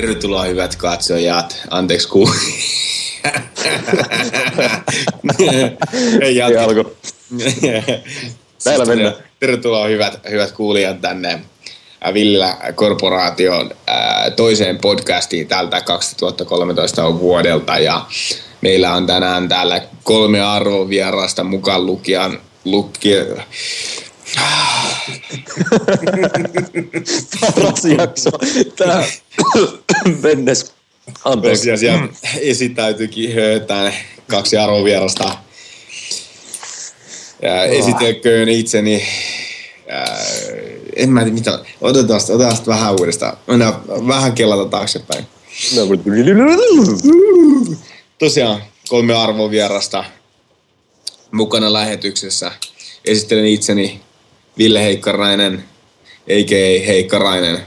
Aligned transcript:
Tervetuloa 0.00 0.42
hyvät 0.42 0.76
katsojat. 0.76 1.62
Anteeksi 1.70 2.08
ku... 2.08 2.30
Ei 6.20 6.42
alku. 6.42 6.96
Täällä 8.64 8.84
mennään. 8.84 9.14
Tervetuloa 9.40 9.86
hyvät, 9.86 10.20
hyvät 10.30 10.52
kuulijat 10.52 11.00
tänne 11.00 11.40
Villa 12.14 12.56
Korporaation 12.74 13.70
toiseen 14.36 14.78
podcastiin 14.78 15.48
tältä 15.48 15.80
2013 15.80 17.18
vuodelta. 17.18 17.78
Ja 17.78 18.06
meillä 18.60 18.94
on 18.94 19.06
tänään 19.06 19.48
täällä 19.48 19.82
kolme 20.02 20.40
arvovierasta 20.40 21.44
mukaan 21.44 21.86
lukijan 21.86 22.40
lukija, 22.64 23.24
Paras 27.40 27.84
jakso. 27.84 28.30
Tää 28.76 29.04
mennes. 30.22 30.72
Anteeksi. 31.24 31.70
Tosiaan 31.70 32.10
esittäytyikin 32.40 33.30
tänne 33.66 33.94
kaksi 34.26 34.56
arvovierasta. 34.56 35.38
Ja 37.42 37.64
esitelköön 37.64 38.48
itseni. 38.48 39.04
Ää, 39.88 40.18
en 40.96 41.10
mä 41.10 41.20
tiedä 41.20 41.34
mitä. 41.34 41.58
Otetaan 41.80 42.20
sitä, 42.20 42.32
otetaan 42.32 42.56
sitä 42.56 42.70
vähän 42.70 42.92
uudestaan. 42.92 43.36
Mennään 43.46 43.74
vähän 43.88 44.32
kellata 44.32 44.70
taaksepäin. 44.70 45.26
Tosiaan 48.18 48.62
kolme 48.88 49.14
arvovierasta 49.14 50.04
mukana 51.32 51.72
lähetyksessä. 51.72 52.52
Esittelen 53.04 53.46
itseni 53.46 54.00
Ville 54.58 54.82
Heikkarainen, 54.82 55.64
a.k.a. 56.26 56.86
Heikkarainen. 56.86 57.64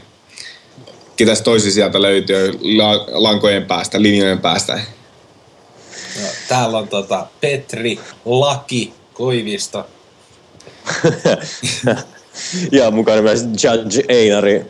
Ketäs 1.15 1.41
toisi 1.41 1.71
sieltä 1.71 2.01
löytyy 2.01 2.59
la- 2.61 3.05
lankojen 3.07 3.65
päästä, 3.65 4.01
linjojen 4.01 4.39
päästä? 4.39 4.73
No, 6.21 6.27
täällä 6.47 6.77
on 6.77 6.87
tota 6.87 7.27
Petri 7.41 7.99
Laki 8.25 8.93
Koivisto. 9.13 9.87
ja 12.71 12.91
mukana 12.91 13.21
myös 13.21 13.41
Judge 13.41 14.03
Einari 14.07 14.65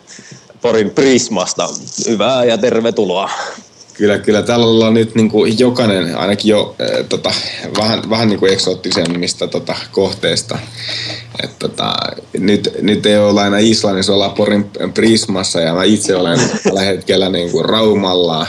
Porin 0.61 0.89
Prismasta. 0.89 1.69
Hyvää 2.07 2.45
ja 2.45 2.57
tervetuloa. 2.57 3.29
Kyllä, 3.93 4.17
kyllä. 4.17 4.41
Täällä 4.41 4.65
ollaan 4.65 4.93
nyt 4.93 5.15
niin 5.15 5.29
kuin 5.29 5.59
jokainen, 5.59 6.17
ainakin 6.17 6.49
jo 6.49 6.75
äh, 6.81 7.05
tota, 7.09 7.33
vähän, 7.77 8.09
vähän 8.09 8.29
niin 8.29 8.39
kuin 8.39 8.53
eksoottisemmista 8.53 9.47
tota, 9.47 9.75
kohteesta. 9.91 10.59
Et, 11.43 11.59
tota, 11.59 11.93
nyt, 12.37 12.69
nyt 12.81 13.05
ei 13.05 13.17
olla 13.17 13.41
aina 13.41 13.57
Islannissa, 13.57 14.13
ollaan 14.13 14.31
Porin 14.31 14.71
Prismassa 14.93 15.61
ja 15.61 15.73
mä 15.73 15.83
itse 15.83 16.15
olen 16.15 16.39
tällä 16.63 16.81
hetkellä 16.81 17.29
niin 17.29 17.51
kuin 17.51 17.65
Raumalla. 17.65 18.47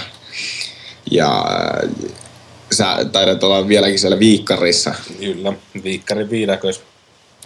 Ja 1.11 1.45
sä 2.73 2.97
taidat 3.13 3.45
olla 3.45 3.69
vieläkin 3.69 3.99
siellä 3.99 4.19
Viikkarissa. 4.19 4.95
Kyllä, 5.19 5.53
Viikkarin 5.85 6.31
viidakoissa. 6.31 6.83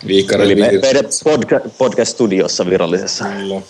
Viikkarin 0.06 0.44
Eli 0.44 0.54
me, 0.54 0.78
meidän 0.82 1.04
podca- 1.04 1.70
podcast-studiossa 1.78 2.70
virallisessa. 2.70 3.24
Kyllä. 3.24 3.60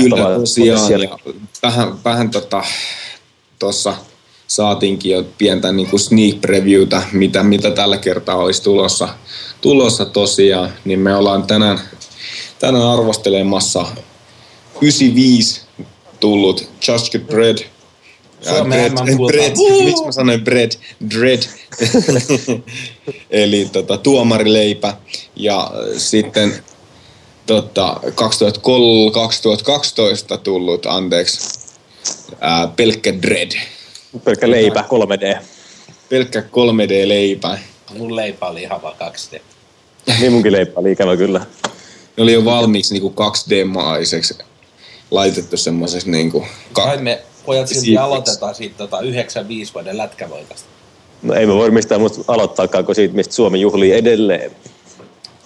Kyllä 0.00 0.38
tosiaan. 0.38 1.00
Ja 1.00 1.18
vähän, 1.62 2.04
vähän 2.04 2.30
tota, 2.30 2.64
tuossa 3.58 3.94
saatiinkin 4.46 5.12
jo 5.12 5.24
pientä 5.38 5.72
niin 5.72 5.88
kuin 5.90 6.00
sneak 6.00 6.40
previewtä, 6.40 7.02
mitä, 7.12 7.42
mitä 7.42 7.70
tällä 7.70 7.98
kertaa 7.98 8.36
olisi 8.36 8.62
tulossa, 8.62 9.08
tulossa 9.60 10.04
tosiaan. 10.04 10.72
Niin 10.84 10.98
me 10.98 11.16
ollaan 11.16 11.42
tänään, 11.42 11.80
tänään 12.58 12.86
arvostelemassa 12.86 13.86
95 14.80 15.60
tullut 16.20 16.70
Just 16.88 17.12
Get 17.12 17.26
Bread. 17.26 17.58
Suomen 18.48 18.92
bread, 18.92 19.16
bread, 19.26 19.56
miksi 19.84 20.04
mä 20.04 20.12
sanoin 20.12 20.44
bread? 20.44 20.70
Dread. 21.10 21.42
Eli 23.30 23.68
tota, 23.72 23.96
tuomarileipä. 23.96 24.96
Ja 25.36 25.70
sitten 25.96 26.62
tota, 27.50 28.00
2003, 28.14 29.10
2012 29.10 30.36
tullut, 30.36 30.86
anteeksi, 30.86 31.60
ää, 32.40 32.68
pelkkä 32.76 33.22
Dread. 33.22 33.52
Pelkkä 34.24 34.50
leipä, 34.50 34.84
3D. 34.88 35.38
Pelkkä 36.08 36.40
3D-leipä. 36.40 37.58
Mun 37.98 38.16
leipä 38.16 38.46
oli 38.46 38.62
ihan 38.62 38.82
vaan 38.82 38.94
2D. 39.00 39.40
niin 40.20 40.32
munkin 40.32 40.52
leipä 40.52 40.80
oli 40.80 40.92
ikävä 40.92 41.16
kyllä. 41.16 41.38
Ne 42.16 42.22
oli 42.22 42.32
jo 42.32 42.44
valmiiksi 42.44 42.94
niinku 42.94 43.14
2D-maiseksi 43.20 44.38
laitettu 45.10 45.56
semmoiseksi 45.56 46.10
niinku... 46.10 46.46
Ka- 46.72 46.82
Kai 46.82 46.98
me 46.98 47.22
pojat 47.46 47.68
silti 47.68 47.96
aloitetaan 47.96 48.54
siitä 48.54 48.76
tota 48.78 49.00
95 49.00 49.74
vuoden 49.74 49.98
lätkävoitosta. 49.98 50.68
No 51.22 51.34
ei 51.34 51.46
me 51.46 51.54
voi 51.54 51.70
mistään 51.70 52.00
muusta 52.00 52.22
aloittaakaan 52.28 52.84
kuin 52.84 52.96
siitä, 52.96 53.14
mistä 53.14 53.34
Suomi 53.34 53.60
juhlii 53.60 53.92
edelleen. 53.92 54.50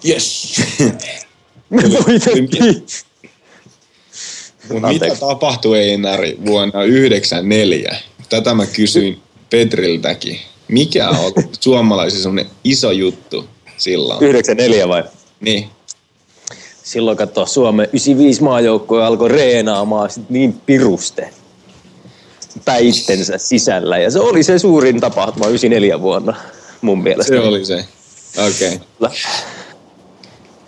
Yes! 0.09 0.61
Mutta 4.73 4.89
mitä 4.89 5.17
tapahtui 5.21 5.79
Einari 5.79 6.39
vuonna 6.47 6.73
1994? 6.73 7.97
Tätä 8.29 8.55
mä 8.55 8.67
kysyin 8.67 9.21
Petriltäkin. 9.51 10.39
Mikä 10.69 11.09
on 11.09 11.33
suomalaisissa 11.61 12.23
semmoinen 12.23 12.53
iso 12.65 12.91
juttu 12.91 13.49
silloin? 13.77 14.23
94 14.23 14.89
vai? 14.89 15.05
Niin. 15.41 15.69
Silloin 16.83 17.17
katsoa 17.17 17.47
Suomen 17.47 17.87
95 17.87 18.43
maajoukkoja 18.43 19.07
alkoi 19.07 19.29
reenaamaan 19.29 20.11
sit 20.11 20.31
niin 20.31 20.53
piruste 20.67 21.31
päittensä 22.65 23.39
sisällä. 23.39 23.99
Ja 23.99 24.11
se 24.11 24.21
oli 24.21 24.43
se 24.43 24.59
suurin 24.59 25.01
tapahtuma 25.01 25.47
94 25.47 26.01
vuonna 26.01 26.37
mun 26.81 27.03
mielestä. 27.03 27.35
Se 27.35 27.41
oli 27.41 27.65
se. 27.65 27.85
Okei. 28.47 28.81
Okay. 29.01 29.17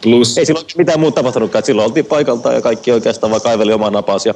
Plus... 0.03 0.39
Ei 0.39 0.47
silloin 0.47 0.67
mitään 0.77 1.01
muuta 1.01 1.15
tapahtunutkaan. 1.15 1.65
Silloin 1.65 1.87
oltiin 1.87 2.07
paikalta 2.07 2.53
ja 2.53 2.61
kaikki 2.61 2.93
oikeastaan 2.93 3.31
vaan 3.31 3.43
kaiveli 3.43 3.73
oman 3.73 3.93
napas 3.93 4.27
ja 4.27 4.35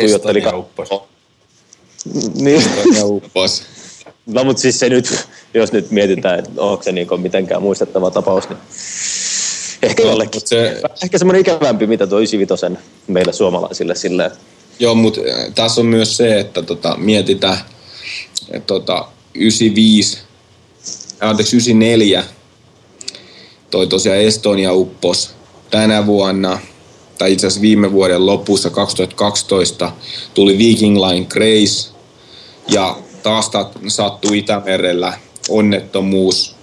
tuijotteli. 0.00 0.40
Ka- 0.40 0.56
uppos. 0.56 0.88
Niin. 2.34 2.62
uppos. 3.02 3.62
No 4.26 4.44
mutta 4.44 4.62
siis 4.62 4.78
se 4.78 4.88
nyt, 4.88 5.26
jos 5.54 5.72
nyt 5.72 5.90
mietitään, 5.90 6.38
että 6.38 6.50
onko 6.56 6.82
se 6.82 6.92
niin 6.92 7.08
mitenkään 7.16 7.62
muistettava 7.62 8.10
tapaus, 8.10 8.48
niin 8.48 8.58
ehkä 9.82 10.02
no, 10.02 10.08
jollekin. 10.08 10.40
Se... 10.44 10.80
Ehkä 11.02 11.18
semmoinen 11.18 11.40
ikävämpi, 11.40 11.86
mitä 11.86 12.06
tuo 12.06 12.18
95 12.18 12.66
meille 13.06 13.32
suomalaisille 13.32 13.94
silleen. 13.94 14.30
Joo, 14.78 14.94
mutta 14.94 15.20
tässä 15.54 15.80
on 15.80 15.86
myös 15.86 16.16
se, 16.16 16.40
että 16.40 16.62
tota, 16.62 16.96
mietitään, 16.96 17.58
että 18.50 18.66
tota, 18.66 19.08
95, 19.34 20.18
anteeksi 21.20 21.56
94 21.56 22.24
toi 23.72 23.86
tosiaan 23.86 24.18
Estonia 24.18 24.72
uppos 24.72 25.34
tänä 25.70 26.06
vuonna, 26.06 26.58
tai 27.18 27.32
itse 27.32 27.46
asiassa 27.46 27.62
viime 27.62 27.92
vuoden 27.92 28.26
lopussa 28.26 28.70
2012 28.70 29.92
tuli 30.34 30.58
Viking 30.58 30.96
Line 31.06 31.26
Grace 31.26 31.90
ja 32.68 32.96
taas 33.22 33.50
sattui 33.88 34.38
Itämerellä 34.38 35.12
onnettomuus, 35.48 36.54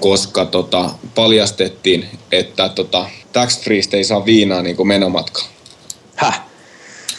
koska 0.00 0.44
tota, 0.44 0.90
paljastettiin, 1.14 2.08
että 2.32 2.68
tota, 2.68 3.06
tax 3.32 3.60
ei 3.92 4.04
saa 4.04 4.24
viinaa 4.24 4.62
niin 4.62 4.86
menomatka. 4.86 5.42
Häh? 6.14 6.42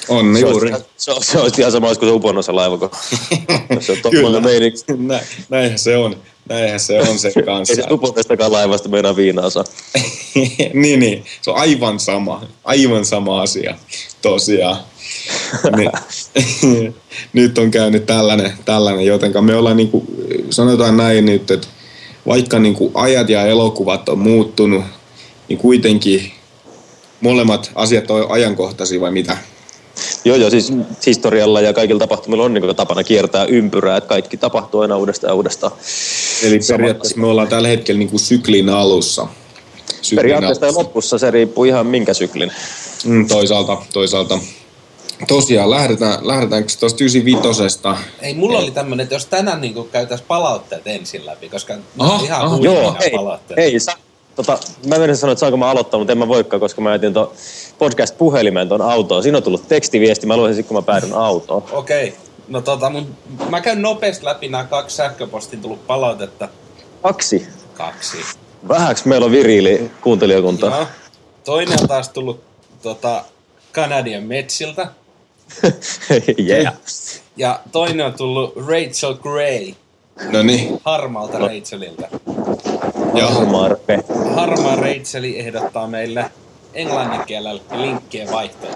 On 0.10 0.36
se 0.36 0.40
juuri. 0.40 0.72
Olisi, 0.72 0.86
se, 0.98 1.12
se 1.22 1.40
olisi 1.40 1.62
ihan 1.62 1.72
sama 1.72 1.96
kuin 1.96 2.10
se 2.10 2.12
uponnossa 2.12 2.56
laiva, 2.56 2.78
kun 2.78 2.90
se 3.82 3.92
on 3.92 4.12
Kyllä, 4.12 4.42
Nä, 4.98 5.22
näinhän 5.50 5.80
se 5.80 5.98
on. 5.98 6.16
Näinhän 6.50 6.80
se 6.80 7.00
on 7.00 7.20
se 7.20 7.32
kanssa. 7.46 7.74
Ei 7.74 7.84
se 7.84 7.94
uponnostakaan 7.94 8.52
laivasta 8.52 8.90
meinaa 8.90 9.16
viinaa 9.16 9.50
saa. 9.50 9.64
niin, 10.74 11.00
niin. 11.00 11.26
Se 11.42 11.52
on 11.52 11.58
aivan 11.58 12.00
sama. 12.00 12.46
Aivan 12.64 13.06
sama 13.06 13.42
asia. 13.42 13.76
Tosiaan. 14.22 14.78
nyt 17.34 17.58
on 17.58 17.72
käynyt 17.72 18.06
tällainen, 18.06 18.54
tällainen 18.66 19.06
jotenka 19.06 19.42
me 19.42 19.56
ollaan 19.56 19.78
niin 19.78 19.90
kuin, 19.90 20.08
sanotaan 20.50 20.98
näin 20.98 21.26
nyt, 21.26 21.52
että 21.52 21.68
vaikka 22.28 22.60
niin 22.60 22.74
kuin 22.74 22.92
ajat 22.94 23.30
ja 23.30 23.46
elokuvat 23.46 24.10
on 24.10 24.20
muuttunut, 24.20 24.84
niin 25.50 25.60
kuitenkin 25.60 26.32
molemmat 27.22 27.72
asiat 27.76 28.12
on 28.12 28.32
ajankohtaisia 28.32 29.02
vai 29.02 29.12
mitä? 29.12 29.38
Joo, 30.26 30.36
joo, 30.36 30.50
siis 30.50 30.74
historialla 31.06 31.62
ja 31.62 31.74
kaikilla 31.74 32.00
tapahtumilla 32.00 32.44
on 32.44 32.54
niin 32.54 32.76
tapana 32.76 33.04
kiertää 33.04 33.46
ympyrää, 33.46 33.98
että 33.98 34.08
kaikki 34.08 34.38
tapahtuu 34.38 34.82
aina 34.82 34.98
uudestaan 34.98 35.32
ja 35.32 35.36
uudestaan. 35.36 35.72
Eli 36.44 36.60
periaatteessa 36.68 37.20
me 37.20 37.28
ollaan 37.28 37.48
tällä 37.48 37.68
hetkellä 37.68 38.00
niin 38.00 38.10
kuin 38.10 38.20
syklin 38.20 38.70
alussa. 38.70 39.28
Syklin 40.02 40.16
periaatteessa 40.16 40.66
alussa. 40.66 40.82
lopussa 40.82 41.18
se 41.18 41.32
riippuu 41.32 41.64
ihan 41.64 41.88
minkä 41.88 42.14
syklin. 42.14 42.52
Mm, 43.06 43.28
toisaalta, 43.28 43.78
toisaalta. 43.94 44.40
Tosiaan, 45.28 45.70
lähdetään, 45.70 46.28
lähdetäänkö 46.28 46.74
tuosta 46.80 47.04
95 47.04 47.74
Ei, 48.22 48.34
mulla 48.34 48.60
oli 48.60 48.72
tämmöinen, 48.72 49.04
että 49.04 49.16
jos 49.16 49.26
tänään 49.26 49.62
niin 49.62 49.76
käytäisiin 49.92 50.28
palautteet 50.28 50.88
ensin 50.88 51.26
läpi, 51.26 51.50
koska 51.50 51.74
aha, 52.00 52.24
ihan 52.24 52.42
aha, 52.42 52.58
joo, 52.62 52.96
hei, 53.00 53.12
hei, 53.58 53.80
sä, 53.80 53.96
Tota, 54.36 54.60
mä 54.88 54.98
menen 54.98 55.18
sanoa, 55.18 55.32
että 55.32 55.40
saanko 55.40 55.58
mä 55.58 55.70
aloittaa, 55.70 55.98
mutta 55.98 56.12
en 56.12 56.18
mä 56.18 56.28
voikaan, 56.28 56.60
koska 56.60 56.82
mä 56.82 56.92
jätin 56.92 57.14
tuon 57.14 57.32
podcast-puhelimen 57.80 58.68
tuon 58.68 58.82
autoon. 58.82 59.24
Siinä 59.24 59.38
on 59.38 59.44
tullut 59.44 59.68
tekstiviesti, 59.68 60.28
mä 60.28 60.38
luisin 60.38 60.66
kun 60.66 60.78
mä 60.78 60.82
päädyn 60.82 61.14
autoon. 61.14 61.64
Okei. 61.72 62.08
Okay. 62.08 62.20
No 62.48 62.62
tota, 62.62 62.90
mun, 62.90 63.18
mä 63.50 63.62
käyn 63.62 63.82
nopeasti 63.82 64.26
läpi 64.26 64.48
nämä 64.48 64.64
kaksi 64.64 64.96
sähköpostin 64.96 65.62
tullut 65.62 65.88
palautetta. 65.88 66.50
Kaksi? 67.02 67.48
Kaksi. 67.74 68.18
Vähäks 68.68 69.06
meillä 69.06 69.26
on 69.26 69.32
viriili 69.32 69.92
kuuntelijakunta? 70.02 70.66
Joo. 70.66 70.88
Toinen 71.44 71.82
on 71.82 71.88
taas 71.88 72.10
tullut 72.10 72.44
tota, 72.82 73.24
Canadian 73.74 74.24
Metsiltä. 74.24 74.88
yeah. 76.50 76.74
Ja 77.38 77.60
toinen 77.72 78.06
on 78.06 78.14
tullut 78.14 78.54
Rachel 78.56 79.14
Gray. 79.14 79.74
No 80.32 80.44
niin. 80.44 80.80
Harmaalta 80.84 81.40
no. 81.40 81.48
Rachelilta. 81.48 82.08
Harmaa 83.14 83.70
Harmaa 84.36 84.76
Racheli 84.76 85.40
ehdottaa 85.40 85.88
meille 85.88 86.26
englannin 86.74 87.22
kielellä 87.26 87.62
linkkien 87.72 88.32
vaihtoa. 88.32 88.70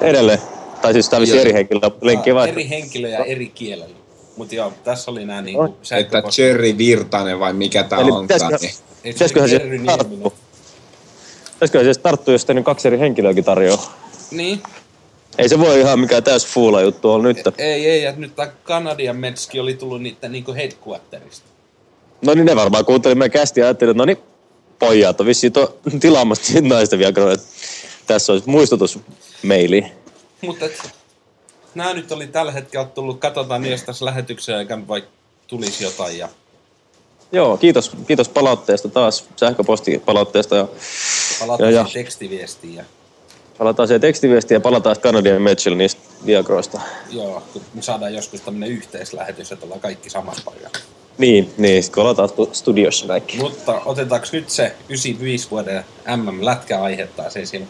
Edelleen. 0.00 0.38
Tai 0.82 0.92
siis 0.92 1.08
tämä 1.08 1.26
eri 1.40 1.52
henkilö 1.52 1.80
linkkien 2.02 2.36
vaihtoa. 2.36 2.52
Eri 2.52 2.68
henkilöjä 2.68 3.18
eri 3.18 3.48
kielellä. 3.48 3.96
Mutta 4.36 4.54
joo, 4.54 4.72
tässä 4.84 5.10
oli 5.10 5.24
nämä 5.24 5.42
niinku 5.42 5.76
Että 5.98 6.22
Cherry 6.22 6.78
Virtanen 6.78 7.40
vai 7.40 7.52
mikä 7.52 7.82
tämä 7.82 8.02
on? 8.02 8.28
Pitäisiköhän 9.02 9.50
se 9.50 9.60
tarttua? 9.86 10.32
Pitäisiköhän 11.52 11.94
se 11.94 12.00
tarttua, 12.00 12.34
jos 12.34 12.48
niin 12.48 12.64
kaksi 12.64 12.88
eri 12.88 12.98
henkilöäkin 12.98 13.44
tarjoaa? 13.44 13.98
Niin. 14.30 14.62
Ei 15.38 15.48
se 15.48 15.58
voi 15.58 15.80
ihan 15.80 16.00
mikään 16.00 16.24
täys 16.24 16.46
fuula 16.46 16.82
juttu 16.82 17.10
olla 17.10 17.22
nyt. 17.22 17.36
Ei, 17.58 17.90
ei, 17.90 18.02
ja 18.02 18.12
nyt 18.16 18.36
tämä 18.36 18.50
Kanadian 18.64 19.16
Metski 19.16 19.60
oli 19.60 19.74
tullut 19.74 20.02
niiden 20.02 20.32
niinku 20.32 20.54
headquarterista. 20.54 21.46
No 22.22 22.34
niin, 22.34 22.46
ne 22.46 22.56
varmaan 22.56 22.84
kuuntelimme 22.84 23.18
meidän 23.18 23.32
kästi 23.32 23.60
ja 23.60 23.66
ajattelin, 23.66 23.90
että 23.90 23.98
no 23.98 24.04
niin, 24.04 24.18
pojat 24.78 25.20
on 25.20 25.26
vissiin 25.26 25.52
to, 25.52 25.78
tilaamassa 26.00 26.60
naisten 26.60 26.98
viagroja. 26.98 27.36
Tässä 28.06 28.32
olisi 28.32 28.50
muistutusmeili. 28.50 29.86
Mutta 30.40 30.66
nämä 31.74 31.94
nyt 31.94 32.12
oli 32.12 32.26
tällä 32.26 32.52
hetkellä 32.52 32.86
tullut, 32.86 33.20
katsotaan 33.20 33.62
niistä 33.62 33.86
tässä 33.86 34.04
lähetyksen 34.04 34.56
aikana, 34.56 34.88
vaikka 34.88 35.10
tulisi 35.46 35.84
jotain. 35.84 36.18
Ja... 36.18 36.28
Joo, 37.32 37.56
kiitos, 37.56 37.92
kiitos 38.06 38.28
palautteesta 38.28 38.88
taas, 38.88 39.24
sähköpostipalautteesta. 39.36 40.56
Ja, 40.56 40.68
palataan 41.40 41.72
ja, 41.72 41.80
ja. 41.80 41.86
tekstiviestiin. 41.92 42.84
Ja... 43.58 43.64
Palataan 43.64 43.88
siihen 43.88 44.00
tekstiviestiin 44.00 44.56
ja 44.56 44.60
palataan 44.60 44.96
Canadian 44.96 45.42
Mitchell 45.42 45.76
niistä 45.76 46.00
Viagroista. 46.26 46.80
Joo, 47.10 47.42
kun 47.52 47.62
me 47.74 47.82
saadaan 47.82 48.14
joskus 48.14 48.40
tämmöinen 48.40 48.68
yhteislähetys, 48.68 49.52
että 49.52 49.66
ollaan 49.66 49.80
kaikki 49.80 50.10
samassa 50.10 50.42
paikassa. 50.44 50.84
Niin, 51.18 51.54
niin 51.58 51.82
sitten 51.82 52.02
ollaan 52.02 52.28
studiossa 52.52 53.06
kaikki. 53.06 53.36
Mutta 53.36 53.80
otetaanko 53.84 54.26
nyt 54.32 54.50
se 54.50 54.74
95 54.88 55.50
vuoden 55.50 55.84
MM-lätkäaihe 56.16 57.06
taas 57.06 57.36
esille? 57.36 57.66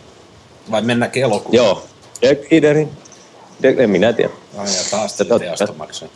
Vai 0.70 0.82
mennäänkö 0.82 1.20
elokuun? 1.20 1.54
Joo. 1.54 1.84
Dekkiderin. 2.22 2.90
En 3.62 3.90
minä 3.90 4.12
tiedä. 4.12 4.30
Ai 4.56 4.66
ja 4.66 4.82
taas 4.90 5.14
tätä 5.14 5.38
teostomaksuja. 5.38 6.10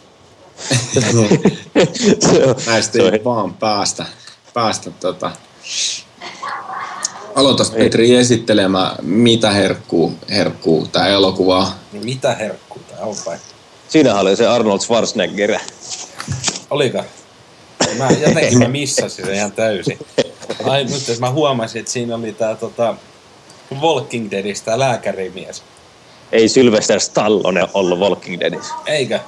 Näistä 2.67 2.99
ei 3.13 3.25
vaan 3.25 3.55
päästä, 3.55 4.07
päästä 4.55 4.91
tota, 4.91 5.31
Aloitas 7.35 7.71
Petri 7.71 8.15
esittelemään, 8.17 8.97
mitä 9.03 9.51
herkkuu, 9.51 10.13
herkkuu 10.31 10.87
tämä 10.87 11.09
elokuva 11.09 11.73
niin 11.93 12.05
mitä 12.05 12.35
herkkuu 12.35 12.83
tämä 12.89 13.01
on 13.03 13.17
vai? 13.27 13.37
Siinä 13.89 14.15
oli 14.15 14.37
se 14.37 14.47
Arnold 14.47 14.81
Schwarzenegger. 14.81 15.59
Oliko? 16.71 17.05
Mä 17.99 18.09
jotenkin 18.27 18.59
mä 18.59 18.69
missasin 18.69 19.27
sen 19.27 19.35
ihan 19.35 19.53
täysin. 19.53 19.99
Ai 20.65 20.85
nyt 20.85 21.19
mä 21.21 21.31
huomasin, 21.31 21.81
että 21.81 21.93
siinä 21.93 22.15
oli 22.15 22.33
tää 22.33 22.55
tota, 22.55 22.95
Walking 23.81 24.31
Deadistä 24.31 24.79
lääkärimies. 24.79 25.63
Ei 26.33 26.49
Sylvester 26.49 27.01
Stallone 27.01 27.69
ollut 27.75 27.99
Walking 27.99 28.41
Deadissä. 28.41 28.75
Eikö? 28.87 29.21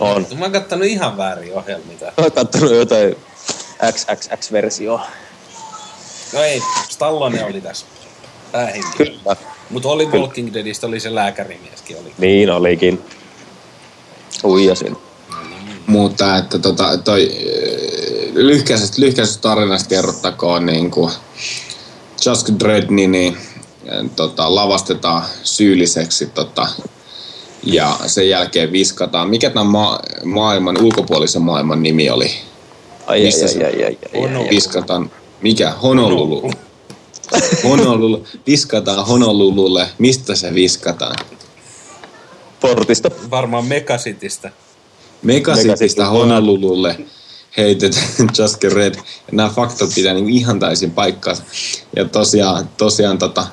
On. 0.00 0.26
Mä 0.34 0.44
oon 0.44 0.52
kattonut 0.52 0.86
ihan 0.86 1.16
väärin 1.16 1.54
ohjelmia. 1.54 1.96
Mä 2.00 2.12
oon 2.16 2.32
kattonut 2.32 2.74
jotain 2.74 3.16
XXX-versioa. 3.92 5.06
No 6.32 6.42
ei, 6.42 6.62
Stallone 6.88 7.44
oli 7.44 7.60
tässä 7.60 7.86
päähenkilö. 8.52 8.92
Kyllä. 8.96 9.36
Mutta 9.70 9.88
oli 9.88 10.06
Kyllä. 10.06 10.20
Walking 10.20 10.54
Deadistä, 10.54 10.86
oli 10.86 11.00
se 11.00 11.14
lääkärimieskin. 11.14 11.96
Oli. 11.96 12.12
Niin 12.18 12.50
olikin. 12.50 13.02
Uijasin. 14.44 14.96
Mutta 15.86 16.36
että 16.36 16.58
tota, 16.58 16.98
toi 16.98 17.30
äh, 17.30 18.34
lyhkäisestä, 18.34 19.00
lyhkäisestä 19.00 19.42
tarinasta 19.42 19.88
kerrottakoon 19.88 20.66
niin 20.66 20.90
kuin 20.90 21.12
Just 22.26 22.48
Dredd 22.60 22.90
niin, 22.90 23.12
niin 23.12 23.36
tota, 24.16 24.54
lavastetaan 24.54 25.22
syylliseksi 25.42 26.26
tota, 26.26 26.68
ja 27.62 27.96
sen 28.06 28.28
jälkeen 28.28 28.72
viskataan. 28.72 29.30
Mikä 29.30 29.50
tämän 29.50 29.66
ma- 29.66 30.00
maailman, 30.24 30.82
ulkopuolisen 30.82 31.42
maailman 31.42 31.82
nimi 31.82 32.10
oli? 32.10 32.30
Ai, 33.06 33.22
Missä 33.22 33.46
ai, 33.46 33.64
ai, 33.64 33.84
ai, 33.84 33.98
ai, 34.14 34.24
ai, 34.24 34.36
ai, 34.36 34.48
viskataan 34.50 35.10
mikä? 35.42 35.70
Honolulu. 35.70 36.52
Honolulu. 37.64 38.26
Viskataan 38.46 39.06
Honolululle. 39.06 39.88
Mistä 39.98 40.34
se 40.34 40.54
viskataan? 40.54 41.16
Portista. 42.60 43.10
Varmaan 43.30 43.64
Megasitistä. 43.64 44.52
Megasitistä 45.22 46.06
Honolululle 46.06 46.98
heitetään 47.56 48.06
Just 48.38 48.64
Red. 48.64 48.94
Ja 48.94 49.02
nämä 49.32 49.48
faktat 49.48 49.90
pitää 49.94 50.14
niin 50.14 50.28
ihan 50.28 50.60
täysin 50.60 50.90
paikkaansa. 50.90 51.42
Ja 51.96 52.04
tosiaan, 52.04 52.68
tosiaan 52.76 53.18
tota, 53.18 53.46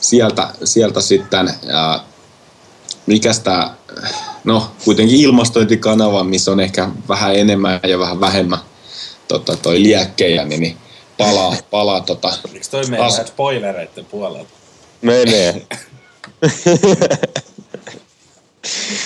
sieltä, 0.00 0.48
sieltä 0.64 1.00
sitten, 1.00 1.50
ää, 1.68 2.00
mikäs 3.06 3.40
tää, 3.40 3.74
no 4.44 4.70
kuitenkin 4.84 5.20
ilmastointikanava, 5.20 6.24
missä 6.24 6.52
on 6.52 6.60
ehkä 6.60 6.88
vähän 7.08 7.36
enemmän 7.36 7.80
ja 7.88 7.98
vähän 7.98 8.20
vähemmän 8.20 8.58
tota, 9.28 9.56
toi 9.56 9.82
liekkejä, 9.82 10.44
niin, 10.44 10.60
niin 10.60 10.76
palaa, 11.18 11.56
palaa 11.70 12.00
tota... 12.00 12.32
Eikö 12.54 12.66
toi 12.70 12.86
mene 12.86 13.04
as... 13.04 13.20
spoilereiden 13.26 14.04
puolelta? 14.04 14.50
Menee. 15.02 15.66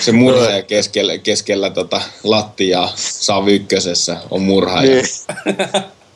se 0.05 0.11
murhaaja 0.11 0.63
keskellä, 0.63 1.17
keskellä 1.17 1.69
tota 1.69 2.01
lattiaa 2.23 2.93
saa 2.95 3.43
ykkösessä 3.47 4.17
on 4.31 4.41
murhaaja. 4.41 4.91
Niin. 4.91 5.05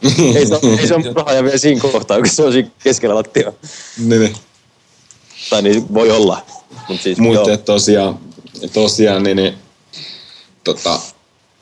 ei, 0.38 0.46
se, 0.46 0.60
ei 0.80 0.88
se 0.88 0.96
ole 0.96 1.04
murhaaja 1.04 1.44
vielä 1.44 1.58
siinä 1.58 1.82
kohtaa, 1.82 2.18
kun 2.18 2.30
se 2.30 2.44
on 2.44 2.54
siinä 2.54 2.70
keskellä 2.84 3.16
lattiaa. 3.16 3.52
Niin, 3.98 4.22
niin. 4.22 4.36
Tai 5.50 5.62
niin 5.62 5.94
voi 5.94 6.12
olla. 6.12 6.46
Mut 6.90 7.02
siis, 7.02 7.18
Mutta 7.18 7.58
tosiaan, 7.58 8.20
tosiaan 8.74 9.24
niin, 9.24 9.38
niin, 9.38 9.54
tota, 10.64 11.00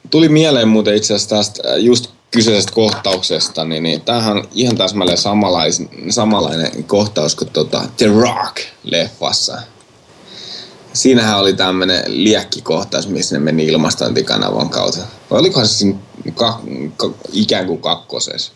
tuli 0.10 0.30
mieleen 0.30 0.68
muuten 0.68 0.96
itse 0.96 1.14
asiassa 1.14 1.36
tästä 1.36 1.78
just 1.78 2.10
kyseisestä 2.34 2.72
kohtauksesta, 2.72 3.66
niin, 3.66 3.84
niin 3.84 4.02
tämähän 4.02 4.38
on 4.38 4.48
ihan 4.52 4.78
täsmälleen 4.78 5.18
samanlainen, 5.18 5.90
samanlainen 6.10 6.84
kohtaus 6.84 7.36
kuin 7.36 7.50
tota 7.50 7.84
The 7.98 8.06
Rock-leffassa. 8.06 9.62
Siinähän 10.94 11.40
oli 11.40 11.54
tämmöinen 11.54 12.04
liekkikohtaus, 12.08 13.08
missä 13.08 13.36
ne 13.36 13.40
meni 13.40 13.66
ilmastointikanavan 13.66 14.70
kautta. 14.70 15.00
Vai 15.30 15.40
olikohan 15.40 15.68
se 15.68 15.74
siinä 15.74 16.00
ka, 16.36 16.62
ka, 16.98 17.12
ikään 17.32 17.66
kuin 17.66 17.82
kakkosessa? 17.82 18.52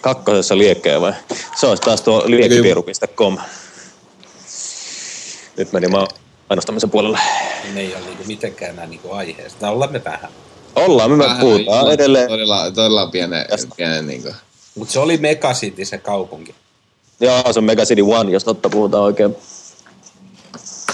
Kakkosessa 0.00 0.58
liekkejä 0.58 1.00
vai? 1.00 1.12
Se 1.60 1.66
olisi 1.66 1.82
taas 1.82 2.00
tuo 2.00 2.22
liekkipiru.com. 2.26 3.38
Nyt 5.56 5.72
meni 5.72 5.88
mä 5.88 6.06
mainostamisen 6.50 6.90
puolelle. 6.90 7.18
Ne 7.74 7.80
ei 7.80 7.94
ole 7.94 8.04
niinku 8.04 8.24
mitenkään 8.26 8.70
enää 8.70 8.86
niinku 8.86 9.12
aiheesta. 9.12 9.70
Ollaan 9.70 9.92
me 9.92 10.04
vähän. 10.04 10.30
Ollaan, 10.76 11.10
me 11.10 11.18
Vähän 11.18 11.38
puhutaan 11.40 11.92
edelleen. 11.92 12.28
Todella, 12.28 12.70
todella 12.70 13.06
pienen, 13.06 13.46
pienen 13.76 14.06
niin 14.06 14.22
kuin. 14.22 14.34
Mutta 14.74 14.92
se 14.92 15.00
oli 15.00 15.16
Megacity 15.16 15.84
se 15.84 15.98
kaupunki. 15.98 16.54
Joo, 17.20 17.52
se 17.52 17.58
on 17.58 17.64
Megacity 17.64 18.02
One, 18.02 18.30
jos 18.30 18.44
totta 18.44 18.68
puhutaan 18.68 19.04
oikein. 19.04 19.36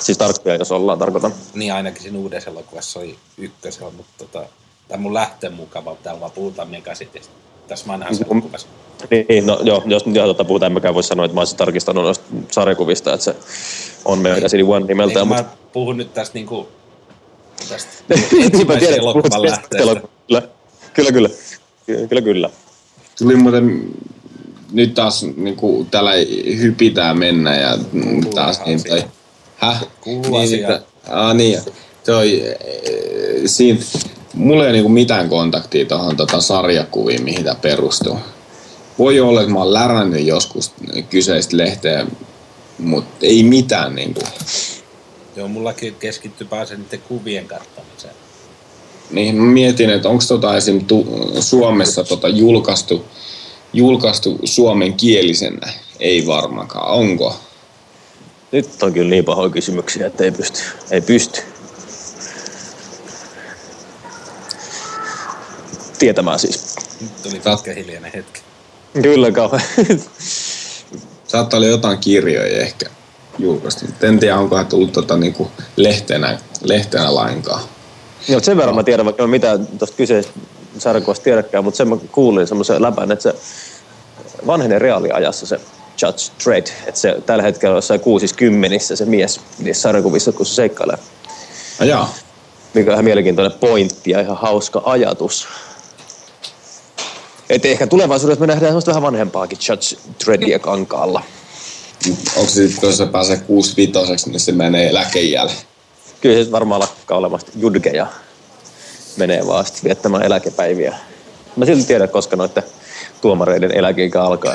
Siis 0.01 0.19
tarkkoja, 0.19 0.57
jos 0.57 0.73
ollaan, 0.73 0.99
tarkoitan. 0.99 1.33
Niin, 1.55 1.73
ainakin 1.73 2.03
siinä 2.03 2.19
uudessa 2.19 2.51
elokuvassa 2.51 3.01
oli 3.01 3.17
ykkösellä, 3.39 3.91
mutta 3.97 4.13
tota, 4.19 4.47
tämä 4.89 5.03
mun 5.03 5.15
lähtee 5.15 5.51
mukava, 5.51 5.97
täällä 6.03 6.21
vaan 6.21 6.33
puhutaan 6.33 6.69
Megacitystä. 6.69 7.33
Tässä 7.69 7.87
vanhassa 7.87 8.25
mm, 8.25 8.33
elokuvassa. 8.33 8.67
Niin, 9.29 9.47
no 9.47 9.61
joo, 9.63 9.83
jos 9.87 10.07
nyt 10.07 10.25
totta 10.25 10.45
puhutaan, 10.45 10.71
en 10.71 10.75
mäkään 10.75 10.95
voi 10.95 11.03
sanoa, 11.03 11.25
että 11.25 11.35
mä 11.35 11.41
olisin 11.41 11.57
tarkistanut 11.57 12.05
noista 12.05 12.25
sarjakuvista, 12.51 13.13
että 13.13 13.25
se 13.25 13.37
on 14.05 14.19
Megacity 14.19 14.63
One 14.63 14.87
nimeltään. 14.87 15.33
Eikö 15.33 15.35
mutta... 15.35 15.43
mä 15.43 15.71
puhun 15.73 15.97
nyt 15.97 16.15
tästä 16.15 16.35
niinku 16.35 16.69
tästä 17.69 17.89
ensimmäisen 18.45 18.95
elokuvan 18.95 19.43
lähteestä. 19.43 20.01
Kyllä, 20.27 20.43
kyllä, 20.95 21.13
kyllä. 21.13 21.29
Kyllä, 22.09 22.23
kyllä. 22.23 22.51
Tuli 23.19 23.37
muuten 23.37 23.91
nyt 24.73 24.95
taas 24.95 25.25
niin 25.37 25.57
kuin, 25.57 25.87
täällä 25.87 26.13
hypitään 26.59 27.19
mennä 27.19 27.57
ja 27.57 27.79
taas 28.35 28.61
niin 28.67 28.85
toi... 28.85 29.05
Häh? 29.57 29.85
Niin. 30.07 30.61
Että, 30.61 30.83
aa, 31.09 31.35
niin, 31.35 31.61
toi, 32.07 32.43
siinä 33.47 33.81
mulla 34.35 34.63
ei 34.63 34.67
ole 34.67 34.73
niinku 34.73 34.89
mitään 34.89 35.29
kontaktia 35.29 35.87
tuohon 35.87 36.17
tota 36.17 36.41
sarjakuviin, 36.41 37.25
mihin 37.25 37.45
tämä 37.45 37.55
perustuu. 37.55 38.19
Voi 38.99 39.21
olla, 39.21 39.41
että 39.41 39.53
mä 39.53 39.59
oon 39.59 39.73
lärännyt 39.73 40.27
joskus 40.27 40.73
kyseistä 41.11 41.57
lehteä, 41.57 42.07
mutta 42.79 43.27
ei 43.27 43.43
mitään 43.43 43.95
niinku. 43.95 44.21
Joo, 45.37 45.49
mullakin 45.49 45.95
keskittyy 45.95 46.47
pääsen 46.47 46.81
niiden 46.81 47.01
kuvien 47.09 47.47
kattamiseen. 47.49 48.15
Niin, 49.11 49.35
mä 49.37 49.53
mietin, 49.53 49.91
että 49.91 50.09
onko 50.09 50.25
tota 50.29 50.57
esim. 50.57 50.85
Tu- 50.85 51.33
Suomessa 51.41 52.05
tota 52.05 52.29
julkaistu, 52.29 53.05
julkaistu 53.73 54.39
suomen 54.45 54.95
kielisenä. 54.95 55.73
Ei 56.01 56.27
varmaankaan. 56.27 56.93
Onko? 56.93 57.41
Nyt 58.53 58.83
on 58.83 58.93
kyllä 58.93 59.11
niin 59.11 59.25
pahoja 59.25 59.51
kysymyksiä, 59.51 60.07
että 60.07 60.25
ei 60.25 60.31
pysty. 60.31 60.59
Ei 60.91 61.01
pysty. 61.01 61.41
Tietämään 65.99 66.39
siis. 66.39 66.77
Nyt 67.01 67.23
tuli 67.23 67.35
pitkä 67.35 67.73
hiljainen 67.75 68.13
hetki. 68.15 68.41
Kyllä 69.03 69.31
kauhean. 69.33 69.63
Saattaa 71.29 71.59
olla 71.59 71.67
jotain 71.67 71.99
kirjoja 71.99 72.61
ehkä 72.61 72.91
julkaistu. 73.39 73.85
En 74.03 74.19
tiedä, 74.19 74.37
onko 74.37 74.65
tullut 74.65 74.93
tota, 74.93 75.17
niinku 75.17 75.51
lehtenä, 75.77 76.39
lehtenä 76.63 77.15
lainkaan. 77.15 77.63
Joo, 78.29 78.41
sen 78.41 78.57
verran 78.57 78.75
mä 78.75 78.83
tiedän, 78.83 79.07
vaikka 79.07 79.23
mä 79.23 79.27
mitään 79.27 79.67
tuosta 79.67 79.97
kyseisestä 79.97 80.39
sarjakuvasta 80.79 81.25
tiedäkään, 81.25 81.65
mutta 81.65 81.79
sen 81.79 81.89
mä 81.89 81.97
kuulin 82.13 82.47
semmoisen 82.47 82.83
läpän, 82.83 83.13
että 83.13 83.23
se 83.23 83.35
vanhenee 84.47 84.79
reaaliajassa 84.79 85.47
se 85.47 85.61
Judge 86.03 86.45
Dredd, 86.45 86.67
että 86.87 87.01
se 87.01 87.17
tällä 87.27 87.43
hetkellä 87.43 87.73
on 87.73 87.77
jossain 87.77 88.01
kuusis 88.01 88.33
kymmenissä 88.33 88.97
se 88.97 89.05
mies 89.05 89.41
niissä 89.59 89.83
sarjakuvissa, 89.83 90.33
kun 90.33 90.47
se 90.47 90.55
seikkailee. 90.55 90.99
Ajaa. 91.81 92.15
Mikä 92.75 92.91
on 92.91 92.95
ihan 92.95 93.05
mielenkiintoinen 93.05 93.59
pointti 93.59 94.11
ja 94.11 94.21
ihan 94.21 94.37
hauska 94.37 94.83
ajatus. 94.85 95.49
Että 97.51 97.69
ehkä 97.69 97.87
tulevaisuudessa 97.87 98.41
me 98.41 98.47
nähdään 98.47 98.69
semmoista 98.69 98.91
vähän 98.91 99.03
vanhempaakin 99.03 99.59
Judge 99.69 100.13
Dreddia 100.25 100.59
kankaalla. 100.59 101.23
Onko 102.11 102.51
se 102.51 102.69
sitten, 102.69 102.81
kun 102.81 102.93
se 102.93 103.07
pääsee 103.07 103.37
65 103.37 104.31
niin 104.31 104.41
se 104.41 104.53
menee 104.53 104.89
eläkejälle? 104.89 105.53
Kyllä 106.21 106.45
se 106.45 106.51
varmaan 106.51 106.81
lakkaa 106.81 107.19
olemasta 107.19 107.53
judgeja. 107.57 108.07
Menee 109.17 109.47
vaan 109.47 109.65
sitten 109.65 109.85
viettämään 109.85 110.23
eläkepäiviä. 110.23 110.99
Mä 111.57 111.67
silti 111.67 111.85
tiedän, 111.85 112.09
koska 112.09 112.37
noiden 112.37 112.63
tuomareiden 113.21 113.73
eläkeikä 113.73 114.23
alkaa. 114.23 114.55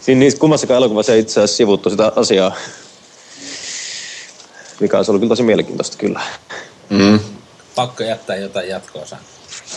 Siinä 0.00 0.18
niissä 0.18 0.40
kummassakaan 0.40 0.78
elokuvassa 0.78 1.12
ei 1.12 1.20
itse 1.20 1.40
asiassa 1.40 1.56
sivuttu 1.56 1.90
sitä 1.90 2.12
asiaa, 2.16 2.56
mikä 4.80 4.98
on 4.98 5.04
ollut 5.08 5.20
kyllä 5.20 5.28
tosi 5.28 5.42
mielenkiintoista 5.42 5.96
kyllä. 5.96 6.20
Mm. 6.90 7.20
Pakko 7.74 8.02
jättää 8.02 8.36
jotain 8.36 8.68
jatko-osaa. 8.68 9.18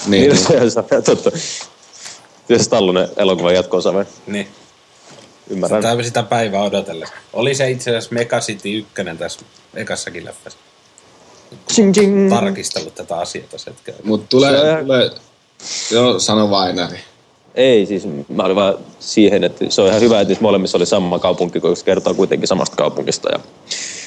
Niin, 0.08 0.32
Niin, 0.32 0.38
se 0.38 0.78
on 0.98 1.04
totta. 1.04 1.32
Se 2.48 2.64
Stallonen 2.64 3.08
elokuvan 3.18 3.54
jatko 3.54 3.78
vai? 3.94 4.06
Niin. 4.28 4.48
Ymmärrän. 5.50 5.84
Sitä, 5.84 6.04
sitä 6.04 6.24
päivää 6.24 6.62
odotellessa. 6.62 7.16
Oli 7.34 7.56
se 7.56 7.72
itse 7.72 7.90
asiassa 7.90 8.16
Mega 8.16 8.40
City 8.40 8.78
1 8.78 8.92
tässä 9.20 9.40
ekassakin 9.76 10.26
leffassa. 10.26 10.60
Ching, 11.74 11.94
ching. 11.94 12.30
Tarkistellut 12.30 12.96
tätä 12.96 13.18
asiaa 13.18 13.48
tässä 13.50 13.72
hetkellä. 13.72 14.00
Mutta 14.04 14.28
tulee, 14.30 14.52
Se 14.52 14.82
tulee, 14.82 15.12
joo, 15.92 16.20
sano 16.20 16.50
Vainari. 16.50 17.00
Ei, 17.56 17.86
siis 17.86 18.04
mä 18.30 18.44
olin 18.44 18.56
vaan 18.56 18.78
siihen, 19.00 19.44
että 19.44 19.66
se 19.70 19.82
on 19.82 19.88
ihan 19.88 20.02
hyvä, 20.02 20.22
että 20.22 20.30
niissä 20.30 20.42
molemmissa 20.42 20.78
oli 20.78 20.86
sama 20.86 21.20
kaupunki, 21.20 21.60
koska 21.60 21.76
se 21.76 21.86
kertoo 21.86 22.14
kuitenkin 22.14 22.48
samasta 22.48 22.76
kaupungista 22.76 23.30
ja 23.32 23.40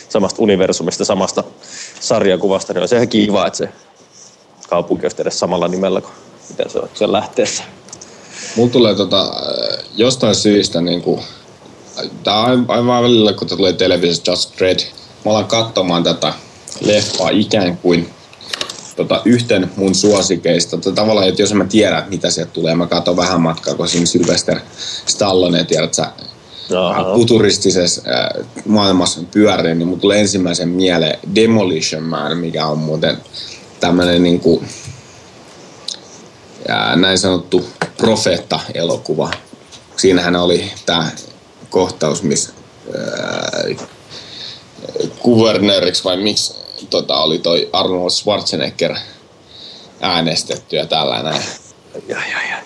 samasta 0.09 0.43
universumista, 0.43 1.05
samasta 1.05 1.45
sarjakuvasta. 2.01 2.73
Niin 2.73 2.83
on 2.83 2.89
se 2.89 2.97
ihan 2.97 3.09
kiva, 3.09 3.47
että 3.47 3.57
se 3.57 3.69
kaupunki 4.69 5.05
olisi 5.05 5.23
edes 5.23 5.39
samalla 5.39 5.69
nimellä 5.69 6.01
kuin 6.01 6.13
mitä 6.49 6.69
se 6.69 6.79
on 6.79 6.89
sen 6.95 7.13
lähteessä. 7.13 7.63
Mulla 8.57 8.71
tulee 8.71 8.95
tota, 8.95 9.23
äh, 9.23 9.85
jostain 9.97 10.35
syystä 10.35 10.81
niinku, 10.81 11.23
tää 12.25 12.41
on 12.41 12.65
aivan 12.69 13.03
välillä, 13.03 13.33
kun 13.33 13.49
tulee 13.49 13.73
televisiossa 13.73 14.33
Just 14.33 14.59
Dread, 14.59 14.79
mä 15.25 15.31
alan 15.31 15.45
katsomaan 15.45 16.03
tätä 16.03 16.33
leffaa 16.81 17.31
ikään 17.31 17.77
kuin 17.77 18.11
tota, 18.97 19.23
yhten 19.25 19.71
mun 19.77 19.95
suosikeista. 19.95 20.77
Tota, 20.77 20.93
tavallaan, 20.93 21.29
että 21.29 21.43
jos 21.43 21.55
mä 21.55 21.65
tiedän, 21.65 22.05
mitä 22.09 22.31
sieltä 22.31 22.53
tulee, 22.53 22.75
mä 22.75 22.87
katson 22.87 23.17
vähän 23.17 23.41
matkaa, 23.41 23.75
kun 23.75 23.89
siinä 23.89 24.07
Sylvester 24.07 24.61
Stallone, 25.07 25.65
tiedät 25.65 25.95
sä, 25.95 26.13
Aha. 26.79 27.15
futuristisessa 27.15 28.03
äh, 28.07 28.47
maailmassa 28.67 29.21
pyörii, 29.31 29.75
niin 29.75 29.89
mun 29.89 30.01
tulee 30.01 30.21
ensimmäisen 30.21 30.69
mieleen 30.69 31.19
Demolition 31.35 32.03
Man, 32.03 32.37
mikä 32.37 32.67
on 32.67 32.79
muuten 32.79 33.17
tämmönen 33.81 34.23
niinku, 34.23 34.63
ja 36.69 36.97
näin 36.97 37.19
sanottu 37.19 37.67
profeetta-elokuva. 37.97 39.31
Siinähän 39.97 40.37
oli 40.37 40.73
tämä 40.87 41.11
kohtaus, 41.71 42.23
missä 42.23 42.53
ää, 42.99 43.63
kuvernööriksi 45.19 46.05
vai 46.05 46.17
miksi 46.17 46.55
tota, 46.91 47.17
oli 47.17 47.39
toi 47.39 47.71
Arnold 47.73 48.11
Schwarzenegger 48.11 48.97
äänestetty 50.01 50.77
ja 50.77 50.87
tällä 50.87 51.23
näin. 51.23 51.43
Ja, 52.09 52.17
ja, 52.17 52.49
ja. 52.51 52.57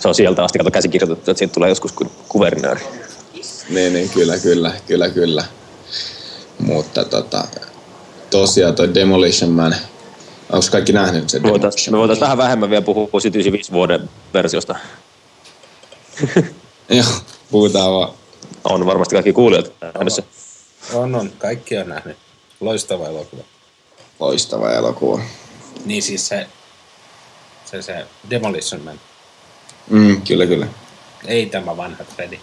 Se 0.00 0.08
on 0.08 0.14
sieltä 0.14 0.44
asti 0.44 0.58
kato 0.58 0.70
käsikirjoitettu, 0.70 1.30
että 1.30 1.38
siitä 1.38 1.54
tulee 1.54 1.68
joskus 1.68 1.92
ku- 1.92 2.12
kuvernööri. 2.28 2.80
Niin, 3.68 3.92
niin, 3.92 4.10
kyllä, 4.10 4.38
kyllä, 4.38 4.72
kyllä, 4.86 5.10
kyllä. 5.10 5.44
Mutta 6.58 7.04
tota, 7.04 7.44
tosiaan 8.30 8.74
toi 8.74 8.94
Demolition 8.94 9.50
Man, 9.50 9.76
onko 10.52 10.66
kaikki 10.70 10.92
nähnyt 10.92 11.30
sen 11.30 11.42
Me 11.42 11.50
voitaisiin 11.50 11.96
voitais 11.96 12.20
vähän 12.20 12.38
vähemmän 12.38 12.70
vielä 12.70 12.82
puhua 12.82 13.08
95 13.08 13.72
vuoden 13.72 14.10
versiosta. 14.34 14.76
Joo, 16.88 17.06
puhutaan 17.50 17.92
vaan. 17.92 18.14
On 18.64 18.86
varmasti 18.86 19.14
kaikki 19.14 19.32
kuulijat 19.32 19.72
nähnyt 19.80 20.12
se. 20.12 20.24
On, 20.92 21.14
on. 21.14 21.32
Kaikki 21.38 21.78
on 21.78 21.88
nähnyt. 21.88 22.16
Loistava 22.60 23.06
elokuva. 23.06 23.42
Loistava 24.20 24.72
elokuva. 24.72 25.20
Niin 25.84 26.02
siis 26.02 26.28
se, 26.28 26.46
se, 27.64 27.82
se 27.82 28.06
Demolition 28.30 28.80
Man. 28.82 29.00
Mm, 29.90 30.22
kyllä, 30.22 30.46
kyllä. 30.46 30.66
Ei 31.26 31.46
tämä 31.46 31.76
vanha 31.76 32.04
Freddy. 32.04 32.38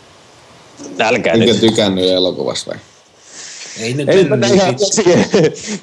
Älkää 0.99 1.33
Enkö 1.33 1.45
nyt. 1.45 1.59
tykännyt 1.59 2.09
elokuvasta 2.09 2.71
vai? 2.71 2.79
Ei 3.79 3.93
nyt 3.93 4.09
Ei 4.09 4.23
nyt 4.23 4.51
ihan. 4.53 4.75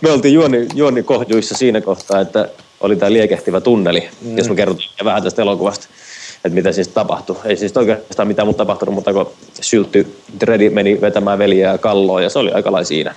Me 0.01 0.11
oltiin 0.11 0.35
juoni, 0.35 0.67
juoni 0.75 1.03
kohjuissa 1.03 1.55
siinä 1.55 1.81
kohtaa, 1.81 2.21
että 2.21 2.49
oli 2.81 2.97
tämä 2.97 3.13
liekehtivä 3.13 3.61
tunneli, 3.61 4.09
mm. 4.21 4.39
jos 4.39 4.49
me 4.49 4.55
kerrotaan 4.55 4.89
vähän 5.05 5.23
tästä 5.23 5.43
elokuvasta, 5.43 5.89
että 6.37 6.55
mitä 6.55 6.73
siis 6.73 6.89
tapahtui. 6.89 7.37
Ei 7.45 7.57
siis 7.57 7.77
oikeastaan 7.77 8.29
mitään 8.29 8.47
muuta 8.47 8.59
tapahtunut, 8.59 8.95
mutta 8.95 9.13
kun 9.13 9.31
syltty 9.61 10.17
Dreddi 10.41 10.71
meni 10.71 11.01
vetämään 11.01 11.39
veljeä 11.39 11.73
ja 11.73 11.79
kalloa 11.79 12.21
ja 12.21 12.31
se 12.31 12.39
oli 12.39 12.53
aika 12.53 12.73
lailla 12.73 12.87
siinä. 12.87 13.15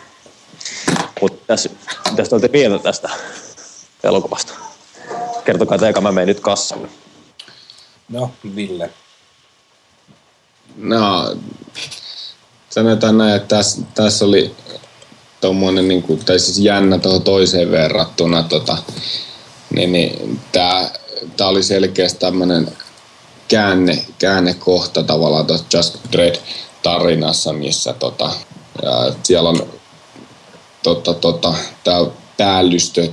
Mutta 1.21 1.43
tässä, 1.47 1.69
tästä 2.15 2.35
olette 2.35 2.57
mieltä 2.57 2.83
tästä 2.83 3.09
elokuvasta. 4.03 4.53
Kertokaa 5.45 5.77
te, 5.77 5.89
eka 5.89 6.01
mä 6.01 6.11
menen 6.11 6.27
nyt 6.27 6.39
kassalle. 6.39 6.87
No, 8.09 8.31
Ville. 8.55 8.89
No, 10.77 11.35
sanotaan 12.69 13.17
näin, 13.17 13.35
että 13.35 13.55
tässä, 13.55 13.81
tässä 13.95 14.25
oli 14.25 14.55
tuommoinen, 15.41 15.87
niin 15.87 16.03
kuin, 16.03 16.25
tai 16.25 16.39
siis 16.39 16.59
jännä 16.59 16.97
tuohon 16.97 17.21
toiseen 17.21 17.71
verrattuna. 17.71 18.43
Tota, 18.43 18.77
niin, 19.75 19.91
niin, 19.91 20.39
tämä, 20.51 20.89
tämä 21.37 21.49
oli 21.49 21.63
selkeästi 21.63 22.19
tämmöinen 22.19 22.71
käänne, 23.47 24.05
käännekohta 24.19 25.03
tavallaan 25.03 25.45
tuossa 25.45 25.77
Just 25.77 25.97
Dread 26.11 26.35
tarinassa, 26.83 27.53
missä 27.53 27.93
tota, 27.93 28.31
ja 28.83 29.13
siellä 29.23 29.49
on 29.49 29.67
tota, 30.83 31.13
tota, 31.13 31.53
tämä 31.83 32.05
päällystö, 32.37 33.07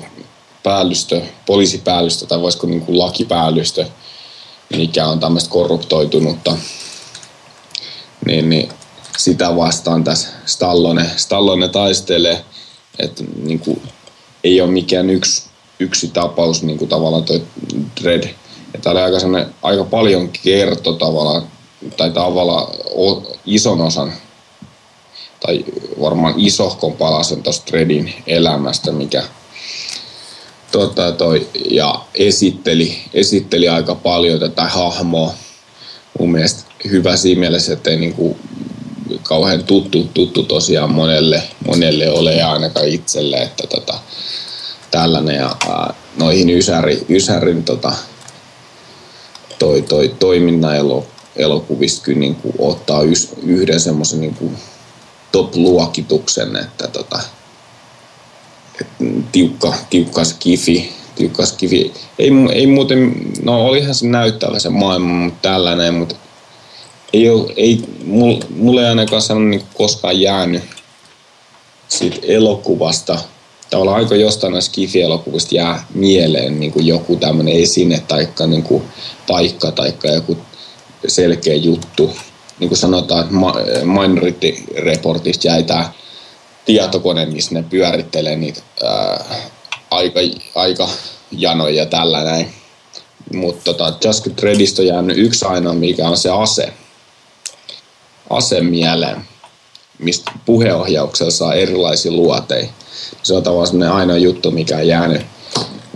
päällystö, 0.62 1.22
poliisipäällystö 1.46 2.26
tai 2.26 2.40
voisiko 2.40 2.66
niin 2.66 2.80
kuin 2.80 2.98
lakipäällystö, 2.98 3.86
mikä 4.76 5.06
on 5.06 5.20
tämmöistä 5.20 5.50
korruptoitunutta 5.50 6.56
niin, 8.26 8.50
niin 8.50 8.68
sitä 9.16 9.56
vastaan 9.56 10.04
tässä 10.04 10.28
Stallone, 10.46 11.10
Stallone 11.16 11.68
taistelee, 11.68 12.44
että 12.98 13.24
niin 13.42 13.58
kuin, 13.58 13.82
ei 14.44 14.60
ole 14.60 14.70
mikään 14.70 15.10
yksi, 15.10 15.42
yksi 15.80 16.08
tapaus 16.08 16.62
niin 16.62 16.78
kuin 16.78 16.88
tavallaan 16.88 17.24
toi 17.24 17.42
Dredd. 18.00 18.24
Ja 18.74 18.80
tää 18.82 18.92
oli 18.92 19.00
aika, 19.00 19.18
aika 19.62 19.84
paljon 19.84 20.28
kerto 20.28 20.92
tavallaan, 20.92 21.42
tai 21.96 22.10
tavallaan 22.10 22.66
o, 22.94 23.22
ison 23.46 23.80
osan, 23.80 24.12
tai 25.40 25.64
varmaan 26.00 26.34
isohkon 26.36 26.92
palasen 26.92 27.42
tuosta 27.42 27.72
Dreddin 27.72 28.14
elämästä, 28.26 28.92
mikä 28.92 29.22
tota, 30.72 31.12
toi, 31.12 31.48
ja 31.70 32.04
esitteli, 32.14 32.98
esitteli 33.14 33.68
aika 33.68 33.94
paljon 33.94 34.40
tätä 34.40 34.64
hahmoa 34.64 35.34
mun 36.18 36.32
mielestä 36.32 36.64
hyvä 36.90 37.16
siinä 37.16 37.40
mielessä, 37.40 37.72
että 37.72 37.90
ei 37.90 37.96
niinku 37.96 38.36
kauhean 39.22 39.64
tuttu, 39.64 40.08
tuttu 40.14 40.42
tosiaan 40.42 40.90
monelle, 40.90 41.42
monelle 41.66 42.10
ole 42.10 42.34
ja 42.34 42.52
ainakaan 42.52 42.88
itselle, 42.88 43.36
että 43.36 43.66
tota, 43.66 43.98
tällainen 44.90 45.36
ja 45.36 45.56
ää, 45.68 45.94
noihin 46.18 46.50
Ysäri, 46.50 47.06
Ysärin 47.08 47.64
tota, 47.64 47.92
toi, 49.58 49.82
toi 49.82 50.14
toiminnan 50.18 50.76
elo, 50.76 51.06
elokuvista 51.36 52.10
niin 52.10 52.36
ottaa 52.58 53.02
ys, 53.02 53.32
yhden 53.42 53.80
semmoisen 53.80 54.20
niin 54.20 54.56
top-luokituksen, 55.32 56.56
että 56.56 56.88
tota, 56.88 57.20
et 58.80 58.86
tiukka, 59.32 59.74
tiukka 59.90 60.24
skifi, 60.24 60.92
tiukka 61.14 61.46
skifi. 61.46 61.92
Ei, 62.18 62.30
ei 62.52 62.66
muuten, 62.66 63.14
no 63.42 63.66
olihan 63.66 63.94
se 63.94 64.06
näyttävä 64.06 64.58
se 64.58 64.68
maailma, 64.68 65.24
mutta 65.24 65.48
tällainen, 65.48 65.94
mutta 65.94 66.14
ei, 67.16 67.30
ole, 67.30 67.52
ei 67.56 67.80
mulle 68.50 68.80
ei 68.80 68.88
ainakaan 68.88 69.22
sanonut 69.22 69.50
niin 69.50 69.62
koskaan 69.74 70.20
jäänyt 70.20 70.62
siitä 71.88 72.16
elokuvasta, 72.22 73.18
tavallaan 73.70 73.98
aika 73.98 74.16
jostain 74.16 74.52
näistä 74.52 74.72
Skifi-elokuvista 74.72 75.54
jää 75.54 75.86
mieleen 75.94 76.60
niin 76.60 76.72
kuin 76.72 76.86
joku 76.86 77.16
tämmöinen 77.16 77.54
esine 77.54 78.02
tai 78.08 78.28
niin 78.46 78.82
paikka 79.28 79.70
tai 79.70 79.92
joku 80.14 80.38
selkeä 81.06 81.54
juttu. 81.54 82.16
Niin 82.58 82.68
kuin 82.68 82.78
sanotaan, 82.78 83.20
että 83.20 83.34
Minority-reportista 83.84 85.46
jäi 85.46 85.62
tämä 85.62 85.92
tietokone, 86.64 87.26
missä 87.26 87.54
ne 87.54 87.64
pyörittelee 87.70 88.36
niitä 88.36 88.60
ää, 88.84 89.24
aika, 89.90 90.20
aika 90.54 90.88
janoja 91.32 91.74
ja 91.74 91.86
tällä 91.86 92.24
näin. 92.24 92.48
Mutta 93.34 93.74
tota, 93.74 94.08
Just 94.08 94.42
Redistä 94.42 94.82
on 94.82 94.88
jäänyt 94.88 95.18
yksi 95.18 95.44
ainoa, 95.44 95.74
mikä 95.74 96.08
on 96.08 96.18
se 96.18 96.30
ase. 96.30 96.72
Ase 98.30 98.60
mieleen 98.60 99.24
mistä 99.98 100.32
puheohjauksella 100.44 101.30
saa 101.30 101.54
erilaisia 101.54 102.12
luoteja. 102.12 102.68
Se 103.22 103.34
on 103.34 103.42
tavallaan 103.42 103.66
sellainen 103.66 103.96
ainoa 103.96 104.16
juttu, 104.16 104.50
mikä 104.50 104.76
on 104.76 104.86
jäänyt 104.86 105.22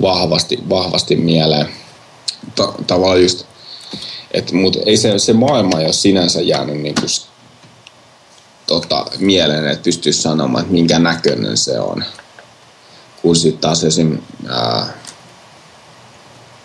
vahvasti, 0.03 0.59
vahvasti 0.69 1.17
mieleen. 1.17 1.69
Ta- 2.55 2.75
tavallaan 2.87 3.23
just, 3.23 3.47
että 4.31 4.55
mut 4.55 4.77
ei 4.87 4.97
se, 4.97 5.19
se 5.19 5.33
maailma 5.33 5.79
ei 5.79 5.85
ole 5.85 5.93
sinänsä 5.93 6.41
jäänyt 6.41 6.81
niin 6.81 6.95
kuin, 6.95 7.09
tota, 8.67 9.07
mieleen, 9.19 9.69
että 9.69 9.85
pystyisi 9.85 10.23
sanomaan, 10.23 10.63
että 10.63 10.73
minkä 10.73 10.99
näköinen 10.99 11.57
se 11.57 11.81
on. 11.81 12.05
Kun 13.23 13.37
sitten 13.37 13.61
taas 13.61 13.85
esim. 13.85 14.19
Ää, 14.49 14.87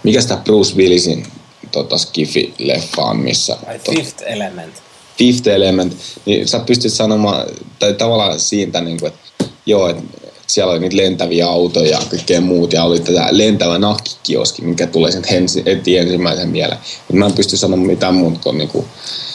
mikä 0.04 0.22
sitä 0.22 0.38
Bruce 0.38 0.76
Willisin 0.76 1.28
tota, 1.72 1.96
Skifi-leffa 1.98 3.02
on, 3.02 3.18
missä... 3.18 3.58
Fifth 3.96 4.24
Element. 4.26 4.85
Fifth 5.18 5.48
Element, 5.48 5.94
niin 6.26 6.48
sä 6.48 6.60
pystyt 6.60 6.94
sanomaan, 6.94 7.48
tai 7.80 7.94
tavallaan 7.94 8.40
siitä, 8.40 8.82
niin 8.82 9.00
kuin, 9.00 9.12
että 9.12 9.46
joo, 9.66 9.90
että 9.90 10.04
siellä 10.48 10.72
oli 10.72 10.80
niitä 10.80 10.98
lentäviä 10.98 11.48
autoja 11.48 11.90
ja 11.90 12.02
kaikkea 12.10 12.42
muut, 12.42 12.74
ja 12.74 12.84
oli 12.84 13.00
tätä 13.00 13.28
lentävä 13.32 13.80
nakkikioski, 13.80 14.62
mikä 14.62 14.88
tulee 14.88 15.12
sen 15.12 15.24
hensi, 15.32 15.64
eti 15.66 15.98
ensimmäisen 15.98 16.50
mieleen. 16.50 16.80
Mutta 16.98 17.20
mä 17.20 17.26
en 17.26 17.34
pysty 17.34 17.58
sanomaan 17.58 17.88
mitään 17.88 18.16
muuta 18.16 18.40
kuin, 18.44 18.58
niin 18.58 18.70
kuin 18.70 18.86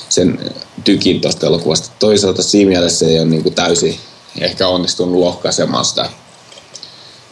sen 0.08 0.52
tykin 0.84 1.20
tuosta 1.20 1.46
elokuvasta. 1.46 1.90
Toisaalta 1.99 2.42
siinä 2.42 2.68
mielessä 2.68 3.06
ei 3.06 3.18
ole 3.18 3.28
niin 3.28 3.42
kuin 3.42 3.54
täysin 3.54 3.96
ehkä 4.40 4.68
onnistunut 4.68 5.20
lohkaisemaan 5.20 5.84
sitä 5.84 6.10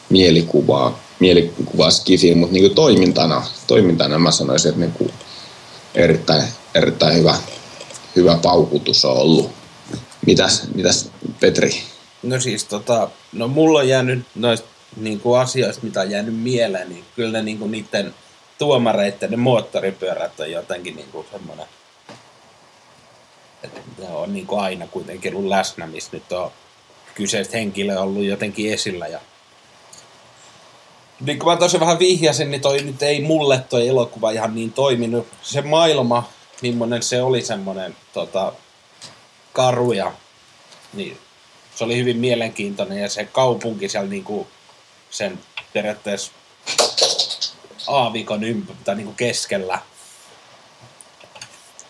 mielikuvaa, 0.09 0.99
mielikuvaa 1.21 1.91
skifiin, 1.91 2.39
mutta 2.39 2.53
niin 2.53 2.65
kuin 2.65 2.75
toimintana, 2.75 3.47
toimintana 3.67 4.19
mä 4.19 4.31
sanoisin, 4.31 4.69
että 4.69 4.81
niin 4.81 4.93
kuin 4.93 5.13
erittäin, 5.95 6.43
erittäin 6.75 7.15
hyvä 7.15 7.37
hyvä 8.19 8.39
paukutus 8.43 9.05
on 9.05 9.17
ollut. 9.17 9.51
Mitäs, 10.27 10.69
mitäs 10.75 11.11
Petri? 11.41 11.83
No 12.23 12.41
siis 12.41 12.65
tota, 12.65 13.11
no 13.33 13.49
mulla 13.49 13.79
on 13.79 13.89
jäänyt 13.89 14.27
noista 14.35 14.69
niin 14.97 15.21
kuin 15.21 15.41
asioista, 15.41 15.85
mitä 15.85 16.01
on 16.01 16.11
jäänyt 16.11 16.37
mieleen, 16.37 16.89
niin 16.89 17.05
kyllä 17.17 17.33
ne 17.33 17.43
niin 17.43 17.59
kuin 17.59 17.71
niiden 17.71 18.15
tuomareiden 18.59 19.31
ne 19.31 19.37
moottoripyörät 19.37 20.41
on 20.41 20.51
jotenkin 20.51 20.97
niin 20.97 21.09
kuin 21.13 21.27
semmoinen, 21.33 21.67
että 23.63 23.81
ne 23.99 24.09
on 24.09 24.33
niin 24.33 24.47
kuin 24.47 24.61
aina 24.61 24.87
kuitenkin 24.87 25.37
ollut 25.37 25.49
läsnä, 25.49 25.87
missä 25.87 26.11
nyt 26.13 26.33
on 26.33 26.51
kyseiset 27.15 27.53
henkilö 27.53 28.01
ollut 28.01 28.25
jotenkin 28.25 28.73
esillä 28.73 29.07
ja 29.07 29.21
niin 31.21 31.39
kuin 31.39 31.53
mä 31.53 31.57
tosi 31.57 31.81
vähän 31.81 31.99
vihjasin, 31.99 32.51
niin 32.51 32.61
toi 32.61 32.83
nyt 32.83 33.03
ei 33.03 33.21
mulle 33.21 33.65
toi 33.71 33.89
elokuva 33.89 34.31
ihan 34.31 34.55
niin 34.55 34.73
toiminut. 34.73 35.27
Se 35.43 35.63
maailma 35.63 36.29
millainen 36.63 37.03
se 37.03 37.23
oli 37.23 37.43
semmoinen 37.43 37.97
tota, 38.13 38.53
karuja, 39.53 40.13
niin 40.93 41.19
se 41.75 41.85
oli 41.85 41.97
hyvin 41.97 42.17
mielenkiintoinen 42.17 42.99
ja 42.99 43.09
se 43.09 43.25
kaupunki 43.25 43.89
siellä 43.89 44.09
niinku 44.09 44.49
sen 45.11 45.39
periaatteessa 45.73 46.33
aavikon 47.87 48.45
ympä, 48.45 48.73
tai 48.85 48.95
niinku 48.95 49.13
keskellä. 49.13 49.79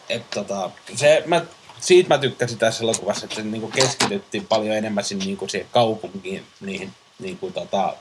Et 0.08 0.30
tota, 0.30 0.70
se, 0.94 1.22
mä, 1.26 1.44
siitä 1.80 2.08
mä 2.08 2.18
tykkäsin 2.18 2.58
tässä 2.58 2.84
elokuvassa, 2.84 3.26
että 3.26 3.42
niinku 3.42 3.68
keskityttiin 3.68 4.46
paljon 4.46 4.76
enemmän 4.76 5.04
sinne 5.04 5.24
niinku 5.24 5.48
siihen 5.48 5.68
kaupunkiin, 5.72 6.46
niihin 6.60 6.92
niinku 7.18 7.50
tota, 7.50 7.96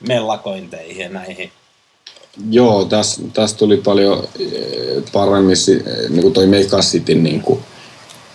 mellakointeihin 0.00 1.02
ja 1.02 1.08
näihin 1.08 1.52
Joo, 2.50 2.84
tässä 2.84 3.22
täs 3.32 3.54
tuli 3.54 3.76
paljon 3.76 4.28
eh, 4.38 5.02
paremmin 5.12 5.56
niin 6.08 6.22
kuin 6.22 6.34
toi 6.34 6.46
Mega 6.46 6.78
Cityn 6.78 7.22
niin 7.22 7.40
kuin 7.40 7.60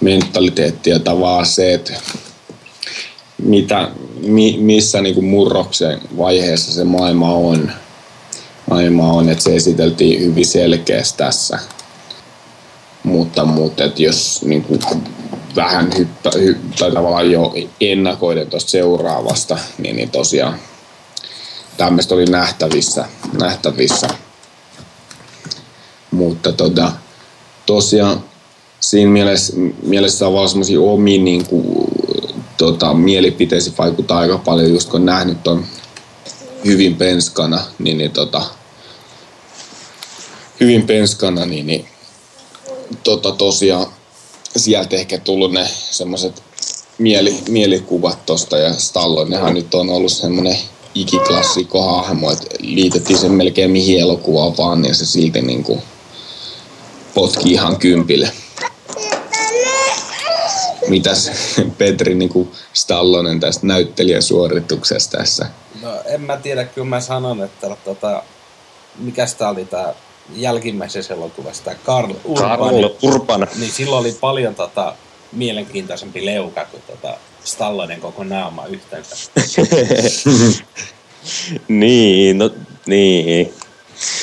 mentaliteetti 0.02 0.90
ja 0.90 1.00
tavallaan 1.00 1.46
se, 1.46 1.74
että 1.74 1.94
mitä, 3.44 3.90
mi, 4.22 4.58
missä 4.60 5.02
niin 5.02 5.16
kuin 5.16 5.26
murroksen 5.26 6.02
vaiheessa 6.18 6.74
se 6.74 6.84
maailma 6.84 7.34
on. 7.34 7.72
Maailma 8.70 9.14
on, 9.14 9.30
että 9.30 9.44
se 9.44 9.56
esiteltiin 9.56 10.22
hyvin 10.22 10.46
selkeästi 10.46 11.18
tässä. 11.18 11.60
Mutta, 13.04 13.46
mutta 13.46 13.84
että 13.84 14.04
jos 14.04 14.42
niin 14.46 14.64
kuin 14.64 14.80
vähän 15.56 15.90
hyppä, 15.98 16.32
hyppä, 16.36 16.92
tavallaan 16.94 17.32
jo 17.32 17.54
ennakoiden 17.82 18.48
tuosta 18.48 18.72
seuraavasta, 18.72 19.58
niin, 19.78 19.96
niin 19.96 20.10
tosiaan 20.10 20.60
tämmöistä 21.80 22.16
oli 22.16 22.26
nähtävissä. 22.26 23.06
nähtävissä. 23.40 24.08
Mutta 26.12 26.52
tota, 26.52 26.92
tosiaan 27.66 28.24
siinä 28.80 29.12
mielessä, 29.12 29.54
mielessä 29.84 30.28
on 30.28 30.34
vaan 30.34 30.50
semmoisia 30.50 30.82
omia 30.82 31.22
niin 31.22 31.46
tota, 32.58 32.94
mielipiteisiin 32.94 33.78
vaikuttaa 33.78 34.20
aika 34.20 34.38
paljon, 34.38 34.70
just 34.70 34.90
kun 34.90 35.00
on 35.00 35.06
nähnyt 35.06 35.44
ton 35.44 35.66
hyvin 36.66 36.96
penskana, 36.96 37.64
niin, 37.80 37.98
niin 37.98 38.12
tota, 38.12 38.42
hyvin 40.60 40.84
penskana, 40.88 41.46
niin, 41.46 41.68
niin 41.68 41.88
tota, 43.04 43.32
tosiaan 43.32 43.88
sieltä 44.58 44.96
ehkä 44.96 45.18
tullut 45.18 45.52
ne 45.52 45.68
semmoiset 45.90 46.44
mieli, 46.98 47.44
mielikuvat 47.50 48.26
tosta 48.26 48.58
ja 48.58 48.74
Stallonnehan 48.74 49.54
nyt 49.54 49.74
on 49.74 49.90
ollut 49.90 50.12
semmoinen 50.12 50.58
ikiklassikko 50.96 51.82
hahmo, 51.82 52.32
että 52.32 52.46
liitettiin 52.60 53.20
sen 53.20 53.32
melkein 53.32 53.72
mihin 53.72 54.00
elokuvaan 54.00 54.58
vaan, 54.58 54.82
niin 54.82 54.96
se 54.96 55.06
silti 55.06 55.42
niin 55.42 55.64
kuin 55.64 55.82
potki 57.14 57.52
ihan 57.52 57.78
kympille. 57.78 58.32
Mitäs 60.88 61.32
Petri 61.78 62.16
niin 62.16 62.30
kuin 62.30 62.52
Stallonen 62.74 63.40
tästä 63.40 63.68
näyttelijäsuorituksesta 63.68 65.18
tässä? 65.18 65.50
No 65.82 65.90
en 66.06 66.22
mä 66.22 66.38
tiedä, 66.38 66.66
kyllä 66.66 66.88
mä 66.88 67.02
sanon, 67.02 67.44
että 67.44 67.78
tota, 67.86 68.24
mikä 69.00 69.26
tämä 69.38 69.52
oli 69.52 69.66
tämä 69.66 69.94
jälkimmäisessä 70.36 71.14
elokuvassa, 71.14 71.64
tämä 71.64 71.76
Karl 71.84 72.14
Urban. 72.26 72.60
Karl 72.60 72.90
Urban. 73.02 73.48
Niin 73.60 73.72
silloin 73.72 74.02
oli 74.02 74.18
paljon 74.22 74.56
tota, 74.56 74.96
mielenkiintoisempi 75.32 76.26
leuka 76.26 76.66
kuin 76.66 76.84
tota, 76.88 77.18
Stallonen 77.44 78.02
koko 78.02 78.24
naama 78.24 78.66
yhteensä. 78.66 79.32
niin, 81.68 82.38
no 82.38 82.50
niin. 82.86 83.54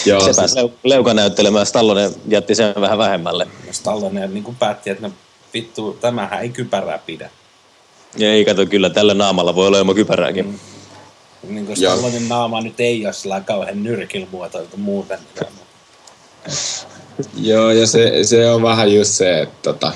Joo, 0.06 0.20
se 0.20 0.32
pääsi 0.36 0.54
siis... 0.54 0.72
leuka 0.84 1.14
näyttelemään, 1.14 1.66
Stallonen 1.66 2.10
jätti 2.28 2.54
sen 2.54 2.74
vähän 2.80 2.98
vähemmälle. 2.98 3.44
No 3.44 3.72
Stallonen 3.72 4.34
niin 4.34 4.44
kuin 4.44 4.56
päätti, 4.56 4.90
että 4.90 5.08
no 5.08 5.14
vittu, 5.54 5.98
tämähän 6.00 6.42
ei 6.42 6.48
kypärää 6.48 6.98
pidä. 6.98 7.30
Ja 8.16 8.32
ei 8.32 8.44
kato, 8.44 8.66
kyllä 8.66 8.90
tällä 8.90 9.14
naamalla 9.14 9.54
voi 9.54 9.66
olla 9.66 9.78
ilman 9.78 9.94
kypärääkin. 9.94 10.46
Mm. 10.46 10.58
Niin 11.54 11.66
kuin 11.66 11.76
Stallonen 11.76 12.28
naama 12.28 12.60
nyt 12.60 12.80
ei 12.80 13.06
ole 13.06 13.12
sillä 13.12 13.40
kauhean 13.40 13.82
nyrkilmuotoiltu 13.82 14.76
muuten. 14.76 15.18
Joo, 17.36 17.70
ja 17.70 17.86
se, 17.86 18.24
se 18.24 18.50
on 18.50 18.62
vähän 18.62 18.94
just 18.94 19.10
se, 19.10 19.40
että 19.40 19.56
tota... 19.62 19.92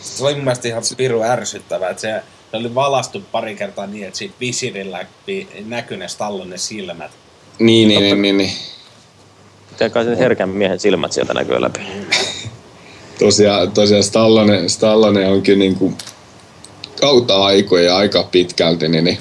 Se 0.00 0.24
oli 0.24 0.34
mun 0.34 0.44
mielestä 0.44 0.68
ihan 0.68 0.82
piru 0.96 1.22
ärsyttävää, 1.22 1.90
että 1.90 2.00
se 2.00 2.22
se 2.50 2.56
oli 2.56 2.74
valastu 2.74 3.22
pari 3.32 3.56
kertaa 3.56 3.86
niin, 3.86 4.06
että 4.06 4.18
siitä 4.18 4.34
visirillä 4.40 5.06
näkyi 5.66 5.96
ne 5.96 6.08
Stallonen 6.08 6.58
silmät. 6.58 7.10
Niin, 7.58 7.88
niin, 7.88 8.02
niin, 8.02 8.22
niin, 8.22 8.38
niin. 8.38 8.52
Pitää 9.70 9.88
kai 9.88 10.04
sen 10.04 10.18
herkän 10.18 10.48
miehen 10.48 10.80
silmät 10.80 11.12
sieltä 11.12 11.34
näkyy 11.34 11.60
läpi. 11.60 11.80
tosiaan, 13.18 13.72
tosiaan 13.72 14.02
Stallone, 14.02 14.68
Stallone 14.68 15.28
onkin 15.28 15.58
niin 15.58 15.74
kuin 15.74 15.98
kautta 17.00 17.44
aikoja 17.44 17.96
aika 17.96 18.22
pitkälti, 18.22 18.88
niin, 18.88 19.04
niin 19.04 19.18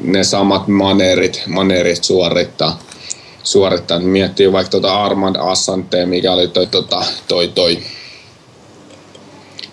ne 0.00 0.24
samat 0.24 0.68
maneerit, 0.68 1.42
maneerit 1.46 2.04
suorittaa. 2.04 2.78
suorittaa. 3.42 3.98
Miettii 3.98 4.52
vaikka 4.52 4.70
tuota 4.70 5.04
Armand 5.04 5.36
Assante, 5.36 6.06
mikä 6.06 6.32
oli 6.32 6.48
toi, 6.48 6.66
toi, 6.66 6.84
toi, 7.28 7.48
toi 7.48 7.78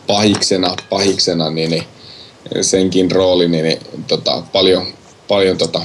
pahiksena, 0.08 0.76
pahiksena 0.90 1.50
niin, 1.50 1.70
niin 1.70 1.84
senkin 2.62 3.12
rooli 3.12 3.48
niin, 3.48 3.80
tota, 4.08 4.44
paljon, 4.52 4.88
paljon 5.28 5.58
tota, 5.58 5.82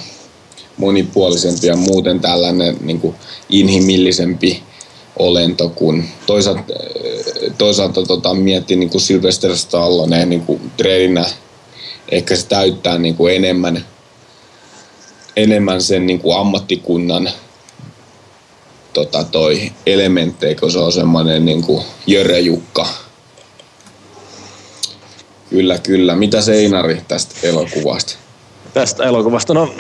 monipuolisempi 0.76 1.66
ja 1.66 1.76
muuten 1.76 2.20
tällainen 2.20 2.76
niin 2.80 3.00
kuin 3.00 3.14
inhimillisempi 3.48 4.62
olento, 5.16 5.68
kun 5.68 6.04
toisaalta, 6.26 6.62
toisaalta 7.58 8.02
tota, 8.02 8.34
miettii 8.34 8.76
niin 8.76 8.90
kuin 8.90 9.00
Sylvester 9.00 9.56
Stallone 9.56 10.26
niin 10.26 10.40
kuin 10.40 10.70
treeninä, 10.76 11.24
ehkä 12.10 12.36
se 12.36 12.46
täyttää 12.46 12.98
niin 12.98 13.16
kuin 13.16 13.34
enemmän, 13.34 13.84
enemmän 15.36 15.82
sen 15.82 16.06
niin 16.06 16.20
kuin 16.20 16.36
ammattikunnan 16.36 17.30
tota, 18.92 19.24
toi 19.24 19.72
elementtejä, 19.86 20.54
kun 20.54 20.72
se 20.72 20.78
on 20.78 20.92
semmoinen 20.92 21.44
niin 21.44 21.62
kuin 21.62 21.84
Jöre 22.06 22.40
Jukka. 22.40 22.86
Kyllä, 25.50 25.78
kyllä. 25.78 26.16
Mitä 26.16 26.40
Seinari 26.40 27.00
tästä 27.08 27.34
elokuvasta? 27.42 28.16
Tästä 28.74 29.04
elokuvasta, 29.04 29.54
no 29.54 29.74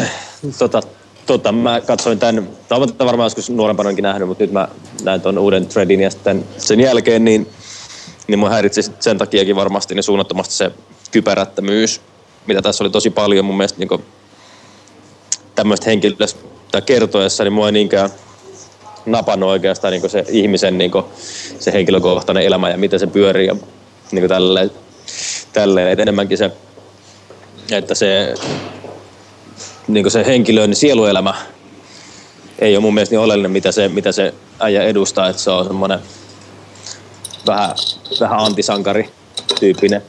tota, 0.58 0.82
tota, 1.26 1.52
mä 1.52 1.80
katsoin 1.80 2.18
tämän, 2.18 2.48
tai 2.68 2.78
olen 2.78 2.88
varmaan 2.98 3.26
joskus 3.26 3.50
nuorempanakin 3.50 4.02
nähnyt, 4.02 4.28
mutta 4.28 4.44
nyt 4.44 4.52
mä 4.52 4.68
näin 5.02 5.20
tuon 5.20 5.38
uuden 5.38 5.66
threadin 5.66 6.00
ja 6.00 6.10
sitten 6.10 6.44
sen 6.58 6.80
jälkeen, 6.80 7.24
niin, 7.24 7.48
niin 8.28 8.38
mun 8.38 8.50
häiritsi 8.50 8.82
sen 9.00 9.18
takiakin 9.18 9.56
varmasti 9.56 9.94
niin 9.94 10.02
suunnattomasti 10.02 10.54
se 10.54 10.70
kypärättömyys, 11.10 12.00
mitä 12.46 12.62
tässä 12.62 12.84
oli 12.84 12.90
tosi 12.90 13.10
paljon 13.10 13.44
mun 13.44 13.56
mielestä 13.56 13.78
niin 13.78 14.04
tämmöistä 15.54 15.90
henkilöstä 15.90 16.80
kertoessa, 16.86 17.44
niin 17.44 17.52
mua 17.52 17.66
ei 17.66 17.72
niinkään 17.72 18.10
napannut 19.06 19.50
oikeastaan 19.50 19.92
niin 19.92 20.10
se 20.10 20.24
ihmisen 20.28 20.78
niin 20.78 20.92
se 21.58 21.72
henkilökohtainen 21.72 22.44
elämä 22.44 22.70
ja 22.70 22.78
miten 22.78 23.00
se 23.00 23.06
pyörii 23.06 23.46
ja 23.46 23.56
niin 24.12 24.28
tälleen, 24.28 24.70
tälleen. 25.52 25.88
Et 25.88 26.00
enemmänkin 26.00 26.38
se, 26.38 26.50
että 27.70 27.94
se 27.94 28.34
niin 29.88 30.10
se 30.10 30.26
henkilön 30.26 30.70
niin 30.70 30.76
sieluelämä 30.76 31.34
ei 32.58 32.76
ole 32.76 32.82
mun 32.82 32.94
mielestä 32.94 33.12
niin 33.12 33.20
oleellinen, 33.20 33.50
mitä 33.50 33.72
se, 33.72 33.88
mitä 33.88 34.12
se 34.12 34.34
äijä 34.60 34.82
edustaa, 34.82 35.28
että 35.28 35.42
se 35.42 35.50
on 35.50 35.66
semmoinen 35.66 35.98
vähän, 37.46 37.70
vähän 38.20 38.38
antisankari 38.38 39.10
tyyppinen 39.60 40.02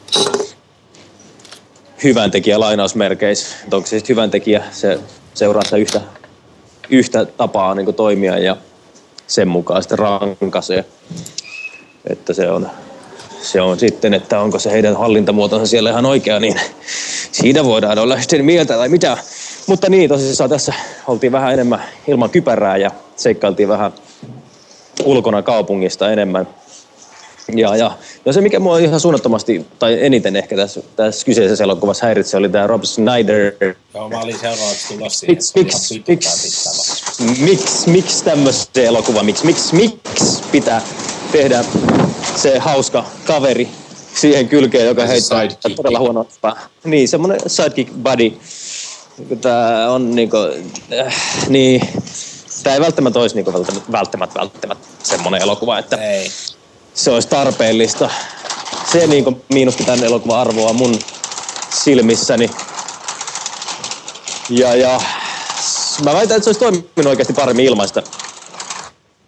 hyvän 2.04 2.32
tekijä 2.32 2.60
lainausmerkeissä. 2.60 3.56
onko 3.72 3.88
se 3.88 3.90
sitten 3.90 4.14
hyvän 4.16 4.32
tekijä, 4.32 4.64
se 4.72 5.00
seuraa 5.34 5.64
sitä 5.64 5.78
yhtä, 5.78 6.02
yhtä 6.90 7.26
tapaa 7.26 7.76
niin 7.76 7.94
toimia 7.94 8.40
ja 8.40 8.58
sen 9.28 9.48
mukaan 9.48 9.84
sitten 9.84 10.00
rankaisee. 10.00 10.86
Että 12.10 12.34
se 12.34 12.50
on, 12.50 12.70
se 13.44 13.62
on 13.62 13.80
sitten, 13.80 14.14
että 14.14 14.40
onko 14.40 14.60
se 14.60 14.72
heidän 14.72 14.98
hallintamuotonsa 14.98 15.66
siellä 15.66 15.90
ihan 15.90 16.06
oikea, 16.06 16.40
niin 16.40 16.60
siitä 17.32 17.64
voidaan 17.64 18.00
olla 18.00 18.22
sitten 18.22 18.46
mieltä 18.46 18.74
tai 18.74 18.90
mitä. 18.90 19.18
Mutta 19.68 19.90
niin, 19.90 20.10
tosissaan 20.10 20.50
tässä 20.50 20.74
oltiin 21.08 21.32
vähän 21.32 21.54
enemmän 21.54 21.84
ilman 22.08 22.30
kypärää 22.30 22.78
ja 22.78 22.92
seikkailtiin 23.16 23.70
vähän 23.70 23.94
ulkona 25.04 25.42
kaupungista 25.42 26.12
enemmän. 26.12 26.48
Ja, 27.56 27.76
ja 27.76 27.92
no 28.26 28.34
se, 28.34 28.42
mikä 28.42 28.60
mua 28.60 28.78
ihan 28.78 29.00
suunnattomasti, 29.00 29.66
tai 29.80 29.98
eniten 30.06 30.36
ehkä 30.36 30.56
tässä, 30.56 30.82
tässä 30.96 31.26
kyseisessä 31.26 31.64
elokuvassa 31.64 32.06
häiritsi, 32.06 32.38
oli 32.38 32.50
tämä 32.50 32.68
Rob 32.68 32.84
Snyder. 32.84 33.54
Joo, 33.94 34.10
mä 34.10 34.20
olin 34.20 34.40
seuraavaksi 34.40 34.94
tulossa 34.94 35.20
siihen. 35.20 35.36
Miksi 35.36 35.54
miksi, 35.56 36.04
miksi, 36.08 37.44
miksi, 37.44 37.90
miksi 37.90 38.24
tämmöisen 38.24 38.86
elokuva, 38.86 39.24
miksi, 39.24 39.46
miksi, 39.46 39.76
miksi 39.76 40.44
pitää 40.52 40.82
tehdä 41.32 41.66
se 42.36 42.60
hauska 42.60 43.06
kaveri 43.26 43.70
siihen 44.16 44.50
kylkeen, 44.50 44.86
joka 44.86 45.06
heittää 45.06 45.48
todella 45.76 46.00
huonoa 46.00 46.26
Niin, 46.84 47.08
semmoinen 47.08 47.40
sidekick 47.48 47.94
buddy 48.04 48.34
Tämä 49.42 49.90
on 49.90 50.16
niinku, 50.16 50.38
äh, 51.06 51.16
niin, 51.50 51.82
tämä 52.64 52.74
ei 52.74 52.82
välttämättä 52.82 53.20
olisi 53.20 53.36
niinku 53.36 53.54
välttämättä, 53.54 53.92
välttämättä, 53.92 54.40
välttämättä 54.40 54.88
semmoinen 55.04 55.42
elokuva, 55.42 55.80
että 55.80 55.96
ei. 55.96 56.32
se 56.94 57.12
olisi 57.12 57.28
tarpeellista. 57.28 58.10
Se 58.92 59.08
niinku 59.08 59.42
miinusti 59.54 59.84
tämän 59.84 60.04
elokuvan 60.04 60.40
arvoa 60.40 60.74
mun 60.74 61.00
silmissäni. 61.84 62.50
Ja, 64.50 64.76
ja 64.76 65.02
mä 66.04 66.14
väitän, 66.14 66.38
että 66.38 66.44
se 66.44 66.50
olisi 66.50 66.60
toiminut 66.60 67.06
oikeasti 67.06 67.34
paremmin 67.34 67.66
ilmaista 67.66 68.04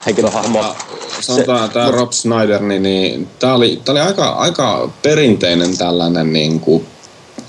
henkilöhahmoa. 0.06 0.76
Sanotaan, 1.22 1.70
tämä 1.70 1.92
Rob 1.92 2.12
Snyder, 2.12 2.62
niin, 2.62 2.84
niin 2.84 3.28
tämä 3.40 3.56
oli, 3.56 3.82
tää 3.86 3.94
oli 3.94 4.00
aika, 4.00 4.30
aika 4.30 4.90
perinteinen 5.02 5.78
tällainen 5.78 6.34
niin 6.34 6.60
kuin 6.60 6.86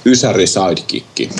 ysäri 0.07 0.47
sidekick. 0.47 1.33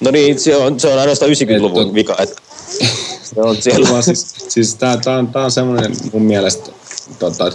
No 0.00 0.10
niin, 0.10 0.40
se 0.40 0.56
on, 0.56 0.80
se 0.80 0.88
on 0.88 0.98
ainoastaan 0.98 1.30
90-luvun 1.30 1.86
Et, 1.86 1.94
vika. 1.94 2.16
Että 2.18 2.42
se 3.34 3.40
on 3.40 3.62
siellä. 3.62 4.02
siis, 4.02 4.34
siis 4.48 4.74
tää, 4.74 4.96
tää, 4.96 5.18
on, 5.18 5.26
tää 5.26 5.44
on 5.44 5.50
semmoinen 5.50 5.96
mun 6.12 6.22
mielestä, 6.22 6.70
tota, 7.18 7.52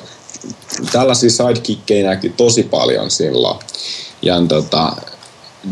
tällaisia 0.92 1.30
sidekickkejä 1.30 2.10
näkyy 2.10 2.34
tosi 2.38 2.64
paljon 2.64 3.12
silloin. 3.12 3.60
Ja 4.22 4.42
tota, 4.48 4.96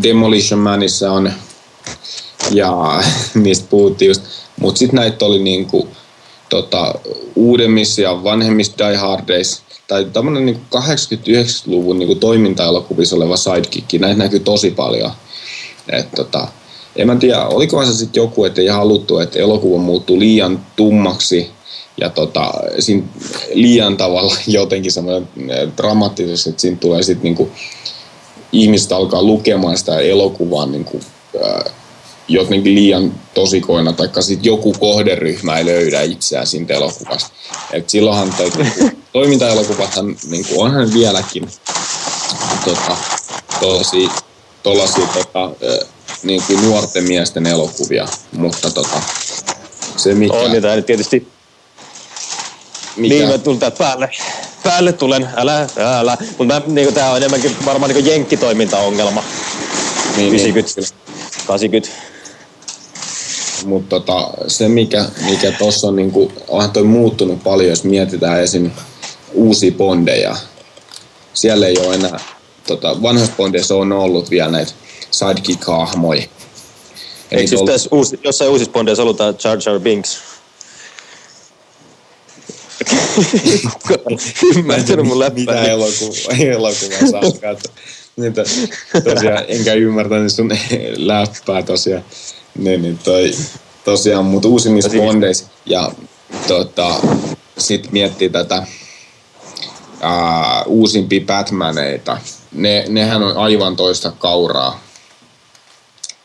Demolition 0.03 0.59
Manissa 0.59 1.11
on, 1.11 1.33
ja 2.51 3.01
mistä 3.33 3.67
puhuttiin 3.69 4.09
just, 4.09 4.21
mutta 4.59 4.79
sitten 4.79 4.95
näitä 4.95 5.25
oli 5.25 5.39
niinku, 5.39 5.87
tota, 6.51 6.93
uudemmissa 7.35 8.01
ja 8.01 8.23
vanhemmissa 8.23 8.73
Die 8.77 8.95
Hardeissa, 8.95 9.63
tai 9.87 10.05
tämmöinen 10.13 10.45
niinku 10.45 10.61
80-90-luvun 10.77 11.99
niinku 11.99 12.15
toiminta-elokuvissa 12.15 13.15
oleva 13.15 13.37
sidekick, 13.37 13.93
näitä 13.93 14.17
näkyy 14.17 14.39
tosi 14.39 14.71
paljon. 14.71 15.11
Et, 15.89 16.11
tota, 16.15 16.47
en 16.95 17.07
mä 17.07 17.15
tiedä, 17.15 17.45
oliko 17.45 17.85
se 17.85 17.93
sitten 17.93 18.21
joku, 18.21 18.45
että 18.45 18.61
ei 18.61 18.67
haluttu, 18.67 19.19
että 19.19 19.39
elokuva 19.39 19.81
muuttuu 19.81 20.19
liian 20.19 20.65
tummaksi 20.75 21.51
ja 22.01 22.09
tota, 22.09 22.53
siinä 22.79 23.03
liian 23.53 23.97
tavalla 23.97 24.35
jotenkin 24.47 24.91
semmoinen 24.91 25.27
dramaattisesti, 25.77 26.49
että 26.49 26.61
siinä 26.61 26.77
tulee 26.77 27.03
sitten 27.03 27.23
niinku, 27.23 27.49
ihmiset 28.51 28.91
alkaa 28.91 29.23
lukemaan 29.23 29.77
sitä 29.77 29.99
elokuvaa 29.99 30.65
niinku, 30.65 30.99
äh, 31.45 31.73
jotenkin 32.33 32.75
liian 32.75 33.13
tosikoina, 33.33 33.93
tai 33.93 34.09
sitten 34.19 34.45
joku 34.45 34.73
kohderyhmä 34.79 35.57
ei 35.57 35.65
löydä 35.65 36.01
itseään 36.01 36.47
siitä 36.47 36.73
elokuvasta. 36.73 37.29
Et 37.73 37.89
silloinhan 37.89 38.33
niinku, 38.39 38.97
toimintaelokuvathan 39.13 40.15
niinku, 40.29 40.61
onhan 40.61 40.93
vieläkin 40.93 41.49
tota, 42.65 42.97
tollasia, 43.59 44.09
tollasia 44.63 45.07
tota, 45.07 45.51
niin 46.23 46.43
kuin 46.47 46.61
nuorten 46.61 47.03
miesten 47.03 47.47
elokuvia, 47.47 48.07
mutta 48.31 48.71
tota, 48.71 49.01
se 49.97 50.13
mikä... 50.13 50.33
On, 50.33 50.61
tämä 50.61 50.81
tietysti... 50.81 51.27
Mikä... 52.95 53.15
Niin, 53.15 53.27
mä 53.27 53.37
tulin 53.37 53.59
täältä 53.59 53.77
päälle. 53.77 54.09
Päälle 54.63 54.93
tulen, 54.93 55.29
älä, 55.35 55.67
älä. 55.99 56.17
Mutta 56.37 56.61
niin 56.67 56.93
tämä 56.93 57.11
on 57.11 57.17
enemmänkin 57.17 57.55
varmaan 57.65 57.91
niin 57.91 58.05
jenkkitoimintaongelma. 58.05 59.23
Niin, 60.17 60.29
90, 60.29 60.81
niin. 60.81 60.89
80. 61.47 62.10
Mutta 63.65 63.99
tota, 63.99 64.31
se, 64.47 64.67
mikä, 64.67 65.05
mikä 65.29 65.51
tuossa 65.51 65.87
on, 65.87 65.95
niin 65.95 66.11
kuin, 66.11 66.33
onhan 66.47 66.71
toi 66.71 66.83
muuttunut 66.83 67.43
paljon, 67.43 67.69
jos 67.69 67.83
mietitään 67.83 68.43
esim. 68.43 68.71
uusia 69.33 69.71
bondeja. 69.71 70.35
Siellä 71.33 71.67
ei 71.67 71.77
ole 71.77 71.95
enää, 71.95 72.19
tota, 72.67 73.01
vanhoissa 73.01 73.35
bondeissa 73.37 73.75
on 73.75 73.91
ollut 73.91 74.29
vielä 74.29 74.51
näitä 74.51 74.71
sidekick-hahmoja. 75.11 76.23
Eikö 77.31 77.47
siis 77.47 77.61
tässä 77.65 77.89
uusi, 77.91 78.19
jossain 78.23 78.51
uusissa 78.51 78.71
Bondeissa 78.71 79.03
ollut 79.03 79.17
tämä 79.17 79.33
Jar 79.43 79.57
Jar 79.65 79.79
Binks? 79.79 80.21
Ymmärtänyt 84.55 85.05
mun 85.05 85.19
läppää. 85.19 85.41
Mitä 85.41 85.63
elokuvaa, 85.63 86.37
elokuvaa 86.39 87.11
saa 87.11 87.21
katsoa. 87.21 87.73
Niitä, 88.21 88.43
tosiaan, 89.03 89.43
enkä 89.47 89.73
ymmärtänyt 89.73 90.33
sun 90.33 90.51
läppää 90.95 91.63
tosiaan. 91.63 92.03
Niin, 92.57 92.81
niin 92.81 92.99
toi, 93.03 93.31
tosiaan, 93.85 94.25
mutta 94.25 94.47
uusimmissa 94.47 94.91
Bondeissa 94.97 95.45
ja 95.65 95.91
tota, 96.47 96.95
sit 97.57 97.91
miettii 97.91 98.29
tätä 98.29 98.63
uh, 100.01 100.71
uusimpia 100.71 101.21
Batmaneita. 101.25 102.17
Ne, 102.51 102.85
nehän 102.89 103.23
on 103.23 103.37
aivan 103.37 103.75
toista 103.75 104.11
kauraa 104.11 104.79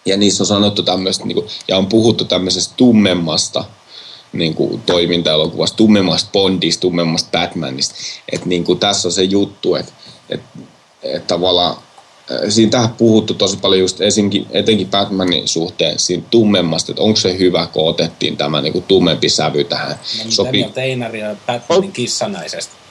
ja 0.07 0.17
niissä 0.17 0.43
on 0.43 0.47
sanottu 0.47 0.83
tämmöistä, 0.83 1.25
niin 1.25 1.35
kuin, 1.35 1.47
ja 1.69 1.77
on 1.77 1.87
puhuttu 1.87 2.25
tämmöisestä 2.25 2.75
tummemmasta 2.77 3.65
niin 4.33 4.55
kuin, 4.55 4.83
toiminta-elokuvasta, 4.87 5.77
tummemmasta 5.77 6.31
Bondista, 6.33 6.81
tummemmasta 6.81 7.39
Batmanista. 7.39 7.95
Että 8.33 8.49
niin 8.49 8.65
kuin, 8.65 8.79
tässä 8.79 9.09
on 9.09 9.13
se 9.13 9.23
juttu, 9.23 9.75
että, 9.75 9.93
että, 10.29 10.59
että 11.03 11.27
tavallaan 11.27 11.77
siinä 12.49 12.71
tähän 12.71 12.89
puhuttu 12.89 13.35
tosi 13.35 13.57
paljon 13.57 13.81
just 13.81 14.01
esinkin, 14.01 14.47
etenkin 14.51 14.89
Batmanin 14.89 15.49
suhteen 15.49 15.99
siinä 15.99 16.23
tummemmasta, 16.31 16.93
että 16.93 17.03
onko 17.03 17.17
se 17.17 17.39
hyvä, 17.39 17.67
kun 17.67 17.89
otettiin 17.89 18.37
tämä 18.37 18.63
niin 18.63 18.73
kuin 18.73 18.85
tummempi 18.89 19.29
sävy 19.29 19.65
tähän. 19.65 19.89
No, 19.89 19.97
mitä 20.19 20.31
Sopi... 20.31 20.51
mieltä 20.51 20.83
Einari 20.83 21.21
ja 21.21 21.37
Batmanin 21.47 21.93
kissanaisesta? 21.93 22.86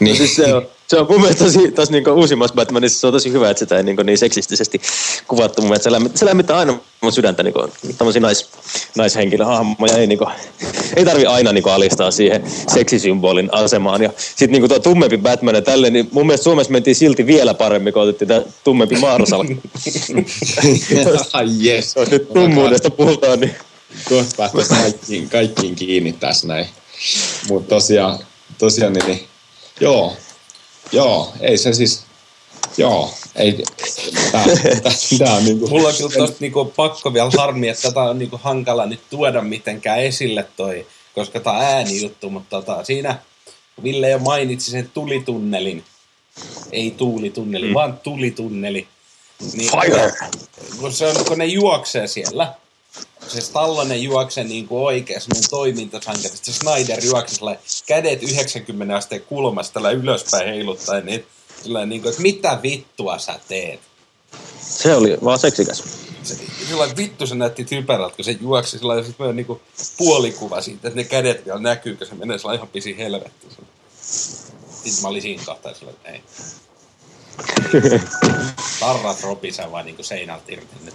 Niin. 0.00 0.12
No 0.12 0.16
siis 0.16 0.36
se 0.36 0.54
on, 0.54 0.66
se 0.86 0.98
on 0.98 1.06
mun 1.10 1.20
mielestä 1.20 1.44
tosi, 1.44 1.72
tosi 1.72 1.92
niin 1.92 2.08
uusimmassa 2.08 2.54
Batmanissa 2.54 3.00
se 3.00 3.06
on 3.06 3.12
tosi 3.12 3.32
hyvä, 3.32 3.50
että 3.50 3.58
sitä 3.58 3.76
ei 3.76 3.82
niin, 3.82 3.96
niin 4.04 4.18
seksistisesti 4.18 4.80
kuvattu. 5.28 5.62
Mun 5.62 5.68
mielestä 5.68 5.84
se 5.84 5.92
lämmittää, 5.92 6.18
se 6.18 6.26
lämmittää 6.26 6.56
aina 6.56 6.78
mun 7.00 7.12
sydäntä 7.12 7.42
niin 7.42 7.54
kuin, 7.54 7.72
tämmöisiä 7.98 8.20
nais, 8.20 8.48
naishenkilöhahmoja. 8.96 9.96
Ei, 9.96 10.06
niin 10.06 10.18
kuin, 10.18 10.30
ei 10.96 11.04
tarvi 11.04 11.26
aina 11.26 11.52
niin 11.52 11.62
kuin, 11.62 11.72
alistaa 11.72 12.10
siihen 12.10 12.44
seksisymbolin 12.68 13.48
asemaan. 13.52 14.02
Ja 14.02 14.10
sitten 14.16 14.60
niin 14.60 14.68
tuo 14.68 14.78
tummempi 14.78 15.18
Batman 15.18 15.54
ja 15.54 15.62
tälleen, 15.62 15.92
niin 15.92 16.08
mun 16.12 16.26
mielestä 16.26 16.44
Suomessa 16.44 16.72
mentiin 16.72 16.96
silti 16.96 17.26
vielä 17.26 17.54
paremmin, 17.54 17.92
kun 17.92 18.02
otettiin 18.02 18.28
tämä 18.28 18.42
tummempi 18.64 18.96
Marsalkka. 18.96 19.54
yes. 21.64 21.96
Jos 21.96 22.10
nyt 22.10 22.32
tummuudesta 22.32 22.90
puhutaan, 22.90 23.40
niin... 23.40 23.54
Kohta 24.08 24.50
kaikkiin, 24.68 25.28
kaikkiin 25.28 25.74
kiinni 25.74 26.12
tässä 26.12 26.48
näin. 26.48 26.66
Mutta 27.48 27.68
tosiaan, 27.68 28.18
tosiaan 28.58 28.92
niin, 28.92 29.06
niin 29.06 29.20
Joo, 29.84 30.16
joo, 30.92 31.32
ei 31.40 31.58
se 31.58 31.72
siis, 31.72 32.02
joo, 32.76 33.10
ei, 33.36 33.64
tää, 34.32 34.44
tää, 34.82 34.92
tää 35.18 35.34
on 35.34 35.44
niinku... 35.44 35.66
Mulla 35.66 35.88
on 35.88 35.94
kyllä 35.94 36.16
tosta 36.18 36.36
niinku 36.40 36.64
pakko 36.64 37.14
vielä 37.14 37.30
harmi, 37.38 37.68
että 37.68 37.88
tätä 37.88 38.00
on 38.00 38.18
niinku 38.18 38.40
hankala 38.42 38.86
nyt 38.86 39.00
tuoda 39.10 39.40
mitenkään 39.42 39.98
esille 39.98 40.46
toi, 40.56 40.86
koska 41.14 41.40
tää 41.40 41.52
on 41.52 41.62
äänijuttu, 41.62 42.30
mutta 42.30 42.60
tota, 42.62 42.84
siinä 42.84 43.18
Ville 43.82 44.10
jo 44.10 44.18
mainitsi 44.18 44.70
sen 44.70 44.90
tulitunnelin. 44.94 45.84
Ei 46.72 46.90
tuulitunneli, 46.90 47.66
mm. 47.66 47.74
vaan 47.74 48.00
tulitunneli. 48.02 48.88
Niin, 49.52 49.70
Fire! 49.70 50.12
Kun, 50.80 50.92
se 50.92 51.06
on, 51.06 51.24
kun 51.28 51.38
ne 51.38 51.44
juoksee 51.44 52.06
siellä, 52.06 52.54
se 53.28 53.40
Stallone 53.40 53.96
juoksee 53.96 54.44
niin 54.44 54.68
kuin 54.68 55.06
semmoinen 55.06 55.50
toimintasanke, 55.50 56.28
se 56.28 56.52
Snyder 56.52 57.04
juoksee 57.04 57.58
kädet 57.86 58.22
90 58.22 58.96
asteen 58.96 59.20
kulmasta 59.20 59.74
tällä 59.74 59.90
ylöspäin 59.90 60.46
heiluttaen, 60.46 61.06
niin, 61.06 61.26
niin 61.86 62.02
kuin, 62.02 62.10
että 62.10 62.22
mitä 62.22 62.58
vittua 62.62 63.18
sä 63.18 63.40
teet? 63.48 63.80
Se 64.60 64.94
oli 64.94 65.16
vaan 65.24 65.38
seksikäs. 65.38 65.84
Se, 66.22 66.36
sillä 66.68 66.96
vittu 66.96 67.26
se 67.26 67.34
näytti 67.34 67.64
typerältä, 67.64 68.16
kun 68.16 68.24
se 68.24 68.36
juoksi 68.40 68.78
sillä 68.78 68.94
lailla 68.96 69.32
niin 69.32 69.46
kuin 69.46 69.60
puolikuva 69.96 70.60
siitä, 70.60 70.88
että 70.88 71.00
ne 71.00 71.04
kädet 71.04 71.46
vielä 71.46 71.58
näkyy, 71.58 71.96
kun 71.96 72.06
se 72.06 72.14
menee 72.14 72.38
sillä 72.38 72.54
ihan 72.54 72.68
pisi 72.68 72.98
helvettiin. 72.98 73.52
Sitten 74.02 75.02
mä 75.02 75.08
olin 75.08 75.22
siinä 75.22 75.42
kohtaa 75.46 75.74
sillä, 75.74 75.90
että 75.90 76.10
ei. 76.10 76.22
Tarrat 78.80 79.22
ropisee 79.22 79.70
vaan 79.72 79.84
niin 79.86 79.96
kuin 79.96 80.06
seinältä 80.06 80.52
irti 80.52 80.76
nyt 80.84 80.94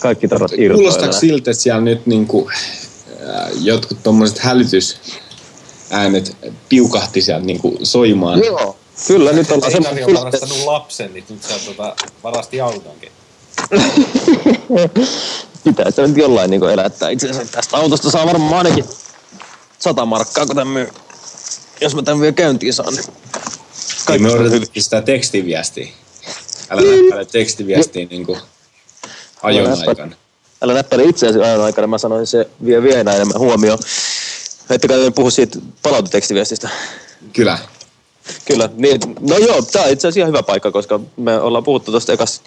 kaikki 0.00 0.28
tarot 0.28 0.52
irtoilee. 0.52 0.74
Kuulostaako 0.74 1.12
siltä, 1.12 1.50
että 1.50 1.62
siellä 1.62 1.80
nyt 1.80 2.06
niin 2.06 2.26
kuin, 2.26 2.52
äh, 2.52 3.50
jotkut 3.60 4.02
tuommoiset 4.02 4.38
hälytysäänet 4.38 6.36
piukahti 6.68 7.22
sieltä 7.22 7.46
niin 7.46 7.60
kuin 7.60 7.86
soimaan? 7.86 8.44
Joo, 8.44 8.76
kyllä 9.06 9.32
nyt 9.32 9.50
on 9.50 9.62
semmoinen... 9.72 10.04
on 10.04 10.14
varastanut 10.14 10.58
lapsen, 10.58 11.14
niin 11.14 11.24
nyt 11.28 11.42
se 11.42 11.54
tota, 11.66 11.96
varasti 12.22 12.60
autonkin. 12.60 13.10
Pitää 15.64 15.90
sitä 15.90 16.06
nyt 16.06 16.16
jollain 16.16 16.50
niin 16.50 16.64
elättää 16.64 17.10
itsensä. 17.10 17.44
Tästä 17.44 17.76
autosta 17.76 18.10
saa 18.10 18.26
varmaan 18.26 18.66
ainakin 18.66 18.84
sata 19.78 20.06
markkaa, 20.06 20.46
kun 20.46 20.56
tämän 20.56 20.72
myy. 20.72 20.88
Jos 21.80 21.94
mä 21.94 22.02
tämän 22.02 22.20
vielä 22.20 22.32
käyntiin 22.32 22.72
saan, 22.74 22.94
niin... 22.94 23.04
Ei 24.10 24.18
me 24.18 24.32
odotettiin 24.32 24.82
sitä 24.82 25.02
tekstiviestiä. 25.02 25.88
Älä 26.70 26.80
näppäile 26.80 27.24
tekstiviestiä 27.24 28.06
niin 28.10 28.26
kuin 28.26 28.38
ajon 29.42 29.88
aikana. 29.88 30.16
Älä 30.62 30.74
näppäile 30.74 31.04
itseäsi 31.04 31.38
ajon 31.38 31.64
aikana, 31.64 31.86
mä 31.86 31.98
sanoin, 31.98 32.26
se 32.26 32.50
vie 32.64 32.82
vielä 32.82 33.14
enemmän 33.14 33.38
huomioon. 33.38 33.78
Että 34.70 34.88
kai 34.88 35.10
puhu 35.10 35.30
siitä 35.30 35.58
palautetekstiviestistä. 35.82 36.68
Kyllä. 37.32 37.58
Kyllä. 38.44 38.70
Niin, 38.76 39.00
no 39.20 39.38
joo, 39.38 39.62
tämä 39.62 39.84
on 39.84 39.90
itse 39.90 40.08
asiassa 40.08 40.20
ihan 40.20 40.28
hyvä 40.28 40.42
paikka, 40.42 40.70
koska 40.70 41.00
me 41.16 41.40
ollaan 41.40 41.64
puhuttu 41.64 41.90
tuosta 41.90 42.12
ekas 42.12 42.42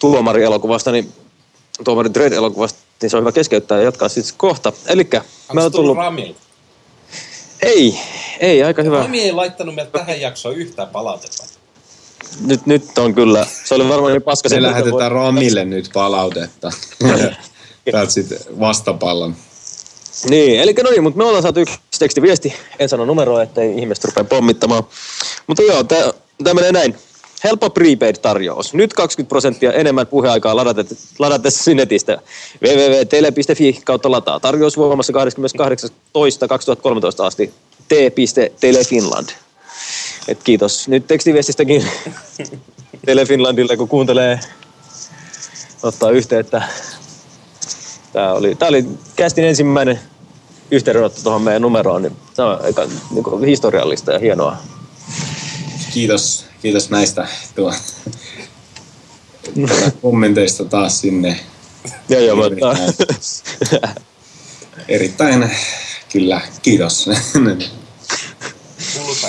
Tuomari-elokuvasta, 0.00 0.92
niin 0.92 1.12
Tuomari 1.84 2.10
Dredd-elokuvasta, 2.14 2.78
niin 3.02 3.10
se 3.10 3.16
on 3.16 3.22
hyvä 3.22 3.32
keskeyttää 3.32 3.78
ja 3.78 3.84
jatkaa 3.84 4.08
sitten 4.08 4.34
kohta. 4.36 4.72
Elikkä 4.86 5.24
me 5.52 5.62
on 5.62 5.72
tullut... 5.72 5.96
Ramilta? 5.96 6.40
Ei, 7.62 7.98
ei, 8.40 8.62
aika 8.62 8.82
hyvä. 8.82 8.98
Rami 8.98 9.22
ei 9.22 9.32
laittanut 9.32 9.74
meille 9.74 9.90
tähän 9.90 10.20
jaksoon 10.20 10.56
yhtään 10.56 10.88
palautetta 10.88 11.44
nyt, 12.46 12.66
nyt 12.66 12.98
on 12.98 13.14
kyllä, 13.14 13.46
se 13.64 13.74
oli 13.74 13.88
varmaan 13.88 14.12
niin 14.12 14.22
paska. 14.22 14.48
Me 14.48 14.62
lähetetään 14.62 14.92
voi... 14.92 15.08
Ramille 15.08 15.64
nyt 15.64 15.90
palautetta. 15.92 16.72
Täältä 17.92 18.12
sitten 18.12 18.38
vastapallon. 18.60 19.36
Niin, 20.30 20.60
eli 20.60 20.72
no 20.72 20.90
niin, 20.90 21.02
mutta 21.02 21.18
me 21.18 21.24
ollaan 21.24 21.42
saatu 21.42 21.60
yksi 21.60 21.78
tekstiviesti. 21.98 22.54
En 22.78 22.88
sano 22.88 23.04
numeroa, 23.04 23.42
ettei 23.42 23.78
ihmiset 23.78 24.04
rupea 24.04 24.24
pommittamaan. 24.24 24.84
Mutta 25.46 25.62
joo, 25.62 25.84
tämä 25.84 26.54
menee 26.54 26.72
näin. 26.72 26.94
Helppo 27.44 27.70
prepaid-tarjous. 27.70 28.74
Nyt 28.74 28.92
20 28.92 29.28
prosenttia 29.28 29.72
enemmän 29.72 30.06
puheaikaa 30.06 30.56
ladatessa 31.18 31.74
netistä. 31.74 32.18
www.tele.fi 32.62 33.80
kautta 33.84 34.10
lataa. 34.10 34.40
Tarjous 34.40 34.76
voimassa 34.76 35.12
28.2013 35.12 35.16
asti. 37.24 37.54
t.telefinland. 37.88 39.28
Et 40.28 40.42
kiitos 40.42 40.88
nyt 40.88 41.06
tekstiviestistäkin 41.06 41.86
Tele 43.06 43.26
Finlandille, 43.26 43.76
kun 43.76 43.88
kuuntelee 43.88 44.40
ottaa 45.82 46.10
yhteyttä. 46.10 46.62
Tämä 48.12 48.32
oli, 48.32 48.54
tämä 48.54 48.68
oli 48.68 48.84
kästin 49.16 49.44
ensimmäinen 49.44 50.00
yhteydenotto 50.70 51.22
tuohon 51.22 51.42
meidän 51.42 51.62
numeroon, 51.62 52.02
niin 52.02 52.16
tämä 52.36 52.50
on 52.50 52.64
aika 52.64 52.88
niin 53.10 53.24
kuin 53.24 53.44
historiallista 53.44 54.12
ja 54.12 54.18
hienoa. 54.18 54.56
Kiitos, 55.92 56.44
kiitos 56.62 56.90
näistä 56.90 57.28
tuo, 57.54 57.74
kommenteista 60.02 60.64
taas 60.64 61.00
sinne. 61.00 61.40
Joo, 62.08 62.20
joo, 62.20 62.46
erittäin, 62.46 62.94
erittäin, 64.88 65.50
kyllä, 66.12 66.40
kiitos 66.62 67.10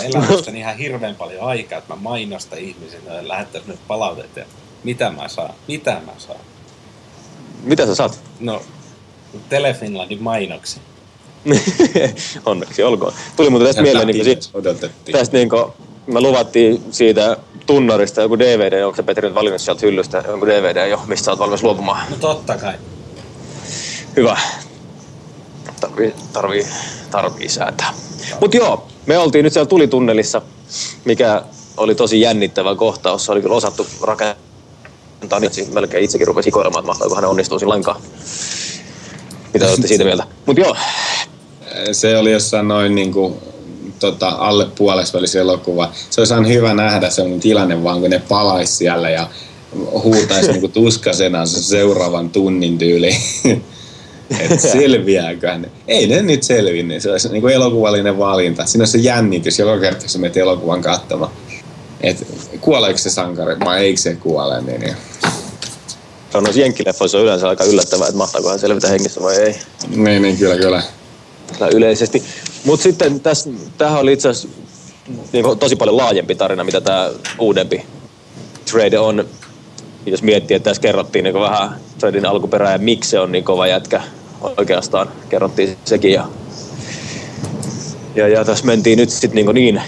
elämästäni 0.10 0.60
ihan 0.60 0.78
hirveän 0.78 1.16
paljon 1.16 1.42
aikaa, 1.44 1.78
että 1.78 1.94
mä 1.94 2.02
mainosta 2.02 2.56
ihmisille 2.56 3.14
ja 3.14 3.28
lähettäisiin 3.28 3.72
nyt 3.72 3.80
palautetta. 3.88 4.40
Mitä 4.84 5.10
mä 5.10 5.28
saan? 5.28 5.54
Mitä 5.68 6.02
mä 6.06 6.12
saan? 6.18 6.40
Mitä 7.64 7.86
sä 7.86 7.96
saat? 7.96 8.20
No, 8.40 8.62
Telefinlandin 9.50 10.24
mainoksi. 10.24 10.82
Onneksi 12.46 12.84
olkoon. 12.84 13.14
Tuli 13.36 13.50
muuten 13.50 13.68
tästä 13.68 13.82
mieleen, 13.82 14.08
niin 14.08 14.24
siitä, 14.24 14.48
tästä 15.12 15.38
niin 15.38 15.50
kuin, 15.50 15.66
me 16.08 16.22
luvattiin 16.22 16.84
siitä 16.92 17.38
tunnarista 17.66 18.22
joku 18.22 18.40
DVD, 18.40 18.84
onko 18.84 18.96
se 18.96 19.04
Petri 19.04 19.28
nyt 19.28 19.36
valinnut 19.36 19.62
sieltä 19.62 19.86
hyllystä 19.86 20.24
joku 20.28 20.46
DVD 20.46 20.88
jo, 20.90 21.02
mistä 21.08 21.26
sä 21.26 21.32
oot 21.32 21.40
valmis 21.40 21.64
luopumaan? 21.64 22.12
No 22.12 22.16
totta 22.20 22.58
kai. 22.58 22.74
Hyvä. 24.16 24.38
Tarvii, 25.82 26.14
tarvii, 26.34 26.66
tarvii 27.12 27.50
säätää. 27.50 27.94
Mutta 28.42 28.58
joo, 28.58 28.88
me 29.06 29.18
oltiin 29.18 29.44
nyt 29.44 29.54
siellä 29.54 29.70
tulitunnelissa, 29.70 30.42
mikä 31.06 31.42
oli 31.78 31.96
tosi 31.96 32.22
jännittävä 32.22 32.76
kohtaus. 32.76 33.26
Se 33.26 33.32
oli 33.32 33.42
kyllä 33.42 33.56
osattu 33.56 33.88
rakentaa, 34.02 35.40
niin 35.40 35.52
melkein 35.74 36.04
itsekin 36.04 36.28
rupesi 36.28 36.48
hikoilemaan, 36.48 36.80
että 36.80 36.88
mahtaako 36.88 37.16
hän 37.16 37.26
onnistuisi 37.26 37.66
lainkaan. 37.66 38.02
Mitä 39.54 39.68
olette 39.68 39.88
siitä 39.88 40.04
mieltä? 40.04 40.24
Mutta 40.46 40.62
joo. 40.62 40.76
Se 41.92 42.18
oli 42.18 42.32
jossain 42.32 42.68
noin 42.68 42.96
niin 42.96 43.14
kuin, 43.14 43.34
tota, 44.00 44.30
alle 44.30 44.68
puoleksi 44.78 45.14
välissä 45.14 45.40
elokuva. 45.40 45.92
Se 46.10 46.22
olisi 46.22 46.34
ihan 46.34 46.48
hyvä 46.48 46.74
nähdä 46.74 47.10
sellainen 47.10 47.40
tilanne 47.40 47.84
vaan, 47.84 48.02
kun 48.02 48.10
ne 48.10 48.22
palaisi 48.30 48.76
siellä 48.76 49.10
ja 49.10 49.28
huutaisi 50.04 50.52
niin 50.60 50.72
tuskasena 50.72 51.46
seuraavan 51.46 52.30
tunnin 52.30 52.78
tyyliin. 52.78 53.22
että 54.40 54.58
selviääkö 54.78 55.58
ne. 55.58 55.70
Ei 55.88 56.08
ne 56.08 56.22
nyt 56.22 56.44
selvinnyt. 56.44 57.04
Se 57.04 57.12
olisi 57.12 57.30
niin 57.30 57.42
kuin 57.42 57.54
elokuvallinen 57.54 58.18
valinta. 58.18 58.66
Siinä 58.66 58.84
on 58.84 58.88
se 58.88 58.98
jännitys 58.98 59.60
joka 59.60 59.80
kerta, 59.80 60.06
kun 60.12 60.22
menet 60.22 60.38
elokuvan 60.38 60.82
katsomaan. 60.82 61.32
Että 62.02 62.26
kuoleeko 62.62 62.98
se 62.98 63.10
sankari 63.10 63.60
vai 63.60 63.80
eikö 63.80 64.02
se 64.02 64.16
kuole. 64.16 64.62
Niin, 64.62 64.82
niin. 64.82 64.96
Se 66.32 66.38
on 66.38 66.44
noissa 66.44 66.62
jenkkileffoissa 66.62 67.18
on 67.18 67.24
yleensä 67.24 67.50
aika 67.50 67.64
yllättävää, 67.64 68.08
että 68.08 68.18
mahtaako 68.18 68.50
hän 68.50 68.60
selvitä 68.60 68.88
hengissä 68.88 69.22
vai 69.22 69.36
ei. 69.36 69.56
Niin, 69.96 70.22
niin 70.22 70.38
kyllä, 70.38 70.56
kyllä. 70.56 70.84
Kyllä 71.54 71.72
yleisesti. 71.74 72.24
Mutta 72.64 72.84
sitten 72.84 73.20
tässä, 73.20 73.50
tämähän 73.78 74.00
oli 74.00 74.14
itse 74.14 74.30
asiassa 74.30 74.60
niin 75.34 75.60
tosi 75.60 75.76
paljon 75.76 75.98
laajempi 75.98 76.36
tarina, 76.36 76.64
mitä 76.64 76.82
tämä 76.82 77.12
uudempi 77.40 77.86
trade 78.72 79.00
on. 79.00 79.26
Jos 80.12 80.24
miettii, 80.24 80.56
että 80.56 80.70
tässä 80.70 80.82
kerrottiin 80.82 81.24
niin 81.24 81.34
vähän 81.34 81.76
tradein 82.00 82.26
alkuperää 82.26 82.72
ja 82.72 82.78
miksi 82.78 83.10
se 83.10 83.20
on 83.20 83.32
niin 83.32 83.44
kova 83.44 83.68
jätkä 83.68 84.02
oikeastaan 84.58 85.08
kerrottiin 85.30 85.78
sekin. 85.86 86.12
Ja, 86.12 86.26
ja, 88.16 88.28
ja 88.28 88.46
tässä 88.46 88.66
mentiin 88.66 88.98
nyt 88.98 89.10
sitten 89.10 89.46
niin, 89.46 89.56
niin, 89.56 89.82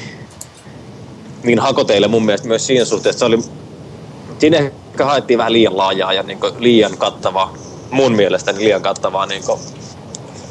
niin 1.43 1.59
hakoteille 1.59 2.07
mun 2.07 2.25
mielestä 2.25 2.47
myös 2.47 2.67
siinä 2.67 2.85
suhteessa. 2.85 3.19
Se 3.19 3.25
oli 3.25 3.39
siinä 4.39 4.57
ehkä 4.57 5.05
haettiin 5.05 5.37
vähän 5.37 5.53
liian 5.53 5.77
laajaa 5.77 6.13
ja 6.13 6.23
niin 6.23 6.39
liian 6.59 6.97
kattavaa, 6.97 7.53
mun 7.91 8.15
mielestäni 8.15 8.59
liian 8.59 8.81
kattavaa 8.81 9.25
niin 9.25 9.43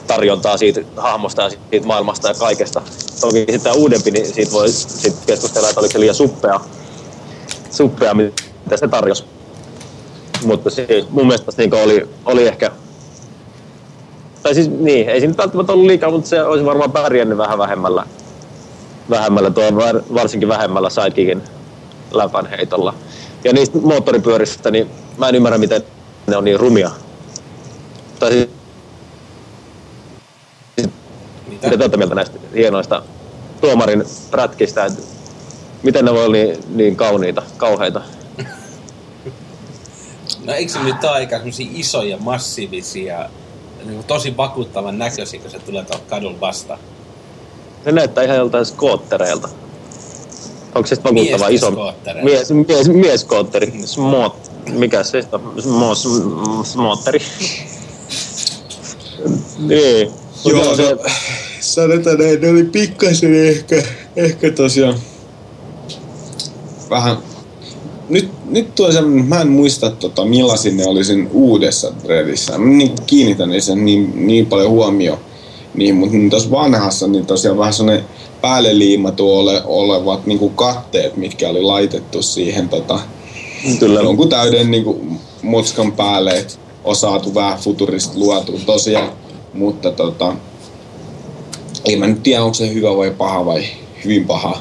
tarjontaa 0.06 0.56
siitä 0.56 0.80
hahmosta 0.96 1.42
ja 1.42 1.50
siitä 1.50 1.87
maailmasta 1.87 2.28
ja 2.28 2.35
kaikesta. 2.35 2.83
Toki 3.20 3.46
sitten 3.50 3.76
uudempi, 3.76 4.11
niin 4.11 4.35
siitä 4.35 4.52
voi 4.52 4.68
sit 4.68 5.16
keskustella, 5.26 5.68
että 5.68 5.80
oliko 5.80 5.92
se 5.92 6.00
liian 6.00 6.14
suppea, 6.14 6.61
suppea 7.70 8.14
mitä 8.14 8.76
se 8.76 8.88
tarjosi. 8.88 9.24
Mutta 10.44 10.70
siis 10.70 11.11
mun 11.11 11.26
mielestä 11.26 11.53
niin 11.57 11.74
oli, 11.74 12.09
oli 12.26 12.48
ehkä 12.48 12.70
tai 14.42 14.55
siis 14.55 14.70
niin, 14.70 15.09
ei 15.09 15.20
se 15.20 15.26
nyt 15.26 15.38
välttämättä 15.38 15.72
ollut 15.72 15.87
liikaa, 15.87 16.11
mutta 16.11 16.29
se 16.29 16.42
olisi 16.42 16.64
varmaan 16.64 16.92
pärjännyt 16.92 17.38
vähän 17.38 17.59
vähemmällä, 17.59 18.07
vähemmällä 19.11 19.50
tuo 19.50 19.64
varsinkin 20.14 20.48
vähemmällä 20.48 20.90
sidekickin 20.90 21.42
läpän 22.12 22.46
heitolla. 22.46 22.94
Ja 23.44 23.53
niistä 23.53 23.79
moottoripyöristä, 23.79 24.70
niin 24.70 24.90
mä 25.18 25.29
en 25.29 25.35
ymmärrä, 25.35 25.59
miten 25.59 25.83
ne 26.26 26.37
on 26.37 26.44
niin 26.44 26.61
rumia. 26.61 26.90
Tai 28.18 28.33
siis, 28.33 28.48
mitä, 31.48 31.68
mitä 31.68 31.88
te 31.88 31.96
mieltä 31.96 32.14
näistä 32.14 32.38
hienoista 32.55 33.03
tuomarin 33.61 34.05
prätkistä, 34.31 34.85
että 34.85 35.03
miten 35.83 36.05
ne 36.05 36.12
voi 36.12 36.24
olla 36.24 36.33
niin, 36.33 36.59
niin 36.68 36.96
kauniita, 36.96 37.42
kauheita? 37.57 38.03
No 40.50 40.56
eikö 40.56 40.72
se 40.72 40.82
nyt 40.82 41.04
ole 41.04 41.12
aika 41.12 41.40
isoja, 41.74 42.16
massiivisia 42.16 43.28
niin 43.84 44.04
tosi 44.04 44.36
vakuuttavan 44.36 44.98
näköisiä, 44.98 45.40
kun 45.40 45.50
se 45.50 45.58
tulee 45.58 45.84
tuolta 45.84 46.04
kadun 46.08 46.40
vastaan. 46.40 46.78
Se 47.84 47.92
näyttää 47.92 48.24
ihan 48.24 48.36
joltain 48.36 48.66
skoottereilta. 48.66 49.48
Onko 50.74 50.86
se 50.86 50.94
sitten 50.94 51.14
vakuuttava 51.14 51.48
iso... 51.48 51.94
Mies, 52.22 52.50
mies, 52.50 52.88
mieskootteri. 52.88 53.72
Smot. 53.84 54.50
Mikä 54.78 55.02
se 55.02 55.24
on? 55.32 55.96
Smotteri. 56.66 57.18
niin. 59.58 60.10
Joo, 60.44 60.76
se... 60.76 60.96
sanotaan 61.60 62.18
näin, 62.18 62.40
ne 62.40 62.50
oli 62.50 62.64
pikkasen 62.64 63.48
ehkä, 63.48 63.82
ehkä 64.16 64.50
tosiaan 64.50 64.94
vähän 66.90 67.16
nyt, 68.08 68.30
nyt 68.50 68.74
tulee 68.74 68.92
se, 68.92 69.00
mä 69.00 69.40
en 69.40 69.48
muista 69.48 69.90
tota, 69.90 70.24
millaisin 70.24 70.76
ne 70.76 70.86
oli 70.86 71.04
sen 71.04 71.28
uudessa 71.32 71.92
dreadissä. 72.04 72.58
Mä 72.58 72.66
niin 72.66 72.94
kiinnitän 73.06 73.62
sen 73.62 73.84
niin, 73.84 74.26
niin 74.26 74.46
paljon 74.46 74.70
huomioon 74.70 75.18
niin, 75.74 75.94
mutta 75.94 76.16
niin 76.16 76.30
tuossa 76.30 76.50
vanhassa 76.50 77.06
niin 77.06 77.26
tosiaan 77.26 77.58
vähän 77.58 77.72
sellainen 77.72 78.04
päälle 78.40 78.78
liimattu 78.78 79.38
ole, 79.38 79.62
olevat 79.64 80.26
niin 80.26 80.38
kuin 80.38 80.54
katteet, 80.54 81.16
mitkä 81.16 81.48
oli 81.48 81.62
laitettu 81.62 82.22
siihen 82.22 82.68
tota, 82.68 83.00
Kyllä. 83.78 84.00
jonkun 84.00 84.28
täyden 84.28 84.70
niin 84.70 84.84
kuin, 84.84 85.20
mutskan 85.42 85.92
päälle, 85.92 86.38
että 86.38 86.54
on 86.84 86.96
saatu 86.96 87.34
vähän 87.34 87.58
futurista 87.58 88.18
luotu 88.18 88.60
tosiaan, 88.66 89.12
mutta 89.54 89.90
tota, 89.90 90.36
ei 91.84 91.96
mä 91.96 92.06
nyt 92.06 92.22
tiedä, 92.22 92.42
onko 92.42 92.54
se 92.54 92.74
hyvä 92.74 92.96
vai 92.96 93.10
paha 93.10 93.46
vai 93.46 93.64
hyvin 94.04 94.24
paha, 94.24 94.58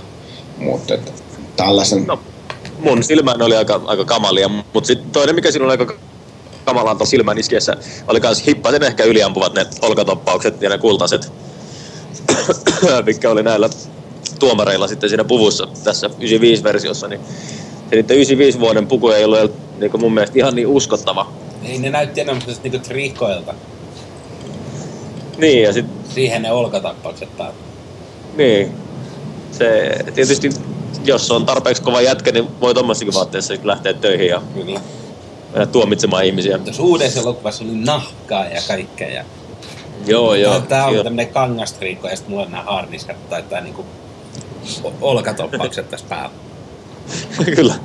mutta 0.58 0.93
että 0.93 1.12
tällaisen 1.56 2.08
no 2.08 2.19
mun 2.80 3.04
silmään 3.04 3.42
oli 3.42 3.56
aika, 3.56 3.82
aika 3.86 4.06
kamalia, 4.06 4.48
mutta 4.48 4.88
sitten 4.88 5.12
toinen, 5.12 5.36
mikä 5.36 5.52
siinä 5.52 5.65
oli 5.65 5.74
aika 5.74 5.94
kamalaa 6.65 6.96
tuossa 6.96 7.12
silmän 7.12 7.38
iskiessä, 7.38 7.78
oli 8.08 8.20
myös 8.20 8.48
hippasen 8.48 8.84
ehkä 8.84 9.04
yliampuvat 9.04 9.54
ne 9.54 9.65
olkatoppaukset 9.82 10.62
ja 10.62 10.70
ne 10.70 10.78
kultaset, 10.78 11.32
mikä 13.06 13.30
oli 13.30 13.44
näillä 13.44 13.70
tuomareilla 14.39 14.88
sitten 14.88 15.10
siinä 15.10 15.24
puvussa 15.24 15.68
tässä 15.84 16.08
95-versiossa, 16.08 17.08
niin 17.08 17.22
se 17.89 17.96
niiden 17.96 18.15
95 18.15 18.60
vuoden 18.60 18.88
puku 18.88 19.10
ei 19.10 19.26
ollut 19.26 19.52
niin 19.80 20.00
mun 20.00 20.13
mielestä 20.13 20.39
ihan 20.39 20.56
niin 20.56 20.68
uskottava. 20.68 21.32
Ei, 21.63 21.78
ne 21.78 21.89
näytti 21.89 22.22
enemmän 22.22 22.44
niinku 22.63 22.80
trikoilta. 22.80 23.54
Niin, 25.38 25.63
ja 25.63 25.74
sit... 25.74 25.86
Siihen 26.13 26.42
ne 26.42 26.52
olkatappaukset 26.52 27.38
päällä. 27.38 27.56
Niin. 28.38 28.72
Se 29.52 30.00
tietysti 30.15 30.50
jos 31.04 31.32
on 31.32 31.45
tarpeeksi 31.45 31.82
kova 31.84 32.02
jätkä, 32.02 32.32
niin 32.32 32.47
voi 32.62 32.73
tuommoisessakin 32.73 33.13
vaatteessa 33.13 33.54
lähteä 33.63 33.93
töihin 33.93 34.28
ja 34.28 34.41
Kyllä. 34.54 34.80
mennä 35.52 35.65
tuomitsemaan 35.65 36.25
ihmisiä. 36.25 36.58
Tuossa 36.58 36.84
uudessa 36.84 37.19
elokuvassa 37.19 37.63
oli 37.63 37.75
nahkaa 37.75 38.45
ja 38.45 38.62
kaikkea. 38.67 39.10
Ja... 39.10 39.25
Joo, 40.06 40.36
joo. 40.36 40.60
Tämä 40.60 40.86
on 40.86 40.95
tämmöinen 40.95 41.28
kangastriikko 41.28 42.08
ja 42.08 42.15
sitten 42.15 42.32
mulla 42.32 42.45
on 42.45 42.52
nämä 42.52 42.63
harniskat 42.63 43.30
tai 43.30 43.43
tämä 43.43 43.62
niinku 43.62 43.86
olkatoppaukset 45.02 45.89
tässä 45.89 46.06
päällä. 46.10 46.36
Kyllä. 47.56 47.75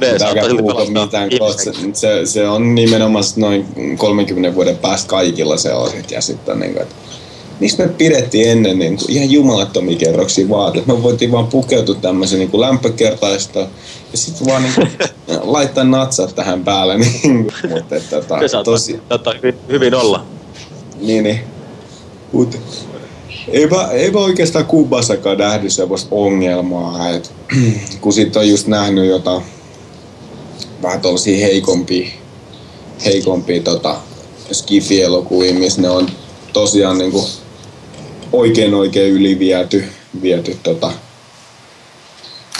Mitään, 0.00 1.30
se, 1.56 1.72
se, 1.92 2.26
se, 2.26 2.48
on 2.48 2.74
nimenomaan 2.74 3.24
noin 3.36 3.66
30 3.98 4.54
vuoden 4.54 4.76
päästä 4.78 5.08
kaikilla 5.08 5.56
se 5.56 5.72
on. 5.72 5.90
Ja 6.10 6.20
sitten 6.20 6.60
niin 6.60 6.72
kuin, 6.72 6.82
että 6.82 6.94
miksi 7.60 7.78
me 7.78 7.88
pidettiin 7.88 8.50
ennen 8.50 8.78
niin 8.78 8.96
kuin 8.96 9.10
ihan 9.10 9.30
jumalattomia 9.30 9.98
kerroksia 9.98 10.48
vaatteita. 10.48 10.92
Me 10.92 11.02
voitiin 11.02 11.32
vaan 11.32 11.46
pukeutua 11.46 11.94
tämmöisen 11.94 12.38
niin 12.38 12.60
lämpökertaista 12.60 13.58
ja 13.58 13.68
sitten 14.18 14.46
vaan 14.46 14.62
niin 14.62 14.74
kuin, 14.74 14.88
laittaa 15.52 15.84
natsat 15.84 16.34
tähän 16.34 16.64
päälle. 16.64 16.98
Niin 16.98 17.20
kuin, 17.22 17.72
mutta 17.72 17.96
että, 17.96 18.20
tota, 18.20 18.64
tosi... 18.64 19.00
saattaa 19.08 19.34
hyvin 19.68 19.94
olla. 19.94 20.24
Niin, 21.00 21.24
niin. 21.24 21.40
Mut, 22.32 22.58
eipä, 23.48 23.88
eipä 23.92 24.18
oikeastaan 24.18 24.66
Kubassakaan 24.66 25.38
nähnyt 25.38 25.72
sellaista 25.72 26.08
ongelmaa, 26.10 27.08
että 27.08 27.28
kun 28.00 28.12
sitten 28.12 28.40
on 28.40 28.48
just 28.48 28.66
nähnyt 28.66 29.06
jotain 29.06 29.42
vähän 30.82 31.00
tuollaisia 31.00 31.46
heikompia, 31.46 32.08
heikompia 33.04 33.62
tota, 33.62 33.96
skifi-elokuvia, 34.52 35.54
missä 35.54 35.82
ne 35.82 35.90
on 35.90 36.08
tosiaan 36.52 36.98
niin 36.98 37.12
kuin 37.12 37.24
oikein 38.38 38.74
oikein 38.74 39.12
yliviety 39.12 39.84
viety, 40.22 40.58
tota, 40.62 40.92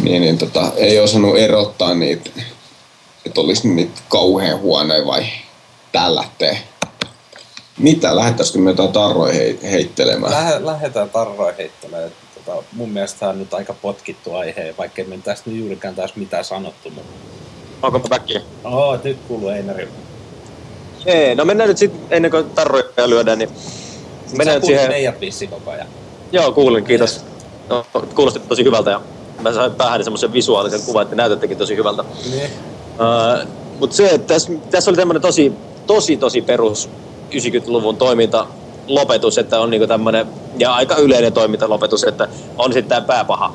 niin, 0.02 0.22
niin 0.22 0.38
tota, 0.38 0.72
ei 0.76 1.00
osannut 1.00 1.38
erottaa 1.38 1.94
niitä, 1.94 2.30
että 3.26 3.40
olisi 3.40 3.68
niitä 3.68 4.00
kauhean 4.08 4.60
huonoja 4.60 5.06
vai 5.06 5.26
tällä 5.92 6.24
tee. 6.38 6.58
Mitä, 7.78 8.16
lähettäisikö 8.16 8.58
me 8.58 8.70
jotain 8.70 8.92
tarroja 8.92 9.54
heittelemään? 9.70 10.32
Lähe, 10.32 10.64
lähdetään 10.64 11.10
tarroja 11.10 11.54
heittelemään. 11.58 12.10
Tota, 12.34 12.62
mun 12.72 12.90
mielestä 12.90 13.20
tämä 13.20 13.30
on 13.30 13.38
nyt 13.38 13.54
aika 13.54 13.74
potkittu 13.74 14.34
aihe, 14.34 14.74
vaikka 14.78 15.02
ei 15.02 15.08
me 15.08 15.18
tästä 15.24 15.50
nyt 15.50 15.58
juurikaan 15.58 15.94
taas 15.94 16.16
mitään 16.16 16.44
sanottu. 16.44 16.90
Mutta... 16.90 17.12
Onko 17.82 18.00
päkkiä? 18.00 18.40
Oo, 18.64 18.98
nyt 19.04 19.18
kuuluu 19.28 19.48
Einari. 19.48 19.88
Ei, 21.06 21.34
no 21.34 21.44
mennään 21.44 21.68
nyt 21.68 21.78
sitten 21.78 22.00
ennen 22.10 22.30
kuin 22.30 22.50
tarroja 22.50 22.84
lyödään, 23.10 23.38
niin 23.38 23.50
Mennään 24.36 24.60
Sä 24.60 24.66
siihen... 24.66 24.88
meidät 24.88 25.20
vissi 25.20 25.46
koko 25.46 25.70
ajan. 25.70 25.86
Joo, 26.32 26.52
kuulin, 26.52 26.84
kiitos. 26.84 27.24
No, 27.68 27.86
kuulosti 28.14 28.40
tosi 28.48 28.64
hyvältä 28.64 28.90
ja 28.90 29.00
mä 29.40 29.52
sain 29.52 29.74
päähän 29.74 30.04
semmoisen 30.04 30.32
visuaalisen 30.32 30.80
kuvan, 30.86 31.02
että 31.02 31.16
näytättekin 31.16 31.58
tosi 31.58 31.76
hyvältä. 31.76 32.04
Niin. 32.30 32.50
Uh, 32.94 33.48
Mutta 33.80 33.96
se, 33.96 34.08
että 34.08 34.34
tässä, 34.34 34.52
tässä 34.70 34.90
oli 34.90 34.96
tämmöinen 34.96 35.22
tosi, 35.22 35.52
tosi, 35.86 36.16
tosi 36.16 36.42
perus 36.42 36.90
90-luvun 37.30 37.96
toiminta 37.96 38.46
lopetus, 38.86 39.38
että 39.38 39.60
on 39.60 39.70
niinku 39.70 39.86
tämmöinen, 39.86 40.26
ja 40.58 40.74
aika 40.74 40.96
yleinen 40.96 41.32
toimintalopetus, 41.32 42.04
että 42.04 42.28
on 42.58 42.72
sitten 42.72 42.88
tämä 42.88 43.06
pääpaha, 43.06 43.54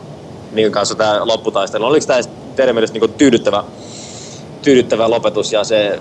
minkä 0.52 0.70
kanssa 0.70 0.96
tämä 0.96 1.28
lopputaistelu. 1.28 1.86
Oliko 1.86 2.06
tämä 2.06 2.20
teidän 2.56 2.76
mielestä 2.76 2.94
niinku 2.94 3.08
tyydyttävä, 3.08 3.64
tyydyttävä 4.62 5.10
lopetus 5.10 5.54
ja 5.54 5.64
se, 5.64 6.00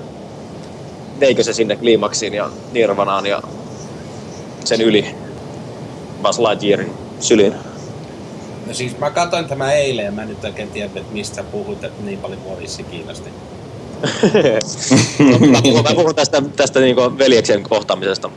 veikö 1.21 1.45
se 1.45 1.53
sinne 1.53 1.77
kliimaksiin 1.77 2.35
ja 2.35 2.51
Nirvanaan 2.73 3.27
ja 3.27 3.43
sen 4.65 4.81
yli 4.81 5.15
Buzz 6.23 6.39
Lightyearin 6.39 6.93
syliin. 7.21 7.55
No 8.67 8.75
siis 8.75 8.99
mä 8.99 9.11
katsoin 9.11 9.45
tämä 9.45 9.73
eilen 9.73 10.05
ja 10.05 10.13
mä 10.13 10.25
nyt 10.25 10.45
oikein 10.45 10.71
tiedä, 10.71 10.91
että 10.97 11.13
mistä 11.13 11.43
puhut, 11.43 11.85
että 11.85 12.03
niin 12.03 12.19
paljon 12.19 12.41
mua 12.41 12.59
vissi 12.59 12.83
kiinnosti. 12.83 13.31
no, 15.19 15.39
mä, 15.53 15.63
puhun, 15.63 15.83
mä 15.83 15.95
puhun 15.95 16.15
tästä, 16.15 16.43
tästä 16.57 16.81
niin 16.81 16.97
veljeksen 16.97 17.63
kohtaamisesta. 17.63 18.31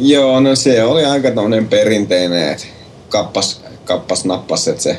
Joo, 0.00 0.40
no 0.40 0.56
se 0.56 0.84
oli 0.84 1.04
aika 1.04 1.30
tämmöinen 1.30 1.68
perinteinen, 1.68 2.52
että 2.52 2.66
kappas, 3.08 3.62
kappas 3.84 4.24
nappas, 4.24 4.68
että 4.68 4.82
se 4.82 4.98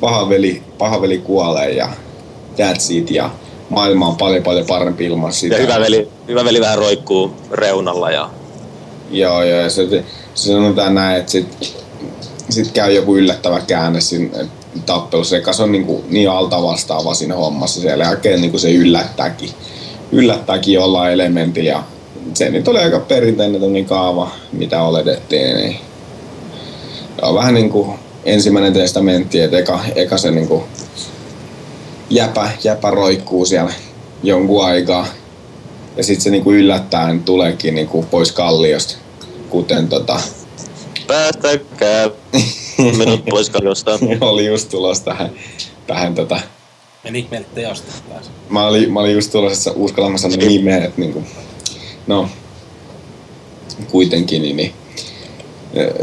paha 0.00 0.28
veli, 0.28 0.62
paha 0.78 1.02
veli 1.02 1.18
kuolee 1.18 1.70
ja 1.70 1.88
that's 2.56 2.92
it, 2.92 3.10
ja 3.10 3.30
maailma 3.70 4.08
on 4.08 4.16
paljon 4.16 4.42
paljon 4.42 4.66
parempi 4.66 5.04
ilman 5.04 5.32
sitä. 5.32 5.54
Ja 5.54 5.62
hyvä 5.62 5.80
veli, 5.80 6.08
hyvä 6.28 6.44
veli 6.44 6.60
vähän 6.60 6.78
roikkuu 6.78 7.34
reunalla 7.52 8.10
ja 8.10 8.30
Joo, 9.10 9.42
joo, 9.42 9.60
ja 9.60 9.70
se, 9.70 10.04
se 10.34 10.52
sanotaan 10.52 10.94
näin, 10.94 11.20
että 11.20 11.32
sit, 11.32 11.76
sit 12.50 12.72
käy 12.72 12.92
joku 12.92 13.16
yllättävä 13.16 13.60
käänne 13.60 14.00
siinä 14.00 14.46
tappelussa, 14.86 15.36
joka 15.36 15.50
on 15.58 15.72
niin, 15.72 15.86
kuin, 15.86 16.04
niin 16.10 16.30
alta 16.30 16.62
vastaava 16.62 17.14
siinä 17.14 17.34
hommassa. 17.34 17.80
Siellä 17.80 18.04
jälkeen 18.04 18.40
niin 18.40 18.50
kuin 18.50 18.60
se 18.60 18.72
yllättääkin, 18.72 19.50
yllättääkin 20.12 20.74
jollain 20.74 21.12
elementillä. 21.12 21.70
Ja 21.70 21.82
se 22.34 22.50
nyt 22.50 22.68
oli 22.68 22.78
aika 22.78 23.00
perinteinen 23.00 23.84
kaava, 23.84 24.30
mitä 24.52 24.82
oletettiin. 24.82 25.56
Niin 25.56 25.76
on 27.22 27.34
vähän 27.34 27.54
niin 27.54 27.70
kuin 27.70 27.98
ensimmäinen 28.24 28.72
testamentti, 28.72 29.40
että 29.40 29.58
eka, 29.58 29.80
eka 29.94 30.18
se 30.18 30.30
niin 30.30 30.48
kuin 30.48 30.62
jäpä, 32.10 32.50
jäpä 32.64 32.90
roikkuu 32.90 33.44
siellä 33.44 33.72
jonkun 34.22 34.64
aikaa. 34.64 35.06
Ja 35.96 36.04
sitten 36.04 36.22
se 36.22 36.30
niinku 36.30 36.52
yllättäen 36.52 37.22
tuleekin 37.22 37.74
niinku 37.74 38.02
pois 38.10 38.32
kalliosta, 38.32 38.96
kuten 39.50 39.88
tota... 39.88 40.20
Päästäkää 41.06 42.10
minut 42.98 43.24
pois 43.24 43.50
kalliosta. 43.50 43.98
oli 44.20 44.46
just 44.46 44.70
tulossa 44.70 45.04
tähän, 45.04 45.30
tähän 45.86 46.14
tota... 46.14 46.40
Meni 47.04 47.28
meiltä 47.30 47.48
teosta 47.54 47.92
taas. 48.08 48.30
Mä 48.48 48.66
olin, 48.66 48.92
mä 48.92 49.00
olin 49.00 49.14
just 49.14 49.32
tulossa 49.32 49.72
uskallamassa 49.76 50.28
nimeä, 50.28 50.84
että 50.84 51.00
niinku... 51.00 51.22
No, 52.06 52.28
kuitenkin, 53.90 54.42
niin, 54.42 54.56
niin 54.56 54.74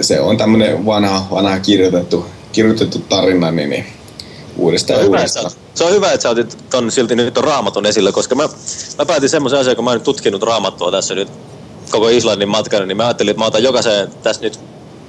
se 0.02 0.20
on 0.20 0.38
tämmöinen 0.38 0.86
vanha, 0.86 1.28
vanha 1.32 1.60
kirjoitettu, 1.60 2.26
kirjoitettu 2.52 3.00
tarina, 3.00 3.52
niin, 3.52 3.70
niin 3.70 3.86
uudestaan 4.58 5.00
ja 5.00 5.08
uudestaan. 5.08 5.52
Se 5.74 5.84
on 5.84 5.94
hyvä, 5.94 6.12
että 6.12 6.22
sä 6.22 6.30
otit 6.30 6.58
ton 6.70 6.92
silti 6.92 7.16
nyt 7.16 7.38
on 7.38 7.44
raamatun 7.44 7.86
esille, 7.86 8.12
koska 8.12 8.36
mä, 8.36 8.50
mä 8.98 9.06
päätin 9.06 9.30
semmoisen 9.30 9.60
asian, 9.60 9.76
kun 9.76 9.86
mä 9.86 9.92
oon 9.92 9.96
nyt 9.96 10.04
tutkinut 10.04 10.44
raamattua 10.44 10.92
tässä 10.92 11.16
nyt 11.16 11.30
koko 11.92 12.10
Islannin 12.10 12.50
matkana, 12.50 12.86
niin 12.86 12.98
mä 12.98 13.06
ajattelin, 13.06 13.32
että 13.32 13.40
mä 13.40 13.46
otan 13.46 13.64
jokaiseen 13.64 14.10
tässä 14.24 14.42
nyt, 14.42 14.60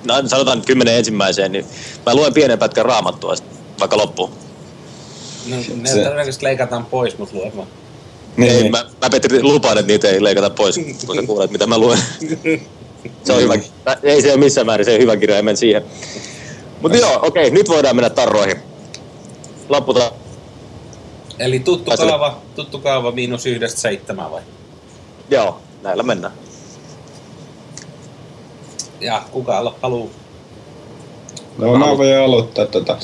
no, 0.05 0.15
sanotaan 0.27 0.59
nyt 0.59 0.67
kymmenen 0.67 0.95
ensimmäiseen, 0.95 1.53
niin 1.53 1.65
mä 2.07 2.15
luen 2.15 2.35
pienen 2.35 2.59
pätkän 2.59 2.85
raamattua 2.85 3.35
vaikka 3.81 3.97
loppuun. 3.97 4.31
No, 5.47 5.57
ne 5.57 5.89
se... 5.89 5.99
todennäköisesti 5.99 6.45
leikataan 6.45 6.87
pois, 6.87 7.19
mutta 7.19 7.37
luen 7.37 7.57
vaan. 7.57 7.69
Niin. 8.37 8.53
Ei, 8.53 8.71
mä, 8.71 8.87
mä 9.03 9.11
Petri 9.11 9.43
lupaan, 9.43 9.79
että 9.79 9.93
niitä 9.93 10.09
ei 10.09 10.25
leikata 10.25 10.51
pois, 10.51 10.81
kun 11.07 11.17
sä 11.17 11.23
kuulet, 11.27 11.51
mitä 11.51 11.67
mä 11.67 11.79
luen. 11.79 11.99
Se 13.25 13.33
on 13.33 13.43
hyvä. 13.43 13.55
Ei 14.03 14.23
se 14.23 14.33
ole 14.33 14.41
missään 14.41 14.67
määrin, 14.67 14.85
se 14.85 14.95
on 14.95 15.01
hyvä 15.01 15.17
kirja, 15.17 15.39
en 15.39 15.57
siihen. 15.57 15.83
Mutta 16.81 16.99
joo, 16.99 17.19
okei, 17.23 17.51
nyt 17.51 17.69
voidaan 17.69 17.97
mennä 17.97 18.11
tarroihin. 18.11 18.57
Lapputa. 19.69 20.13
Eli 21.39 21.61
tuttu 21.61 21.91
kaava, 21.97 22.39
tuttu 22.57 22.79
kaava 22.79 23.13
miinus 23.13 23.47
yhdestä 23.47 23.81
seitsemän 23.81 24.31
vai? 24.31 24.43
Joo, 25.31 25.59
näillä 25.83 26.03
mennään. 26.03 26.35
Ja 29.01 29.23
kuka 29.31 29.75
haluu? 29.83 30.11
No 31.59 31.79
mä 31.79 31.99
voin 31.99 32.19
aloittaa 32.19 32.67
tätä. 32.67 32.97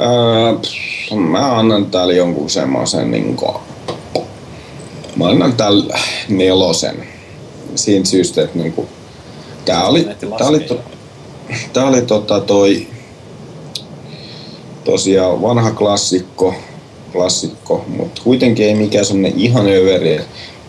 Öö, 0.00 1.16
mä 1.16 1.58
annan 1.58 1.86
täällä 1.86 2.14
jonkun 2.14 2.50
semmoisen 2.50 3.10
niinku... 3.10 3.60
Mä 5.16 5.28
annan 5.28 5.52
täällä 5.52 5.98
nelosen. 6.28 7.08
Siinä 7.74 8.04
syystä, 8.04 8.42
että 8.42 8.58
niinku... 8.58 8.88
Tää 9.64 9.86
oli, 9.86 10.08
tää 10.38 10.48
oli, 10.48 10.60
to, 10.60 10.80
tää 11.72 11.86
oli 11.86 12.02
tota 12.02 12.40
toi 12.40 12.86
tosiaan 14.84 15.42
vanha 15.42 15.70
klassikko, 15.70 16.54
klassikko 17.12 17.84
mutta 17.88 18.20
kuitenkin 18.24 18.66
ei 18.66 18.74
mikään 18.74 19.04
semmonen 19.04 19.32
ihan 19.36 19.68
överi. 19.68 20.20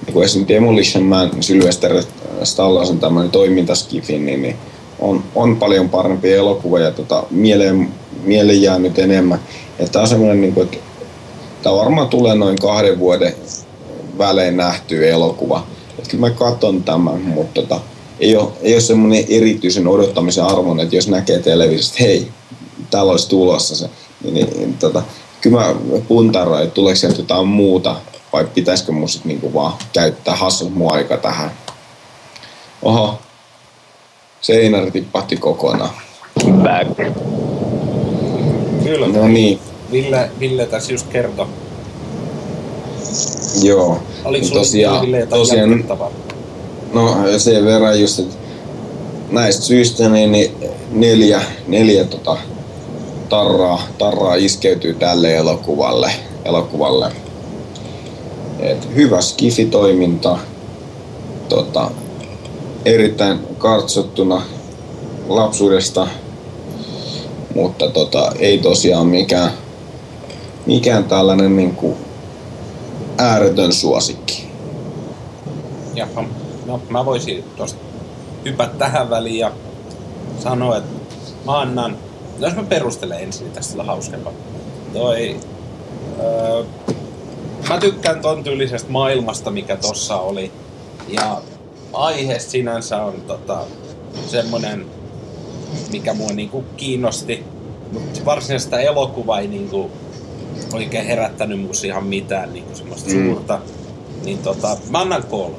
Niin 0.06 0.24
esimerkiksi 0.24 0.48
Demolition 0.48 1.04
Man, 1.04 1.32
Sylvester 1.40 2.04
Stallasen 2.44 3.00
tämmöinen 3.00 3.32
toimintaskifi, 3.32 4.20
niin, 4.20 4.42
niin 4.42 4.56
on, 5.00 5.24
on, 5.36 5.58
paljon 5.58 5.90
parempi 5.90 6.34
elokuva 6.34 6.80
ja 6.80 6.92
tota, 6.92 7.24
mieleen, 7.30 7.90
mieleen 8.24 8.62
jää 8.62 8.80
nyt 8.80 9.00
enemmän. 9.00 9.40
Tämä 9.92 10.04
on 10.04 10.10
semmoinen, 10.10 10.42
niin 10.42 10.54
kuin, 10.54 10.66
että 10.66 10.78
tämä 11.64 11.76
varmaan 11.76 12.08
tulee 12.08 12.36
noin 12.36 12.58
kahden 12.62 13.00
vuoden 13.00 13.34
välein 14.18 14.58
nähty 14.58 15.10
elokuva. 15.10 15.66
Että 15.98 16.10
kyllä 16.10 16.28
mä 16.28 16.30
katson 16.30 16.84
tämän, 16.84 17.22
mutta 17.22 17.62
tota, 17.62 17.82
ei 18.20 18.36
ole, 18.36 18.50
ei 18.62 18.74
ole 18.74 18.82
semmoinen 18.82 19.26
erityisen 19.30 19.88
odottamisen 19.88 20.44
arvon, 20.44 20.80
että 20.80 20.96
jos 20.96 21.08
näkee 21.08 21.40
televisiosta, 21.40 21.98
hei, 22.00 22.28
täällä 22.92 23.12
olisi 23.12 23.30
tulossa 23.30 23.76
se, 23.76 23.90
niin, 24.26 24.34
niin, 24.34 24.60
niin 24.60 24.78
tota, 24.78 25.04
kyllä 25.42 25.58
mä 25.58 25.76
puntaroin, 26.08 26.64
että 26.64 26.74
tuleeko 26.74 26.96
sieltä 26.96 27.20
jotain 27.20 27.48
muuta, 27.48 27.96
vai 28.34 28.46
pitäisikö 28.46 28.92
mun 28.92 29.10
sitten 29.10 29.30
niinku 29.30 29.54
vaan 29.54 29.74
käyttää 29.94 30.36
hassun 30.36 30.72
mun 30.72 30.94
aika 30.94 31.18
tähän. 31.18 31.52
Oho, 32.82 33.20
seinäri 34.42 34.92
tippahti 34.92 35.38
kokonaan. 35.38 35.90
Back. 36.52 36.98
Kyllä. 38.84 39.08
No 39.08 39.28
niin. 39.28 39.60
Ville, 39.92 40.30
Ville 40.40 40.66
tässä 40.66 40.92
just 40.92 41.08
kertoi. 41.08 41.48
Joo. 43.64 44.00
Oliko 44.26 44.46
sulla 44.46 44.62
tosiaan, 44.62 45.06
Ville 45.06 45.20
jotain 45.20 45.42
tosiaan, 45.42 45.86
No 46.94 47.16
sen 47.38 47.66
verran 47.66 48.02
just, 48.02 48.20
että 48.20 48.36
näistä 49.32 49.62
syistä 49.62 50.10
niin, 50.10 50.32
niin 50.32 50.52
neljä, 50.92 51.42
neljä 51.68 52.06
tota, 52.06 52.38
tarraa, 53.30 53.82
tarraa 53.98 54.36
iskeytyy 54.36 54.94
tälle 54.94 55.36
elokuvalle. 55.36 56.12
elokuvalle. 56.46 57.12
Et 58.60 58.96
hyvä 58.96 59.22
skifitoiminta, 59.22 60.38
tota, 61.50 61.92
erittäin 62.86 63.40
kartsottuna 63.58 64.42
lapsuudesta, 65.28 66.08
mutta 67.56 67.90
tota, 67.90 68.32
ei 68.40 68.58
tosiaan 68.58 69.08
mikään, 69.08 69.52
mikään 70.66 71.04
tällainen 71.04 71.56
niin 71.56 71.76
kuin 71.76 71.96
ääretön 73.18 73.74
suosikki. 73.74 74.48
Jaha. 75.96 76.24
No, 76.66 76.82
mä 76.90 77.06
voisin 77.06 77.44
tuosta 77.58 77.80
hypätä 78.46 78.74
tähän 78.78 79.10
väliin 79.10 79.40
ja 79.40 79.52
sanoa, 80.44 80.78
että 80.78 80.90
mä 81.46 81.60
annan, 81.60 81.98
no 82.40 82.48
jos 82.48 82.56
mä 82.56 82.64
perustelen 82.64 83.20
ensin, 83.20 83.44
niin 83.44 83.54
tästä 83.54 83.82
on 83.82 83.86
hauskempaa. 83.86 84.34
Toi, 84.94 85.40
öö, 86.20 86.64
mä 87.70 87.80
tykkään 87.80 88.22
ton 88.22 88.44
tyylisestä 88.44 88.92
maailmasta, 88.92 89.52
mikä 89.52 89.76
tossa 89.76 90.18
oli. 90.18 90.52
Ja 91.08 91.42
aihe 91.94 92.40
sinänsä 92.40 93.04
on 93.04 93.22
tota, 93.22 93.60
semmonen, 94.28 94.86
mikä 95.92 96.14
mua 96.14 96.30
niinku 96.30 96.64
kiinnosti. 96.78 97.44
Mutta 97.92 98.26
varsinaista 98.26 98.80
elokuvaa 98.80 99.40
ei 99.40 99.48
niinku 99.48 99.92
oikein 100.74 101.06
herättänyt 101.06 101.62
musta 101.62 101.88
ihan 101.88 102.04
mitään 102.06 102.54
niinku 102.54 102.76
semmoista 102.76 103.10
mm. 103.10 103.26
suurta. 103.26 103.60
Niin 104.24 104.38
tota, 104.38 104.78
mä 104.90 105.00
annan 105.02 105.24
kolme. 105.24 105.58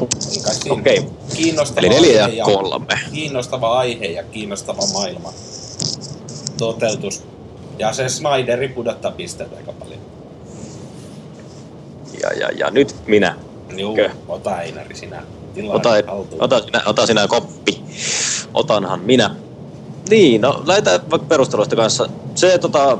Okei. 0.00 0.98
Okay. 0.98 1.10
Kiinnostava 1.34 1.86
Eli 1.86 1.94
neljä 1.94 2.28
ja 2.28 2.44
kolme. 2.44 2.98
Kiinnostava 3.12 3.78
aihe 3.78 4.06
ja 4.06 4.22
kiinnostava 4.22 4.82
maailma. 4.92 5.32
Toteutus. 6.60 7.22
Ja 7.78 7.92
se 7.92 8.08
Snyderi 8.08 8.68
pudottaa 8.68 9.10
pisteitä 9.10 9.56
aika 9.56 9.72
paljon. 9.72 9.98
Ja, 12.22 12.32
ja, 12.32 12.48
ja 12.56 12.70
nyt 12.70 12.94
minä. 13.06 13.36
Juu, 13.76 13.96
ota 14.28 14.60
Einari 14.60 14.96
sinä. 14.96 15.22
ota, 15.72 15.90
ota, 16.38 16.60
sinä, 16.60 16.82
ota 16.86 17.06
sinä 17.06 17.28
koppi. 17.28 17.82
Otanhan 18.54 19.00
minä. 19.00 19.34
Niin, 20.10 20.40
no 20.40 20.62
lähdetään 20.66 21.00
vaikka 21.10 21.28
perusteluista 21.28 21.76
kanssa. 21.76 22.08
Se 22.34 22.58
tota, 22.58 22.98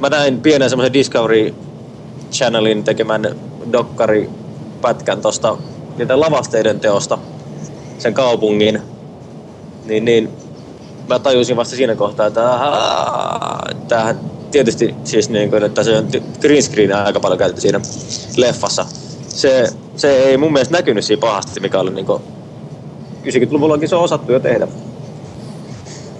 mä 0.00 0.08
näin 0.08 0.40
pienen 0.40 0.70
semmoisen 0.70 0.92
Discovery 0.92 1.54
Channelin 2.32 2.84
tekemän 2.84 3.36
dokkari 3.72 4.30
pätkän 4.80 5.20
tosta 5.20 5.56
niiden 5.96 6.20
lavasteiden 6.20 6.80
teosta 6.80 7.18
sen 7.98 8.14
kaupungin, 8.14 8.82
niin, 9.84 10.04
niin 10.04 10.43
mä 11.08 11.18
tajusin 11.18 11.56
vasta 11.56 11.76
siinä 11.76 11.94
kohtaa, 11.94 12.26
että 12.26 12.40
tämähän 13.88 14.20
tietysti 14.50 14.94
siis 15.04 15.28
niin 15.28 15.50
kuin, 15.50 15.62
että 15.62 15.82
se 15.82 15.98
on 15.98 16.08
green 16.40 16.62
screen 16.62 16.96
aika 16.96 17.20
paljon 17.20 17.38
käytetty 17.38 17.60
siinä 17.60 17.80
leffassa. 18.36 18.86
Se, 19.28 19.68
se 19.96 20.16
ei 20.22 20.36
mun 20.36 20.52
mielestä 20.52 20.74
näkynyt 20.74 21.04
siinä 21.04 21.20
pahasti, 21.20 21.60
mikä 21.60 21.80
oli 21.80 21.90
niin 21.90 22.06
90-luvullakin 22.06 23.88
se 23.88 23.96
on 23.96 24.02
osattu 24.02 24.32
jo 24.32 24.40
tehdä. 24.40 24.68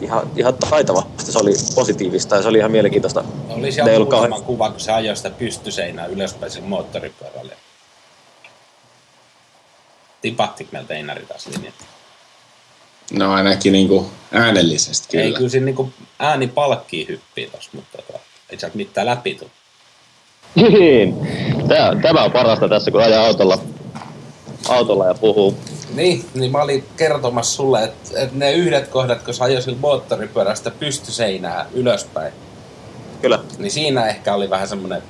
Ihan, 0.00 0.30
ihan 0.36 0.54
taitavasti, 0.54 1.32
se 1.32 1.38
oli 1.38 1.52
positiivista 1.74 2.36
ja 2.36 2.42
se 2.42 2.48
oli 2.48 2.58
ihan 2.58 2.70
mielenkiintoista. 2.70 3.24
Oli 3.48 3.72
siellä 3.72 3.92
muutama 3.92 4.20
kauhean... 4.20 4.42
kuva, 4.42 4.70
kun 4.70 4.80
se 4.80 4.92
ajoi 4.92 5.16
sitä 5.16 5.30
pystyseinää 5.30 6.06
ylöspäin 6.06 6.52
sillä 6.52 6.68
moottoripyörällä 6.68 7.52
tipahtiko 10.24 10.68
meiltä 10.72 10.94
Einari 10.94 11.26
taas 11.26 11.46
linjat? 11.46 11.74
No 13.12 13.32
ainakin 13.32 13.72
niinku 13.72 14.10
äänellisesti 14.32 15.08
kyllä. 15.10 15.24
Ei, 15.24 15.32
kyllä 15.32 15.48
siinä 15.48 15.64
niinku 15.64 15.92
ääni 16.18 16.46
palkkii 16.46 17.08
hyppii 17.08 17.50
tossa, 17.50 17.70
mutta 17.72 17.98
tota, 17.98 18.18
ei 18.50 18.58
sieltä 18.58 18.76
mitään 18.76 19.06
läpi 19.06 19.34
tule. 19.34 19.50
Niin, 20.54 21.14
tämä, 21.68 21.96
tämä 22.02 22.24
on 22.24 22.32
parasta 22.32 22.68
tässä, 22.68 22.90
kun 22.90 23.02
ajaa 23.02 23.26
autolla, 23.26 23.58
autolla 24.68 25.06
ja 25.06 25.14
puhuu. 25.14 25.56
Niin, 25.94 26.24
niin 26.34 26.52
mä 26.52 26.62
olin 26.62 26.84
kertomassa 26.96 27.56
sulle, 27.56 27.84
että, 27.84 28.20
että 28.20 28.36
ne 28.36 28.52
yhdet 28.52 28.88
kohdat, 28.88 29.22
kun 29.22 29.34
sä 29.34 29.44
ajoisit 29.44 29.80
moottoripyörästä 29.80 30.70
pystyseinää 30.70 31.66
ylöspäin. 31.74 32.32
Kyllä. 33.22 33.38
Niin 33.58 33.70
siinä 33.70 34.06
ehkä 34.06 34.34
oli 34.34 34.50
vähän 34.50 34.68
semmoinen 34.68 35.02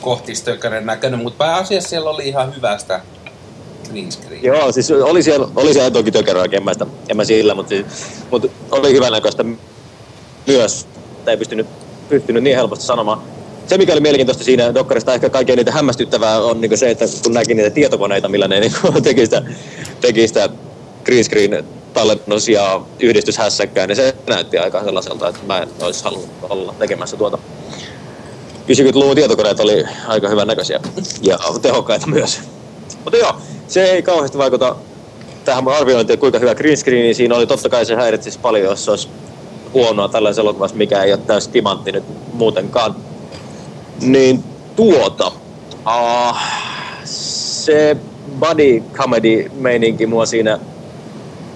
kohtistökkäinen 0.00 0.86
näköinen, 0.86 1.22
mutta 1.22 1.38
pääasiassa 1.38 1.88
siellä 1.88 2.10
oli 2.10 2.28
ihan 2.28 2.56
hyvästä 2.56 3.00
green 3.90 4.12
screen. 4.12 4.44
Joo, 4.44 4.72
siis 4.72 4.90
oli 4.90 5.22
siellä, 5.22 5.48
oli 5.56 5.72
siellä 5.72 5.90
toki 5.90 6.10
tökeröä, 6.10 6.44
en 6.52 6.64
mä, 6.64 6.72
sitä, 6.72 6.86
en 7.08 7.16
mä 7.16 7.24
sillä, 7.24 7.54
mutta, 7.54 7.68
siis, 7.68 7.86
mutta 8.30 8.48
oli 8.70 8.92
hyvän 8.92 9.12
näköistä 9.12 9.44
myös. 10.46 10.86
Tai 11.24 11.34
ei 11.34 11.38
pystynyt, 11.38 11.66
pystynyt 12.08 12.42
niin 12.42 12.56
helposti 12.56 12.84
sanomaan. 12.84 13.22
se, 13.66 13.78
mikä 13.78 13.92
oli 13.92 14.00
mielenkiintoista 14.00 14.44
siinä 14.44 14.74
Dokkarista, 14.74 15.14
ehkä 15.14 15.30
kaikkein 15.30 15.56
niitä 15.56 15.72
hämmästyttävää 15.72 16.40
on 16.40 16.60
niin 16.60 16.78
se, 16.78 16.90
että 16.90 17.04
kun 17.22 17.34
näki 17.34 17.54
niitä 17.54 17.70
tietokoneita, 17.70 18.28
millä 18.28 18.48
ne 18.48 18.60
niin 18.60 18.72
teki 19.02 19.24
sitä, 19.24 19.42
teki 20.00 20.28
sitä 20.28 20.48
green 21.04 21.24
screen 21.24 21.64
tallennus 21.92 22.48
ja 22.48 22.80
yhdistyshässäkkää, 23.00 23.86
niin 23.86 23.96
se 23.96 24.14
näytti 24.26 24.58
aika 24.58 24.84
sellaiselta, 24.84 25.28
että 25.28 25.40
mä 25.46 25.58
en 25.58 25.68
olisi 25.80 26.04
halunnut 26.04 26.30
olla 26.40 26.74
tekemässä 26.78 27.16
tuota. 27.16 27.38
90-luvun 28.68 29.16
tietokoneet 29.16 29.60
oli 29.60 29.84
aika 30.06 30.28
hyvän 30.28 30.46
näköisiä 30.46 30.80
ja 31.22 31.38
tehokkaita 31.62 32.06
myös. 32.06 32.40
Mutta 33.04 33.16
joo, 33.16 33.36
se 33.68 33.84
ei 33.84 34.02
kauheasti 34.02 34.38
vaikuta 34.38 34.76
tähän 35.44 35.68
arviointiin, 35.68 36.18
kuinka 36.18 36.38
hyvä 36.38 36.54
green 36.54 36.76
screen 36.76 37.14
siinä 37.14 37.36
oli. 37.36 37.46
Totta 37.46 37.68
kai 37.68 37.86
se 37.86 37.94
häiritsisi 37.94 38.38
paljon, 38.38 38.64
jos 38.64 38.84
se 38.84 38.90
olisi 38.90 39.08
huonoa 39.74 40.08
tällaisessa 40.08 40.42
elokuvassa, 40.42 40.76
mikä 40.76 41.02
ei 41.02 41.12
ole 41.12 41.20
täysin 41.26 41.52
timantti 41.52 41.92
nyt 41.92 42.04
muutenkaan. 42.32 42.94
Niin 44.00 44.44
tuota, 44.76 45.32
uh, 45.86 46.36
se 47.04 47.96
body 48.38 48.82
comedy 48.92 49.50
meininki 49.54 50.06
mua 50.06 50.26
siinä 50.26 50.58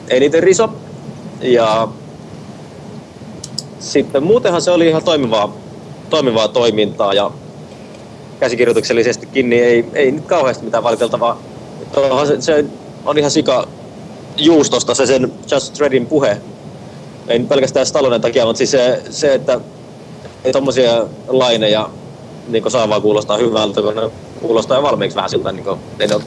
eniten 0.08 0.42
riso. 0.42 0.68
Ja 1.40 1.88
sitten 3.78 4.22
muutenhan 4.22 4.62
se 4.62 4.70
oli 4.70 4.88
ihan 4.88 5.04
toimivaa, 5.04 5.56
toimivaa 6.10 6.48
toimintaa 6.48 7.14
ja 7.14 7.30
käsikirjoituksellisestikin 8.40 9.50
niin 9.50 9.64
ei, 9.64 9.84
ei 9.92 10.10
nyt 10.10 10.24
kauheasti 10.24 10.64
mitään 10.64 10.84
valiteltavaa. 10.84 11.42
Se, 12.26 12.40
se 12.40 12.64
on 13.04 13.18
ihan 13.18 13.30
sika 13.30 13.68
juustosta 14.36 14.94
se 14.94 15.06
sen 15.06 15.32
Just 15.52 15.78
Dreadin 15.78 16.06
puhe. 16.06 16.40
Ei 17.28 17.40
pelkästään 17.40 17.86
Stallonen 17.86 18.20
takia, 18.20 18.46
mutta 18.46 18.58
siis 18.58 18.70
se, 18.70 19.02
se 19.10 19.34
että 19.34 19.60
ei 20.44 20.52
tommosia 20.52 21.06
laineja 21.28 21.90
niin 22.48 22.70
saa 22.70 22.88
vaan 22.88 23.02
kuulostaa 23.02 23.36
hyvältä, 23.36 23.82
kun 23.82 23.96
ne 23.96 24.10
kuulostaa 24.40 24.76
jo 24.76 24.82
valmiiksi 24.82 25.16
vähän 25.16 25.30
siltä, 25.30 25.52
niin 25.52 25.64
kuin, 25.64 25.80
ole, 26.14 26.22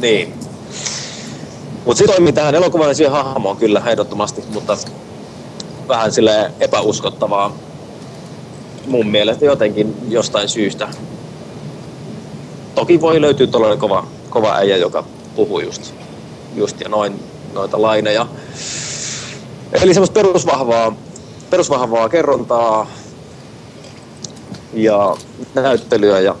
niin. 0.00 0.34
Mutta 1.84 1.98
se 1.98 2.06
toimii 2.06 2.32
tähän 2.32 2.54
elokuvan 2.54 2.94
siihen 2.94 3.12
hahmoon 3.12 3.56
kyllä 3.56 3.82
ehdottomasti, 3.86 4.44
mutta 4.54 4.76
vähän 5.88 6.12
sille 6.12 6.52
epäuskottavaa 6.60 7.56
mun 8.86 9.06
mielestä 9.06 9.44
jotenkin 9.44 9.96
jostain 10.08 10.48
syystä. 10.48 10.88
Toki 12.74 13.00
voi 13.00 13.20
löytyä 13.20 13.46
tuollainen 13.46 13.78
kova, 13.78 14.06
kova 14.30 14.54
äijä, 14.54 14.76
joka 14.76 15.04
puhuu 15.36 15.60
just, 15.60 15.94
just 16.54 16.80
ja 16.80 16.88
noin 16.88 17.20
noita 17.52 17.82
laineja. 17.82 18.26
Eli 19.72 19.94
semmoista 19.94 20.14
perusvahvaa, 20.14 20.96
perusvahvaa 21.50 22.08
kerrontaa 22.08 22.90
ja 24.74 25.16
näyttelyä 25.54 26.20
ja 26.20 26.36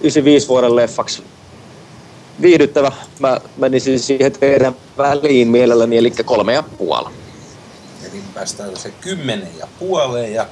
95 0.00 0.48
vuoden 0.48 0.76
leffaksi 0.76 1.22
viihdyttävä. 2.40 2.92
Mä 3.18 3.40
menisin 3.56 4.00
siihen 4.00 4.32
teidän 4.32 4.76
väliin 4.98 5.48
mielelläni, 5.48 5.98
eli 5.98 6.12
kolme 6.24 6.52
ja 6.52 6.62
puoli. 6.62 7.23
Päästään 8.34 8.76
se 8.76 8.90
kymmenen 9.00 9.58
ja 9.58 9.66
puoleen 9.78 10.34
ja 10.34 10.46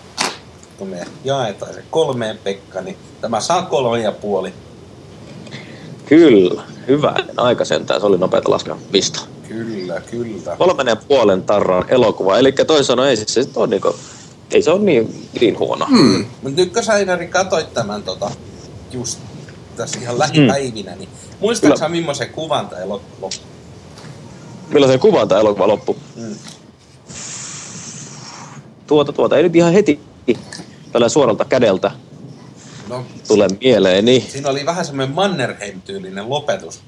kun 0.79 0.89
me 0.89 1.05
jaetaan 1.25 1.75
se 1.75 1.83
kolmeen 1.91 2.39
Pekka, 2.39 2.81
niin 2.81 2.97
tämä 3.21 3.41
saa 3.41 3.63
kolme 3.63 4.01
ja 4.01 4.13
puoli. 4.13 4.53
Kyllä, 6.07 6.63
hyvä. 6.89 7.15
Aika 7.37 7.65
sentään, 7.65 8.01
se 8.01 8.07
oli 8.07 8.19
nopeata 8.19 8.51
laskea 8.51 8.77
pista. 8.93 9.21
Kyllä, 9.49 10.01
kyllä. 10.01 10.57
Kolmen 10.59 10.87
ja 10.87 10.97
puolen 10.97 11.43
tarran 11.43 11.85
elokuva, 11.89 12.39
eli 12.39 12.53
toisin 12.53 12.85
sanoen 12.85 13.11
ei 13.11 13.17
se 13.17 13.47
on 13.57 13.71
niinku, 13.71 13.97
ei 14.51 14.63
se 14.63 14.71
ole 14.71 14.81
niin, 14.81 15.29
niin 15.41 15.59
huono. 15.59 15.87
Hmm. 15.87 16.27
Mutta 16.43 16.61
nyt 16.61 16.73
kun 16.73 16.85
sä 16.85 16.95
Einari 16.95 17.27
katsoit 17.27 17.75
tämän 17.75 18.03
tota, 18.03 18.31
just 18.93 19.19
tässä 19.77 19.99
ihan 20.01 20.19
lähipäivinä, 20.19 20.97
niin 20.97 21.09
muistatko 21.41 21.77
sä 21.77 21.89
millaisen 21.89 22.31
kuvan 22.31 22.69
tämä 22.69 22.83
elokuva 22.83 23.17
loppu? 23.21 23.47
Millaisen 24.69 25.01
kuvan 25.01 25.29
tämä 25.29 25.41
elokuva 25.41 25.69
loppu? 25.69 25.97
Hmm. 26.17 26.35
Tuota, 28.93 29.13
tuota, 29.13 29.37
ei 29.37 29.43
nyt 29.43 29.57
ihan 29.57 29.73
heti 29.73 30.01
tällä 30.93 31.09
suoralta 31.09 31.45
kädeltä 31.45 31.91
no, 32.89 33.05
tule 33.29 33.49
mieleen. 33.61 34.05
Niin. 34.05 34.23
Siinä 34.23 34.49
oli 34.51 34.67
vähän 34.67 34.85
semmoinen 34.85 35.15
Mannerheim-tyylinen 35.15 36.29
lopetus. 36.29 36.81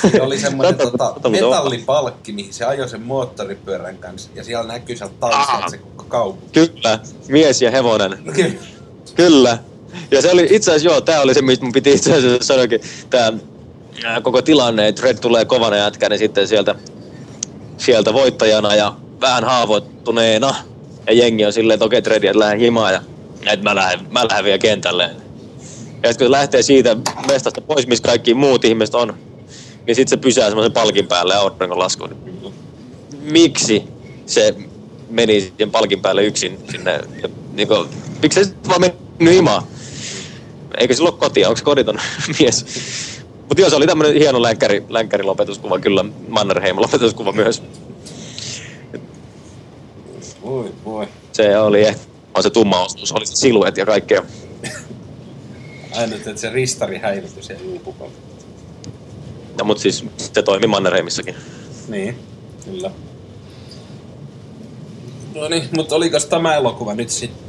Siinä 0.00 0.24
oli 0.24 0.38
semmoinen 0.38 0.74
tota, 0.74 1.14
metallipalkki, 1.28 2.32
mihin 2.32 2.52
se 2.52 2.64
ajoi 2.64 2.88
sen 2.88 3.02
moottoripyörän 3.02 3.98
kanssa. 3.98 4.30
Ja 4.34 4.44
siellä 4.44 4.72
näkyy 4.72 4.96
sieltä 4.96 5.14
taustalta 5.20 5.68
se 5.68 5.78
koko 5.78 6.04
kaupunki. 6.08 6.48
Kyllä, 6.52 6.98
mies 7.28 7.62
ja 7.62 7.70
hevonen. 7.70 8.18
Kyllä. 8.34 8.54
Kyllä. 9.14 9.58
Ja 10.10 10.22
se 10.22 10.30
oli 10.30 10.46
itse 10.50 10.70
asiassa, 10.70 10.88
joo, 10.88 11.00
tää 11.00 11.20
oli 11.20 11.34
se, 11.34 11.42
mistä 11.42 11.64
mun 11.64 11.72
piti 11.72 11.92
itse 11.92 12.14
asiassa 12.14 12.46
sanoakin, 12.46 12.80
tää 13.10 13.32
koko 14.22 14.42
tilanne, 14.42 14.88
että 14.88 15.02
Red 15.02 15.18
tulee 15.18 15.44
kovana 15.44 15.76
jätkä, 15.76 16.08
niin 16.08 16.18
sitten 16.18 16.48
sieltä, 16.48 16.74
sieltä 17.76 18.12
voittajana 18.12 18.74
ja 18.74 18.94
vähän 19.20 19.44
haavoittuneena. 19.44 20.54
Ja 21.06 21.12
jengi 21.12 21.44
on 21.44 21.52
silleen, 21.52 21.74
että 21.74 21.84
okei, 21.84 21.98
okay, 21.98 22.10
Dredi, 22.10 22.26
että 22.26 22.38
lähden 22.38 22.60
himaan 22.60 22.94
ja 22.94 23.02
että 23.52 23.62
mä 23.62 23.74
lähden, 23.74 24.00
mä 24.10 24.26
lähden 24.28 24.44
vielä 24.44 24.58
kentälle. 24.58 25.10
Ja 26.02 26.08
sitten 26.08 26.26
kun 26.26 26.32
lähtee 26.32 26.62
siitä 26.62 26.96
mestasta 27.28 27.60
pois, 27.60 27.86
missä 27.86 28.04
kaikki 28.04 28.34
muut 28.34 28.64
ihmiset 28.64 28.94
on, 28.94 29.14
niin 29.86 29.94
sitten 29.94 30.10
se 30.10 30.16
pysää 30.16 30.48
semmoisen 30.48 30.72
palkin 30.72 31.06
päälle 31.06 31.34
ja 31.34 31.40
auringon 31.40 31.78
laskuun. 31.78 32.16
Miksi 33.20 33.84
se 34.26 34.54
meni 35.10 35.52
sen 35.58 35.70
palkin 35.70 36.02
päälle 36.02 36.24
yksin 36.24 36.58
sinne? 36.70 37.00
Niin 37.52 37.68
kuin, 37.68 37.88
miksi 38.22 38.44
se 38.44 38.50
vaan 38.68 38.80
mennyt 38.80 39.34
himaan? 39.34 39.62
Eikö 40.78 40.94
sillä 40.94 41.08
ole 41.08 41.18
kotia? 41.18 41.48
Onko 41.48 41.56
se 41.56 41.64
koditon 41.64 41.98
mies? 42.38 42.66
Mutta 43.48 43.60
joo, 43.60 43.70
se 43.70 43.76
oli 43.76 43.86
tämmöinen 43.86 44.14
hieno 44.14 44.42
länkkäri, 44.42 44.84
länkkärilopetuskuva, 44.88 45.78
kyllä 45.78 46.04
Mannerheim-lopetuskuva 46.28 47.32
myös. 47.32 47.62
Voi, 50.46 50.74
voi. 50.84 51.08
Se 51.32 51.58
oli 51.58 51.84
ehkä 51.84 52.02
se 52.40 52.50
tumma 52.50 52.84
osuus, 52.84 53.12
oli 53.12 53.26
se 53.26 53.36
siluet 53.36 53.76
ja 53.76 53.86
kaikkea. 53.86 54.22
Aina, 55.96 56.16
että 56.16 56.36
se 56.36 56.50
ristari 56.50 56.98
häivytyi 56.98 57.42
siellä 57.42 57.64
juupukolla. 57.64 58.12
No, 59.58 59.64
mutta 59.64 59.82
siis 59.82 60.04
se 60.16 60.42
toimi 60.42 60.66
Mannerheimissakin. 60.66 61.34
Niin, 61.88 62.18
kyllä. 62.64 62.90
No 65.34 65.48
niin, 65.48 65.68
mutta 65.76 65.94
oliko 65.94 66.20
tämä 66.20 66.54
elokuva 66.54 66.94
nyt 66.94 67.10
sitten 67.10 67.46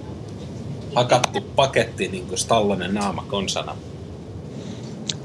hakattu 0.96 1.42
paketti 1.56 2.08
niin 2.08 2.28
kuin 2.28 2.38
Stallonen 2.38 2.94
naama 2.94 3.26
konsana? 3.28 3.78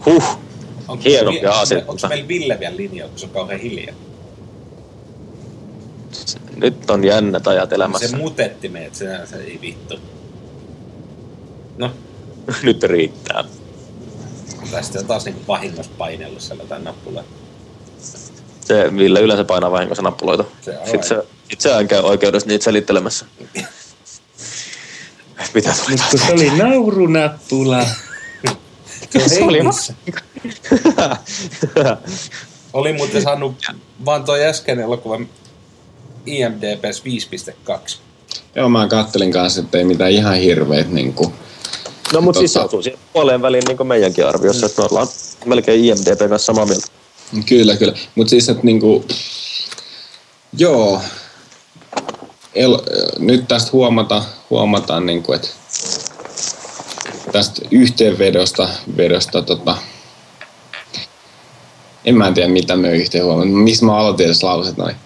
Huh, 0.07 0.39
onko 0.89 1.05
hieno 1.05 1.31
ja 1.31 1.61
asia. 1.61 1.79
Onko 1.79 2.09
meillä 2.09 2.29
Ville 2.29 2.61
vielä 2.61 2.77
linjoilla, 2.77 3.11
kun 3.11 3.19
se 3.19 3.27
on 3.27 3.33
kauhean 3.33 3.61
hiljaa? 3.61 3.97
Nyt 6.57 6.91
on 6.91 7.05
jännät 7.05 7.47
ajat 7.47 7.73
elämässä. 7.73 8.09
Se 8.09 8.17
mutetti 8.17 8.69
meidät, 8.69 8.95
se, 8.95 9.27
se 9.27 9.37
ei 9.37 9.59
vittu. 9.61 9.99
No. 11.77 11.91
Nyt 12.63 12.83
riittää. 12.83 13.45
Tästä 14.71 14.99
on 14.99 15.07
taas 15.07 15.25
niinku 15.25 15.43
vahingossa 15.49 15.93
painellut 15.99 16.41
siellä 16.41 16.65
tämän 16.65 16.85
nappuleen. 16.85 17.27
Se 18.61 18.97
Ville 18.97 19.21
yleensä 19.21 19.45
painaa 19.45 19.71
vahingossa 19.71 20.03
nappuloita. 20.03 20.45
Se 20.61 20.79
sitten 20.85 21.05
se, 21.05 21.23
sit 21.51 21.61
se 21.61 21.71
käy 21.89 22.01
oikeudessa 22.01 22.49
niitä 22.49 22.65
selittelemässä. 22.65 23.27
Mitä 25.55 25.75
tuli 25.85 25.97
Mutta 25.97 26.27
se 26.27 26.33
oli 26.33 26.51
naurunappula. 26.51 27.87
se 29.27 29.45
oli 29.45 29.61
oli 32.73 32.93
muuten 32.93 33.23
saanut 33.23 33.55
vaan 34.05 34.25
toi 34.25 34.45
äsken 34.45 34.81
elokuva 34.81 35.21
IMDBs 36.27 37.03
5.2. 37.69 37.97
Joo, 38.55 38.69
mä 38.69 38.89
kattelin 38.89 39.33
kanssa, 39.33 39.61
että 39.61 39.79
ei 39.79 39.85
mitään 39.85 40.11
ihan 40.11 40.37
hirveet 40.37 40.91
niin 40.91 41.13
kuin, 41.13 41.33
No 42.13 42.21
mutta 42.21 42.39
siis 42.39 42.53
tota... 42.53 42.69
siis 42.69 42.85
se 42.85 42.99
puoleen 43.13 43.43
väliin 43.43 43.65
niin 43.67 43.77
kuin 43.77 43.87
meidänkin 43.87 44.27
arviossa, 44.27 44.67
että 44.67 44.83
me 44.83 44.89
ollaan 44.91 45.09
melkein 45.45 45.85
IMDB 45.85 46.19
kanssa 46.29 46.47
samaa 46.47 46.67
mieltä. 46.67 46.87
Kyllä, 47.47 47.77
kyllä. 47.77 47.95
Mutta 48.15 48.31
siis, 48.31 48.49
että 48.49 48.63
niinku, 48.63 49.05
joo, 50.59 51.01
El, 52.55 52.79
nyt 53.19 53.49
tästä 53.49 53.71
huomata, 53.73 54.25
huomataan, 54.51 55.07
niinku, 55.07 55.33
että 55.33 55.49
tästä 57.33 57.63
yhteenvedosta 57.71 58.69
vedosta, 58.97 59.43
tota, 59.43 59.77
en 62.05 62.17
mä 62.17 62.33
tiedä 62.33 62.49
mitä 62.49 62.77
me 62.77 62.93
yhteen 62.93 63.25
huomata. 63.25 63.49
Mistä 63.49 63.87
mä 63.87 63.97
aloitin 63.97 64.27
edes 64.27 64.43
lauset 64.43 64.77
noin? 64.77 64.97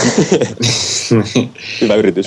Hyvä 1.80 1.94
yritys. 1.94 2.26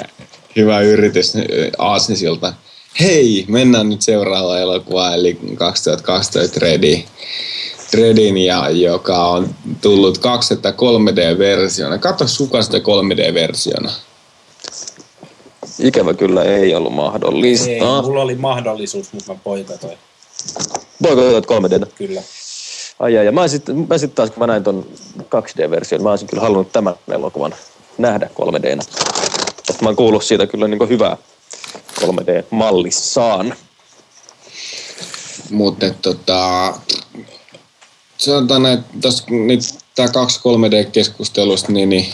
Hyvä 0.56 0.82
yritys 0.82 1.34
Aasnisilta. 1.78 2.54
Hei, 3.00 3.46
mennään 3.48 3.90
nyt 3.90 4.02
seuraavaan 4.02 4.62
elokuvaan, 4.62 5.14
eli 5.14 5.38
2012 5.58 6.60
Ready. 6.60 7.04
Redin, 7.94 8.38
ja, 8.38 8.70
joka 8.70 9.28
on 9.28 9.56
tullut 9.82 10.18
2 10.18 10.56
3D-versiona. 10.56 11.98
Katso 11.98 12.28
suka 12.28 12.62
sitä 12.62 12.78
3D-versiona. 12.78 13.92
Ikävä 15.80 16.14
kyllä 16.14 16.44
ei 16.44 16.76
ollut 16.76 16.94
mahdollista. 16.94 17.70
Ei, 17.70 17.80
mulla 17.82 18.22
oli 18.22 18.36
mahdollisuus, 18.36 19.14
mutta 19.14 19.34
mä 19.34 19.40
poikatoin. 19.44 19.98
Poikotoit 21.04 21.46
3 21.46 21.70
d 21.70 21.86
Kyllä. 21.96 22.22
Ai, 23.00 23.18
ai, 23.18 23.26
ja 23.26 23.32
mä 23.32 23.48
sitten 23.48 23.88
mä 23.90 23.98
sit 23.98 24.16
taas, 24.16 24.30
kun 24.32 24.40
mä 24.40 24.48
näin 24.48 24.64
ton 24.64 24.86
2D-version, 25.20 26.04
mä 26.04 26.10
olisin 26.10 26.28
kyllä 26.28 26.44
halunnut 26.44 26.72
tämän 26.72 26.96
elokuvan 27.12 27.56
nähdä 27.98 28.30
3 28.34 28.62
d 28.62 28.78
Mä 29.82 29.90
oon 29.90 29.96
kuullut 29.96 30.24
siitä 30.24 30.48
kyllä 30.48 30.68
niin 30.68 30.90
hyvää 30.90 31.18
3D-mallissaan. 32.02 33.56
Mutta 35.50 35.86
tota, 36.02 36.74
sanotaan, 38.18 38.86
tässä 39.02 39.24
nyt 39.30 39.62
tämä 39.96 40.08
2-3D-keskustelusta, 40.08 41.72
niin, 41.72 41.90
niin 41.90 42.14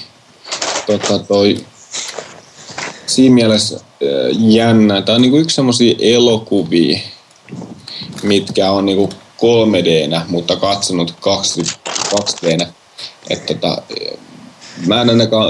tota, 0.88 1.20
toi, 1.20 1.66
siinä 3.06 3.36
mielessä 3.36 3.76
äh, 3.76 3.82
jännä. 4.40 5.02
Tämä 5.02 5.16
on 5.16 5.22
niinku 5.22 5.38
yksi 5.38 5.56
semmoisia 5.56 5.96
elokuvia, 6.00 7.00
mitkä 8.24 8.72
on 8.72 8.86
niinku 8.86 9.10
3D, 9.40 10.22
mutta 10.28 10.56
katsonut 10.56 11.14
2D. 11.22 12.68
Että 13.30 13.54
tota, 13.54 13.82
mä 14.88 15.02
en 15.02 15.10
ainakaan 15.10 15.50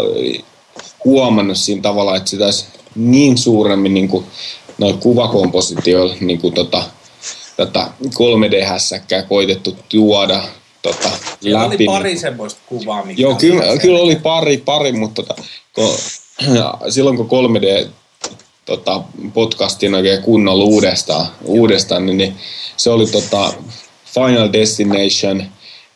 huomannut 1.05 1.57
siinä 1.57 1.81
tavalla, 1.81 2.15
että 2.15 2.29
sitä 2.29 2.45
olisi 2.45 2.65
niin 2.95 3.37
suuremmin 3.37 3.93
niin 3.93 4.07
kuin, 4.07 4.25
noin 4.77 4.97
kuvakompositioilla 4.97 6.15
niin 6.19 6.41
kuin, 6.41 6.53
tota, 6.53 6.83
tätä 7.57 7.87
3D-hässäkkää 8.03 9.23
koitettu 9.29 9.77
tuoda 9.89 10.43
tota, 10.81 11.09
Siellä 11.41 11.63
läpi. 11.63 11.75
oli 11.75 11.85
pari 11.85 12.17
semmoista 12.17 12.59
kuvaa, 12.65 13.05
mikä 13.05 13.21
Joo, 13.21 13.35
kyllä, 13.35 13.77
kyllä 13.77 13.99
oli 13.99 14.15
pari, 14.15 14.57
pari 14.57 14.91
mutta 14.91 15.23
tota, 15.23 15.43
kun, 15.73 15.95
silloin 16.93 17.17
kun 17.17 17.29
3D 17.29 17.89
tota, 18.69 19.01
podcastin 19.33 19.95
oikein 19.95 20.21
kunnolla 20.21 20.63
uudestaan, 20.63 21.27
uudestaan 21.43 22.05
niin, 22.05 22.17
niin, 22.17 22.35
se 22.77 22.89
oli 22.89 23.05
tota, 23.05 23.53
Final 24.13 24.49
Destination 24.53 25.43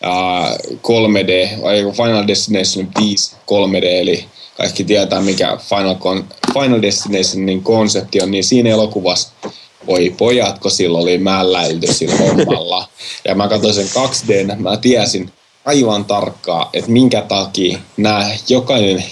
ää, 0.01 0.57
3D, 0.57 1.61
vai 1.61 1.83
Final 1.91 2.27
Destination 2.27 2.87
5 2.99 3.35
3D, 3.35 3.85
eli 3.85 4.25
kaikki 4.57 4.83
tietää 4.83 5.21
mikä 5.21 5.57
Final, 5.69 5.95
Con, 5.95 6.27
Final 6.53 6.81
Destinationin 6.81 7.63
konsepti 7.63 8.21
on, 8.21 8.31
niin 8.31 8.43
siinä 8.43 8.69
elokuvassa 8.69 9.29
voi 9.87 10.15
pojat, 10.17 10.59
kun 10.59 10.71
sillä 10.71 10.97
oli 10.97 11.17
mälläilty 11.17 11.93
sillä 11.93 12.15
hommalla. 12.15 12.87
Ja 13.25 13.35
mä 13.35 13.47
katsoin 13.47 13.73
sen 13.73 13.87
2D, 13.87 14.55
mä 14.55 14.77
tiesin 14.77 15.31
aivan 15.65 16.05
tarkkaan, 16.05 16.67
että 16.73 16.91
minkä 16.91 17.21
takia 17.21 17.79
nämä 17.97 18.29
jokainen 18.49 19.03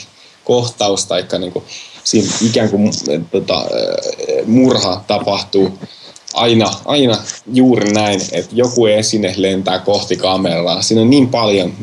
kohtaus 0.43 1.05
tai 1.05 1.23
niinku, 1.39 1.63
siinä 2.03 2.29
ikään 2.45 2.69
kuin 2.69 2.87
äh, 2.87 3.21
tota, 3.31 3.57
äh, 3.57 4.45
murha 4.45 5.03
tapahtuu 5.07 5.77
aina, 6.33 6.71
aina 6.85 7.17
juuri 7.53 7.91
näin, 7.91 8.21
että 8.31 8.51
joku 8.53 8.85
esine 8.85 9.33
lentää 9.37 9.79
kohti 9.79 10.17
kameraa. 10.17 10.81
Siinä 10.81 11.01
on 11.01 11.09
niin 11.09 11.29
paljon 11.29 11.73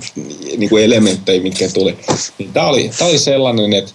niin 0.57 0.71
kuin 0.71 0.85
elementtejä, 0.85 1.43
mitkä 1.43 1.69
tuli. 1.69 1.99
Niin 2.39 2.53
tämä 2.53 2.67
oli, 2.67 2.91
tää 2.99 3.09
oli 3.09 3.19
sellainen, 3.19 3.73
että 3.73 3.93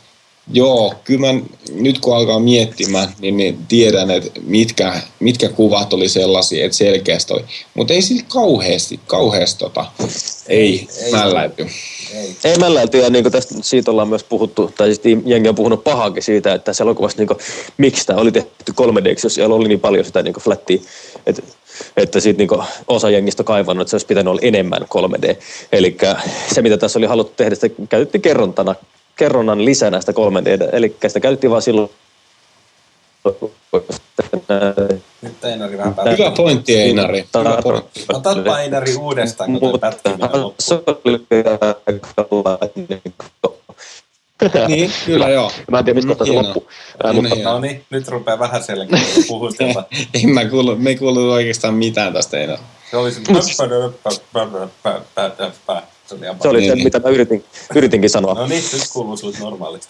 joo, 0.51 0.93
kyllä 1.03 1.33
mä, 1.33 1.39
nyt 1.73 1.99
kun 1.99 2.15
alkaa 2.15 2.39
miettimään, 2.39 3.13
niin, 3.19 3.37
niin 3.37 3.57
tiedän, 3.67 4.11
että 4.11 4.39
mitkä, 4.43 5.01
mitkä 5.19 5.49
kuvat 5.49 5.93
oli 5.93 6.09
sellaisia, 6.09 6.65
että 6.65 6.77
selkeästi 6.77 7.33
oli. 7.33 7.43
Mutta 7.73 7.93
ei 7.93 8.01
sillä 8.01 8.23
kauheasti, 8.27 8.99
kauheasti 9.07 9.59
tota, 9.59 9.85
ei, 10.47 10.87
Ei 11.05 11.11
mälläyty. 11.11 11.67
Ei. 12.13 12.35
Ei 12.43 12.57
mälläilty, 12.57 12.97
ja 12.97 13.09
niin 13.09 13.31
tästä, 13.31 13.55
siitä 13.61 13.91
ollaan 13.91 14.07
myös 14.07 14.23
puhuttu, 14.23 14.71
tai 14.77 14.87
siis 14.87 15.17
jengi 15.25 15.49
on 15.49 15.55
puhunut 15.55 15.83
pahaakin 15.83 16.23
siitä, 16.23 16.53
että 16.53 16.65
tässä 16.65 16.83
elokuvassa, 16.83 17.17
niin 17.17 17.27
kuin, 17.27 17.39
miksi 17.77 18.05
tämä 18.05 18.21
oli 18.21 18.31
tehty 18.31 18.73
3 18.75 19.03
d 19.03 19.15
jos 19.23 19.35
siellä 19.35 19.55
oli 19.55 19.67
niin 19.67 19.79
paljon 19.79 20.05
sitä 20.05 20.23
niin 20.23 20.33
flattia, 20.33 20.81
että, 21.25 21.41
että 21.97 22.19
siitä 22.19 22.37
niin 22.37 22.47
kuin, 22.47 22.61
osa 22.87 23.09
jengistä 23.09 23.41
on 23.41 23.45
kaivannut, 23.45 23.81
että 23.81 23.89
se 23.89 23.95
olisi 23.95 24.07
pitänyt 24.07 24.31
olla 24.31 24.41
enemmän 24.43 24.81
3D. 24.81 25.35
Eli 25.71 25.97
se, 26.53 26.61
mitä 26.61 26.77
tässä 26.77 26.99
oli 26.99 27.05
haluttu 27.05 27.33
tehdä, 27.37 27.55
sitä 27.55 27.69
käytettiin 27.89 28.21
kerrontana, 28.21 28.75
kerronnan 29.15 29.65
lisänä 29.65 29.99
sitä 29.99 30.11
3D, 30.11 30.69
eli 30.71 30.95
sitä 31.07 31.19
käytettiin 31.19 31.51
vaan 31.51 31.61
silloin, 31.61 31.89
Nyt 35.21 35.45
Einari 35.45 35.77
vähän. 35.77 35.95
Hyvä 36.17 36.31
pointti, 36.37 36.79
Einari. 36.79 37.25
Hyvä 37.37 37.57
pointti. 37.63 38.05
Otapa 38.13 38.59
Einari 38.59 38.95
uudestaan, 38.95 39.59
kun 39.59 39.71
loppuu. 39.71 40.55
se 40.59 40.75
oli 40.75 41.25
niin 44.67 44.91
kyllä 45.05 45.29
joo. 45.29 45.51
Mä 45.71 45.79
en 45.79 45.85
tiedä, 45.85 45.95
mistä 45.95 46.07
kohtaa 46.07 46.27
se 46.27 46.33
Hienoa, 46.33 46.53
mutta. 47.13 47.35
No 47.43 47.59
niin, 47.59 47.83
nyt 47.89 48.07
rupeaa 48.07 48.39
vähän 48.39 48.63
selkeä 48.63 48.99
puhustella. 49.27 49.85
Ei 50.13 50.25
mä 50.25 50.45
kuulu, 50.45 50.75
me 50.75 50.89
ei 50.89 50.95
kuulu 50.95 51.31
oikeastaan 51.31 51.73
mitään 51.73 52.13
tästä 52.13 52.39
enää. 52.39 52.57
Se 52.91 52.97
oli 52.97 53.11
se... 53.11 53.21
Se 56.07 56.15
oli 56.15 56.25
se 56.41 56.47
oli 56.47 56.59
Niin, 56.59 56.71
se, 56.71 56.75
niin. 56.75 56.83
mitä 56.83 56.99
mä 56.99 57.09
yritin, 57.09 57.45
yritinkin 57.75 58.09
sanoa. 58.09 58.33
No 58.33 58.47
niin, 58.47 58.63
nyt 58.73 58.81
kuuluu 58.93 59.17
sulle 59.17 59.37
normaalisti. 59.39 59.87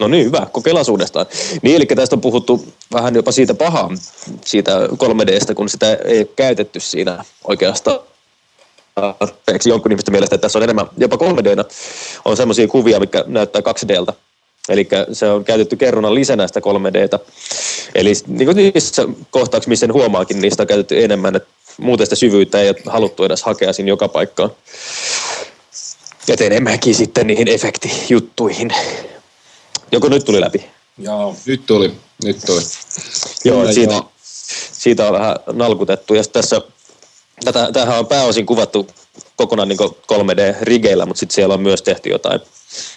No 0.00 0.08
niin, 0.08 0.24
hyvä. 0.26 0.46
Kokeillaan 0.52 0.86
uudestaan. 0.90 1.26
Niin, 1.62 1.76
eli 1.76 1.86
tästä 1.86 2.16
on 2.16 2.20
puhuttu 2.20 2.66
vähän 2.92 3.14
jopa 3.14 3.32
siitä 3.32 3.54
pahaa, 3.54 3.90
siitä 4.44 4.86
3Dstä, 4.86 5.54
kun 5.54 5.68
sitä 5.68 5.94
ei 6.04 6.18
ole 6.18 6.28
käytetty 6.36 6.80
siinä 6.80 7.24
oikeastaan 7.44 7.98
tarpeeksi 9.18 9.68
jonkun 9.70 9.92
ihmisten 9.92 10.12
mielestä, 10.12 10.34
että 10.34 10.42
tässä 10.42 10.58
on 10.58 10.62
enemmän, 10.62 10.86
jopa 10.96 11.16
3Dnä 11.16 11.64
on 12.24 12.36
semmoisia 12.36 12.68
kuvia, 12.68 13.00
mikä 13.00 13.24
näyttää 13.26 13.62
2Dltä. 13.62 14.12
Eli 14.68 14.88
se 15.12 15.30
on 15.30 15.44
käytetty 15.44 15.76
kerronnan 15.76 16.14
lisänä 16.14 16.46
sitä 16.46 16.60
3Dtä. 16.60 17.18
Eli 17.94 18.12
niin 18.26 18.56
niissä 18.56 19.08
kohtauksissa, 19.30 19.68
missä 19.68 19.80
sen 19.86 19.92
huomaakin, 19.92 20.40
niistä 20.40 20.62
on 20.62 20.66
käytetty 20.66 21.04
enemmän, 21.04 21.36
että 21.36 21.48
muuten 21.80 22.06
sitä 22.06 22.16
syvyyttä 22.16 22.60
ei 22.60 22.68
ole 22.68 22.76
haluttu 22.86 23.24
edes 23.24 23.42
hakea 23.42 23.72
siinä 23.72 23.88
joka 23.88 24.08
paikkaan. 24.08 24.50
Et 26.28 26.40
enemmänkin 26.40 26.94
sitten 26.94 27.26
niihin 27.26 27.48
efektijuttuihin. 27.48 28.70
Joko 29.92 30.08
nyt 30.08 30.24
tuli 30.24 30.40
läpi? 30.40 30.64
Joo. 30.98 31.36
Nyt 31.46 31.66
tuli, 31.66 31.94
nyt 32.24 32.38
tuli. 32.46 32.62
Joo, 33.44 33.60
Kyllä, 33.60 33.72
siitä, 33.72 33.94
joo. 33.94 34.12
siitä 34.72 35.06
on 35.06 35.12
vähän 35.12 35.36
nalkutettu. 35.52 36.14
Ja 36.14 36.22
tässä, 36.24 36.60
tätä, 37.44 37.72
tämähän 37.72 37.98
on 37.98 38.06
pääosin 38.06 38.46
kuvattu 38.46 38.86
kokonaan 39.36 39.68
niin 39.68 39.78
3D-rigeillä, 40.12 41.06
mutta 41.06 41.20
sitten 41.20 41.34
siellä 41.34 41.54
on 41.54 41.62
myös 41.62 41.82
tehty 41.82 42.08
jotain, 42.10 42.40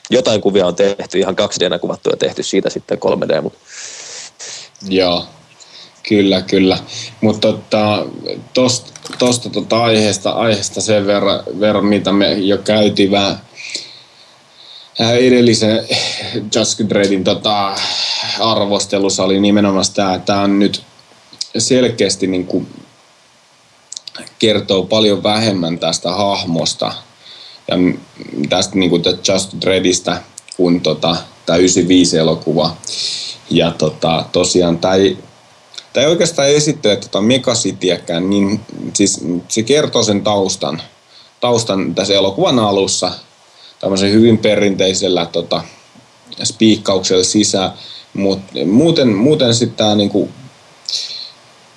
jotain 0.10 0.42
kuvia 0.42 0.68
on 0.68 0.76
tehty, 0.76 1.20
ihan 1.20 1.36
2D 1.36 1.80
kuvattu 1.80 2.10
ja 2.10 2.18
tehty 2.18 2.44
siitä 2.44 2.70
sitten 2.70 2.98
3D. 2.98 3.42
Mutta 3.42 3.60
Joo, 4.90 5.26
kyllä, 6.10 6.42
kyllä. 6.42 6.78
Mutta 7.22 7.48
tota, 7.48 8.06
tosta, 8.54 8.92
tosta 9.18 9.50
tota 9.50 9.84
aiheesta, 9.84 10.30
aiheesta 10.30 10.82
sen 10.82 11.08
verran, 11.08 11.44
verran, 11.60 11.86
mitä 11.86 12.12
me 12.12 12.34
jo 12.34 12.58
käytiin 12.58 13.12
vähän 13.12 13.42
äh, 15.02 15.12
edellisen 15.12 15.88
Just 16.56 16.80
Dreadin 16.90 17.24
tota, 17.24 17.76
arvostelussa 18.40 19.24
oli 19.24 19.40
nimenomaan 19.40 19.86
tämä, 19.94 20.14
että 20.14 20.26
tämä 20.26 20.42
on 20.42 20.60
nyt 20.60 20.84
selkeästi 21.58 22.28
niin 22.28 22.46
kuin 22.46 22.68
kertoo 24.40 24.84
paljon 24.84 25.24
vähemmän 25.24 25.80
tästä 25.80 26.12
hahmosta 26.12 26.94
ja 27.68 27.76
tästä 28.50 28.76
niin 28.76 28.90
kuin 28.90 29.04
Just 29.06 29.54
Dreadistä 29.62 30.22
kuin 30.58 30.82
tota, 30.82 31.16
tämä 31.46 31.58
95 31.58 32.18
elokuva. 32.18 32.78
Ja 33.50 33.72
tota, 33.72 34.26
tosiaan 34.32 34.78
tämä 34.78 34.94
ei, 34.94 35.18
tämä 35.94 36.06
ei 36.06 36.12
oikeastaan 36.12 36.50
esittele 36.50 36.96
tota 36.96 37.22
Megacityäkään, 37.22 38.30
niin 38.30 38.60
siis 38.94 39.22
se 39.48 39.64
kertoo 39.64 40.04
sen 40.04 40.24
taustan, 40.24 40.82
taustan 41.40 41.96
tässä 41.96 42.14
elokuvan 42.14 42.60
alussa 42.60 43.12
tämmöisen 43.80 44.12
hyvin 44.12 44.38
perinteisellä 44.38 45.26
tota, 45.26 45.62
spiikkauksella 46.44 47.24
sisään, 47.24 47.72
mutta 48.14 48.66
muuten, 48.66 49.08
muuten 49.08 49.54
sitten 49.54 49.78
tämä 49.78 49.96
niinku, 49.96 50.30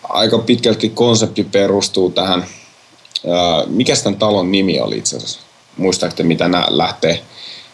aika 0.03 0.39
pitkälti 0.39 0.89
konsepti 0.89 1.45
perustuu 1.45 2.11
tähän, 2.11 2.41
ää, 2.41 3.67
mikä 3.67 3.97
tämän 3.97 4.19
talon 4.19 4.53
nimi 4.53 4.81
oli 4.81 4.99
itse 4.99 5.17
asiassa? 5.17 5.41
Muistaakseni, 5.77 6.27
mitä 6.27 6.49
nämä 6.49 6.67
lähtee 6.71 7.23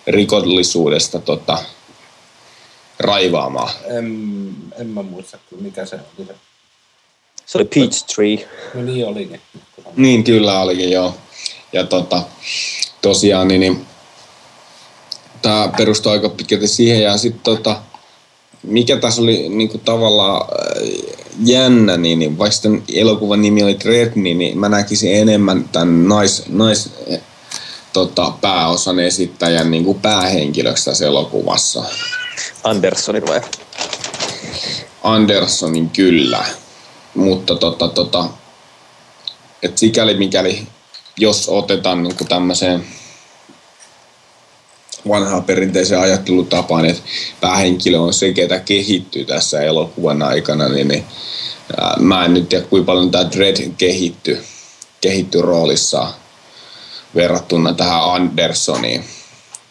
rikollisuudesta 0.07 1.19
tota, 1.19 1.59
raivaamaan? 3.01 3.71
En, 3.85 4.51
en 4.79 4.87
mä 4.87 5.03
muista 5.03 5.39
mikä 5.61 5.87
se 5.87 5.97
oli. 6.19 6.27
Se. 6.27 6.35
se 7.47 7.59
oli 7.59 7.65
Peach 7.65 8.05
Tree. 8.15 8.49
No 8.75 8.83
niin 8.83 9.07
olikin. 9.07 9.41
Niin, 9.97 10.25
kyllä 10.25 10.61
olikin, 10.61 10.91
joo. 10.91 11.15
Ja 11.73 11.85
tota, 11.85 12.23
tosiaan, 13.03 13.49
niin, 13.49 13.61
niin 13.61 13.87
tämä 15.43 15.71
perustuu 15.77 16.13
aika 16.13 16.29
pitkälti 16.29 16.69
siihen. 16.69 17.03
Ja 17.03 17.17
sitten 17.17 17.43
tota, 17.43 17.83
mikä 18.63 18.97
tässä 18.97 19.23
oli 19.23 19.49
niin 19.49 19.69
kuin 19.69 19.81
tavallaan 19.81 20.43
äh, 20.43 20.89
jännä, 21.45 21.97
niin, 21.97 22.19
niin 22.19 22.39
vaikka 22.39 22.59
tämän 22.63 22.83
elokuvan 22.95 23.43
nimi 23.43 23.63
oli 23.63 23.81
Dread, 23.81 24.13
niin, 24.15 24.39
niin 24.39 24.59
mä 24.59 24.69
näkisin 24.69 25.15
enemmän 25.15 25.69
tämän 25.69 26.09
nais, 26.09 26.45
nais 26.49 26.91
eh, 27.07 27.21
tota, 27.93 28.33
pääosan 28.41 29.01
esittäjän 29.01 29.71
niin 29.71 29.85
kuin 29.85 30.01
päähenkilöksi 30.01 30.85
tässä 30.85 31.07
elokuvassa. 31.07 31.85
Andersonin 32.65 33.27
vai? 33.27 33.41
Andersonin 35.03 35.91
kyllä, 35.91 36.45
mutta 37.15 37.55
tota, 37.55 37.89
tota, 37.89 38.25
et 39.63 39.79
sikäli 39.79 40.15
mikäli, 40.15 40.67
jos 41.17 41.49
otetaan 41.49 42.03
niin 42.03 42.17
tämmöiseen 42.29 42.85
vanhaa 45.09 45.41
perinteiseen 45.41 46.01
ajattelutapaan, 46.01 46.85
että 46.85 47.03
päähenkilö 47.41 47.99
on 47.99 48.15
se, 48.15 48.33
ketä 48.33 48.59
kehittyy 48.59 49.25
tässä 49.25 49.63
elokuvan 49.63 50.23
aikana, 50.23 50.69
niin, 50.69 50.89
niin 50.89 51.05
ää, 51.81 51.97
mä 51.99 52.25
en 52.25 52.35
nyt 52.35 52.49
tiedä, 52.49 52.67
kuinka 52.67 52.87
paljon 52.87 53.11
tämä 53.11 53.31
Dredd 53.31 53.73
kehittyy, 53.79 54.45
kehittyy 55.01 55.43
roolissa 55.43 56.13
verrattuna 57.15 57.75
tähän 57.75 58.05
Andersoniin, 58.05 59.05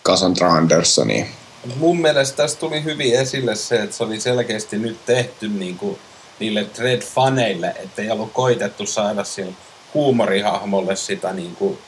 Cassandra 0.03 0.53
Andersoniin. 0.53 1.38
Mun 1.75 2.01
mielestä 2.01 2.37
tässä 2.37 2.59
tuli 2.59 2.83
hyvin 2.83 3.13
esille 3.19 3.55
se, 3.55 3.75
että 3.75 3.95
se 3.95 4.03
oli 4.03 4.19
selkeästi 4.19 4.77
nyt 4.77 5.05
tehty 5.05 5.47
niin 5.47 5.77
kuin 5.77 5.99
niille 6.39 6.65
Dread-faneille, 6.77 7.81
että 7.83 8.01
ei 8.01 8.11
ollut 8.11 8.33
koitettu 8.33 8.85
saada 8.85 9.23
sille 9.23 9.53
huumorihahmolle 9.93 10.95
sitä 10.95 11.33
niin 11.33 11.55
kuin, 11.55 11.79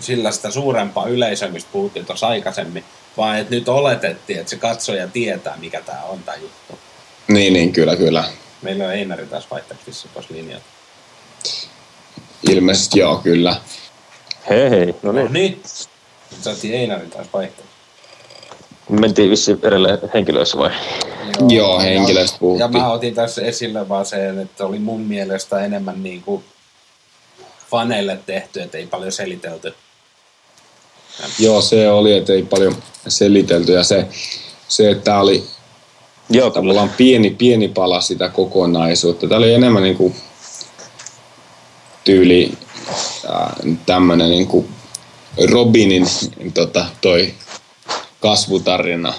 sillä 0.00 0.32
sitä 0.32 0.50
suurempaa 0.50 1.06
yleisöä, 1.06 1.48
mistä 1.48 1.70
puhuttiin 1.72 2.06
tuossa 2.06 2.26
aikaisemmin, 2.28 2.84
vaan 3.16 3.38
että 3.38 3.54
nyt 3.54 3.68
oletettiin, 3.68 4.38
että 4.38 4.50
se 4.50 4.56
katsoja 4.56 5.08
tietää, 5.08 5.56
mikä 5.56 5.80
tämä 5.80 6.02
on 6.02 6.22
tämä 6.22 6.36
juttu. 6.36 6.78
Niin, 7.28 7.52
niin, 7.52 7.72
kyllä, 7.72 7.96
kyllä. 7.96 8.24
Meillä 8.62 8.84
on 8.84 8.94
Einari 8.94 9.26
taas 9.26 9.50
vaihtaksissa 9.50 10.08
tuossa 10.08 10.34
linjalla. 10.34 10.64
Ilmeisesti 12.50 12.98
joo, 12.98 13.16
kyllä. 13.16 13.60
Hei 14.48 14.70
hei, 14.70 14.86
no 14.86 15.12
No 15.12 15.12
niin. 15.12 15.32
niin. 15.32 15.62
Saatiin 16.42 16.74
Einari 16.74 17.06
taas 17.06 17.26
vaihtaa. 17.32 17.71
Mentiin 18.88 19.30
vissiin 19.30 19.58
edelleen 19.62 19.98
henkilöissä 20.14 20.58
vai? 20.58 20.70
Joo, 21.48 21.80
henkilöistä 21.80 22.34
Ja 22.34 22.38
puhuttiin. 22.38 22.72
mä 22.72 22.92
otin 22.92 23.14
tässä 23.14 23.42
esille 23.42 23.88
vaan 23.88 24.06
sen, 24.06 24.38
että 24.38 24.66
oli 24.66 24.78
mun 24.78 25.00
mielestä 25.00 25.64
enemmän 25.64 26.02
niin 26.02 26.22
kuin 26.22 26.44
faneille 27.70 28.18
tehty, 28.26 28.62
että 28.62 28.78
ei 28.78 28.86
paljon 28.86 29.12
selitelty. 29.12 29.74
Joo, 31.38 31.60
se 31.60 31.90
oli, 31.90 32.16
että 32.16 32.32
ei 32.32 32.42
paljon 32.42 32.76
selitelty 33.08 33.72
ja 33.72 33.84
se, 33.84 34.06
se 34.68 34.90
että 34.90 35.04
tämä 35.04 35.20
oli 35.20 35.44
Joo, 36.30 36.50
tavallaan 36.50 36.90
pieni, 36.90 37.30
pieni 37.30 37.68
pala 37.68 38.00
sitä 38.00 38.28
kokonaisuutta. 38.28 39.28
Tämä 39.28 39.38
oli 39.38 39.54
enemmän 39.54 39.82
niin 39.82 39.96
kuin 39.96 40.14
tyyli 42.04 42.52
tämmöinen 43.86 44.30
niin 44.30 44.46
kuin 44.46 44.68
Robinin 45.50 46.06
tota, 46.54 46.86
toi 47.00 47.34
kasvutarina. 48.22 49.14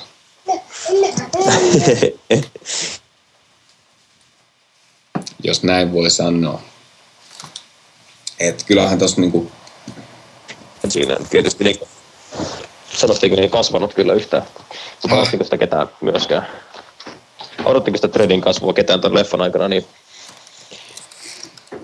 Jos 5.44 5.64
näin 5.64 5.94
voi 5.94 6.10
sanoa. 6.10 6.62
Et 8.40 8.64
kyllähän 8.64 9.00
tuossa 9.00 9.22
niinku, 9.22 9.52
Siinä 10.90 11.18
tietysti 11.30 11.64
niin, 11.64 11.80
sanottiinko 12.94 13.36
niin 13.36 13.50
kasvanut 13.50 13.94
kyllä 13.94 14.14
yhtään. 14.14 14.44
Odottiko 15.12 15.44
sitä 15.44 15.58
ketään 15.58 15.90
myöskään? 16.02 16.48
Odottiko 17.66 17.98
sitä 17.98 18.08
Treadin 18.08 18.42
kasvua 18.42 18.74
ketään 18.74 19.02
tuon 19.02 19.14
leffan 19.14 19.42
aikana 19.42 19.68
niin, 19.68 19.86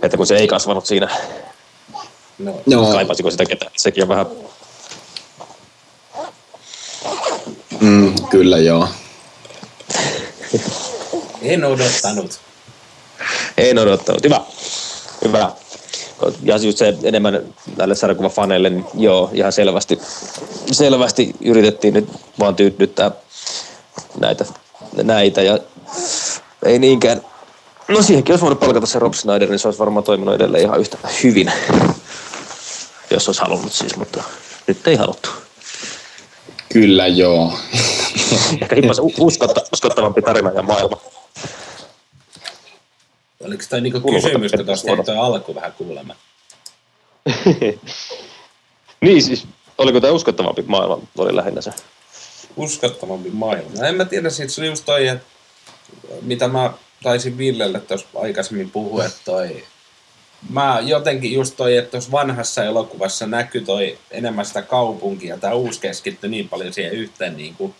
että 0.01 0.17
kun 0.17 0.27
se 0.27 0.35
ei 0.35 0.47
kasvanut 0.47 0.85
siinä, 0.85 1.09
No, 2.39 2.61
no, 2.65 2.91
kaipasiko 2.91 3.31
sitä 3.31 3.45
ketään? 3.45 3.71
Sekin 3.77 4.03
on 4.03 4.09
vähän, 4.09 4.25
mm, 7.81 8.13
kyllä 8.29 8.57
joo. 8.57 8.87
en 11.41 11.65
odottanut. 11.65 12.39
en 13.57 13.79
odottanut. 13.79 14.23
Hyvä, 14.23 14.41
hyvä. 15.25 15.51
Ja 16.43 16.57
just 16.57 16.77
se 16.77 16.97
enemmän 17.03 17.53
näille 17.77 17.95
sarjakuvafaneille, 17.95 18.69
niin 18.69 18.85
joo, 18.93 19.29
ihan 19.33 19.51
selvästi, 19.51 19.99
selvästi 20.71 21.33
yritettiin 21.41 21.93
nyt 21.93 22.09
vaan 22.39 22.55
tyydyttää 22.55 23.11
näitä, 24.19 24.45
näitä 25.03 25.41
ja 25.41 25.59
ei 26.65 26.79
niinkään, 26.79 27.21
no 27.87 28.01
siihenkin 28.01 28.33
olisi 28.33 28.41
voinut 28.41 28.59
palkata 28.59 28.85
se 28.85 28.99
Rob 28.99 29.13
Snyder, 29.13 29.49
niin 29.49 29.59
se 29.59 29.67
olisi 29.67 29.79
varmaan 29.79 30.03
toiminut 30.03 30.35
edelleen 30.35 30.63
ihan 30.63 30.79
yhtä 30.79 30.97
hyvin, 31.23 31.51
jos 33.11 33.27
olisi 33.27 33.41
halunnut 33.41 33.73
siis, 33.73 33.95
mutta 33.95 34.23
nyt 34.67 34.87
ei 34.87 34.95
haluttu. 34.95 35.29
Kyllä 36.73 37.07
joo. 37.07 37.53
Ehkä 38.61 38.75
hippas 38.75 38.99
u- 38.99 39.13
uskotta, 39.19 39.61
uskottavampi 39.73 40.21
tarina 40.21 40.51
ja 40.51 40.61
maailma. 40.61 41.01
Oliko 43.43 43.63
toi 43.69 43.81
niinku 43.81 44.11
kysymys, 44.13 44.51
kun 44.51 44.65
tämä- 44.65 44.97
ei 44.97 45.03
toi 45.05 45.17
alku 45.17 45.55
vähän 45.55 45.73
kuulemma? 45.73 46.15
niin 49.01 49.23
siis, 49.23 49.47
oliko 49.77 50.01
tämä 50.01 50.13
uskottavampi 50.13 50.61
maailma, 50.61 50.97
oli 51.17 51.35
lähinnä 51.35 51.61
se. 51.61 51.71
Uskottavampi 52.55 53.29
maailma. 53.29 53.69
No 53.79 53.87
en 53.87 53.95
mä 53.95 54.05
tiedä, 54.05 54.29
siitä 54.29 54.51
se 54.53 54.61
oli 54.61 54.67
just 54.67 54.85
toi, 54.85 55.07
että 55.07 55.25
mitä 56.21 56.47
mä 56.47 56.73
taisin 57.03 57.37
Villelle 57.37 57.79
tuossa 57.79 58.07
aikaisemmin 58.15 58.71
puhua, 58.71 59.05
että 59.05 59.17
toi 59.25 59.63
Mä 60.49 60.79
jotenkin 60.83 61.33
just 61.33 61.53
toi, 61.57 61.77
että 61.77 61.91
tuossa 61.91 62.11
vanhassa 62.11 62.63
elokuvassa 62.63 63.27
näkyy 63.27 63.61
toi 63.61 63.97
enemmän 64.11 64.45
sitä 64.45 64.61
kaupunkia. 64.61 65.37
Tämä 65.37 65.53
uusi 65.53 65.79
keskittyi 65.79 66.29
niin 66.29 66.49
paljon 66.49 66.73
siihen 66.73 66.93
yhteen 66.93 67.37
niin 67.37 67.55
kuin 67.55 67.75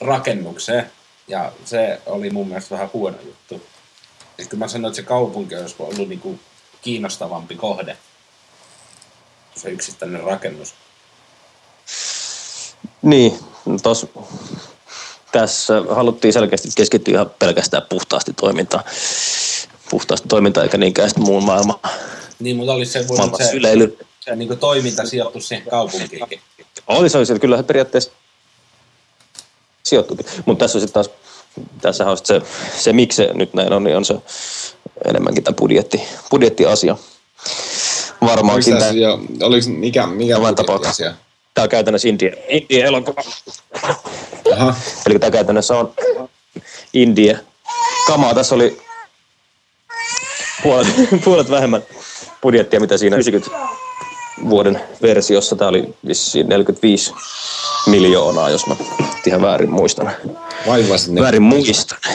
rakennukseen. 0.00 0.90
Ja 1.28 1.52
se 1.64 2.00
oli 2.06 2.30
mun 2.30 2.48
mielestä 2.48 2.74
vähän 2.74 2.90
huono 2.92 3.16
juttu. 3.24 3.62
Et 4.38 4.48
kyllä 4.48 4.64
mä 4.64 4.68
sanoin, 4.68 4.90
että 4.90 4.96
se 4.96 5.08
kaupunki 5.08 5.56
olisi 5.56 5.74
ollut 5.78 6.08
niin 6.08 6.20
kuin 6.20 6.40
kiinnostavampi 6.82 7.56
kohde. 7.56 7.96
Se 9.54 9.70
yksittäinen 9.70 10.22
rakennus. 10.22 10.74
Niin, 13.02 13.38
no 13.66 13.78
tos, 13.82 14.06
tässä 15.32 15.74
haluttiin 15.90 16.32
selkeästi 16.32 16.68
keskittyä 16.76 17.14
ihan 17.14 17.30
pelkästään 17.38 17.82
puhtaasti 17.88 18.32
toimintaan. 18.32 18.84
Puhtaasti 19.92 20.28
toimintaan 20.28 20.64
eikä 20.64 20.78
niinkään 20.78 21.08
sitten 21.08 21.24
muun 21.24 21.44
maailman, 21.44 21.76
Niin, 22.38 22.56
mutta 22.56 22.72
olisi 22.72 22.92
se 22.92 23.04
maailman 23.08 23.44
se, 23.44 23.50
syleily. 23.50 23.98
se 24.20 24.36
niin 24.36 24.48
kuin 24.48 24.58
toiminta 24.60 25.06
sijoittu 25.06 25.40
siihen 25.40 25.66
kaupunkiinkin. 25.70 26.40
Oli 26.86 27.08
se, 27.08 27.18
oli 27.18 27.26
se 27.26 27.38
kyllä 27.38 27.62
periaatteessa 27.62 28.10
sijoittukin. 29.82 30.26
Mutta 30.46 30.64
tässä 30.64 30.78
on 30.78 30.80
sitten 30.80 31.04
taas, 31.04 31.10
tässä 31.80 32.06
on 32.10 32.16
sit 32.16 32.26
se, 32.26 32.42
se, 32.76 32.92
miksi 32.92 33.16
se 33.16 33.30
nyt 33.34 33.54
näin 33.54 33.72
on, 33.72 33.84
niin 33.84 33.96
on 33.96 34.04
se 34.04 34.14
enemmänkin 35.08 35.44
tämä 35.44 35.54
budjetti, 35.54 36.02
budjettiasia. 36.30 36.96
Varmaankin 38.20 38.78
tämä, 38.78 38.90
jo, 38.90 39.20
oliko 39.42 39.68
mikä, 39.68 40.06
mikä 40.06 40.36
budjettiasia? 40.38 41.14
tämä 41.54 41.62
on 41.62 41.68
käytännössä 41.68 42.08
India, 42.08 42.32
India 42.48 42.86
elokuva. 42.86 43.22
Aha. 44.52 44.74
Eli 45.06 45.18
tämä 45.18 45.30
käytännössä 45.30 45.76
on 45.78 45.94
India. 46.92 47.38
Kamaa 48.06 48.34
tässä 48.34 48.54
oli 48.54 48.82
puolet, 50.62 50.86
puolet 51.24 51.50
vähemmän 51.50 51.82
budjettia, 52.42 52.80
mitä 52.80 52.96
siinä 52.96 53.16
90 53.16 53.58
vuoden 54.48 54.80
versiossa. 55.02 55.56
Tämä 55.56 55.68
oli 55.68 55.94
vissiin 56.06 56.48
45 56.48 57.14
miljoonaa, 57.86 58.50
jos 58.50 58.66
mä 58.66 58.76
ihan 59.26 59.42
väärin 59.42 59.70
muistan. 59.70 60.10
Vaivasin 60.66 61.14
ne. 61.14 61.20
Väärin 61.20 61.42
muistan. 61.42 61.98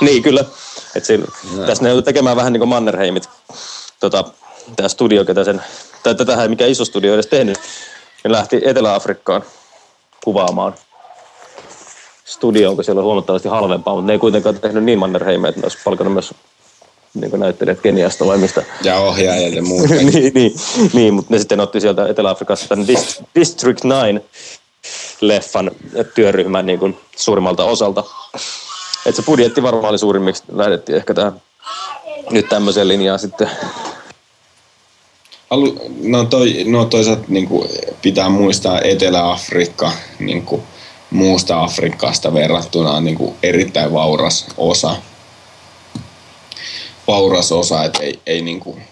Niin, 0.00 0.22
kyllä. 0.22 0.44
Et 0.96 1.04
siinä, 1.04 1.26
tässä 1.66 1.84
ne 1.84 1.88
joutui 1.88 2.02
tekemään 2.02 2.36
vähän 2.36 2.52
niin 2.52 2.60
kuin 2.60 2.68
Mannerheimit. 2.68 3.28
Tota, 4.00 4.24
tämä 4.76 4.88
studio, 4.88 5.24
ketä 5.24 5.44
sen, 5.44 5.62
tai 6.02 6.14
tätähän 6.14 6.42
ei 6.42 6.48
mikään 6.48 6.70
iso 6.70 6.84
studio 6.84 7.14
edes 7.14 7.26
tehnyt, 7.26 7.58
ne 8.24 8.32
lähti 8.32 8.60
Etelä-Afrikkaan 8.64 9.42
kuvaamaan 10.24 10.74
studioon, 12.24 12.74
kun 12.74 12.84
siellä 12.84 12.98
on 12.98 13.04
huomattavasti 13.04 13.48
halvempaa, 13.48 13.94
mutta 13.94 14.06
ne 14.06 14.12
ei 14.12 14.18
kuitenkaan 14.18 14.60
tehnyt 14.60 14.84
niin 14.84 14.98
Mannerheimia, 14.98 15.48
että 15.48 15.60
ne 15.60 15.64
olisi 15.64 15.78
palkannut 15.84 16.12
myös 16.12 16.34
niin 17.20 17.40
näyttelijät 17.40 17.80
Keniasta 17.80 18.26
vai 18.26 18.38
mistä. 18.38 18.62
Ja 18.84 18.98
ohjaajat 18.98 19.54
ja 19.54 19.62
muut. 19.62 19.90
niin, 20.12 20.32
niin, 20.34 20.54
niin, 20.92 21.14
mutta 21.14 21.34
ne 21.34 21.38
sitten 21.38 21.60
otti 21.60 21.80
sieltä 21.80 22.06
Etelä-Afrikasta 22.06 22.68
tämän 22.68 22.86
Dis- 22.86 23.24
District 23.34 23.84
9 23.84 24.20
leffan 25.20 25.70
työryhmän 26.14 26.66
niin 26.66 26.78
kuin 26.78 26.96
suurimmalta 27.16 27.64
osalta. 27.64 28.04
Et 29.06 29.16
se 29.16 29.22
budjetti 29.22 29.62
varmaan 29.62 29.90
oli 29.90 29.98
suurimmiksi, 29.98 30.42
lähdettiin 30.52 30.96
ehkä 30.96 31.14
tähän 31.14 31.40
nyt 32.30 32.48
tämmöiseen 32.48 32.88
linjaan 32.88 33.18
sitten. 33.18 33.50
Halu, 35.50 35.74
no, 36.02 36.24
toi, 36.24 36.64
no 36.66 36.84
toisaalta 36.84 37.24
niin 37.28 37.48
kuin, 37.48 37.68
pitää 38.02 38.28
muistaa 38.28 38.80
Etelä-Afrikka 38.80 39.92
niin 40.18 40.42
kuin, 40.42 40.62
muusta 41.10 41.62
Afrikasta 41.62 42.34
verrattuna 42.34 43.00
niin 43.00 43.16
kuin, 43.16 43.34
erittäin 43.42 43.92
vauras 43.92 44.46
osa. 44.56 44.96
Vauras 47.08 47.52
osa, 47.52 47.84
että 47.84 48.02
ei, 48.02 48.20
ei 48.26 48.42
niin 48.42 48.60
kuin, 48.60 48.82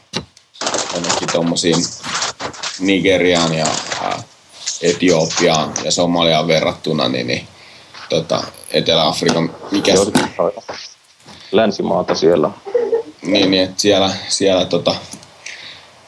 jonnekin 0.94 1.28
tommosiin 1.32 1.84
Nigeriaan 2.80 3.54
ja 3.54 3.66
Etiopiaan 4.82 5.74
ja 5.84 5.90
Somaliaan 5.90 6.46
verrattuna, 6.46 7.08
niin, 7.08 7.26
niin 7.26 7.48
tota, 8.08 8.44
Etelä-Afrikan, 8.70 9.54
mikä 9.70 9.92
länsimaata 11.52 12.14
siellä. 12.14 12.50
niin, 13.22 13.50
niin 13.50 13.64
että 13.64 13.82
siellä, 13.82 14.10
siellä 14.28 14.64
tota, 14.64 14.94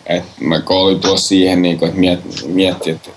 et 0.07 0.25
mä 0.41 0.63
olin 0.69 1.01
tuossa 1.01 1.29
siihen, 1.29 1.63
niin 1.63 1.79
kuin, 1.79 1.89
että 1.89 2.01
miet, 2.01 2.21
mietti, 2.47 2.91
että, 2.91 3.11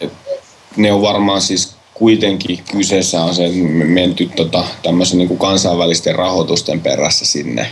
että 0.00 0.30
ne 0.76 0.92
on 0.92 1.02
varmaan 1.02 1.40
siis 1.40 1.77
kuitenkin 1.98 2.64
kyseessä 2.72 3.22
on 3.22 3.34
se, 3.34 3.44
että 3.44 3.58
me 3.58 3.84
menty 3.84 4.30
tota, 4.36 4.64
tämmöisen 4.82 5.18
niin 5.18 5.28
kuin 5.28 5.38
kansainvälisten 5.38 6.14
rahoitusten 6.14 6.80
perässä 6.80 7.26
sinne. 7.26 7.66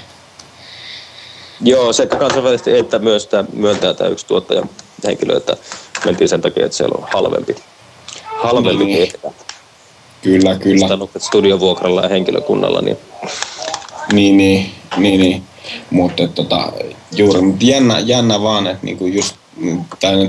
Joo, 1.60 1.92
sekä 1.92 2.16
kansainvälisesti 2.16 2.78
että 2.78 2.98
myös 2.98 3.26
tämä 3.26 3.44
myöntää 3.52 3.94
tämä 3.94 4.10
yksi 4.10 4.26
tuottaja 4.26 4.62
henkilö, 5.04 5.36
että 5.36 5.56
mentiin 6.04 6.28
sen 6.28 6.40
takia, 6.40 6.64
että 6.64 6.76
siellä 6.76 6.98
on 6.98 7.08
halvempi, 7.12 7.54
halvempi 8.24 8.84
Niin. 8.84 8.98
tehdä. 9.12 9.34
Kyllä, 10.22 10.54
kyllä. 10.54 10.78
Kustannukset 10.80 11.22
studiovuokralla 11.22 12.02
ja 12.02 12.08
henkilökunnalla, 12.08 12.80
niin 12.80 12.96
Niin, 14.12 14.36
niin, 14.36 14.70
niin, 14.96 15.20
niin. 15.20 15.42
Mutta 15.90 16.28
tota, 16.28 16.72
juuri, 17.16 17.40
mutta 17.40 17.64
jännä, 17.64 17.98
jännä 17.98 18.42
vaan, 18.42 18.66
että 18.66 18.86
niinku 18.86 19.06
just, 19.06 19.36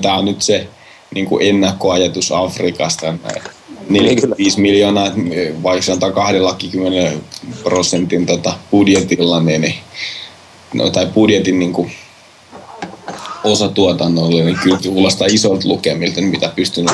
tämä 0.02 0.18
on 0.18 0.26
nyt 0.26 0.41
se 0.41 0.68
niinku 1.16 1.39
ennakkoajatus 1.39 2.32
Afrikasta, 2.32 3.06
näin 3.06 3.41
45 3.90 4.62
miljoonaa, 4.62 5.08
että 5.08 5.20
vaikka 5.64 5.86
sanotaan 5.86 6.14
20 6.14 7.18
prosentin 7.64 8.26
tota 8.26 8.54
budjetilla, 8.72 9.40
niin, 9.40 9.62
niin 9.62 9.76
no, 10.74 10.90
tai 10.90 11.06
budjetin 11.06 11.60
niinku 11.60 11.88
osa 13.44 13.70
tuotannolle, 13.70 14.44
niin 14.44 14.58
kyllä 14.64 14.78
kuulostaa 14.84 15.28
isolta 15.32 15.68
lukemilta, 15.68 16.22
mitä 16.22 16.52
pystynyt 16.56 16.92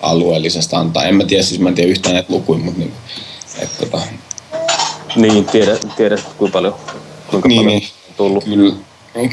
alueellisesta 0.00 0.78
antaa. 0.78 1.04
En 1.04 1.14
mä 1.14 1.24
tiedä, 1.24 1.42
siis 1.42 1.60
mä 1.60 1.68
en 1.68 1.74
tiedä 1.74 1.90
yhtään 1.90 2.14
näitä 2.14 2.32
lukuja, 2.32 2.58
mutta 2.58 2.80
niin, 2.80 2.92
että 3.62 3.84
tota, 3.86 4.00
Niin, 5.16 5.44
tiedät, 5.44 5.86
tiedät 5.96 6.24
kuinka 6.38 6.58
paljon, 6.58 6.74
kuinka 7.30 7.48
Niin, 7.48 7.60
paljon 7.60 7.78
niin. 7.78 7.88
on 8.08 8.14
tullut. 8.16 8.44
Kyllä, 8.44 8.74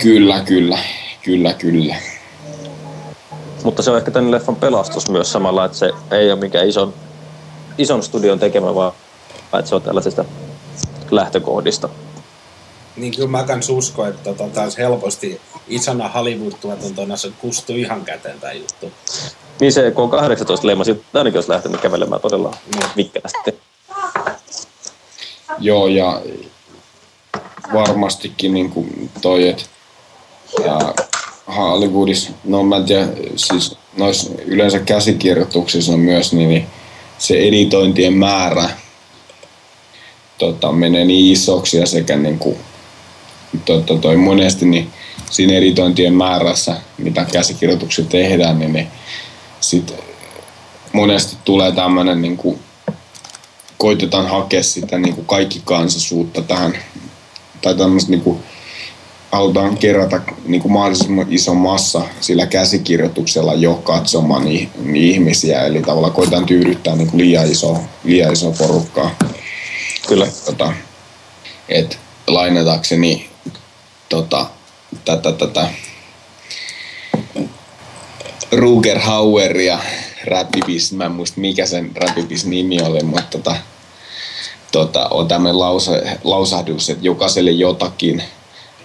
kyllä, 0.01 0.39
kyllä, 0.41 0.80
kyllä, 1.24 1.53
kyllä. 1.53 1.95
Mutta 3.64 3.84
se 3.84 3.91
on 3.91 3.97
ehkä 3.97 4.11
tämän 4.11 4.32
leffan 4.32 4.55
pelastus 4.55 5.09
myös 5.09 5.32
samalla, 5.32 5.66
että 5.66 5.78
se 5.78 5.91
ei 6.11 6.32
ole 6.32 6.39
mikään 6.39 6.70
ison, 6.70 6.93
ison 7.78 8.03
studion 8.03 8.39
tekemä, 8.39 8.76
vaan 8.76 8.93
että 9.59 9.69
se 9.69 9.76
on 9.76 9.82
tällaisista 9.82 10.26
lähtökohdista. 11.11 11.89
Niin 12.95 13.15
kyllä 13.15 13.30
mä 13.30 13.43
kans 13.43 13.69
uskon, 13.69 14.07
että 14.09 14.24
tota, 14.24 14.49
taas 14.53 14.78
helposti 14.78 15.41
isona 15.67 16.09
Hollywood-tuotantona 16.09 17.17
se 17.17 17.32
kustuu 17.41 17.76
ihan 17.76 18.05
käteen 18.05 18.39
tämä 18.39 18.53
juttu. 18.53 18.91
Niin 19.59 19.74
se, 19.74 19.91
kun 19.91 20.03
on 20.03 20.09
18 20.09 20.67
leima, 20.67 20.84
sitten 20.84 21.05
ainakin 21.13 21.38
olisi 21.38 21.49
lähtenyt 21.49 21.82
kävelemään 21.82 22.21
todella 22.21 22.55
Niin. 22.76 22.89
vikkelästi. 22.97 23.59
Joo, 25.59 25.88
ja 25.88 26.21
varmastikin 27.74 28.53
niin 28.53 28.69
kuin 28.69 29.09
toi, 29.21 29.47
että 29.49 29.63
Hollywoodissa, 31.55 32.32
no 32.43 32.63
mä 32.63 32.76
en 32.76 32.86
tiedä, 32.86 33.07
siis 33.36 33.78
noissa 33.97 34.32
yleensä 34.45 34.80
käsikirjoituksissa 34.80 35.93
on 35.93 35.99
myös 35.99 36.34
niin, 36.34 36.49
niin 36.49 36.67
se 37.24 37.36
editointien 37.38 38.13
määrä 38.13 38.69
tota, 40.38 40.71
menee 40.71 41.05
niin 41.05 41.34
isoksi 41.34 41.78
ja 41.78 41.86
sekä 41.86 42.15
niin 42.17 42.39
kuin, 42.39 42.57
tota, 43.65 43.97
toi 43.97 44.17
monesti 44.17 44.65
niin 44.65 44.89
siinä 45.32 45.53
editointien 45.53 46.13
määrässä, 46.13 46.76
mitä 46.97 47.26
käsikirjoituksia 47.26 48.05
tehdään, 48.05 48.59
niin, 48.59 48.74
niin 48.74 48.88
sit 49.59 49.93
monesti 50.93 51.38
tulee 51.45 51.71
tämmöinen 51.71 52.21
niin 52.21 52.38
koitetaan 53.78 54.28
hakea 54.28 54.63
sitä 54.63 54.97
niin 54.97 55.15
kuin 55.15 55.28
kaikki 55.28 55.61
kansallisuutta 55.65 56.41
tähän, 56.41 56.78
tai 57.61 57.76
tämmöistä 57.76 58.11
niin 58.11 58.21
kuin, 58.21 58.39
halutaan 59.34 59.77
kerätä 59.77 60.21
niin 60.45 60.61
kuin 60.61 60.71
mahdollisimman 60.71 61.25
iso 61.29 61.53
massa 61.53 62.01
sillä 62.21 62.45
käsikirjoituksella 62.45 63.53
jo 63.53 63.73
katsomaan 63.75 64.45
ni, 64.45 64.69
ni 64.84 65.09
ihmisiä, 65.09 65.61
eli 65.65 65.81
tavallaan 65.81 66.13
koitetaan 66.13 66.45
tyydyttää 66.45 66.95
niin 66.95 67.09
kuin 67.09 67.21
liian, 67.21 67.51
iso, 67.51 67.77
liian 68.03 68.34
iso 68.34 68.51
porukkaa. 68.51 69.15
Kyllä. 70.07 70.27
Tota, 70.45 70.73
et 71.69 71.99
lainatakseni 72.27 73.29
tota, 74.09 74.45
tätä, 75.05 75.31
tätä 75.31 75.69
Ruger 78.51 78.99
Haueria 78.99 79.79
Rapipis, 80.25 80.93
mä 80.93 81.05
en 81.05 81.11
muista 81.11 81.39
mikä 81.39 81.65
sen 81.65 81.91
Rapipis 81.95 82.45
nimi 82.45 82.81
oli, 82.81 83.03
mutta 83.03 83.38
tota, 83.38 83.55
tota, 84.71 85.07
on 85.07 85.27
tämmöinen 85.27 85.59
lausa, 85.59 85.91
lausahdus, 86.23 86.89
että 86.89 87.05
jokaiselle 87.05 87.51
jotakin 87.51 88.23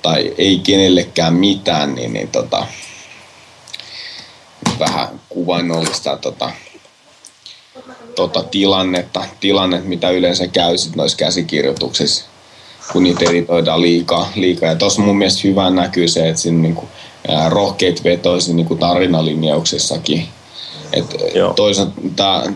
tai 0.03 0.35
ei 0.39 0.59
kenellekään 0.59 1.35
mitään, 1.35 1.95
niin, 1.95 2.13
niin 2.13 2.29
tota, 2.29 2.67
vähän 4.79 5.21
kuvainnollista 5.29 6.17
tota, 6.17 6.51
tota 8.15 8.43
tilannetta, 8.43 9.25
tilannet, 9.41 9.85
mitä 9.85 10.11
yleensä 10.11 10.47
käy 10.47 10.79
sit 10.79 10.97
noissa 10.97 11.17
käsikirjoituksissa, 11.17 12.25
kun 12.93 13.03
niitä 13.03 13.25
editoidaan 13.31 13.83
liikaa. 13.83 14.33
liikaa. 14.35 14.69
Ja 14.69 14.77
tuossa 14.77 15.03
mun 15.03 15.19
mielestä 15.19 15.49
hyvä 15.49 15.71
näkyy 15.71 16.09
se, 16.09 16.29
että 16.29 16.43
siinä 16.43 16.63
niinku, 16.63 16.89
ää, 17.29 17.49
rohkeit 17.49 18.05
vetoisi 18.05 18.55
niinku 18.55 18.75
tarinalinjauksessakin. 18.75 20.29
Et 20.93 21.17
toisaalta 21.57 21.93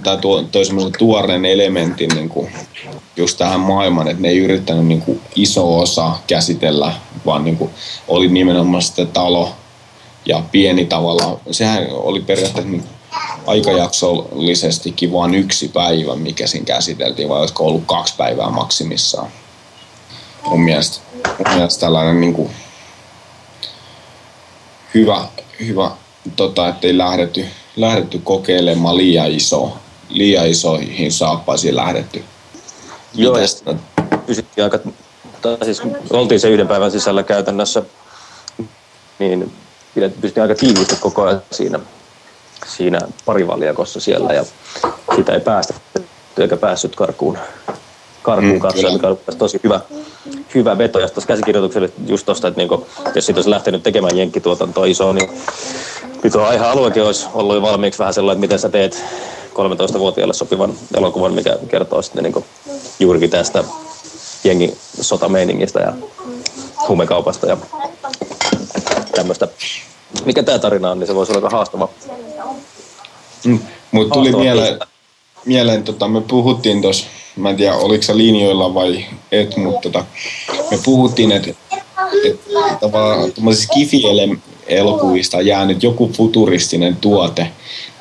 tämä 0.03 0.17
tuo, 0.17 0.45
semmoisen 0.65 0.93
tuoreen 0.99 1.45
elementin 1.45 2.11
niinku, 2.15 2.49
just 3.17 3.39
tähän 3.39 3.61
maailmaan, 3.61 4.09
että 4.09 4.23
ne 4.23 4.29
ei 4.29 4.39
yrittänyt 4.39 4.87
niinku 4.87 5.21
iso 5.37 5.79
osa 5.79 6.13
käsitellä, 6.27 6.95
vaan 7.27 7.45
niinku, 7.45 7.71
oli 8.09 8.29
nimenomaan 8.29 8.83
sitten 8.83 9.09
talo 9.09 9.53
ja 10.27 10.43
pieni 10.53 10.85
tavalla. 10.85 11.41
Sehän 11.51 11.87
oli 11.91 12.21
periaatteessa 12.21 12.71
niinku 12.71 12.89
aikajaksollisestikin 13.47 15.13
vain 15.13 15.35
yksi 15.35 15.69
päivä, 15.69 16.17
mikä 16.17 16.47
siinä 16.47 16.67
käsiteltiin, 16.67 17.29
vai 17.29 17.41
olisiko 17.41 17.65
ollut 17.65 17.85
kaksi 17.87 18.15
päivää 18.17 18.51
maksimissaan. 18.51 19.29
Mun 20.47 20.61
mielestä, 20.61 21.01
mun 21.39 21.55
mielestä 21.55 21.81
tällainen 21.81 22.21
niin 22.21 22.33
kuin 22.33 22.51
hyvä, 24.95 25.25
hyvä 25.67 25.91
tota, 26.37 26.69
ettei 26.69 26.99
lähdetty, 26.99 27.47
lähdetty 27.77 28.19
kokeilemaan 28.19 28.97
liian, 28.97 29.33
iso, 29.33 29.77
liian 30.09 30.49
isoihin 30.49 31.13
saappaisiin 31.13 31.77
lähdetty. 31.77 32.25
Joo, 33.15 33.39
ja 33.39 33.47
no, 33.67 33.77
pysyttiin 34.27 34.65
aika, 34.65 34.79
tai 35.43 35.57
siis 35.63 35.81
kun 35.81 35.97
oltiin 36.11 36.41
se 36.41 36.49
yhden 36.49 36.69
päivän 36.69 36.91
sisällä 36.91 37.23
käytännössä, 37.23 37.83
niin 39.19 39.53
pysyttiin 39.95 40.43
aika 40.43 40.55
tiiviisti 40.55 40.97
koko 41.01 41.23
ajan 41.23 41.43
siinä, 41.53 41.81
siinä 42.67 43.01
parivaljakossa 43.25 44.01
siellä 44.01 44.33
ja 44.33 44.45
siitä 45.15 45.33
ei 45.33 45.41
päästä 45.41 45.75
eikä 46.39 46.57
päässyt 46.57 46.97
karkuun, 46.97 47.39
karkuun 48.23 48.53
Mm, 48.53 48.73
kyllä. 48.75 48.93
mikä 48.93 49.09
oli 49.09 49.19
tosi 49.39 49.61
hyvä, 49.65 49.81
hyvä 50.55 50.79
veto. 50.79 50.99
Ja 51.01 51.09
tuossa 51.09 51.29
käsikirjoitukselle 51.29 51.91
just 52.07 52.27
tuosta, 52.27 52.49
että 52.49 52.61
niinku, 52.61 52.87
jos 53.15 53.27
siitä 53.27 53.39
olisi 53.39 53.51
lähtenyt 53.51 53.83
tekemään 53.83 54.17
jenkkituotantoa 54.17 54.87
isoa, 54.87 55.13
niin 55.13 55.31
nyt 56.25 56.35
on 56.35 56.47
aihe 56.47 56.65
aluekin 56.65 57.03
olisi 57.03 57.27
ollut 57.35 57.55
jo 57.55 57.63
valmiiksi 57.63 57.99
vähän 57.99 58.15
sellainen, 58.15 58.39
että 58.39 58.47
miten 58.47 58.59
sä 58.59 58.69
teet 58.69 59.05
13-vuotiaalle 59.53 60.35
sopivan 60.35 60.75
elokuvan, 60.97 61.35
mikä 61.35 61.59
kertoo 61.69 62.03
sitten 62.03 62.23
niinku 62.23 62.45
juurikin 63.01 63.31
tästä 63.31 63.65
jengin 64.45 64.77
sotameiningistä 65.01 65.81
ja 65.81 65.93
huumekaupasta 66.89 67.47
ja 67.47 67.57
tämmöistä. 69.15 69.49
Mikä 70.25 70.43
tämä 70.43 70.59
tarina 70.59 70.91
on, 70.91 70.99
niin 70.99 71.07
se 71.07 71.15
voisi 71.15 71.33
olla 71.33 71.47
aika 71.47 71.57
haastava. 71.57 71.89
Mm, 73.45 73.61
Mutta 73.93 74.15
tuli 74.15 74.33
mieleen, 74.33 74.79
mieleen 75.45 75.85
tota, 75.85 76.09
me 76.09 76.21
puhuttiin 76.21 76.83
tuossa, 76.83 77.07
mä 77.37 77.51
en 77.51 77.57
tiedä 77.57 77.75
oliko 77.75 78.03
sä 78.03 78.17
linjoilla 78.17 78.75
vai 78.75 79.05
et, 79.33 79.57
mutta 79.57 79.81
tota, 79.81 80.05
me 80.71 80.79
puhuttiin, 80.85 81.33
että 81.33 81.51
et, 82.25 82.41
tavallaan 82.81 83.33
tuommoisista 83.33 83.73
Skifi-elokuvista 83.73 85.37
on 85.37 85.47
jäänyt 85.47 85.83
joku 85.83 86.11
futuristinen 86.17 86.97
tuote, 86.97 87.53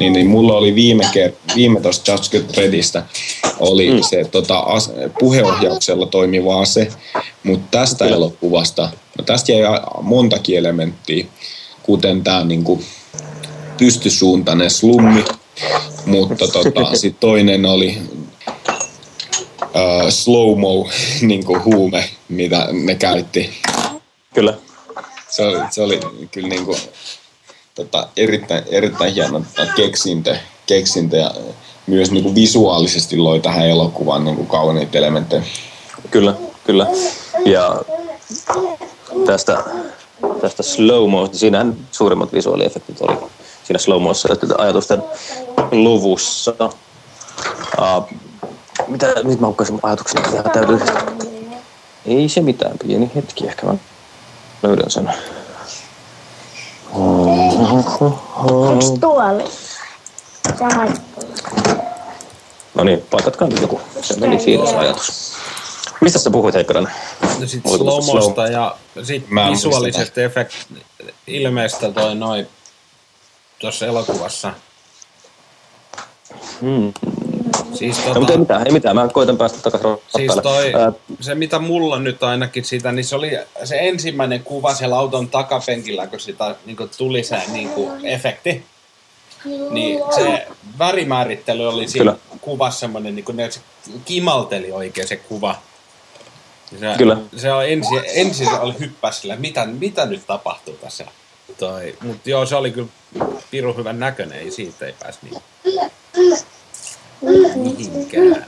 niin, 0.02 0.14
niin 0.14 0.28
mulla 0.28 0.54
oli 0.54 0.76
viime, 0.76 1.04
ker- 1.04 1.56
viime 1.56 1.82
tuosta 1.82 2.12
Judge 2.12 2.62
Redistä 2.62 3.04
oli 3.60 3.92
mm. 3.92 4.02
se 4.10 4.26
tota, 4.32 4.60
as, 4.60 4.92
puheohjauksella 5.20 6.06
toimiva 6.06 6.62
ase, 6.62 6.88
mutta 7.44 7.68
tästä 7.72 8.06
Kyllä. 8.06 8.16
elokuvasta, 8.16 8.90
no 9.18 9.24
tästä 9.24 9.52
jäi 9.52 9.80
montakin 10.02 10.58
elementtiä, 10.58 11.26
kuten 11.84 12.24
tämä 12.24 12.44
niinku, 12.44 12.84
pystysuuntainen 13.78 14.70
slummi, 14.72 15.26
mutta 16.06 16.48
tota, 16.48 16.96
sit 17.02 17.20
toinen 17.20 17.66
oli 17.66 17.98
uh, 19.62 20.10
slow-mo 20.10 20.90
niinku 21.28 21.60
huume, 21.66 22.10
mitä 22.30 22.68
ne 22.72 22.96
käytti. 22.96 23.50
Kyllä. 24.34 24.54
Se 25.30 25.44
oli, 25.44 25.58
se 25.70 25.82
oli 25.82 26.00
kyllä 26.32 26.48
niinku, 26.48 26.78
tota, 27.76 28.08
erittäin, 28.18 28.64
erittäin 28.68 29.14
hieno 29.14 29.40
tota, 29.56 29.72
keksintö. 29.76 30.36
keksintö 30.66 31.18
ja 31.18 31.32
myös 31.88 32.12
niin 32.12 32.24
kuin 32.24 32.36
visuaalisesti 32.36 33.18
loi 33.18 33.40
tähän 33.40 33.70
elokuvaan 33.70 34.26
niin 34.26 34.36
kuin 34.36 34.48
kauniita 34.48 34.98
elementtejä. 34.98 35.44
Kyllä, 36.12 36.34
kyllä. 36.64 36.88
Ja 37.46 37.82
tästä, 39.26 39.64
tästä 40.42 40.64
slow 40.64 41.10
moista, 41.10 41.38
siinähän 41.38 41.78
suurimmat 41.92 42.34
visuaaliefektit 42.34 43.02
oli 43.02 43.18
siinä 43.64 43.80
slow 43.80 44.02
moissa 44.02 44.30
ajatusten 44.58 45.04
luvussa. 45.72 46.56
Uh, 47.78 48.10
mitä, 48.88 49.08
nyt 49.24 49.40
mä 49.40 49.48
hukkasin 49.48 49.80
ajatuksen, 49.84 50.22
täytyy... 50.54 50.80
Ei 52.06 52.30
se 52.30 52.42
mitään, 52.42 52.78
pieni 52.88 53.12
hetki 53.16 53.48
ehkä 53.48 53.66
mä 53.66 53.74
löydän 54.64 54.92
sen. 54.92 55.14
Onks 58.50 58.86
tuoli? 59.02 59.44
Sähän 60.60 60.98
No 62.76 62.84
niin, 62.84 63.04
paikatkaa 63.12 63.48
nyt 63.48 63.62
joku. 63.62 63.82
Se 64.02 64.20
meni 64.20 64.40
siinä 64.40 64.66
se 64.66 64.76
ajatus. 64.76 65.34
Mistä 66.02 66.20
sä 66.20 66.30
puhuit 66.32 66.56
Heikkonen? 66.56 66.88
Ja 67.40 67.48
sit 67.48 67.64
slomosta 67.78 68.48
ja 68.48 68.76
sit 69.04 69.30
Mä 69.30 69.52
visuaalisesta 69.52 70.22
efekt 70.22 70.54
ilmeistä 71.28 71.92
toi 71.92 72.16
noin 72.16 72.48
tuossa 73.60 73.86
elokuvassa. 73.86 74.54
Hmm. 76.62 76.94
Siis, 77.82 77.98
tota, 77.98 78.20
mutta 78.20 78.34
ei 78.34 78.40
mitään, 78.40 78.68
ei 78.68 78.74
mitään. 78.74 78.96
Mä 78.96 79.08
koitan 79.08 79.38
päästä 79.38 79.72
takaisin 79.72 80.04
siis 80.16 80.34
toi, 80.44 80.74
Ää, 80.74 80.92
se 81.20 81.36
mitä 81.36 81.60
mulla 81.60 82.00
nyt 82.00 82.24
ainakin 82.24 82.66
siitä, 82.66 82.92
niin 82.92 83.06
se 83.06 83.16
oli 83.16 83.32
se 83.64 83.78
ensimmäinen 83.80 84.44
kuva 84.44 84.74
siellä 84.74 84.98
auton 84.98 85.28
takapenkillä, 85.28 86.08
kun 86.08 86.20
sitä 86.20 86.56
niin 86.66 86.78
tuli 86.98 87.24
se 87.24 87.42
niin 87.52 87.70
efekti. 88.04 88.64
Niin 89.70 90.00
se 90.16 90.48
värimäärittely 90.80 91.68
oli 91.68 91.88
siinä 91.88 92.12
Kyllä. 92.12 92.40
kuvassa 92.42 92.80
semmoinen, 92.80 93.16
niin 93.16 93.26
kuin 93.26 93.38
ne, 93.38 93.52
se 93.52 93.60
kimalteli 94.06 94.72
oikein 94.72 95.08
se 95.08 95.16
kuva. 95.16 95.56
Ja 96.72 96.80
Se, 96.80 96.98
Kyllä. 96.98 97.18
Se 97.38 97.54
on 97.54 97.66
ensin, 97.66 98.02
ensin 98.14 98.50
se 98.50 98.56
oli 98.56 98.74
hyppäs 98.80 99.22
sillä, 99.22 99.36
mitä, 99.36 99.66
mitä 99.66 100.06
nyt 100.06 100.28
tapahtuu 100.28 100.74
tässä. 100.74 101.06
Toi, 101.60 101.98
mutta 102.02 102.30
joo, 102.30 102.46
se 102.46 102.56
oli 102.56 102.72
kyllä 102.72 102.90
pirun 103.52 103.78
hyvän 103.78 104.00
näköinen, 104.00 104.40
ei 104.40 104.52
siitä 104.52 104.86
ei 104.86 104.96
pääs 105.00 105.20
niin 105.22 105.42
mihinkään. 107.56 108.46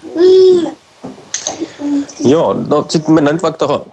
Joo, 2.20 2.54
no 2.54 2.86
sitten 2.90 3.14
mennään 3.14 3.36
nyt 3.36 3.44
vaikka 3.44 3.68
tuohon 3.68 3.92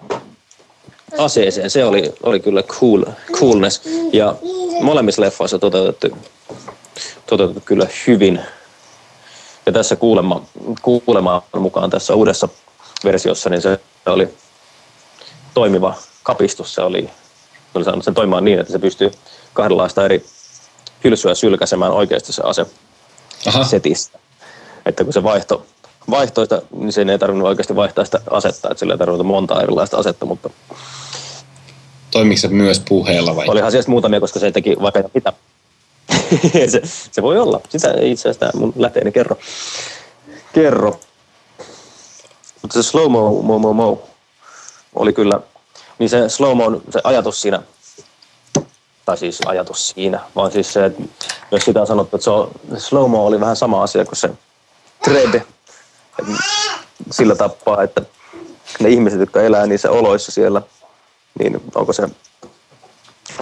aseeseen. 1.18 1.70
Se 1.70 1.84
oli, 1.84 2.12
oli 2.22 2.40
kyllä 2.40 2.62
cool, 2.62 3.04
coolness. 3.32 3.82
Ja 4.12 4.34
molemmissa 4.82 5.22
leffoissa 5.22 5.58
toteutettu, 5.58 6.18
toteutettu 7.26 7.62
kyllä 7.64 7.86
hyvin. 8.06 8.40
Ja 9.66 9.72
tässä 9.72 9.96
kuulema, 9.96 10.42
kuulemaan 10.82 11.42
mukaan 11.58 11.90
tässä 11.90 12.14
uudessa 12.14 12.48
versiossa, 13.04 13.50
niin 13.50 13.62
se 13.62 13.80
oli 14.06 14.28
toimiva 15.54 15.94
kapistus. 16.22 16.74
Se 16.74 16.82
oli, 16.82 17.02
se 17.02 17.78
oli 17.78 17.84
saanut 17.84 18.04
sen 18.04 18.14
toimimaan 18.14 18.44
niin, 18.44 18.58
että 18.58 18.72
se 18.72 18.78
pystyy 18.78 19.10
kahdenlaista 19.52 20.04
eri 20.04 20.24
hylsyä 21.04 21.34
sylkäsemään 21.34 21.92
oikeasti 21.92 22.32
se 22.32 22.42
ase 22.44 22.66
Aha, 23.46 23.64
setistä. 23.64 24.18
Että 24.86 25.04
kun 25.04 25.12
se 25.12 25.22
vaihto, 25.22 25.66
vaihtoista, 26.10 26.62
niin 26.70 26.92
sen 26.92 27.10
ei 27.10 27.18
tarvinnut 27.18 27.48
oikeasti 27.48 27.76
vaihtaa 27.76 28.04
sitä 28.04 28.20
asetta, 28.30 28.68
että 28.70 28.78
sillä 28.78 28.94
ei 28.94 28.98
tarvinnut 28.98 29.26
monta 29.26 29.62
erilaista 29.62 29.96
asetta, 29.96 30.26
mutta 30.26 30.50
toimiko 32.10 32.40
se 32.40 32.48
myös 32.48 32.82
puheella 32.88 33.36
vai? 33.36 33.46
olihan 33.48 33.70
siellä 33.70 33.90
muutamia, 33.90 34.20
koska 34.20 34.40
se 34.40 34.52
teki 34.52 34.76
vaikka 34.80 35.02
mitä. 35.14 35.32
se, 36.72 36.80
se, 36.84 37.22
voi 37.22 37.38
olla. 37.38 37.60
Sitä 37.68 37.90
ei 37.90 38.10
itse 38.10 38.28
asiassa 38.28 38.58
mun 38.58 38.72
läteeni 38.76 39.12
kerro. 39.12 39.36
Kerro. 40.52 41.00
Mutta 42.62 42.82
se 42.82 42.88
slow 42.88 43.10
mo, 43.10 43.42
mo, 43.42 43.58
mo, 43.58 43.72
mo 43.72 44.02
oli 44.94 45.12
kyllä, 45.12 45.40
niin 45.98 46.10
se 46.10 46.28
slow 46.28 46.56
mo, 46.56 46.82
se 46.90 47.00
ajatus 47.04 47.42
siinä, 47.42 47.62
tai 49.04 49.18
siis 49.18 49.40
ajatus 49.46 49.88
siinä, 49.88 50.20
vaan 50.36 50.52
siis 50.52 50.72
se, 50.72 50.84
että 50.84 51.02
jos 51.50 51.64
sitä 51.64 51.80
on 51.80 51.86
sanottu, 51.86 52.16
että 52.16 52.24
se, 52.24 52.30
on, 52.30 52.50
se 52.74 52.80
slow 52.80 53.10
mo 53.10 53.26
oli 53.26 53.40
vähän 53.40 53.56
sama 53.56 53.82
asia 53.82 54.04
kuin 54.04 54.16
se 54.16 54.30
thread, 55.04 55.34
että 55.34 56.32
sillä 57.10 57.34
tapaa, 57.34 57.82
että 57.82 58.02
ne 58.80 58.88
ihmiset, 58.88 59.20
jotka 59.20 59.42
elää 59.42 59.66
niissä 59.66 59.90
oloissa 59.90 60.32
siellä, 60.32 60.62
niin 61.38 61.60
onko 61.74 61.92
se, 61.92 62.08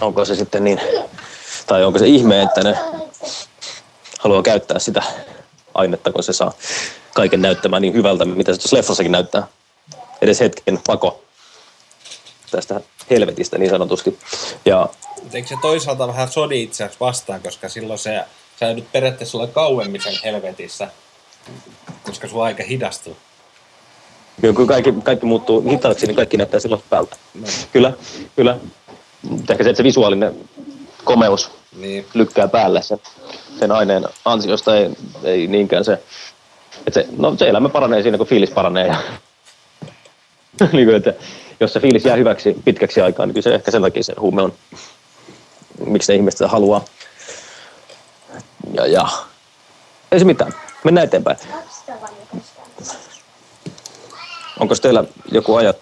onko 0.01 0.25
se 0.25 0.35
sitten 0.35 0.63
niin, 0.63 0.81
tai 1.67 1.83
onko 1.83 1.99
se 1.99 2.07
ihme, 2.07 2.41
että 2.41 2.63
ne 2.63 2.77
haluaa 4.19 4.41
käyttää 4.41 4.79
sitä 4.79 5.03
ainetta, 5.73 6.11
kun 6.11 6.23
se 6.23 6.33
saa 6.33 6.53
kaiken 7.13 7.41
näyttämään 7.41 7.81
niin 7.81 7.93
hyvältä, 7.93 8.25
mitä 8.25 8.53
se 8.53 8.59
tuossa 8.59 8.77
leffassakin 8.77 9.11
näyttää. 9.11 9.47
Edes 10.21 10.39
hetken 10.39 10.79
pako 10.87 11.23
tästä 12.51 12.81
helvetistä 13.09 13.57
niin 13.57 13.69
sanotusti. 13.69 14.19
Ja 14.65 14.89
eikö 15.33 15.47
se 15.47 15.55
toisaalta 15.61 16.07
vähän 16.07 16.31
sodi 16.31 16.63
itse 16.63 16.89
vastaan, 16.99 17.41
koska 17.41 17.69
silloin 17.69 17.99
se, 17.99 18.23
sä 18.59 18.65
joudut 18.65 18.91
periaatteessa 18.91 19.37
olla 19.37 19.47
kauemmin 19.47 20.01
sen 20.01 20.13
helvetissä, 20.23 20.87
koska 22.03 22.27
sun 22.27 22.43
aika 22.43 22.63
hidastuu. 22.63 23.17
kun 24.55 24.67
kaikki, 24.67 24.93
kaikki 25.03 25.25
muuttuu 25.25 25.69
hitaaksi, 25.69 26.05
niin 26.05 26.15
kaikki 26.15 26.37
näyttää 26.37 26.59
silloin 26.59 26.83
päältä. 26.89 27.15
No, 27.33 27.47
Kyllä, 27.73 27.93
kyllä. 28.35 28.57
Mutta 29.21 29.53
ehkä 29.53 29.63
se, 29.63 29.69
että 29.69 29.77
se 29.77 29.83
visuaalinen 29.83 30.35
komeus 31.03 31.51
niin. 31.79 32.05
lykkää 32.13 32.47
päälle 32.47 32.81
sen, 32.81 32.99
sen 33.59 33.71
aineen 33.71 34.05
ansiosta, 34.25 34.77
ei, 34.77 34.89
ei 35.23 35.47
niinkään 35.47 35.85
se, 35.85 35.93
että 36.87 37.01
se, 37.01 37.07
no 37.17 37.35
se 37.37 37.49
elämä 37.49 37.69
paranee 37.69 38.01
siinä, 38.01 38.17
kun 38.17 38.27
fiilis 38.27 38.51
paranee. 38.51 38.87
Ja, 38.87 38.97
niin 40.73 40.85
kuin, 40.85 40.95
että 40.95 41.13
jos 41.59 41.73
se 41.73 41.79
fiilis 41.79 42.05
jää 42.05 42.15
hyväksi 42.15 42.55
pitkäksi 42.65 43.01
aikaa, 43.01 43.25
niin 43.25 43.33
kyllä 43.33 43.43
se 43.43 43.55
ehkä 43.55 43.71
sen 43.71 43.81
takia 43.81 44.03
se 44.03 44.13
huume 44.19 44.41
on, 44.41 44.53
miksi 45.85 46.11
ne 46.11 46.15
ihmiset 46.15 46.37
sitä 46.37 46.47
haluaa. 46.47 46.85
Ja, 48.73 48.87
ja. 48.87 49.07
Ei 50.11 50.19
se 50.19 50.25
mitään. 50.25 50.53
Mennään 50.83 51.05
eteenpäin. 51.07 51.37
Onko 54.59 54.75
teillä 54.75 55.03
joku 55.31 55.55
ajat, 55.55 55.77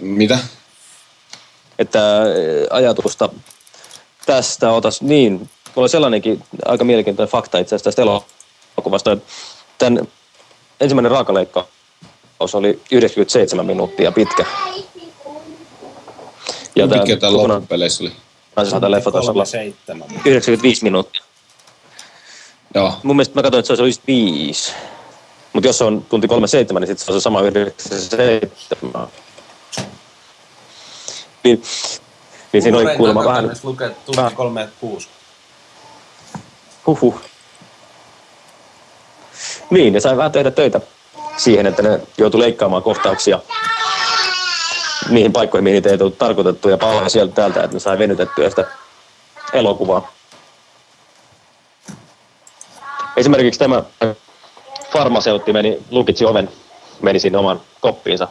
mitä? 0.00 0.38
että 1.78 2.22
ajatusta 2.70 3.28
tästä 4.26 4.72
otas 4.72 5.02
niin, 5.02 5.32
mulla 5.32 5.84
on 5.84 5.88
sellainenkin 5.88 6.44
aika 6.64 6.84
mielenkiintoinen 6.84 7.30
fakta 7.30 7.58
itse 7.58 7.74
asiassa 7.74 7.84
tästä 7.84 8.02
elokuvasta. 8.02 9.16
Tämän 9.78 10.08
ensimmäinen 10.80 11.10
raakaleikkaus 11.10 12.54
oli 12.54 12.80
97 12.92 13.66
minuuttia 13.66 14.12
pitkä. 14.12 14.44
Ja 16.76 16.86
Mikä 16.86 17.16
tämä 17.16 17.32
loppupeleissä 17.32 18.04
oli? 18.04 18.12
tämä 18.70 18.90
leffa 18.90 19.10
taisi 19.10 19.30
olla 19.30 19.44
37. 19.44 20.08
95 20.24 20.84
minuuttia. 20.84 21.21
Joo. 22.74 22.92
Mun 23.02 23.16
mielestä 23.16 23.34
mä 23.34 23.42
katsoin, 23.42 23.60
että 23.60 23.76
se 23.76 23.82
olisi 23.82 24.00
5. 24.06 24.72
Mutta 25.52 25.68
jos 25.68 25.78
se 25.78 25.84
on 25.84 26.06
tunti 26.08 26.28
37, 26.28 26.80
niin 26.80 26.86
sitten 26.86 27.06
se 27.06 27.12
on 27.12 27.20
se 27.20 27.22
sama 27.24 27.40
97. 27.40 29.08
Niin, 31.44 31.62
niin 32.52 32.62
siinä 32.62 32.78
oli 32.78 32.96
kuulemma 32.96 33.24
vähän... 33.24 33.50
lukee 33.62 33.88
tunti 33.88 34.16
vähän- 34.16 34.34
36. 34.36 35.08
Huhhuh. 36.86 37.20
Niin, 39.70 39.92
ne 39.92 40.00
sai 40.00 40.16
vähän 40.16 40.32
tehdä 40.32 40.50
töitä 40.50 40.80
siihen, 41.36 41.66
että 41.66 41.82
ne 41.82 42.00
joutui 42.18 42.40
leikkaamaan 42.40 42.82
kohtauksia 42.82 43.40
niihin 45.08 45.32
paikkoihin, 45.32 45.64
mihin 45.64 45.74
niitä 45.74 45.88
ei 45.90 45.96
ollut 46.00 46.18
tarkoitettu 46.18 46.68
ja 46.68 46.78
palaa 46.78 47.08
sieltä 47.08 47.34
täältä, 47.34 47.62
että 47.62 47.76
ne 47.76 47.80
sai 47.80 47.98
venytettyä 47.98 48.50
sitä 48.50 48.64
elokuvaa. 49.52 50.12
Esimerkiksi 53.16 53.58
tämä 53.58 53.82
farmaseutti 54.92 55.52
meni, 55.52 55.78
lukitsi 55.90 56.24
oven, 56.24 56.48
meni 57.00 57.20
sinne 57.20 57.38
oman 57.38 57.60
koppiinsa, 57.80 58.28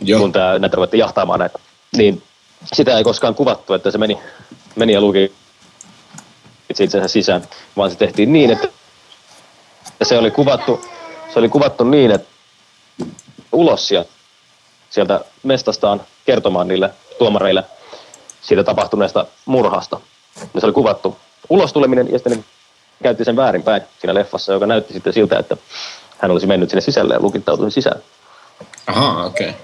Joo. 0.00 0.20
kun 0.20 0.32
tää, 0.32 0.58
näitä 0.58 0.76
ruvettiin 0.76 0.98
jahtaamaan 0.98 1.40
näitä. 1.40 1.58
Niin 1.96 2.22
sitä 2.72 2.98
ei 2.98 3.04
koskaan 3.04 3.34
kuvattu, 3.34 3.74
että 3.74 3.90
se 3.90 3.98
meni, 3.98 4.18
meni 4.76 4.92
ja 4.92 5.00
luki 5.00 5.32
itse 6.70 6.84
asiassa 6.84 7.08
sisään, 7.08 7.42
vaan 7.76 7.90
se 7.90 7.96
tehtiin 7.96 8.32
niin, 8.32 8.50
että 8.50 8.68
se 10.02 10.18
oli 10.18 10.30
kuvattu, 10.30 10.84
se 11.32 11.38
oli 11.38 11.48
kuvattu 11.48 11.84
niin, 11.84 12.10
että 12.10 12.28
ulos 13.52 13.88
sieltä, 13.88 14.10
sieltä 14.90 15.24
mestastaan 15.42 16.00
kertomaan 16.24 16.68
niille 16.68 16.90
tuomareille 17.18 17.64
siitä 18.42 18.64
tapahtuneesta 18.64 19.26
murhasta. 19.46 20.00
Ja 20.54 20.60
se 20.60 20.66
oli 20.66 20.72
kuvattu 20.72 21.16
ulos 21.48 21.72
tuleminen 21.72 22.12
ja 22.12 22.18
sitten 22.18 22.44
käytti 23.02 23.24
sen 23.24 23.36
väärinpäin 23.36 23.82
siinä 23.98 24.14
leffassa, 24.14 24.52
joka 24.52 24.66
näytti 24.66 24.92
sitten 24.92 25.12
siltä, 25.12 25.38
että 25.38 25.56
hän 26.18 26.30
olisi 26.30 26.46
mennyt 26.46 26.70
sinne 26.70 26.80
sisälle 26.80 27.14
ja 27.14 27.20
lukittautunut 27.20 27.74
sisään. 27.74 28.02
Aha, 28.86 29.24
okei. 29.24 29.48
Okay. 29.48 29.60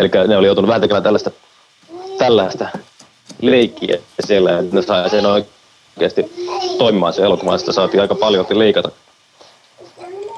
Eli 0.00 0.28
ne 0.28 0.36
oli 0.36 0.46
joutunut 0.46 0.68
vähän 0.68 0.80
tekemään 0.80 1.02
tällaista, 1.02 1.30
tällaista 2.18 2.68
leikkiä 3.42 3.98
siellä, 4.26 4.58
että 4.58 4.76
ne 4.76 4.82
sai 4.82 5.10
sen 5.10 5.26
oikeasti 5.26 6.32
toimimaan 6.78 7.12
se 7.12 7.22
elokuva, 7.22 7.58
sitä 7.58 7.72
saatiin 7.72 8.00
aika 8.00 8.14
paljon 8.14 8.46
leikata. 8.50 8.90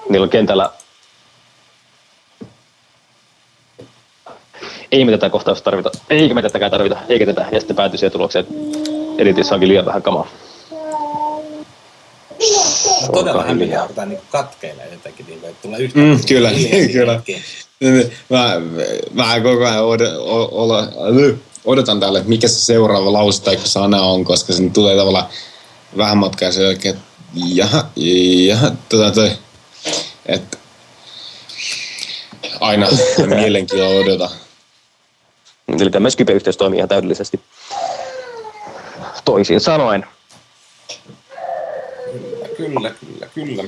Niillä 0.09 0.25
on 0.25 0.31
kentällä 0.31 0.71
ei 4.95 5.05
me 5.05 5.11
tätä 5.11 5.31
kohtausta 5.31 5.65
tarvita, 5.65 5.91
eikä 6.11 6.35
me 6.35 6.43
tätäkään 6.43 6.71
tarvita, 6.71 6.97
eikä 7.09 7.27
tätä, 7.27 7.47
ja 7.53 7.61
sitten 7.61 7.77
päätyi 7.77 7.99
siihen 7.99 8.13
tulokseen, 8.13 8.45
että 8.45 8.55
editissä 9.19 9.55
onkin 9.55 9.69
liian 9.69 9.87
vähän 9.87 10.03
kamaa. 10.03 10.27
Todella 13.13 13.39
Olkaa 13.41 13.43
hiljaa. 13.43 13.47
hämmintä, 13.49 13.87
kun 13.87 13.95
tämä 13.95 14.07
niin 14.07 14.21
katkeilee 14.31 14.89
jotenkin, 14.93 15.27
niin 15.27 15.41
kuin, 15.41 15.51
että 15.51 15.63
tulee 15.63 15.79
yhtä 15.81 15.99
Mm, 15.99 16.21
kyllä, 16.29 16.51
kyllä. 16.93 17.13
hetkiä. 17.15 17.41
Mä, 18.31 18.61
mä 19.13 19.41
koko 19.41 19.65
ajan 19.65 19.85
od- 19.85 20.19
o- 20.19 20.51
olo- 20.65 21.35
odotan 21.65 22.01
täällä, 22.01 22.19
että 22.19 22.29
mikä 22.29 22.49
se 22.49 22.55
seuraava 22.61 23.13
lause 23.13 23.43
tai 23.43 23.59
sana 23.65 24.03
on, 24.03 24.25
koska 24.25 24.53
se 24.53 24.63
tulee 24.73 24.97
tavallaan 24.97 25.27
vähän 25.97 26.19
matkaa 26.19 26.53
sen 26.53 26.65
jälkeen, 26.65 26.95
että 26.95 27.07
jaha, 27.47 27.85
jaha, 28.47 28.71
tota 28.89 29.11
toi, 29.11 29.31
että 30.27 30.57
aina 32.61 32.89
mielenkiinnolla 33.37 34.01
odota. 34.01 34.31
Eli 35.81 35.91
tämä 35.91 36.11
Skype-yhteys 36.11 36.57
toimii 36.57 36.77
ihan 36.79 36.89
täydellisesti 36.89 37.41
toisin 39.25 39.61
sanoen. 39.61 40.07
Kyllä, 42.57 42.91
kyllä, 42.91 43.27
kyllä. 43.35 43.65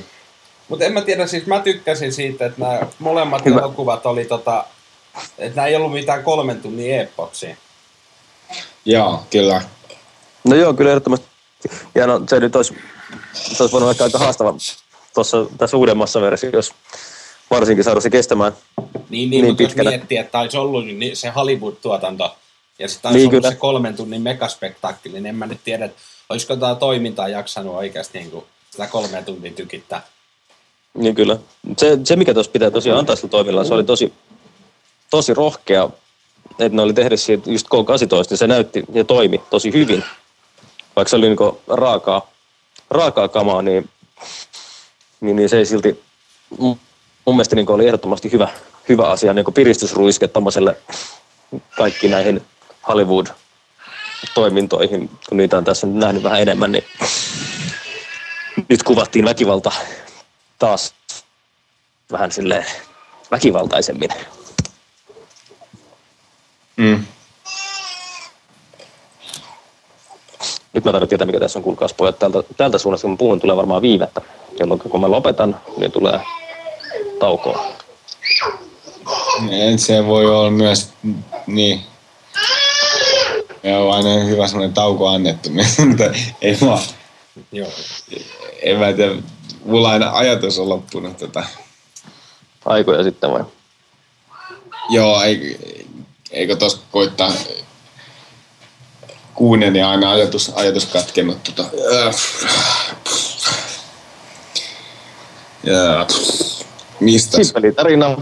Mutta 0.69 0.85
en 0.85 0.93
mä 0.93 1.01
tiedä, 1.01 1.27
siis 1.27 1.45
mä 1.45 1.59
tykkäsin 1.59 2.13
siitä, 2.13 2.45
että 2.45 2.61
nämä 2.61 2.79
molemmat 2.99 3.45
Hyvä. 3.45 3.59
elokuvat 3.59 4.05
oli 4.05 4.25
tota, 4.25 4.65
että 5.37 5.55
nämä 5.55 5.67
ei 5.67 5.75
ollut 5.75 5.91
mitään 5.91 6.23
kolmen 6.23 6.61
tunnin 6.61 6.99
epoksia. 6.99 7.55
Joo, 8.85 9.23
kyllä. 9.31 9.61
No 10.43 10.55
joo, 10.55 10.73
kyllä 10.73 10.89
ehdottomasti. 10.91 11.25
Ja 11.95 12.07
no, 12.07 12.21
se 12.29 12.39
nyt 12.39 12.55
olisi, 12.55 12.77
se 13.33 13.63
olisi 13.63 13.71
voinut 13.73 13.89
olla 13.89 14.03
aika 14.05 14.19
haastava 14.19 14.55
tuossa 15.13 15.37
tässä 15.57 15.77
uudemmassa 15.77 16.21
versiossa, 16.21 16.73
varsinkin 17.51 17.83
saada 17.83 18.01
se 18.01 18.09
kestämään. 18.09 18.53
Niin, 18.77 19.05
Niin 19.09 19.29
niin, 19.29 19.45
mutta 19.45 19.63
jos 19.63 19.69
pitkänä. 19.69 19.89
miettii, 19.89 20.17
että 20.17 20.39
olisi 20.39 20.57
ollut 20.57 20.85
niin 20.85 21.17
se 21.17 21.29
Hollywood-tuotanto 21.29 22.35
ja 22.79 22.87
sitten 22.87 23.09
olisi 23.09 23.17
Niin, 23.19 23.29
niin, 23.29 23.35
ollut 23.35 23.43
kyllä. 23.43 23.51
se 23.53 23.59
kolmen 23.59 23.95
tunnin 23.95 24.21
megaspektaakkeli, 24.21 25.13
niin 25.13 25.25
en 25.25 25.35
mä 25.35 25.45
nyt 25.45 25.59
tiedä, 25.63 25.85
että 25.85 26.01
olisiko 26.29 26.55
tämä 26.55 26.75
toimintaa 26.75 27.27
jaksanut 27.27 27.75
oikeasti 27.75 28.19
niin 28.19 28.31
kuin 28.31 28.45
sitä 28.77 28.91
kolme 28.91 29.23
tuntia 29.23 29.51
tykittää. 29.51 30.01
Niin 30.93 31.15
kyllä. 31.15 31.37
Se, 31.77 31.99
se 32.03 32.15
mikä 32.15 32.33
tuossa 32.33 32.51
pitää 32.51 32.71
tosiaan 32.71 32.99
antaa 32.99 33.15
sillä 33.15 33.29
toimilla, 33.29 33.63
se 33.63 33.73
oli 33.73 33.83
tosi, 33.83 34.13
tosi 35.09 35.33
rohkea, 35.33 35.89
että 36.59 36.75
ne 36.75 36.81
oli 36.81 36.93
tehdä 36.93 37.17
siitä 37.17 37.51
just 37.51 37.67
K18, 37.67 38.29
niin 38.29 38.37
se 38.37 38.47
näytti 38.47 38.83
ja 38.93 39.03
toimi 39.03 39.41
tosi 39.49 39.73
hyvin. 39.73 40.03
Vaikka 40.95 41.09
se 41.09 41.15
oli 41.15 41.27
niinku 41.27 41.61
raakaa, 41.67 42.29
raakaa 42.89 43.27
kamaa, 43.27 43.61
niin, 43.61 43.89
niin, 45.21 45.35
niin 45.35 45.49
se 45.49 45.57
ei 45.57 45.65
silti, 45.65 46.03
mun 46.59 46.79
mielestä 47.25 47.55
niinku 47.55 47.73
oli 47.73 47.87
ehdottomasti 47.87 48.31
hyvä, 48.31 48.47
hyvä 48.89 49.09
asia, 49.09 49.33
niinku 49.33 49.51
piristysruiske 49.51 50.27
tommoselle 50.27 50.77
kaikki 51.77 52.07
näihin 52.07 52.41
Hollywood-toimintoihin, 52.87 55.09
kun 55.29 55.37
niitä 55.37 55.57
on 55.57 55.63
tässä 55.63 55.87
nyt 55.87 55.95
nähnyt 55.95 56.23
vähän 56.23 56.41
enemmän, 56.41 56.71
niin 56.71 56.83
nyt 58.69 58.83
kuvattiin 58.83 59.25
väkivalta 59.25 59.71
taas 60.59 60.93
vähän 62.11 62.31
silleen 62.31 62.65
väkivaltaisemmin. 63.31 64.09
Mm. 66.77 67.05
Nyt 70.73 70.85
mä 70.85 70.91
tarvitsen 70.91 71.09
tietää, 71.09 71.25
mikä 71.25 71.39
tässä 71.39 71.59
on, 71.59 71.63
kuulkaas 71.63 71.93
pojat. 71.93 72.19
Tältä, 72.19 72.43
tältä 72.57 72.77
suunnasta, 72.77 73.05
kun 73.05 73.11
mä 73.11 73.17
puhun, 73.17 73.39
tulee 73.39 73.55
varmaan 73.55 73.81
viivettä. 73.81 74.21
Jolloin 74.59 74.79
kun 74.79 75.01
mä 75.01 75.11
lopetan, 75.11 75.61
niin 75.77 75.91
tulee 75.91 76.19
taukoa. 77.19 77.65
Et 79.51 79.79
se 79.79 80.05
voi 80.05 80.25
olla 80.25 80.51
myös, 80.51 80.89
niin. 81.47 81.81
Ja 83.63 83.79
on 83.79 83.93
aina 83.93 84.23
hyvä 84.23 84.47
sellainen 84.47 84.73
tauko 84.73 85.07
annettu, 85.07 85.49
mutta 85.87 86.03
ei 86.41 86.57
vaan, 86.61 86.81
Joo. 87.51 87.69
En 88.61 88.79
mä 88.79 88.93
tiedä, 88.93 89.15
mulla 89.65 89.89
aina 89.89 90.11
ajatus 90.11 90.59
on 90.59 90.69
loppunut 90.69 91.17
tota. 91.17 91.43
Aikoja 92.65 93.03
sitten 93.03 93.31
vai? 93.31 93.43
Joo, 94.89 95.21
ei, 95.21 95.57
eikö 96.31 96.55
tos 96.55 96.81
koittaa 96.91 97.31
kuunnella, 99.33 99.73
niin 99.73 99.85
aina 99.85 100.11
ajatus, 100.11 100.51
ajatus 100.55 100.85
katkennut 100.85 101.43
tota. 101.43 101.63
Ja, 105.63 106.05
mistä? 106.99 107.37
Simppeli 107.37 107.71
tarina. 107.71 108.17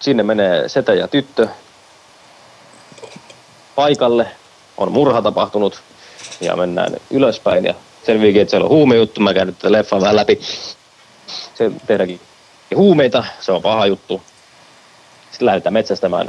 Sinne 0.00 0.22
menee 0.22 0.68
setä 0.68 0.94
ja 0.94 1.08
tyttö 1.08 1.48
paikalle. 3.74 4.26
On 4.76 4.92
murha 4.92 5.22
tapahtunut 5.22 5.82
ja 6.40 6.56
mennään 6.56 6.96
ylöspäin 7.10 7.64
ja 7.64 7.74
selviikin, 8.06 8.42
että 8.42 8.50
siellä 8.50 8.64
on 8.64 8.70
huumejuttu. 8.70 9.20
Mä 9.20 9.34
käyn 9.34 9.46
nyt 9.46 9.58
tätä 9.58 9.72
leffaa 9.72 10.00
vähän 10.00 10.16
läpi. 10.16 10.40
Se 11.54 11.70
tehdäänkin 11.86 12.20
huumeita, 12.76 13.24
se 13.40 13.52
on 13.52 13.62
paha 13.62 13.86
juttu. 13.86 14.22
Sitten 15.30 15.46
lähdetään 15.46 15.72
metsästämään 15.72 16.28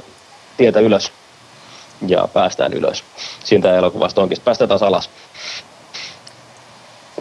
tietä 0.57 0.79
ylös 0.79 1.11
ja 2.07 2.27
päästään 2.33 2.73
ylös. 2.73 3.03
Siinä 3.43 3.61
tämä 3.63 3.75
elokuvasta 3.75 4.21
onkin. 4.21 4.37
Päästään 4.43 4.67
taas 4.67 4.83
alas. 4.83 5.09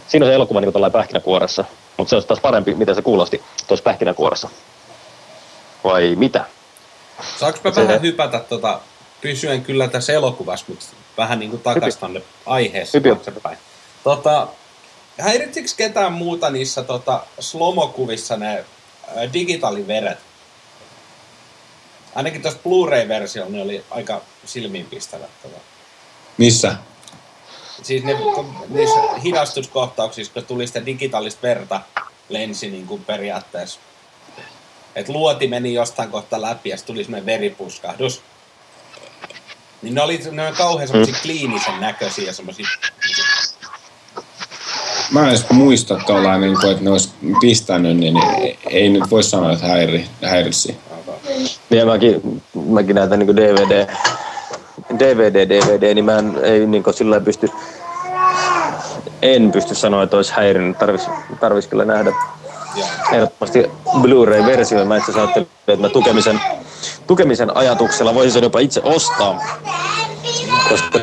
Siinä 0.06 0.26
on 0.26 0.30
se 0.30 0.34
elokuva 0.34 0.60
niin 0.60 0.72
kuin 0.72 0.92
pähkinäkuoressa, 0.92 1.64
mutta 1.96 2.10
se 2.10 2.16
olisi 2.16 2.28
taas 2.28 2.40
parempi, 2.40 2.74
mitä 2.74 2.94
se 2.94 3.02
kuulosti 3.02 3.42
tuossa 3.68 3.84
pähkinäkuoressa. 3.84 4.48
Vai 5.84 6.14
mitä? 6.16 6.44
Saanko 7.38 7.58
mä 7.64 7.72
Se- 7.72 7.82
vähän 7.82 8.02
hypätä 8.02 8.38
tota, 8.38 8.80
pysyen 9.20 9.62
kyllä 9.62 9.88
tässä 9.88 10.12
elokuvassa, 10.12 10.66
mutta 10.68 10.86
vähän 11.18 11.38
niin 11.38 11.50
kuin 11.50 11.62
takas 11.62 11.94
Hypi. 11.94 12.00
tonne 12.00 12.22
aiheessa 12.46 12.98
Hypi. 12.98 13.08
Tota, 14.06 14.48
häiritsikö 15.20 15.68
ketään 15.76 16.12
muuta 16.12 16.50
niissä 16.50 16.82
tota, 16.82 17.26
slomokuvissa 17.40 18.36
ne 18.36 18.64
digitaaliveret? 19.32 20.18
Ainakin 22.14 22.42
tuossa 22.42 22.60
Blu-ray-versiolla 22.62 23.52
ne 23.52 23.62
oli 23.62 23.84
aika 23.90 24.22
silmiinpistävät. 24.44 25.30
Tota. 25.42 25.56
Missä? 26.38 26.76
Siis 27.82 28.04
ne, 28.04 28.14
kun 28.14 28.54
niissä 28.68 29.00
hidastuskohtauksissa, 29.24 30.32
kun 30.32 30.44
tuli 30.44 30.66
sitä 30.66 30.86
digitaalista 30.86 31.42
verta, 31.42 31.80
lensi 32.28 32.70
niin 32.70 32.86
kuin 32.86 33.04
periaatteessa. 33.04 33.80
Et 34.96 35.08
luoti 35.08 35.48
meni 35.48 35.74
jostain 35.74 36.10
kohta 36.10 36.42
läpi 36.42 36.68
ja 36.68 36.76
tuli 36.86 37.04
semmoinen 37.04 37.26
veripuskahdus. 37.26 38.22
Niin 39.82 39.94
ne 39.94 40.02
oli, 40.02 40.20
ne 40.30 40.46
oli 40.46 40.56
kauhean 40.56 40.88
semmoisia 40.88 41.20
kliinisen 41.22 41.80
näköisiä 41.80 42.32
semmoisia. 42.32 42.66
Mä 45.10 45.20
en 45.20 45.28
edes 45.28 45.50
muista 45.50 46.00
tuolla, 46.06 46.38
niin 46.38 46.56
kuin, 46.60 46.72
että 46.72 46.84
ne 46.84 46.90
olisi 46.90 47.10
pistänyt, 47.40 47.96
niin 47.96 48.16
ei, 48.70 48.88
nyt 48.88 49.10
voi 49.10 49.22
sanoa, 49.22 49.52
että 49.52 49.66
häiri, 49.66 50.06
häiritsi. 50.22 50.76
Niin 51.70 51.78
ja 51.78 51.86
mäkin, 51.86 52.42
mäkin 52.68 52.96
näytän 52.96 53.18
niin 53.18 53.36
DVD, 53.36 53.86
DVD, 54.98 55.48
DVD, 55.48 55.94
niin 55.94 56.04
mä 56.04 56.18
en, 56.18 56.38
ei 56.42 56.66
niin 56.66 56.82
sillä 56.94 57.10
lailla 57.10 57.24
pysty, 57.24 57.50
en 59.22 59.52
pysty 59.52 59.74
sanoa, 59.74 60.02
että 60.02 60.16
olisi 60.16 60.32
häirinnyt. 60.32 60.78
Tarvis, 60.78 61.02
tarvis 61.40 61.66
kyllä 61.66 61.84
nähdä 61.84 62.12
ehdottomasti 63.12 63.70
Blu-ray-versio. 64.00 64.84
Mä 64.84 64.96
itse 64.96 65.12
ajattelin, 65.16 65.48
että 65.68 65.86
mä 65.86 65.88
tukemisen, 65.88 66.40
tukemisen 67.06 67.56
ajatuksella 67.56 68.14
voisin 68.14 68.32
sen 68.32 68.42
jopa 68.42 68.58
itse 68.58 68.80
ostaa. 68.84 69.42
Koska 70.68 70.98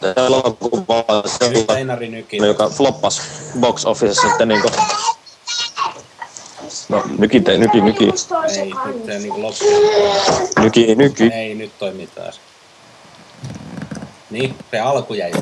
tämä 0.00 0.26
elokuva 0.26 1.04
on 1.08 1.22
Nyt 1.24 1.32
sellainen, 1.66 2.24
joka 2.46 2.68
floppas 2.68 3.22
box 3.60 3.84
officessa 3.84 4.28
sitten 4.28 4.48
niin 4.48 4.62
kuin, 4.62 4.72
No, 6.88 7.02
nyki, 7.18 7.40
te- 7.40 7.58
nyki, 7.58 7.80
nyki, 7.80 8.04
Ei, 8.04 8.10
nyt 8.86 9.06
se 9.06 9.18
niin 9.18 9.42
loppu. 9.42 9.64
nyki, 10.60 10.94
nyki. 10.94 11.24
Ei 11.32 11.54
nyt 11.54 11.78
toimi 11.78 12.06
taas. 12.06 12.40
Niin, 14.30 14.54
se 14.70 14.80
alku 14.80 15.14
jäi 15.14 15.32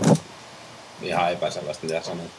ihan 1.02 1.32
epäselvästi, 1.32 1.86
mitä 1.86 2.00
sanoit. 2.02 2.30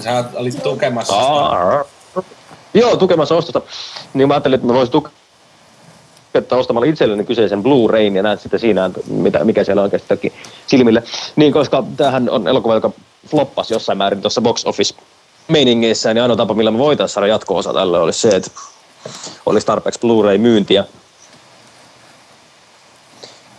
Sä 0.00 0.24
olit 0.34 0.62
tukemassa 0.62 1.12
sitä. 1.12 1.26
Aa. 1.26 1.84
Joo, 2.74 2.96
tukemassa 2.96 3.34
ostosta. 3.34 3.60
Niin 4.14 4.28
mä 4.28 4.34
ajattelin, 4.34 4.54
että 4.54 4.66
mä 4.66 4.72
voisin 4.74 4.92
tukea 4.92 5.12
ostamalla 6.50 6.86
itselleni 6.86 7.24
kyseisen 7.24 7.62
Blu-rayn 7.62 8.16
ja 8.16 8.22
näet 8.22 8.40
sitten 8.40 8.60
siinä, 8.60 8.84
että 8.84 9.00
mitä, 9.06 9.44
mikä 9.44 9.64
siellä 9.64 9.82
oikeasti 9.82 10.08
teki 10.08 10.32
silmille. 10.66 11.02
Niin, 11.36 11.52
koska 11.52 11.84
tämähän 11.96 12.30
on 12.30 12.48
elokuva, 12.48 12.74
joka 12.74 12.90
floppasi 13.26 13.74
jossain 13.74 13.98
määrin 13.98 14.20
tuossa 14.20 14.40
box 14.40 14.64
office 14.64 14.94
meiningeissä, 15.48 16.14
niin 16.14 16.22
ainoa 16.22 16.36
tapa, 16.36 16.54
millä 16.54 16.70
me 16.70 16.78
voitaisiin 16.78 17.14
saada 17.14 17.26
jatko-osa 17.26 17.72
tälle 17.72 17.98
olisi 17.98 18.20
se, 18.20 18.28
että 18.28 18.50
olisi 19.46 19.66
tarpeeksi 19.66 20.00
Blu-ray-myyntiä. 20.00 20.84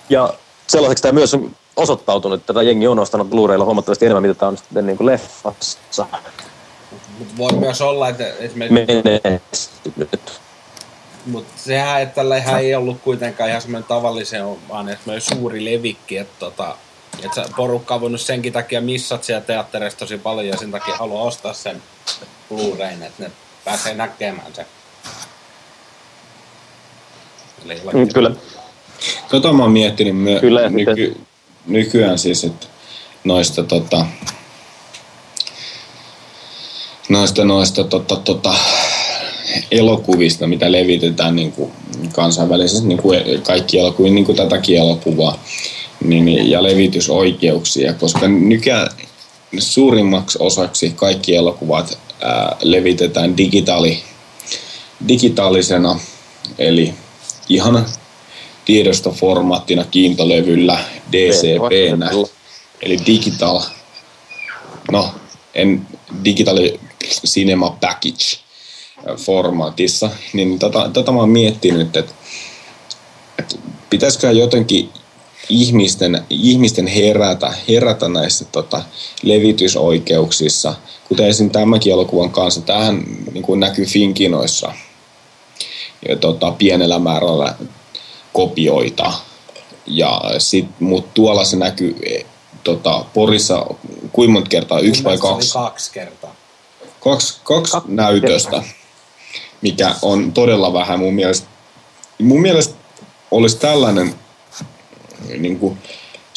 Ja 0.10 0.34
sellaiseksi 0.68 1.02
tämä 1.02 1.12
myös 1.12 1.38
osoittautunut, 1.76 2.40
että 2.40 2.54
tätä 2.54 2.64
jengi 2.64 2.88
on 2.88 3.00
ostanut 3.00 3.30
Blu-raylla 3.30 3.66
huomattavasti 3.66 4.06
enemmän, 4.06 4.22
mitä 4.22 4.34
tämä 4.34 4.50
on 4.50 4.58
sitten 4.58 4.86
niin 4.86 4.98
kuin 4.98 5.08
leffassa. 5.08 6.06
Mutta 7.20 7.34
voi 7.38 7.52
myös 7.52 7.82
olla, 7.82 8.10
että 8.10 8.28
esimerkiksi... 8.28 9.02
Menestynyt. 9.24 10.42
Mutta 11.28 11.54
sehän, 11.56 12.02
että 12.02 12.16
tällä 12.16 12.38
ei 12.60 12.76
ollut 12.76 13.02
kuitenkaan 13.02 13.50
ihan 13.50 13.62
semmoinen 13.62 13.88
tavallisen, 13.88 14.46
vaan 14.70 14.86
semmoinen 14.88 15.22
suuri 15.22 15.66
levikki, 15.66 16.18
että 16.18 16.40
tota, 16.40 16.76
että 17.26 17.46
porukka 17.56 17.96
on 17.96 18.02
voinut 18.02 18.22
senkin 18.22 18.54
takia 18.54 18.82
missat 18.82 19.24
siellä 19.24 19.42
teatterissa 19.46 20.00
tosi 20.00 20.18
paljon 20.18 20.48
ja 20.48 20.58
sen 20.58 20.72
takia 20.72 20.98
haluaa 20.98 21.24
ostaa 21.24 21.54
sen 21.54 21.84
Blu-rayn, 22.50 23.04
että 23.04 23.24
ne 23.24 23.32
pääsee 23.66 23.94
näkemään 23.96 24.54
sen. 24.56 24.66
Eli 27.66 27.82
Mm, 27.94 28.14
Kyllä. 28.14 28.32
Tota 29.32 29.54
mä 29.54 29.64
oon 29.64 29.72
miettinyt 29.72 30.18
myö- 30.18 30.40
Kyllä, 30.40 30.70
nyky- 30.70 31.22
nykyään 31.66 32.20
siis, 32.20 32.44
että 32.44 32.68
noista 33.24 33.64
tota, 33.64 34.06
noista, 37.10 37.46
noista 37.46 37.84
tota, 37.84 38.16
tota, 38.16 38.54
elokuvista, 39.72 40.48
mitä 40.48 40.72
levitetään 40.72 41.36
niin 41.36 41.52
kuin 41.52 41.72
kansainvälisesti, 42.14 42.88
niin 42.88 43.02
kuin 43.02 43.42
kaikki 43.44 43.80
elokuvia, 43.80 44.14
niin 44.14 44.26
kuin 44.26 44.36
tätäkin 44.36 44.78
elokuvaa, 44.78 45.44
niin, 46.04 46.26
niin, 46.26 46.50
ja 46.50 46.64
levitysoikeuksia, 46.64 47.94
koska 47.94 48.28
nykyään 48.28 48.88
suurimmaksi 49.60 50.38
osaksi 50.42 50.94
kaikki 50.96 51.36
elokuvat 51.36 52.00
ää, 52.22 52.56
levitetään 52.62 53.38
digitaali, 53.38 54.04
digitaalisena, 55.08 56.00
eli 56.58 56.94
ihan 57.50 57.86
tiedostoformaattina 58.66 59.84
kiintolevyllä, 59.84 60.80
DCP-nä, 61.12 62.12
eli 62.82 63.00
digital, 63.06 63.62
no 64.92 65.14
en 65.56 65.88
digital 66.24 66.58
cinema 67.26 67.78
package 67.82 68.47
formaatissa, 69.18 70.10
niin 70.34 70.60
tota, 70.60 70.90
tota 70.94 71.12
mä 71.12 71.20
oon 71.20 71.30
miettinyt, 71.30 71.98
että, 71.98 72.14
että 73.40 73.56
pitäisikö 73.90 74.32
jotenkin 74.32 74.90
ihmisten, 75.50 76.24
ihmisten 76.30 76.88
herätä, 76.88 77.54
herätä 77.70 78.08
näissä 78.10 78.46
tota, 78.46 78.82
levitysoikeuksissa, 79.24 80.74
kuten 81.08 81.28
esim. 81.28 81.50
tämänkin 81.50 81.94
elokuvan 81.94 82.32
kanssa. 82.32 82.62
Tähän 82.62 83.04
niin 83.34 83.44
kuin 83.44 83.60
näkyy 83.60 83.86
Finkinoissa 83.86 84.74
ja, 86.10 86.16
tota, 86.16 86.52
pienellä 86.52 87.00
määrällä 87.00 87.56
kopioita. 88.34 89.14
Ja 89.88 90.22
sit, 90.38 90.66
mut 90.80 91.14
tuolla 91.14 91.46
se 91.46 91.58
näkyy 91.58 91.96
e, 92.06 92.26
tota, 92.64 93.06
Porissa 93.14 93.66
kuinka 94.12 94.34
monta 94.34 94.50
kertaa? 94.50 94.80
Yksi 94.80 95.04
vai 95.04 95.18
Mun 95.18 95.30
mielestä 95.30 95.34
kaksi? 95.34 95.54
kaksi 95.54 95.92
kertaa. 95.92 96.36
Kaksi, 97.00 97.40
kaksi 97.44 97.72
Kaksi 97.72 97.92
näytöstä, 97.92 98.64
mikä 99.62 99.96
on 100.02 100.32
todella 100.32 100.74
vähän 100.74 101.00
mun 101.00 101.14
mielestä. 101.14 101.48
Mun 102.20 102.42
mielestä 102.42 102.76
olisi 103.32 103.58
tällainen 103.58 104.14
niin 105.38 105.60
kuin, 105.60 105.78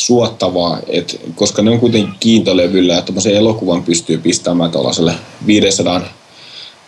suottavaa, 0.00 0.78
että, 0.86 1.16
koska 1.34 1.62
ne 1.62 1.70
on 1.70 1.80
kuitenkin 1.80 2.14
kiintolevyllä, 2.20 2.94
että 2.94 3.06
tuommoisen 3.06 3.34
elokuvan 3.34 3.82
pystyy 3.82 4.18
pistämään 4.18 4.70
tuollaiselle 4.70 5.14
500 5.46 6.00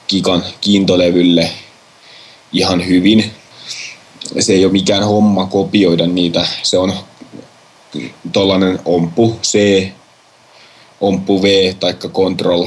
gigan 0.09 0.44
kiintolevylle 0.60 1.50
ihan 2.52 2.86
hyvin. 2.86 3.32
Se 4.38 4.52
ei 4.52 4.64
ole 4.64 4.72
mikään 4.72 5.04
homma 5.04 5.46
kopioida 5.46 6.06
niitä. 6.06 6.46
Se 6.62 6.78
on 6.78 6.92
tuollainen 8.32 8.78
ompu 8.84 9.38
C, 9.42 9.86
ompu 11.00 11.42
V 11.42 11.74
tai 11.80 11.94
Control 11.94 12.66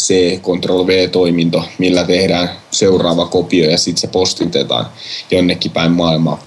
C, 0.00 0.14
Ctrl 0.40 0.86
V-toiminto, 0.86 1.64
millä 1.78 2.04
tehdään 2.04 2.50
seuraava 2.70 3.26
kopio 3.26 3.70
ja 3.70 3.78
sitten 3.78 4.00
se 4.00 4.06
postitetaan 4.06 4.86
jonnekin 5.30 5.70
päin 5.70 5.92
maailmaa. 5.92 6.42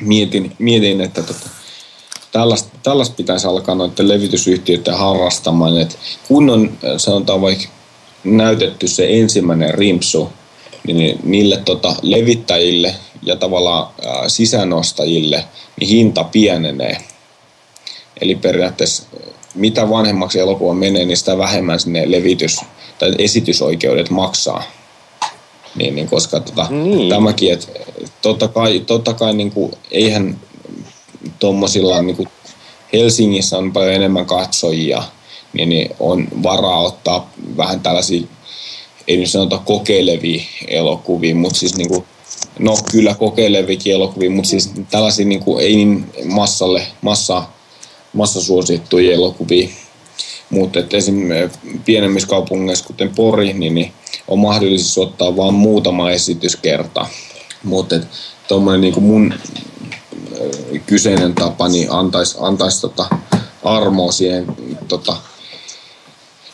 Mietin, 0.00 0.52
mietin 0.58 1.00
että 1.00 1.22
tota, 1.22 1.48
tällaista, 2.32 2.78
tällaista 2.82 3.14
pitäisi 3.16 3.46
alkaa 3.46 3.74
noiden 3.74 4.08
levitysyhtiöiden 4.08 4.98
harrastamaan, 4.98 5.80
että 5.80 5.94
kun 6.28 6.50
on 6.50 6.78
äh, 6.84 6.92
sanotaan 6.96 7.40
vaikka 7.40 7.64
näytetty 8.24 8.88
se 8.88 9.06
ensimmäinen 9.10 9.74
rimpsu, 9.74 10.32
niin 10.86 11.18
niille 11.22 11.56
tota, 11.64 11.96
levittäjille 12.02 12.94
ja 13.22 13.36
tavallaan 13.36 13.86
ää, 14.06 14.28
sisänostajille 14.28 15.44
niin 15.80 15.88
hinta 15.88 16.24
pienenee. 16.24 16.96
Eli 18.20 18.34
periaatteessa 18.34 19.02
mitä 19.54 19.90
vanhemmaksi 19.90 20.38
elokuva 20.38 20.74
menee, 20.74 21.04
niin 21.04 21.16
sitä 21.16 21.38
vähemmän 21.38 21.80
sinne 21.80 22.10
levitys- 22.10 22.64
tai 22.98 23.14
esitysoikeudet 23.18 24.10
maksaa. 24.10 24.62
Niin, 25.74 25.94
niin 25.94 26.08
koska 26.08 26.40
tota, 26.40 26.66
Niin. 26.70 27.08
tämäkin, 27.08 27.52
että 27.52 27.66
totta 28.22 28.48
kai, 28.48 28.80
totta 28.80 29.14
kai 29.14 29.34
niin 29.34 29.50
kuin, 29.50 29.72
eihän 29.90 30.40
tuommoisilla 31.38 32.02
niin 32.02 32.16
kuin 32.16 32.28
Helsingissä 32.92 33.58
on 33.58 33.72
paljon 33.72 33.92
enemmän 33.92 34.26
katsojia, 34.26 35.02
niin, 35.52 35.68
niin 35.68 35.94
on 36.00 36.28
varaa 36.42 36.80
ottaa 36.80 37.30
vähän 37.56 37.80
tällaisia, 37.80 38.26
ei 39.08 39.16
nyt 39.16 39.30
sanota 39.30 39.58
kokeilevia 39.58 40.42
elokuvia, 40.68 41.34
mutta 41.34 41.58
siis 41.58 41.76
niin 41.76 41.88
kuin, 41.88 42.04
no 42.58 42.76
kyllä 42.90 43.14
kokeilevikin 43.14 43.92
elokuvia, 43.94 44.30
mutta 44.30 44.50
siis 44.50 44.70
tällaisia 44.90 45.26
niin 45.26 45.40
kuin, 45.40 45.64
ei 45.64 45.76
niin 45.76 46.06
massalle, 46.24 46.86
massa, 47.02 47.42
massasuosittuja 48.14 49.14
elokuvia. 49.14 49.68
Mutta 50.50 50.78
esimerkiksi 50.92 51.58
pienemmissä 51.84 52.28
kaupungeissa, 52.28 52.84
kuten 52.84 53.10
Pori, 53.14 53.52
niin, 53.52 53.74
niin 53.74 53.92
on 54.28 54.38
mahdollisuus 54.38 54.98
ottaa 54.98 55.36
vain 55.36 55.54
muutama 55.54 56.10
esityskerta. 56.10 57.06
Mutta 57.62 57.96
tuommoinen 58.48 58.80
niin 58.80 59.02
mun 59.02 59.34
kyseinen 60.86 61.34
tapa 61.34 61.68
niin 61.68 61.92
antaisi 61.92 62.36
antais 62.40 62.80
tota 62.80 63.06
armoa 63.64 64.12
siihen 64.12 64.46
tota, 64.88 65.16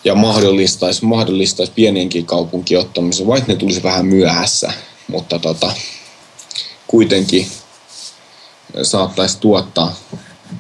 ja 0.05 0.15
mahdollistaisi, 0.15 1.05
mahdollistaisi 1.05 1.73
pienienkin 1.75 2.27
kaupunkien 2.27 2.81
ottamisen, 2.81 3.27
vaikka 3.27 3.53
ne 3.53 3.59
tulisi 3.59 3.83
vähän 3.83 4.07
myöhässä, 4.07 4.73
mutta 5.09 5.39
tota, 5.39 5.73
kuitenkin 6.87 7.47
saattaisi 8.83 9.39
tuottaa, 9.41 9.97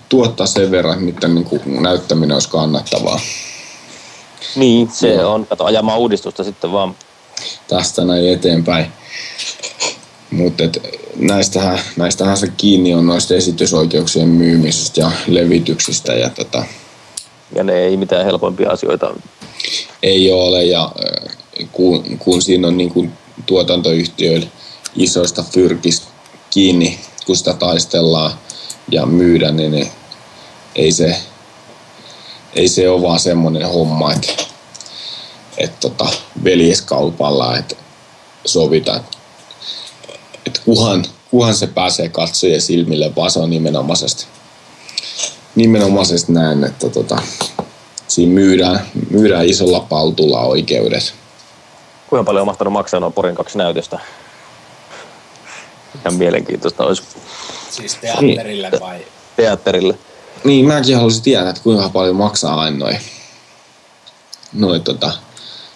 tuottaa 0.08 0.46
sen 0.46 0.70
verran, 0.70 1.02
mitä 1.02 1.28
niin 1.28 1.44
kuin 1.44 1.82
näyttäminen 1.82 2.34
olisi 2.34 2.48
kannattavaa. 2.50 3.20
Niin, 4.56 4.90
se 4.92 5.14
Joo. 5.14 5.34
on. 5.34 5.46
Kato, 5.46 5.64
ajamaan 5.64 5.98
uudistusta 5.98 6.44
sitten 6.44 6.72
vaan. 6.72 6.94
tästä 7.68 8.04
näin 8.04 8.28
eteenpäin. 8.32 8.86
Mutta 10.30 10.64
näistähän, 11.16 11.78
näistähän 11.96 12.36
se 12.36 12.48
kiinni 12.56 12.94
on 12.94 13.06
noista 13.06 13.34
esitysoikeuksien 13.34 14.28
myymisestä 14.28 15.00
ja 15.00 15.10
levityksistä 15.26 16.12
ja 16.12 16.30
tota, 16.30 16.64
Ja 17.56 17.64
ne 17.64 17.72
ei 17.72 17.96
mitään 17.96 18.24
helpompia 18.24 18.70
asioita. 18.70 19.14
ei 20.02 20.32
ole 20.32 20.64
ja 20.64 20.92
äh, 21.26 21.36
kun, 21.72 22.18
kun 22.18 22.42
siinä 22.42 22.68
on 22.68 22.76
niin 22.76 22.90
kuin 22.90 23.12
tuotantoyhtiöillä 23.46 24.46
isoista 24.96 25.44
fyrkistä 25.52 26.06
kiinni, 26.50 27.00
kun 27.26 27.36
sitä 27.36 27.54
taistellaan 27.54 28.32
ja 28.90 29.06
myydä, 29.06 29.50
niin 29.50 29.72
ne, 29.72 29.90
ei 30.74 30.92
se, 30.92 31.16
ei 32.54 32.68
se 32.68 32.90
ole 32.90 33.02
vaan 33.02 33.20
semmoinen 33.20 33.68
homma, 33.68 34.12
että, 34.12 34.32
että 35.58 35.76
tota, 35.80 36.06
veljeskaupalla, 36.44 37.58
että 37.58 37.76
sovitaan, 38.44 39.00
että 40.46 40.60
kuhan, 40.64 41.04
kuhan 41.30 41.54
se 41.54 41.66
pääsee 41.66 42.08
katsojien 42.08 42.60
silmille, 42.60 43.16
vaan 43.16 43.30
se 43.30 43.38
on 43.38 43.50
nimenomaisesti, 43.50 44.26
nimenomaisesti 45.54 46.32
näin, 46.32 46.64
että 46.64 46.88
tota, 46.88 47.22
siinä 48.08 48.32
myydään, 48.32 48.86
myydään 49.10 49.46
isolla 49.46 49.80
paltulla 49.80 50.40
oikeudet. 50.40 51.14
Kuinka 52.08 52.24
paljon 52.24 52.40
on 52.40 52.46
mahtanut 52.46 52.72
maksaa 52.72 53.00
nuo 53.00 53.10
Porin 53.10 53.34
kaksi 53.34 53.58
näytöstä? 53.58 53.98
Ihan 55.94 56.14
mielenkiintoista 56.14 56.84
olisi 56.84 57.02
Siis 57.70 57.94
teatterille 57.94 58.70
vai? 58.80 59.04
teatterille. 59.36 59.98
Niin, 60.44 60.66
mäkin 60.66 60.96
haluaisin 60.96 61.22
tietää, 61.22 61.50
että 61.50 61.62
kuinka 61.62 61.88
paljon 61.88 62.16
maksaa 62.16 62.60
aina 62.60 62.76
noin. 62.78 63.00
Noin 64.52 64.82
tota, 64.84 65.12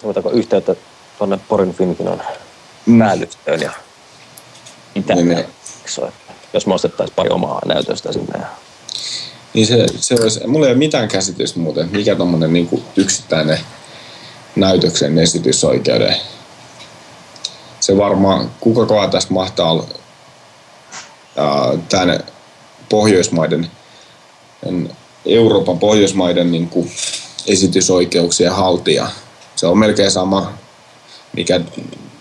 Otetaanko 0.02 0.30
yhteyttä 0.30 0.74
tuonne 1.18 1.38
Porin 1.48 1.74
Finkinon 1.74 2.22
Mm. 2.86 2.98
päällystöön 2.98 3.60
ja 3.60 3.72
mitä 4.94 5.14
Niin, 5.14 5.28
ne 5.28 5.34
niin. 5.34 5.46
Jos 6.52 6.66
me 6.66 6.74
ostettaisiin 6.74 7.14
pari 7.16 7.30
omaa 7.30 7.60
näytöstä 7.66 8.12
sinne. 8.12 8.38
Ja... 8.38 8.46
niin 9.54 9.66
se, 9.66 9.86
se 9.96 10.14
olisi, 10.22 10.46
mulla 10.46 10.66
ei 10.66 10.72
ole 10.72 10.78
mitään 10.78 11.08
käsitystä 11.08 11.58
muuten, 11.58 11.84
että 11.84 11.96
mikä 11.96 12.14
tommonen 12.16 12.52
niinku 12.52 12.82
yksittäinen 12.96 13.60
näytöksen 14.56 15.18
esitysoikeuden. 15.18 16.16
Se 17.80 17.96
varmaan, 17.96 18.50
kukakohan 18.60 19.10
tästä 19.10 19.34
mahtaa 19.34 19.70
olla 19.70 19.86
tänne 21.88 22.20
Pohjoismaiden 22.88 23.70
Euroopan 25.26 25.78
Pohjoismaiden 25.78 26.52
niin 26.52 26.68
kuin 26.68 26.92
esitysoikeuksien 27.46 28.52
haltija. 28.52 29.08
Se 29.56 29.66
on 29.66 29.78
melkein 29.78 30.10
sama, 30.10 30.52
mikä 31.32 31.60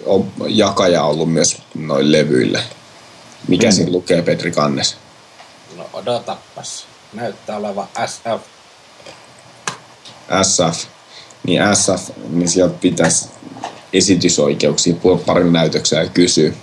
on 0.06 0.32
jakaja 0.48 1.04
ollut 1.04 1.34
myös 1.34 1.58
noin 1.76 2.12
levyille. 2.12 2.64
Mikä 3.48 3.68
mm. 3.68 3.72
siinä 3.72 3.92
lukee 3.92 4.22
Petri 4.22 4.52
Kannes? 4.52 4.98
No 5.78 5.90
odotapas. 5.94 6.86
Näyttää 7.14 7.58
olevan 7.58 7.88
SF. 8.06 8.42
SF. 10.44 10.88
Niin 11.44 11.62
SF, 11.74 12.10
niin 12.30 12.50
sieltä 12.50 12.76
pitäisi 12.82 13.30
esitysoikeuksia 13.94 14.96
parin 15.26 15.54
näytöksiä 15.54 16.04
ja 16.04 16.10
kysyä, 16.10 16.54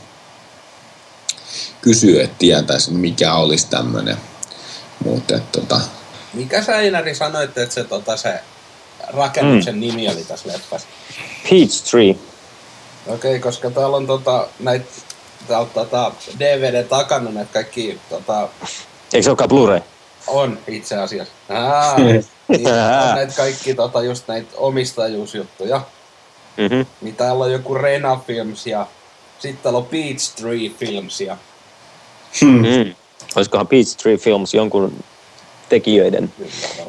kysyä 1.82 2.22
että 2.22 2.36
tietäisi, 2.38 2.90
mikä 2.90 3.34
olisi 3.34 3.66
tämmöinen. 3.70 4.16
Mutta 5.04 5.38
tota... 5.52 5.80
Mikä 6.34 6.62
sä 6.62 6.78
Einari 6.78 7.14
sanoit, 7.14 7.58
että 7.58 7.74
se, 7.74 7.84
tota, 7.84 8.16
se 8.16 8.40
rakennuksen 9.06 9.74
mm. 9.74 9.80
nimi 9.80 10.08
oli 10.08 10.24
tässä 10.24 10.48
leffassa? 10.48 10.88
Peachtree. 11.50 12.10
Okei, 13.06 13.30
okay, 13.30 13.38
koska 13.38 13.70
täällä 13.70 13.96
on 13.96 14.06
tota, 14.06 14.48
näitä 14.58 14.86
täältä 15.48 15.70
tota, 15.74 16.12
DVD 16.38 16.84
takana 16.84 17.30
näitä 17.30 17.52
kaikki... 17.52 18.00
Tota, 18.10 18.48
Eikö 19.12 19.24
se 19.24 19.30
olekaan 19.30 19.50
Blu-ray? 19.50 19.80
On 20.26 20.58
itse 20.66 20.96
asiassa. 20.96 21.34
Aa, 21.48 21.96
niin, 21.98 22.24
on 23.08 23.14
näitä 23.14 23.34
kaikki 23.36 23.74
tota, 23.74 24.02
just 24.02 24.28
näitä 24.28 24.48
omistajuusjuttuja. 24.56 25.80
Mm-hmm. 26.56 26.86
Niin 27.00 27.16
täällä 27.16 27.44
on 27.44 27.52
joku 27.52 27.74
Rena 27.74 28.20
Films 28.26 28.66
ja 28.66 28.86
sitten 29.38 29.62
täällä 29.62 29.78
on 29.78 29.86
Peachtree 29.86 30.70
Films 30.78 31.20
ja... 31.20 31.36
Hmm. 32.40 32.50
Mm. 32.50 32.94
Olisikohan 33.36 33.66
Peachtree 33.66 34.16
Films 34.16 34.54
jonkun 34.54 35.04
tekijöiden 35.68 36.32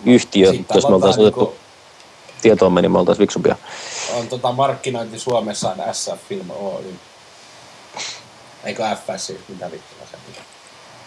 yhtiö, 0.05 0.53
jos 0.73 0.87
me 0.87 0.95
oltaisiin 0.95 1.25
otettu 1.25 1.39
niinku... 1.39 1.55
tietoamme, 2.41 2.81
niin 2.81 2.91
me 2.91 2.99
oltaisiin 2.99 3.21
viksumpia. 3.21 3.55
On 4.13 4.27
tota 4.27 4.51
markkinointi 4.51 5.19
Suomessa 5.19 5.69
on 5.69 5.93
SF 5.93 6.27
Film 6.29 6.49
Oy. 6.49 6.83
Eikö 8.63 8.83
FS 8.83 9.27
siis, 9.27 9.39
mitä 9.49 9.71
vittua 9.71 10.07
se 10.11 10.17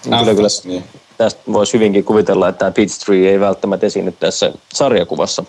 Kyllä, 0.03 0.35
kyllä. 0.35 0.49
Niin. 0.65 0.85
Tästä 1.19 1.41
voisi 1.53 1.73
hyvinkin 1.73 2.05
kuvitella, 2.05 2.49
että 2.49 2.59
tämä 2.59 2.71
Peachtree 2.71 3.31
ei 3.31 3.41
välttämättä 3.41 3.87
esiinny 3.87 4.13
tässä 4.13 4.53
sarjakuvassa 4.75 5.45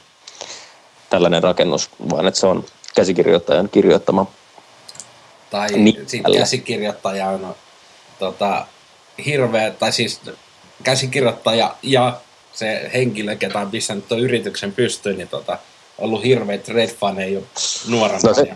tällainen 1.10 1.44
rakennus, 1.44 1.90
vaan 2.10 2.28
että 2.28 2.40
se 2.40 2.48
on 2.48 2.66
käsikirjoittajan 2.96 3.70
kirjoittama. 3.70 4.26
Tai 5.50 5.70
sitten 5.70 6.34
käsikirjoittaja 6.38 7.30
on 7.30 7.56
tota, 8.20 8.66
hirveä, 9.26 9.72
tai 9.72 9.92
siis 9.92 10.22
käsikirjoittaja 10.84 11.76
ja 11.84 12.20
se 12.54 12.90
henkilö, 12.94 13.36
ketä 13.36 13.60
on 13.60 13.72
pistänyt 13.72 14.08
tuon 14.08 14.22
yrityksen 14.22 14.72
pystyyn, 14.72 15.18
niin 15.18 15.28
tota, 15.28 15.58
ollut 15.98 16.24
hirveät 16.24 16.68
Red-faneja 16.68 17.34
jo 17.34 17.44
nuorena. 17.88 18.20
No 18.24 18.34
se, 18.34 18.48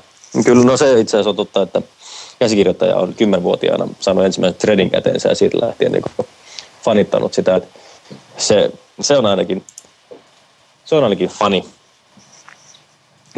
kyllä, 0.46 0.64
no 0.64 0.78
se 0.78 1.00
itse 1.00 1.18
asiassa 1.18 1.30
on 1.30 1.36
totta, 1.36 1.62
että 1.62 1.82
käsikirjoittaja 2.40 2.96
on 2.96 3.14
kymmenvuotiaana 3.14 3.88
saanut 4.00 4.26
ensimmäisen 4.26 4.60
threadin 4.60 4.90
käteensä 4.90 5.30
ja 5.30 5.36
siitä 5.36 5.58
lähtien 5.62 5.92
niin 5.92 6.04
fanittanut 6.84 7.34
sitä. 7.34 7.56
Että 7.56 7.80
se, 8.38 8.72
se, 9.02 9.18
on 9.18 9.26
ainakin, 9.26 9.64
se 10.86 10.96
on 10.96 11.04
ainakin 11.04 11.30
fani. 11.30 11.66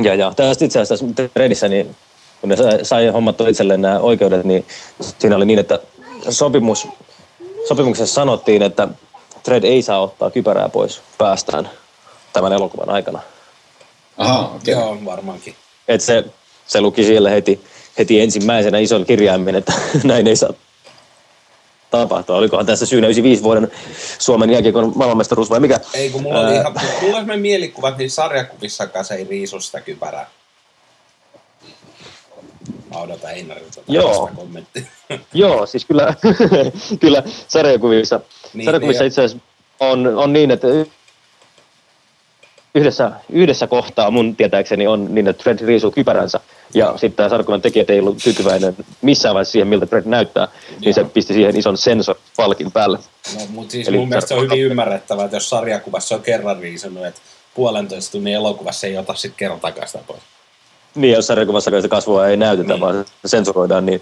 Ja, 0.04 0.16
ja 0.16 0.34
tästä 0.36 0.66
itse 0.66 0.80
asiassa 0.80 1.06
threadissä, 1.34 1.68
niin 1.68 1.96
kun 2.42 2.50
ne 2.50 2.56
sai, 2.58 2.86
sai 2.86 3.08
hommattua 3.08 3.48
itselleen 3.48 3.82
nämä 3.82 4.00
oikeudet, 4.00 4.44
niin 4.44 4.66
siinä 5.20 5.36
oli 5.36 5.46
niin, 5.46 5.60
että 5.60 5.80
sopimus, 6.30 6.88
sopimuksessa 7.68 8.16
sanottiin, 8.16 8.62
että 8.62 8.88
Thread 9.44 9.64
ei 9.64 9.82
saa 9.82 10.02
ottaa 10.02 10.32
kypärää 10.32 10.70
pois 10.70 11.02
päästään 11.18 11.70
tämän 12.34 12.54
elokuvan 12.54 12.90
aikana. 12.90 13.20
Aha, 14.18 14.40
okay. 14.40 14.74
Joo, 14.74 14.98
varmaankin. 15.06 15.56
Et 15.88 16.02
se, 16.02 16.24
se 16.68 16.82
luki 16.82 17.04
siellä 17.04 17.30
heti, 17.30 17.62
heti 17.98 18.22
ensimmäisenä 18.22 18.78
ison 18.78 19.06
kirjaimen, 19.06 19.56
että 19.56 19.74
näin 20.04 20.28
ei 20.28 20.36
saa 20.36 20.54
tapahtua. 21.92 22.36
Olikohan 22.36 22.66
tässä 22.66 22.86
syynä 22.86 23.08
95 23.08 23.44
vuoden 23.44 23.72
Suomen 24.20 24.50
jälkeen 24.50 24.76
maailmanmestaruus 24.96 25.50
vai 25.50 25.60
mikä? 25.60 25.80
Ei, 25.94 26.10
kun 26.10 26.22
mulla 26.22 26.40
oli 26.40 26.56
ihan, 26.56 26.76
mulla 27.02 27.18
oli 27.18 27.38
mielikuva, 27.38 27.88
että 27.88 27.98
niin 27.98 28.12
sarjakuvissakaan 28.12 29.06
se 29.06 29.16
ei 29.16 29.24
riisu 29.24 29.60
sitä 29.60 29.82
kypärää. 29.82 30.30
Mä 32.92 33.02
odotan 33.02 33.32
Einarilta 33.32 33.82
Joo. 33.88 34.32
Joo, 35.34 35.66
siis 35.66 35.86
kyllä, 35.86 36.14
kyllä 37.02 37.24
sarjakuvissa, 37.48 38.20
niin, 38.54 38.66
sarjakuvissa 38.66 39.04
niin, 39.04 39.08
itse 39.08 39.24
asiassa 39.24 39.46
on, 39.80 40.08
on 40.08 40.34
niin, 40.34 40.52
että 40.52 40.68
yhdessä, 42.76 43.12
yhdessä 43.30 43.68
kohtaa 43.68 44.12
mun 44.12 44.36
tietääkseni 44.36 44.88
on 44.88 45.16
niin, 45.16 45.28
että 45.28 45.44
Fred 45.44 45.60
riisuu 45.66 45.92
kypäränsä 45.92 46.40
ja 46.74 46.92
sitten 46.92 47.12
tämä 47.12 47.30
sarjakuvan 47.30 47.62
tekijät 47.62 47.90
ei 47.90 48.00
ollut 48.00 48.18
tyytyväinen 48.24 48.76
missään 49.02 49.36
vaiheessa 49.36 49.52
siihen, 49.52 49.68
miltä 49.68 49.86
Fred 49.86 50.04
näyttää, 50.06 50.48
Joo. 50.70 50.80
niin 50.82 50.94
se 50.94 51.04
pisti 51.04 51.34
siihen 51.34 51.58
ison 51.58 51.78
sensorpalkin 51.78 52.72
päälle. 52.72 53.00
No, 53.36 53.42
mutta 53.50 53.72
siis 53.72 53.88
Eli 53.88 53.98
mun 53.98 54.10
mielestä 54.10 54.28
se 54.28 54.34
on 54.34 54.44
hyvin 54.44 54.64
ymmärrettävää, 54.64 55.26
että 55.26 55.38
jos 55.38 55.50
sarjakuvassa 55.50 56.16
on 56.16 56.22
kerran 56.22 56.60
riisunut, 56.60 57.06
että 57.06 57.22
puolentoista 57.56 58.12
tunnin 58.12 58.34
elokuvassa 58.34 58.88
ei 58.88 58.98
ota 58.98 59.14
sitten 59.14 59.38
kerran 59.38 59.60
sitä 59.86 60.00
pois. 60.08 60.22
Niin, 60.96 61.14
jos 61.14 61.28
sarjakuvassa 61.28 61.72
sitä 61.72 61.88
kasvua 61.88 62.28
ei 62.28 62.38
näytetä, 62.38 62.74
niin. 62.74 62.82
vaan 62.82 63.06
sensuroidaan, 63.26 63.86
niin, 63.86 64.02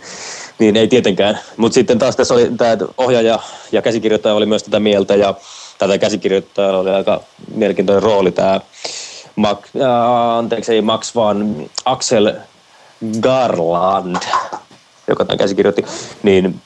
niin 0.60 0.78
ei 0.78 0.88
tietenkään. 0.88 1.40
Mutta 1.58 1.74
sitten 1.74 2.00
taas 2.00 2.16
tässä 2.16 2.34
oli 2.34 2.52
tämä 2.58 2.78
ohjaaja 2.98 3.40
ja 3.72 3.82
käsikirjoittaja 3.82 4.36
oli 4.36 4.46
myös 4.46 4.64
tätä 4.64 4.80
mieltä, 4.80 5.16
ja 5.16 5.34
tätä 5.78 5.98
käsikirjoittajalla 5.98 6.80
oli 6.80 6.90
aika 6.90 7.22
mielenkiintoinen 7.54 8.04
rooli 8.04 8.32
tämä 8.32 8.62
Max, 9.36 9.60
äh, 9.82 10.38
anteeksi, 10.38 10.74
ei 10.74 10.82
Max, 10.82 11.16
vaan 11.16 11.70
Axel 11.86 12.34
Garland, 13.20 14.18
joka 15.08 15.26
tämän 15.26 15.38
käsikirjoitti, 15.38 15.86
niin 16.24 16.62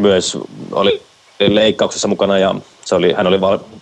myös 0.00 0.38
oli 0.72 1.02
leikkauksessa 1.38 2.08
mukana 2.08 2.38
ja 2.38 2.54
se 2.84 2.94
oli, 2.94 3.12
hän 3.12 3.26
oli 3.26 3.40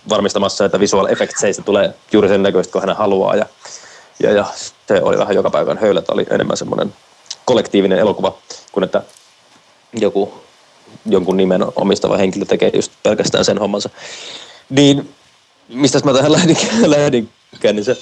varmistamassa, 0.09 0.65
että 0.65 0.79
visual 0.79 1.05
effectseistä 1.05 1.63
tulee 1.63 1.93
juuri 2.11 2.27
sen 2.27 2.43
näköistä, 2.43 2.71
kun 2.71 2.81
hän 2.81 2.95
haluaa. 2.95 3.35
Ja, 3.35 3.45
ja, 4.19 4.31
ja 4.31 4.45
se 4.87 5.01
oli 5.01 5.17
vähän 5.17 5.35
joka 5.35 5.49
päivän 5.49 5.77
höylät, 5.77 6.09
oli 6.09 6.25
enemmän 6.29 6.57
semmoinen 6.57 6.93
kollektiivinen 7.45 7.99
elokuva, 7.99 8.37
kuin 8.71 8.83
että 8.83 9.03
joku, 9.93 10.33
jonkun 11.05 11.37
nimen 11.37 11.65
omistava 11.75 12.17
henkilö 12.17 12.45
tekee 12.45 12.71
just 12.73 12.91
pelkästään 13.03 13.45
sen 13.45 13.57
hommansa. 13.57 13.89
Niin, 14.69 15.13
mistä 15.69 15.99
mä 16.03 16.13
tähän 16.13 16.31
lähdinkään, 16.37 16.91
lähdinkään 16.91 17.75
niin 17.75 17.85
se, 17.85 17.97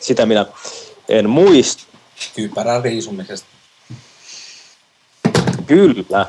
sitä 0.00 0.26
minä 0.26 0.46
en 1.08 1.30
muista. 1.30 1.82
Kypärän 2.36 2.84
riisumisesta. 2.84 3.46
Kyllä. 5.66 6.26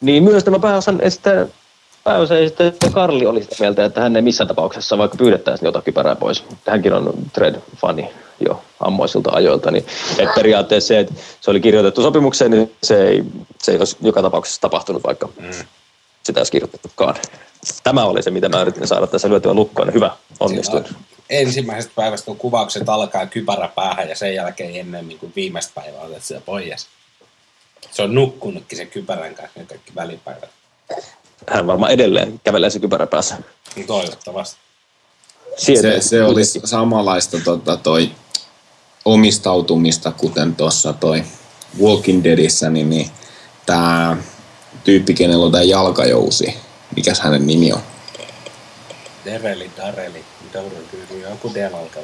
Niin 0.00 0.22
myös 0.22 0.44
tämä 0.44 0.58
pääosan 0.58 1.00
esittää 1.00 1.46
pääosa 2.04 2.34
sitten 2.34 2.92
Karli 2.92 3.26
oli 3.26 3.42
sitä 3.42 3.56
mieltä, 3.60 3.84
että 3.84 4.00
hän 4.00 4.16
ei 4.16 4.22
missään 4.22 4.48
tapauksessa, 4.48 4.98
vaikka 4.98 5.16
pyydettäisiin, 5.16 5.64
niin 5.64 5.68
ota 5.68 5.82
kypärää 5.82 6.16
pois. 6.16 6.44
Hänkin 6.68 6.92
on 6.92 7.14
Thread-fani 7.32 8.10
jo 8.40 8.62
ammoisilta 8.80 9.30
ajoilta. 9.32 9.70
Niin, 9.70 9.86
että 10.18 10.34
periaatteessa 10.34 10.88
se, 10.88 10.98
että 10.98 11.14
se 11.40 11.50
oli 11.50 11.60
kirjoitettu 11.60 12.02
sopimukseen, 12.02 12.50
niin 12.50 12.72
se 12.82 13.08
ei, 13.08 13.24
se 13.62 13.72
ei 13.72 13.78
olisi 13.78 13.96
joka 14.00 14.22
tapauksessa 14.22 14.60
tapahtunut, 14.60 15.04
vaikka 15.04 15.28
mm. 15.40 15.50
sitä 16.22 16.40
olisi 16.40 16.52
kirjoitettukaan. 16.52 17.14
Tämä 17.82 18.04
oli 18.04 18.22
se, 18.22 18.30
mitä 18.30 18.48
mä 18.48 18.62
yritin 18.62 18.86
saada 18.86 19.06
tässä 19.06 19.28
lyötyä 19.28 19.54
lukkoon. 19.54 19.94
Hyvä, 19.94 20.10
onnistuin. 20.40 20.84
Ensimmäisestä 21.30 21.92
päivästä, 21.96 22.26
kun 22.26 22.36
kuvaukset 22.36 22.88
alkaa 22.88 23.26
kypärä 23.26 23.68
päähän 23.68 24.08
ja 24.08 24.16
sen 24.16 24.34
jälkeen 24.34 24.76
ennen 24.76 25.08
niin 25.08 25.18
kuin 25.18 25.32
viimeistä 25.36 25.72
päivää 25.74 26.00
otet 26.00 26.22
sitä 26.22 26.40
pois. 26.40 26.86
Se 27.90 28.02
on 28.02 28.14
nukkunutkin 28.14 28.78
sen 28.78 28.88
kypärän 28.88 29.34
kanssa 29.34 29.60
ne 29.60 29.66
kaikki 29.66 29.92
välipäivät. 29.94 30.50
Hän 31.50 31.66
varmaan 31.66 31.92
edelleen 31.92 32.40
kävelee 32.44 32.70
se 32.70 32.78
kypärä 32.78 33.06
päässä. 33.06 33.36
Niin 33.76 33.86
toivottavasti. 33.86 34.56
se, 35.56 36.00
se 36.00 36.24
olisi 36.24 36.60
samanlaista 36.64 37.38
tota, 37.44 37.76
toi 37.76 38.10
omistautumista, 39.04 40.12
kuten 40.12 40.56
tuossa 40.56 40.92
toi 40.92 41.24
Walking 41.82 42.24
Deadissä, 42.24 42.70
niin, 42.70 42.90
niin 42.90 43.10
tämä 43.66 44.16
tyyppi, 44.84 45.14
kenellä 45.14 45.46
on 45.46 45.52
tämä 45.52 45.64
jalkajousi, 45.64 46.56
mikäs 46.96 47.20
hänen 47.20 47.46
nimi 47.46 47.72
on? 47.72 47.80
Dereli, 49.24 49.70
Dareli, 49.76 50.24
Darrell, 50.54 50.84
joku 51.30 51.54
D 51.54 51.56
alkaa. 51.74 52.02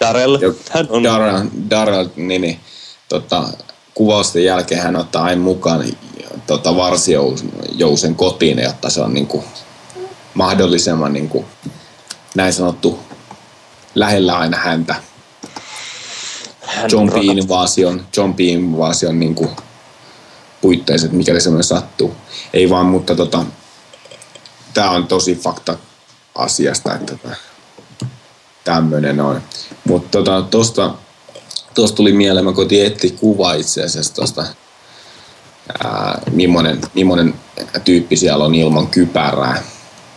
Darrell, 0.00 0.38
hän 0.70 0.86
on. 0.90 1.04
Darrell, 1.04 1.48
Darrell 1.70 2.08
niin, 2.16 2.40
niin 2.40 2.60
tota, 3.08 3.48
kuvausten 3.98 4.44
jälkeen 4.44 4.82
hän 4.82 4.96
ottaa 4.96 5.24
aina 5.24 5.42
mukaan 5.42 5.84
tota, 6.46 6.76
varsijousen 6.76 8.14
kotiin, 8.16 8.58
jotta 8.58 8.90
se 8.90 9.00
on 9.00 9.14
niin 9.14 9.26
kuin, 9.26 9.44
mahdollisimman 10.34 11.12
niin 11.12 11.28
kuin, 11.28 11.44
näin 12.34 12.52
sanottu 12.52 12.98
lähellä 13.94 14.38
aina 14.38 14.56
häntä. 14.56 14.94
John 16.92 17.10
P-invasion, 17.10 18.06
John 18.16 18.34
P-invasion 18.34 19.20
niin 19.20 19.34
kuin, 19.34 19.50
puitteiset, 20.60 21.12
mikäli 21.12 21.40
semmoinen 21.40 21.64
sattuu. 21.64 22.14
Ei 22.52 22.70
vaan, 22.70 22.86
mutta 22.86 23.14
tota, 23.14 23.44
tää 24.74 24.90
on 24.90 25.06
tosi 25.06 25.34
fakta 25.34 25.76
asiasta, 26.34 26.94
että 26.94 27.36
tämmönen 28.64 29.20
on. 29.20 29.42
Mutta 29.84 30.08
tota, 30.10 30.42
tosta, 30.50 30.94
tosta 31.74 31.96
tuli 31.96 32.12
mieleen, 32.12 32.44
mä 32.44 32.52
koitin 32.52 32.86
etsiä 32.86 33.10
kuva 33.20 33.52
itse 33.52 33.82
asiassa 33.82 34.14
tosta, 34.14 34.44
ää, 35.84 36.20
millainen, 36.30 36.80
millainen 36.94 37.34
tyyppi 37.84 38.16
siellä 38.16 38.44
on 38.44 38.54
ilman 38.54 38.86
kypärää, 38.86 39.62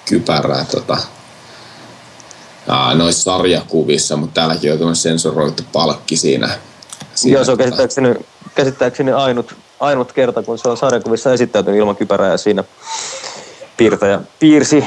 kypärää 0.06 0.66
tota, 0.72 0.98
ää, 2.68 2.96
noissa 2.96 3.24
sarjakuvissa, 3.24 4.18
mutta 4.18 4.34
täälläkin 4.34 4.72
on 4.72 4.78
tämmöinen 4.78 4.96
sensoroitu 4.96 5.64
palkki 5.74 6.18
siinä. 6.18 6.50
siinä 7.16 7.38
Joo, 7.38 7.46
se 7.46 7.52
on 7.52 7.58
tota, 7.58 7.70
käsittääkseni, 7.70 8.16
käsittääkseni 8.56 9.12
ainut, 9.12 9.56
ainut 9.80 10.12
kerta, 10.12 10.44
kun 10.44 10.58
se 10.58 10.70
on 10.70 10.78
sarjakuvissa 10.78 11.34
esittäytynyt 11.34 11.80
ilman 11.80 11.96
kypärää 11.96 12.32
ja 12.32 12.38
siinä 12.38 12.64
piirtäjä 13.78 14.22
piirsi 14.40 14.86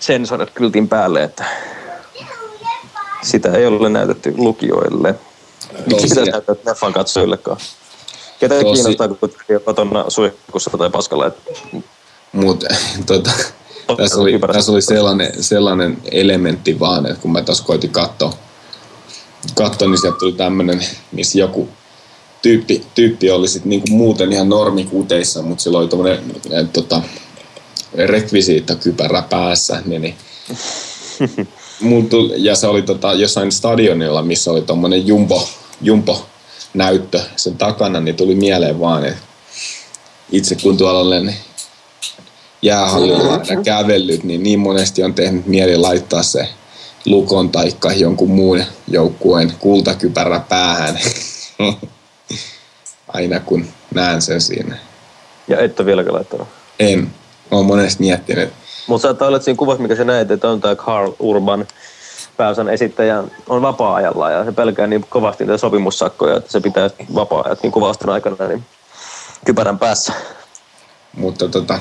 sensorit 0.00 0.50
kyltin 0.50 0.88
päälle, 0.88 1.22
että 1.22 1.44
sitä 3.22 3.52
ei 3.52 3.66
ole 3.66 3.88
näytetty 3.88 4.34
lukijoille. 4.36 5.14
Miksi 5.86 6.08
sitä 6.08 6.20
Tosia- 6.20 6.32
näyttää 6.32 6.54
Neffan 6.66 6.92
katsojillekaan? 6.92 7.56
Ketä 8.40 8.54
Tosi- 8.54 8.74
kiinnostaa, 8.74 9.08
kun 9.08 9.18
on 9.22 9.60
kotona 9.64 10.04
suihkussa 10.08 10.70
tai 10.78 10.90
paskalla, 10.90 11.26
että 11.26 11.50
Mutta 12.32 12.66
tota, 13.06 13.30
tässä 13.96 14.20
oli, 14.20 14.38
tässä 14.52 14.72
oli 14.72 14.82
sellainen, 14.82 15.32
sellainen 15.40 15.98
elementti 16.10 16.80
vaan, 16.80 17.06
että 17.06 17.20
kun 17.20 17.32
mä 17.32 17.42
tässä 17.42 17.64
koitin 17.64 17.90
katsoa, 17.90 18.32
katsoa 19.54 19.88
niin 19.88 20.00
sieltä 20.00 20.18
tuli 20.18 20.32
tämmöinen, 20.32 20.86
missä 21.12 21.38
joku 21.38 21.68
tyyppi, 22.42 22.86
tyyppi 22.94 23.30
oli 23.30 23.48
sit 23.48 23.64
niinku 23.64 23.86
muuten 23.90 24.32
ihan 24.32 24.48
normikuteissa, 24.48 25.42
mutta 25.42 25.62
sillä 25.62 25.78
oli 25.78 25.88
tommonen 25.88 26.22
tota, 26.72 27.02
rekvisiittakypärä 27.94 29.22
päässä, 29.22 29.82
niin, 29.86 30.02
niin 30.02 30.14
Mulla 31.80 32.08
tuli, 32.08 32.32
ja 32.36 32.54
se 32.56 32.66
oli 32.66 32.82
tota, 32.82 33.12
jossain 33.12 33.52
stadionilla, 33.52 34.22
missä 34.22 34.50
oli 34.50 34.62
tommonen 34.62 35.06
jumbo, 35.06 35.48
jumbo 35.80 36.26
näyttö 36.74 37.20
sen 37.36 37.56
takana, 37.58 38.00
niin 38.00 38.16
tuli 38.16 38.34
mieleen 38.34 38.80
vaan, 38.80 39.04
että 39.04 39.20
itse 40.30 40.56
kun 40.62 40.76
tuolla 40.76 41.00
olen 41.00 41.34
jäähallilla 42.62 43.32
aina 43.32 43.62
kävellyt, 43.62 44.24
niin 44.24 44.42
niin 44.42 44.58
monesti 44.58 45.02
on 45.02 45.14
tehnyt 45.14 45.46
mieli 45.46 45.76
laittaa 45.76 46.22
se 46.22 46.48
Lukon 47.06 47.50
taikka 47.50 47.92
jonkun 47.92 48.30
muun 48.30 48.64
joukkueen 48.88 49.52
kultakypärä 49.58 50.40
päähän. 50.40 50.98
Aina 53.08 53.40
kun 53.40 53.66
näen 53.94 54.22
sen 54.22 54.40
siinä. 54.40 54.78
ja 55.48 55.60
et 55.60 55.80
ole 55.80 55.86
vieläkään 55.86 56.14
laittanut. 56.14 56.48
En. 56.78 57.00
Mä 57.50 57.56
oon 57.56 57.66
monesti 57.66 58.02
miettinyt, 58.02 58.52
Mutta 58.86 59.26
olla, 59.26 59.36
että 59.36 59.44
siinä 59.44 59.58
kuvassa, 59.58 59.82
mikä 59.82 59.96
sä 59.96 60.04
näet, 60.04 60.30
että 60.30 60.48
on 60.48 60.60
tämä 60.60 60.76
Carl 60.76 61.12
Urban 61.18 61.66
pääosan 62.36 62.68
esittäjä 62.68 63.24
on 63.48 63.62
vapaa-ajalla 63.62 64.30
ja 64.30 64.44
se 64.44 64.52
pelkää 64.52 64.86
niin 64.86 65.06
kovasti 65.08 65.44
niitä 65.44 65.58
sopimussakkoja, 65.58 66.36
että 66.36 66.52
se 66.52 66.60
pitää 66.60 66.90
vapaa-ajat 67.14 67.62
niin 67.62 67.72
kuvaston 67.72 68.10
aikana 68.10 68.48
niin 68.48 68.64
kypärän 69.44 69.78
päässä. 69.78 70.12
mutta 71.16 71.48
tota, 71.48 71.78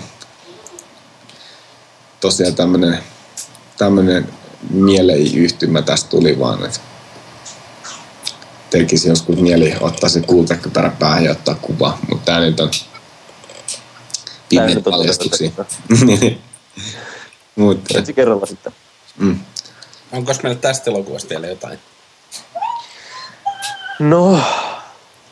tosiaan 2.21 2.55
tämmönen, 2.55 2.99
tämmönen 3.77 4.29
mieleyhtymä 4.69 5.81
tästä 5.81 6.09
tuli 6.09 6.39
vaan, 6.39 6.65
että 6.65 6.79
tekisi 8.69 9.09
joskus 9.09 9.35
mieli 9.35 9.73
ottaa 9.81 10.09
se 10.09 10.21
kultakypärä 10.21 10.91
päähän 10.99 11.23
ja 11.23 11.31
ottaa 11.31 11.55
kuva, 11.55 11.97
mutta 12.09 12.25
tää 12.25 12.39
nyt 12.39 12.59
on 12.59 12.71
pimeä 14.49 14.75
paljastuksia. 14.83 15.51
mutta 17.55 18.13
kerralla 18.15 18.45
sitten. 18.45 18.73
mm, 19.17 19.39
Onko 20.13 20.31
meillä 20.43 20.59
tästä 20.59 20.91
elokuvasta 20.91 21.29
vielä 21.29 21.47
jotain? 21.47 21.79
No, 23.99 24.39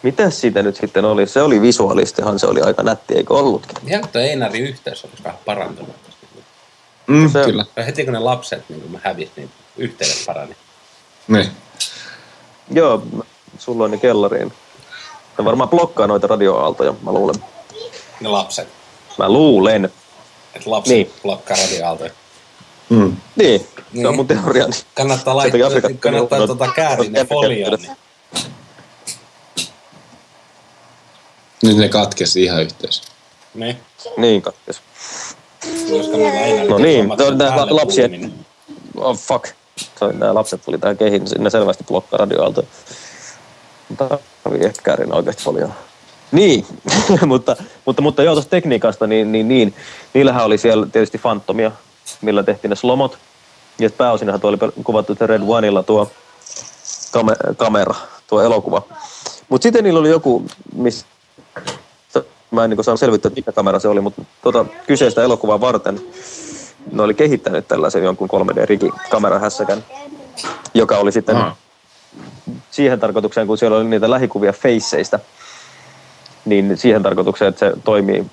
mitä 0.03 0.29
siitä 0.29 0.63
nyt 0.63 0.75
sitten 0.75 1.05
oli? 1.05 1.27
Se 1.27 1.41
oli 1.41 1.61
visuaalistihan, 1.61 2.39
se 2.39 2.47
oli 2.47 2.61
aika 2.61 2.83
nätti, 2.83 3.13
eikö 3.15 3.33
ollutkin? 3.33 3.77
Ihan 3.89 4.07
tuo 4.11 4.21
Einarin 4.21 4.63
yhteys 4.63 5.05
olisi 5.05 5.23
vähän 5.23 5.39
parantunut. 5.45 5.95
mm, 7.07 7.31
Se- 7.31 7.43
kyllä. 7.45 7.65
Heti 7.85 8.03
kun 8.03 8.13
ne 8.13 8.19
lapset 8.19 8.63
niin 8.69 8.81
kun 8.81 8.91
mä 8.91 8.99
hävisin, 9.03 9.33
niin 9.35 9.51
yhteydet 9.77 10.23
parani. 10.25 10.55
Niin. 11.27 11.51
Joo, 12.71 13.03
sulla 13.59 13.83
on 13.83 13.91
ne 13.91 13.97
kellariin. 13.97 14.53
Ne 15.37 15.45
varmaan 15.45 15.69
blokkaa 15.69 16.07
noita 16.07 16.27
radioaaltoja, 16.27 16.93
mä 17.03 17.11
luulen. 17.11 17.35
Ne 18.19 18.29
lapset. 18.29 18.67
Mä 19.17 19.29
luulen. 19.29 19.85
Että 20.55 20.69
lapset 20.71 20.93
Niin. 20.95 21.07
niin. 21.07 21.19
blokkaa 21.21 21.57
radioaaltoja. 21.63 22.11
Mm. 22.89 23.17
Niin, 23.35 23.67
se 23.93 23.97
on 23.97 24.03
Niin. 24.03 24.15
mun 24.15 24.27
teoriani. 24.27 24.73
Kannattaa 24.95 25.33
Se 25.33 25.35
laittaa, 25.37 25.69
teki 25.69 25.87
Afrikan- 25.87 25.97
kannattaa 25.99 26.39
no, 26.39 26.47
tuota 26.47 26.67
käärin 26.75 27.13
no, 27.13 27.19
ne 27.19 27.25
folioon. 27.25 27.79
Niin. 27.81 27.91
Nyt 31.63 31.77
ne 31.77 31.89
katkesi 31.89 32.43
ihan 32.43 32.61
yhteys. 32.63 33.01
niin. 33.53 33.77
Niin, 34.17 34.41
katkes. 34.41 34.81
No 36.69 36.77
niin, 36.77 37.09
päälle 37.37 37.71
lapsien- 37.71 38.09
puhuminen. 38.11 38.45
Oh 38.97 39.17
fuck. 39.17 39.45
Se 39.99 40.05
oli, 40.05 40.13
nämä 40.13 40.33
lapset 40.33 40.61
tuli 40.65 40.77
tähän 40.77 40.97
kehiin, 40.97 41.23
ne 41.39 41.49
selvästi 41.49 41.83
blokkaa 41.83 42.17
radioaaltoja. 42.17 42.67
Mutta 43.89 44.19
kävi 44.43 44.57
ehkä 44.65 44.81
käärin 44.83 45.13
oikeasti 45.13 45.43
paljon. 45.43 45.73
Niin, 46.31 46.65
mutta, 47.25 47.55
mutta, 47.85 48.01
mutta 48.01 48.23
joo, 48.23 48.33
tuosta 48.35 48.49
tekniikasta, 48.49 49.07
niin, 49.07 49.31
niin, 49.31 49.47
niin, 49.47 49.75
niillähän 50.13 50.45
oli 50.45 50.57
siellä 50.57 50.87
tietysti 50.91 51.17
Phantomia, 51.17 51.71
millä 52.21 52.43
tehtiin 52.43 52.69
ne 52.69 52.75
slomot. 52.75 53.17
Ja 53.79 53.89
sit 53.89 53.97
pääosinhan 53.97 54.41
tuo 54.41 54.49
oli 54.49 54.57
kuvattu 54.83 55.17
Red 55.19 55.41
Oneilla 55.47 55.83
tuo 55.83 56.11
kame- 57.11 57.55
kamera, 57.57 57.95
tuo 58.27 58.41
elokuva. 58.41 58.81
Mutta 59.49 59.63
sitten 59.63 59.83
niillä 59.83 59.99
oli 59.99 60.09
joku, 60.09 60.45
missä 60.75 61.05
mä 62.51 62.63
en 62.63 62.69
niin 62.69 62.83
saanut 62.83 62.99
selvittää, 62.99 63.27
että 63.27 63.39
mikä 63.39 63.51
kamera 63.51 63.79
se 63.79 63.87
oli, 63.87 64.01
mutta 64.01 64.21
tota 64.41 64.65
kyseistä 64.87 65.23
elokuvaa 65.23 65.61
varten 65.61 66.01
ne 66.91 67.01
oli 67.01 67.13
kehittänyt 67.13 67.67
tällaisen 67.67 68.03
jonkun 68.03 68.29
3D-kamerahässäkän, 68.29 69.83
joka 70.73 70.97
oli 70.97 71.11
sitten 71.11 71.35
Ah. 71.35 71.55
siihen 72.71 72.99
tarkoitukseen, 72.99 73.47
kun 73.47 73.57
siellä 73.57 73.77
oli 73.77 73.85
niitä 73.85 74.09
lähikuvia 74.09 74.53
faceista, 74.53 75.19
niin 76.45 76.77
siihen 76.77 77.03
tarkoitukseen, 77.03 77.49
että 77.49 77.59
se 77.59 77.73
toimii 77.83 78.25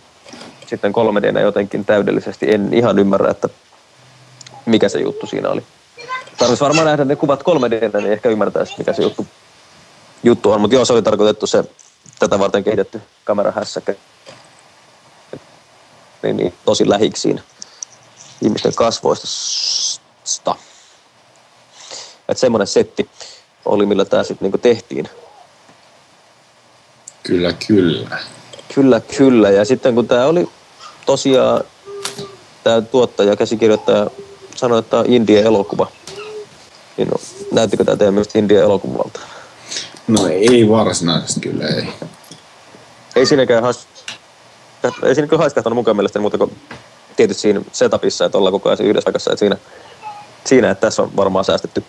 sitten 0.67 0.93
3D 0.93 1.41
jotenkin 1.41 1.85
täydellisesti. 1.85 2.55
En 2.55 2.75
ihan 2.75 2.99
ymmärrä, 2.99 3.31
että 3.31 3.49
mikä 4.69 4.89
se 4.89 5.01
juttu 5.01 5.27
siinä 5.27 5.49
oli. 5.49 5.63
Tarvitsisi 6.39 6.65
varmaan 6.65 6.87
nähdä 6.87 7.05
ne 7.05 7.17
kuvat 7.17 7.43
3D, 7.43 8.01
niin 8.01 8.13
ehkä 8.13 8.29
ymmärtäisi, 8.29 8.75
mikä 8.79 8.93
se 8.93 9.03
juttu, 9.03 9.27
juttu 10.23 10.51
on. 10.51 10.61
Mutta 10.61 10.75
joo, 10.75 10.85
se 10.85 10.93
oli 10.93 11.03
tarkoitettu 11.03 11.47
se 11.47 11.65
tätä 12.19 12.39
varten 12.39 12.65
kehitetty 12.65 13.01
kamerahässäkä. 13.25 13.95
Niin, 16.23 16.37
niin 16.37 16.55
tosi 16.65 16.89
lähiksiin 16.89 17.41
ihmisten 18.43 18.75
kasvoista. 18.75 19.27
Että 22.29 22.41
semmoinen 22.41 22.67
setti 22.67 23.11
oli, 23.65 23.87
millä 23.87 24.05
tämä 24.05 24.23
sitten 24.23 24.47
niinku 24.47 24.59
tehtiin. 24.59 25.09
Kyllä, 27.23 27.53
kyllä. 27.53 28.19
Kyllä, 28.75 29.01
kyllä. 29.01 29.51
Ja 29.51 29.65
sitten 29.65 29.95
kun 29.95 30.09
tämä 30.09 30.27
oli 30.27 30.49
tosiaan, 31.07 31.65
tämä 32.65 32.81
tuottaja, 32.81 33.37
käsikirjoittaja 33.37 34.11
sanoi, 34.59 34.79
että 34.79 34.91
tämä 34.91 35.01
on 35.01 35.07
India-elokuva. 35.07 35.87
Niin 36.97 37.09
no, 37.09 37.17
näyttikö 37.53 37.85
tämä 37.85 37.97
teidän 37.97 38.15
mielestä 38.15 38.39
India-elokuvalta? 38.39 39.21
No 40.09 40.27
ei 40.27 40.69
varsinaisesti 40.69 41.41
kyllä, 41.41 41.67
ei. 41.67 41.89
Ei 43.17 43.27
siinäkään 43.27 43.63
has... 43.63 43.87
ei 45.03 45.15
siinä 45.15 45.29
kyllä 45.29 45.43
haiskahtanut 45.43 45.75
mukaan 45.75 45.97
mielestäni 45.97 46.21
muuta 46.21 46.39
kuin 46.39 46.57
tietysti 47.17 47.41
siinä 47.41 47.61
setupissa, 47.73 48.25
että 48.25 48.39
ollaan 48.39 48.53
koko 48.53 48.69
ajan 48.69 48.81
yhdessä 48.81 49.05
paikassa, 49.05 49.33
että 49.33 49.41
siinä, 49.41 49.57
siinä, 50.45 50.71
että 50.71 50.87
tässä 50.87 51.03
on 51.03 51.17
varmaan 51.17 51.45
säästetty, 51.45 51.85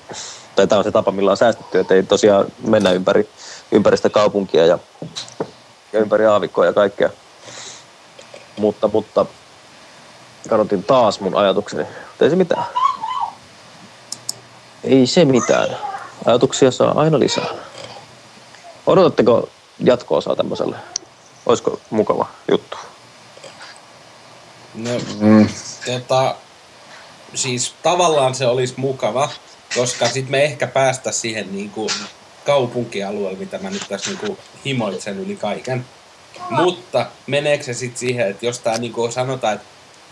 tai 0.56 0.68
tämä 0.68 0.80
on 0.80 0.84
se 0.84 0.92
tapa, 0.92 1.12
millä 1.12 1.32
on 1.32 1.38
säästetty, 1.38 1.80
että 1.80 1.94
ei 1.94 2.04
tosiaan 2.04 2.46
mennä 2.68 2.92
ympäri, 2.92 3.30
ympäri 3.72 3.98
sitä 3.98 4.10
kaupunkia 4.10 4.66
ja, 4.66 4.80
ja 5.94 6.00
ympäri 6.00 6.26
aavikkoa 6.26 6.66
ja 6.66 6.74
kaikkea. 6.74 7.10
Mutta, 8.58 8.88
mutta 8.88 9.26
kadotin 10.50 10.84
taas 10.84 11.20
mun 11.20 11.36
ajatukseni. 11.36 11.86
Mutta 12.20 12.26
ei 12.26 12.30
se 12.30 12.36
mitään. 12.36 12.66
Ei 14.84 15.08
se 15.08 15.26
mitään. 15.26 15.78
Ajatuksia 16.26 16.72
saa 16.72 17.00
aina 17.00 17.20
lisää. 17.20 17.46
Odotatteko 18.88 19.50
jatko-osaa 19.84 20.36
tämmöiselle? 20.36 20.76
Olisiko 21.46 21.80
mukava 21.90 22.28
juttu? 22.52 22.78
No, 24.76 24.90
Mm. 25.20 25.50
tota, 25.86 26.36
siis 27.36 27.74
tavallaan 27.84 28.36
se 28.36 28.48
olisi 28.48 28.74
mukava, 28.78 29.30
koska 29.76 30.06
sitten 30.06 30.32
me 30.32 30.44
ehkä 30.44 30.68
päästä 30.68 31.12
siihen 31.12 31.56
niin 31.56 31.70
kuin 31.70 31.90
kaupunkialueelle, 32.46 33.40
mitä 33.40 33.58
mä 33.60 33.70
nyt 33.70 33.86
tässä 33.90 34.10
niin 34.12 34.20
kuin 34.20 34.38
himoitsen 34.66 35.20
yli 35.20 35.36
kaiken. 35.36 35.86
Mutta 36.50 37.06
meneekö 37.28 37.64
se 37.64 37.74
sitten 37.74 38.00
siihen, 38.00 38.30
että 38.30 38.46
jos 38.46 38.60
tämä 38.60 38.78
niin 38.78 38.94
kuin 38.94 39.12
sanotaan, 39.12 39.54
että 39.54 39.66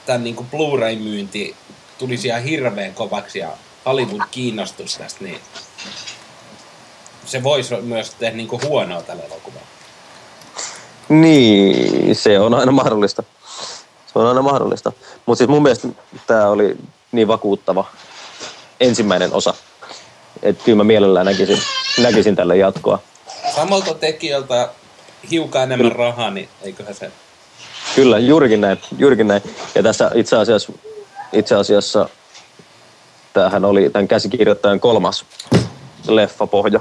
tämän 0.05 0.23
niin 0.23 0.35
kuin 0.35 0.49
Blu-ray-myynti 0.49 1.55
tulisi 1.97 2.27
ihan 2.27 2.43
hirveän 2.43 2.93
kovaksi 2.93 3.39
ja 3.39 3.49
Hollywood 3.85 4.21
kiinnostus 4.31 4.97
tästä, 4.97 5.23
niin 5.23 5.39
se 7.25 7.43
voisi 7.43 7.75
myös 7.75 8.09
tehdä 8.09 8.37
niin 8.37 8.47
kuin 8.47 8.61
huonoa 8.63 9.01
tälle 9.01 9.23
elokuvalle. 9.23 9.67
Niin, 11.09 12.15
se 12.15 12.39
on 12.39 12.53
aina 12.53 12.71
mahdollista. 12.71 13.23
Se 14.13 14.19
on 14.19 14.27
aina 14.27 14.41
mahdollista. 14.41 14.91
Mutta 15.25 15.37
siis 15.37 15.49
mun 15.49 15.63
mielestä 15.63 15.87
tämä 16.27 16.49
oli 16.49 16.77
niin 17.11 17.27
vakuuttava 17.27 17.85
ensimmäinen 18.79 19.33
osa, 19.33 19.53
että 20.43 20.63
kyllä 20.63 20.75
mä 20.75 20.83
mielellään 20.83 21.25
näkisin, 21.25 21.59
näkisin 22.01 22.35
tälle 22.35 22.57
jatkoa. 22.57 22.99
Samalta 23.55 23.93
tekijältä 23.93 24.69
hiukan 25.31 25.63
enemmän 25.63 25.91
rahaa, 25.91 26.31
niin 26.31 26.49
eiköhän 26.61 26.95
se... 26.95 27.11
Kyllä, 27.95 28.19
juurikin 28.19 28.61
näin, 28.61 28.79
juurikin 28.97 29.27
näin. 29.27 29.41
Ja 29.75 29.83
tässä 29.83 30.11
itse 30.15 30.37
asiassa, 30.37 30.73
itse 31.33 31.55
asiassa 31.55 32.09
tämähän 33.33 33.65
oli 33.65 33.89
tämän 33.89 34.07
käsikirjoittajan 34.07 34.79
kolmas 34.79 35.25
leffapohja. 36.07 36.79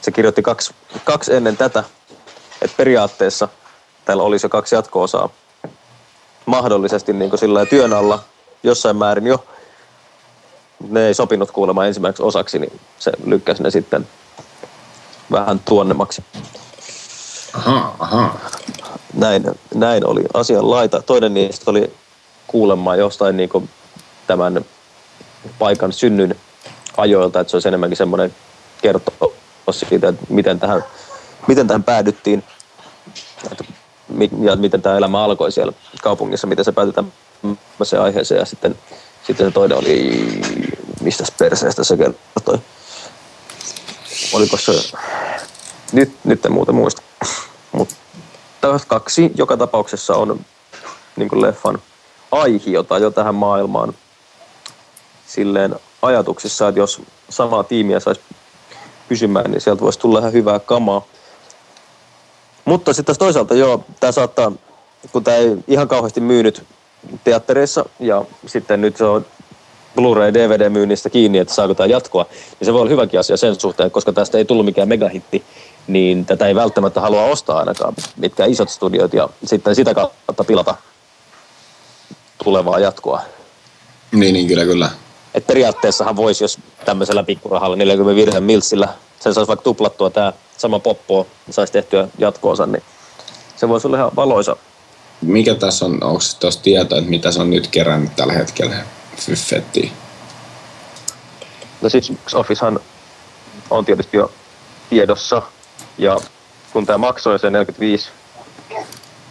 Se 0.00 0.10
kirjoitti 0.10 0.42
kaksi, 0.42 0.74
kaksi 1.04 1.34
ennen 1.34 1.56
tätä, 1.56 1.84
että 2.62 2.76
periaatteessa 2.76 3.48
täällä 4.04 4.22
olisi 4.22 4.46
jo 4.46 4.50
kaksi 4.50 4.74
jatko-osaa 4.74 5.28
mahdollisesti 6.46 7.12
niin 7.12 7.38
sillä 7.38 7.66
työn 7.66 7.92
alla 7.92 8.18
jossain 8.62 8.96
määrin 8.96 9.26
jo. 9.26 9.44
Ne 10.88 11.06
ei 11.06 11.14
sopinut 11.14 11.50
kuulemaan 11.50 11.86
ensimmäiseksi 11.86 12.22
osaksi, 12.22 12.58
niin 12.58 12.80
se 12.98 13.12
lykkäsi 13.24 13.62
ne 13.62 13.70
sitten 13.70 14.08
vähän 15.32 15.60
tuonnemmaksi. 15.60 16.24
Aha, 17.52 17.94
aha. 17.98 18.38
Näin, 19.14 19.44
näin 19.74 20.06
oli 20.06 20.22
asian 20.34 20.70
laita. 20.70 21.02
Toinen 21.02 21.34
niistä 21.34 21.70
oli 21.70 21.92
kuulemaan 22.52 22.98
jostain 22.98 23.36
niin 23.36 23.70
tämän 24.26 24.64
paikan 25.58 25.92
synnyn 25.92 26.34
ajoilta, 26.96 27.40
että 27.40 27.50
se 27.50 27.56
olisi 27.56 27.68
enemmänkin 27.68 27.96
semmoinen 27.96 28.34
kertoa 28.82 29.32
siitä, 29.70 30.08
että 30.08 30.26
miten 30.28 30.60
tähän, 30.60 30.84
miten 31.48 31.66
tähän 31.66 31.84
päädyttiin 31.84 32.42
että, 33.50 33.64
ja 34.42 34.56
miten 34.56 34.82
tämä 34.82 34.96
elämä 34.96 35.24
alkoi 35.24 35.52
siellä 35.52 35.72
kaupungissa, 36.02 36.46
miten 36.46 36.64
se 36.64 36.72
päätyi 36.72 36.92
tämmöiseen 36.92 38.02
aiheeseen 38.02 38.38
ja 38.38 38.44
sitten, 38.44 38.78
sitten 39.26 39.46
se 39.46 39.52
toinen 39.52 39.78
oli, 39.78 40.40
mistä 41.00 41.24
perseestä 41.38 41.84
se 41.84 41.96
kertoi. 41.96 42.58
Oliko 44.32 44.56
se, 44.56 44.72
nyt, 45.92 46.16
nyt 46.24 46.46
en 46.46 46.52
muuten 46.52 46.74
muista. 46.74 47.02
Mutta 47.72 47.94
kaksi 48.86 49.32
joka 49.34 49.56
tapauksessa 49.56 50.14
on 50.14 50.44
niin 51.16 51.42
leffan 51.42 51.82
aihiota 52.32 52.98
jo 52.98 53.10
tähän 53.10 53.34
maailmaan 53.34 53.94
silleen 55.26 55.76
ajatuksissa, 56.02 56.68
että 56.68 56.80
jos 56.80 57.02
samaa 57.28 57.64
tiimiä 57.64 58.00
saisi 58.00 58.20
pysymään, 59.08 59.50
niin 59.50 59.60
sieltä 59.60 59.82
voisi 59.82 59.98
tulla 59.98 60.18
ihan 60.18 60.32
hyvää 60.32 60.58
kamaa. 60.58 61.02
Mutta 62.64 62.92
sitten 62.92 63.18
toisaalta 63.18 63.54
joo, 63.54 63.84
tämä 64.00 64.12
saattaa, 64.12 64.52
kun 65.12 65.24
tämä 65.24 65.36
ei 65.36 65.56
ihan 65.68 65.88
kauheasti 65.88 66.20
myynyt 66.20 66.64
teattereissa 67.24 67.84
ja 68.00 68.24
sitten 68.46 68.80
nyt 68.80 68.96
se 68.96 69.04
on 69.04 69.26
Blu-ray 69.96 70.34
DVD-myynnistä 70.34 71.10
kiinni, 71.10 71.38
että 71.38 71.54
saako 71.54 71.74
tämä 71.74 71.86
jatkoa, 71.86 72.26
niin 72.30 72.66
se 72.66 72.72
voi 72.72 72.80
olla 72.80 72.90
hyväkin 72.90 73.20
asia 73.20 73.36
sen 73.36 73.60
suhteen, 73.60 73.90
koska 73.90 74.12
tästä 74.12 74.38
ei 74.38 74.44
tullut 74.44 74.64
mikään 74.66 74.88
megahitti, 74.88 75.44
niin 75.86 76.26
tätä 76.26 76.46
ei 76.46 76.54
välttämättä 76.54 77.00
halua 77.00 77.24
ostaa 77.24 77.58
ainakaan 77.58 77.94
mitkään 78.16 78.50
isot 78.50 78.68
studiot 78.68 79.14
ja 79.14 79.28
sitten 79.44 79.74
sitä 79.74 79.94
kautta 79.94 80.44
pilata 80.44 80.74
tulevaa 82.44 82.78
jatkoa. 82.78 83.22
Niin, 84.12 84.32
niin 84.34 84.46
kyllä, 84.46 84.64
kyllä. 84.64 84.90
Et 85.34 85.46
periaatteessahan 85.46 86.16
voisi, 86.16 86.44
jos 86.44 86.58
tämmöisellä 86.84 87.22
pikkurahalla 87.22 87.76
45 87.76 88.40
milsillä 88.40 88.88
sen 89.20 89.34
saisi 89.34 89.48
vaikka 89.48 89.62
tuplattua 89.62 90.10
tämä 90.10 90.32
sama 90.56 90.78
poppo, 90.78 91.26
saisi 91.50 91.72
tehtyä 91.72 92.08
jatkoosa, 92.18 92.66
niin 92.66 92.82
se 93.56 93.68
voisi 93.68 93.86
olla 93.86 93.96
ihan 93.96 94.10
valoisa. 94.16 94.56
Mikä 95.20 95.54
tässä 95.54 95.84
on, 95.84 95.92
onko 95.92 96.20
tuossa 96.40 96.62
tietoa, 96.62 96.98
että 96.98 97.10
mitä 97.10 97.32
se 97.32 97.40
on 97.40 97.50
nyt 97.50 97.66
kerännyt 97.66 98.16
tällä 98.16 98.32
hetkellä 98.32 98.76
Fyffettiin? 99.16 99.92
No 101.80 101.88
siis 101.88 102.12
Officehan 102.34 102.80
on 103.70 103.84
tietysti 103.84 104.16
jo 104.16 104.30
tiedossa, 104.90 105.42
ja 105.98 106.18
kun 106.72 106.86
tämä 106.86 106.98
maksoi 106.98 107.38
se 107.38 107.50
45, 107.50 108.08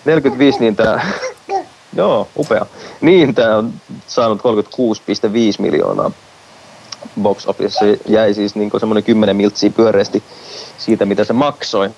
45 0.05 0.59
niin 0.59 0.75
tämä 0.75 1.01
Joo, 1.95 2.27
upea. 2.37 2.65
Niin, 3.01 3.35
tämä 3.35 3.57
on 3.57 3.73
saanut 4.07 4.39
36,5 4.39 4.45
miljoonaa 5.59 6.11
box 7.21 7.45
office. 7.47 7.79
Se 7.79 7.99
jäi 8.07 8.33
siis 8.33 8.55
niin 8.55 8.71
semmoinen 8.79 9.03
10 9.03 9.35
miltsiä 9.35 9.69
pyöreästi 9.69 10.23
siitä, 10.77 11.05
mitä 11.05 11.23
se 11.23 11.33
maksoi. 11.33 11.89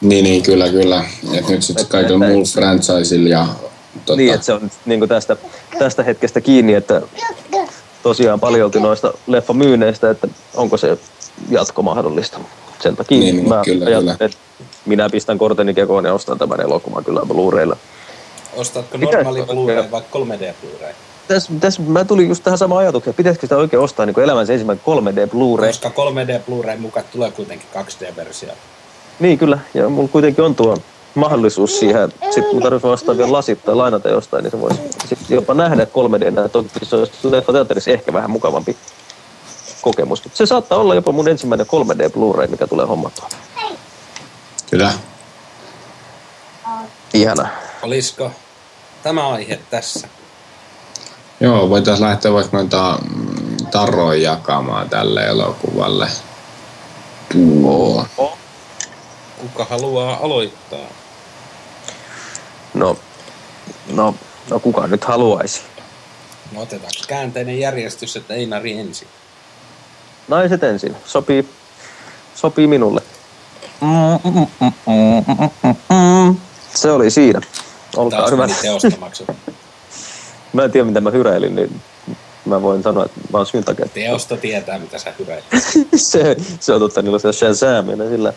Niin, 0.00 0.24
niin 0.24 0.42
kyllä, 0.42 0.68
kyllä. 0.68 1.04
Et 1.32 1.48
nyt 1.48 1.62
sitten 1.62 1.86
kaikilla 1.86 2.26
muulla 2.26 2.48
franchisilla 2.52 3.28
ja... 3.28 3.46
Tota... 4.06 4.16
Niin, 4.16 4.34
että 4.34 4.46
se 4.46 4.52
on 4.52 4.70
niin 4.86 5.08
tästä, 5.08 5.36
tästä 5.78 6.02
hetkestä 6.02 6.40
kiinni, 6.40 6.74
että 6.74 7.02
tosiaan 8.02 8.40
paljolti 8.40 8.80
noista 8.80 9.12
leffamyyneistä, 9.26 10.10
että 10.10 10.28
onko 10.54 10.76
se 10.76 10.98
jatko 11.50 11.82
mahdollista. 11.82 12.40
Sen 12.82 12.96
takia 12.96 13.18
niin, 13.18 13.36
niin 13.36 13.48
mä 13.48 13.62
kyllä, 13.64 13.84
kyllä. 13.84 14.16
että 14.20 14.36
minä 14.86 15.10
pistän 15.10 15.38
korteni 15.38 15.74
kekoon 15.74 16.04
ja 16.04 16.14
ostan 16.14 16.38
tämän 16.38 16.60
elokuvan 16.60 17.04
kyllä 17.04 17.20
Blu-raylla. 17.20 17.76
Ostatko 18.56 18.98
normaali 18.98 19.42
Blu-ray 19.42 19.90
vai 19.90 20.00
3D 20.00 20.54
Blu-ray? 20.62 20.94
Tässä, 21.28 21.52
tässä 21.60 21.82
mä 21.82 22.04
tulin 22.04 22.28
just 22.28 22.44
tähän 22.44 22.58
samaan 22.58 22.80
ajatukseen, 22.80 23.14
pitäisikö 23.14 23.46
sitä 23.46 23.56
oikein 23.56 23.82
ostaa 23.82 24.06
niin 24.06 24.20
elämänsä 24.20 24.52
ensimmäinen 24.52 24.84
3D 24.84 25.30
Blu-ray? 25.30 25.66
Koska 25.66 25.88
3D 25.88 26.40
Blu-ray 26.46 26.76
mukaan 26.76 27.06
tulee 27.12 27.30
kuitenkin 27.30 27.68
2D-versio. 27.74 28.52
Niin 29.20 29.38
kyllä, 29.38 29.58
ja 29.74 29.88
mulla 29.88 30.08
kuitenkin 30.08 30.44
on 30.44 30.54
tuo 30.54 30.76
mahdollisuus 31.14 31.78
siihen. 31.78 32.12
Sitten 32.24 32.54
mun 32.54 32.62
tarvitsisi 32.62 32.92
ostaa 32.92 33.16
vielä 33.16 33.32
lasit 33.32 33.64
tai 33.64 33.74
lainata 33.74 34.08
jostain, 34.08 34.42
niin 34.42 34.50
se 34.50 34.60
voisi 34.60 34.80
sitten 35.08 35.34
jopa 35.34 35.54
nähdä 35.54 35.84
3D. 35.84 36.48
Toki 36.48 36.68
se 36.82 36.96
olisi 36.96 37.12
leffateatterissa 37.22 37.90
ehkä 37.90 38.12
vähän 38.12 38.30
mukavampi 38.30 38.76
kokemus. 39.82 40.22
Se 40.34 40.46
saattaa 40.46 40.78
olla 40.78 40.94
jopa 40.94 41.12
mun 41.12 41.28
ensimmäinen 41.28 41.66
3D 41.66 42.10
Blu-ray, 42.10 42.46
mikä 42.46 42.66
tulee 42.66 42.86
hommattua. 42.86 43.28
Kyllä. 44.70 44.92
Ihana. 47.14 47.48
Olisiko 47.82 48.30
tämä 49.02 49.28
aihe 49.28 49.60
tässä? 49.70 50.08
Joo, 51.40 51.70
voitaisiin 51.70 52.08
lähteä 52.08 52.32
vaikka 52.32 52.56
noita 52.56 52.98
mm, 53.14 53.66
tarroja 53.70 54.22
jakamaan 54.22 54.90
tälle 54.90 55.26
elokuvalle. 55.26 56.08
Tuo. 57.32 58.06
Kuka 59.40 59.64
haluaa 59.64 60.18
aloittaa? 60.22 60.86
No, 62.74 62.96
no, 63.92 64.14
no 64.50 64.60
kuka 64.60 64.86
nyt 64.86 65.04
haluaisi? 65.04 65.60
No 66.52 66.60
otetaan 66.60 66.90
käänteinen 67.08 67.58
järjestys, 67.58 68.16
että 68.16 68.34
Einari 68.34 68.78
ensin. 68.78 69.08
Naiset 70.28 70.64
ensin. 70.64 70.96
Sopii, 71.04 71.48
sopii 72.34 72.66
minulle. 72.66 73.02
Mm, 73.80 74.30
mm, 74.32 74.46
mm, 75.88 76.36
Se 76.74 76.90
oli 76.90 77.10
siinä. 77.10 77.40
Olkaa 77.96 78.18
Taas 78.18 78.32
hyvä. 78.32 78.48
mä 80.52 80.64
en 80.64 80.70
tiedä, 80.70 80.86
mitä 80.86 81.00
mä 81.00 81.10
hyräilin, 81.10 81.56
niin 81.56 81.80
mä 82.44 82.62
voin 82.62 82.82
sanoa, 82.82 83.04
että 83.04 83.20
mä 83.32 83.38
oon 83.38 83.46
syyn 83.46 83.64
takia. 83.64 83.88
Teosto 83.94 84.36
tietää, 84.36 84.78
mitä 84.78 84.98
sä 84.98 85.14
hyräilit. 85.18 85.44
se, 85.96 86.36
se 86.60 86.72
on 86.72 86.80
totta, 86.80 87.02
niillä 87.02 87.16
on 87.16 87.20
se 87.20 87.32
Shazam, 87.32 87.88
ja 87.88 88.08
sillä 88.08 88.32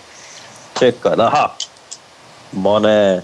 tsekkaa, 0.73 1.13
aha, 1.17 1.55
money, 2.51 3.21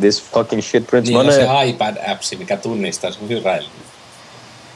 this 0.00 0.22
fucking 0.22 0.62
shit 0.62 0.86
prints 0.86 1.08
niin 1.08 1.18
money. 1.18 1.38
Niin 1.38 1.48
se 1.48 1.70
iPad-appsi, 1.70 2.38
mikä 2.38 2.56
tunnistaa 2.56 3.12
sun 3.12 3.28
hyräilyn. 3.28 3.70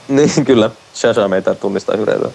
Niin, 0.08 0.44
kyllä. 0.44 0.70
Shazam 0.94 1.32
ei 1.32 1.42
tunnistaa 1.60 1.96
hyräilyä. 1.96 2.30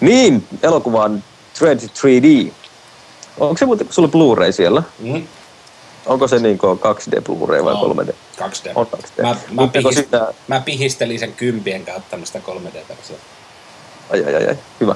Niin, 0.00 0.46
elokuva 0.62 1.04
on 1.04 1.22
Dread 1.60 1.78
3D. 1.78 2.52
Onko 3.38 3.56
se 3.58 3.66
muuten 3.66 3.86
sulle 3.90 4.08
Blu-ray 4.08 4.52
siellä? 4.52 4.82
Mm. 4.98 5.26
Onko 6.06 6.28
se 6.28 6.38
niin 6.38 6.58
2D 6.58 7.20
Blu-ray 7.20 7.64
vai 7.64 7.74
no, 7.74 7.94
3D? 7.94 8.14
2D. 8.40 8.72
On 8.74 8.86
2D. 8.96 9.22
Mä, 9.22 9.36
mä, 9.50 9.68
pihist, 9.68 9.98
sitä... 9.98 10.34
mä 10.48 10.60
pihistelin 10.60 11.18
sen 11.18 11.32
kympien 11.32 11.84
kautta 11.84 12.18
sitä 12.24 12.38
3D-versiota. 12.38 13.22
Ai, 14.10 14.24
ai, 14.24 14.34
ai, 14.34 14.46
ai, 14.46 14.58
hyvä. 14.80 14.94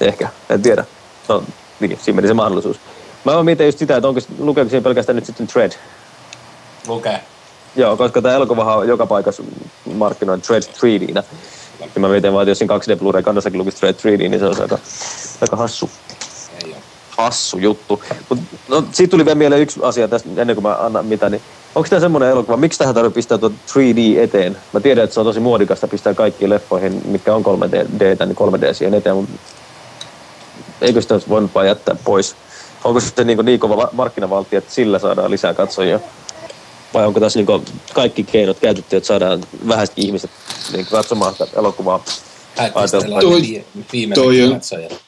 Ehkä, 0.00 0.28
en 0.50 0.62
tiedä. 0.62 0.84
No, 1.28 1.44
niin, 1.80 1.98
siinä 2.02 2.16
meni 2.16 2.28
se 2.28 2.34
mahdollisuus. 2.34 2.80
Mä 3.24 3.42
mietin 3.42 3.66
just 3.66 3.78
sitä, 3.78 3.96
että 3.96 4.08
onko, 4.08 4.20
lukeeko 4.38 4.70
siinä 4.70 4.84
pelkästään 4.84 5.16
nyt 5.16 5.26
sitten 5.26 5.48
Dread? 5.54 5.72
Lukee. 6.86 7.20
Joo, 7.76 7.96
koska 7.96 8.22
tämä 8.22 8.34
elokuva 8.34 8.76
on 8.76 8.88
joka 8.88 9.06
paikassa 9.06 9.42
markkinoin 9.94 10.42
Dread 10.48 10.62
3D. 10.62 11.22
Ja 11.94 12.00
mä 12.00 12.08
mietin 12.08 12.32
vaan, 12.32 12.42
että 12.42 12.50
jos 12.50 12.58
siinä 12.58 12.76
2D 12.76 12.98
Blu-ray 12.98 13.22
kannassakin 13.22 13.58
lukisi 13.58 13.80
Dread 13.80 13.94
3D, 13.94 14.18
niin 14.18 14.38
se 14.38 14.46
olisi 14.46 14.62
aika, 14.62 14.78
aika 15.40 15.56
hassu 15.56 15.90
hassu 17.18 17.58
juttu. 17.58 18.02
Mut, 18.28 18.38
no, 18.68 18.84
siitä 18.92 19.10
tuli 19.10 19.24
vielä 19.24 19.34
mieleen 19.34 19.62
yksi 19.62 19.80
asia 19.82 20.08
tästä, 20.08 20.28
ennen 20.36 20.56
kuin 20.56 20.62
mä 20.62 20.76
annan 20.80 21.06
mitä, 21.06 21.30
niin 21.30 21.42
Onko 21.74 21.88
tämä 21.88 22.00
semmoinen 22.00 22.30
elokuva, 22.30 22.56
miksi 22.56 22.78
tähän 22.78 22.94
tarvitsee 22.94 23.14
pistää 23.14 23.38
tuon 23.38 23.54
3D 23.70 24.18
eteen? 24.18 24.56
Mä 24.72 24.80
tiedän, 24.80 25.04
että 25.04 25.14
se 25.14 25.20
on 25.20 25.26
tosi 25.26 25.40
muodikasta 25.40 25.88
pistää 25.88 26.14
kaikki 26.14 26.48
leffoihin, 26.48 27.02
mitkä 27.04 27.34
on 27.34 27.44
3D, 27.44 28.26
niin 28.26 28.36
3D 28.36 28.74
siihen 28.74 28.94
eteen, 28.94 29.16
mutta 29.16 29.32
eikö 30.80 31.02
sitä 31.02 31.14
olisi 31.14 31.28
voinut 31.28 31.54
vaan 31.54 31.66
jättää 31.66 31.96
pois? 32.04 32.36
Onko 32.84 33.00
se 33.00 33.24
niin, 33.24 33.38
niin 33.44 33.60
kova 33.60 33.88
markkinavalti, 33.92 34.56
että 34.56 34.74
sillä 34.74 34.98
saadaan 34.98 35.30
lisää 35.30 35.54
katsojia? 35.54 36.00
Vai 36.94 37.06
onko 37.06 37.20
tässä 37.20 37.38
niin 37.38 37.64
kaikki 37.94 38.24
keinot 38.24 38.60
käytetty, 38.60 38.96
että 38.96 39.06
saadaan 39.06 39.40
vähäiset 39.68 39.98
ihmiset 39.98 40.30
niin 40.72 40.86
katsomaan 40.86 41.32
sitä 41.32 41.46
elokuvaa? 41.56 42.04
Toi, 43.20 44.06
toi, 44.14 44.50
katsojat. 44.52 45.07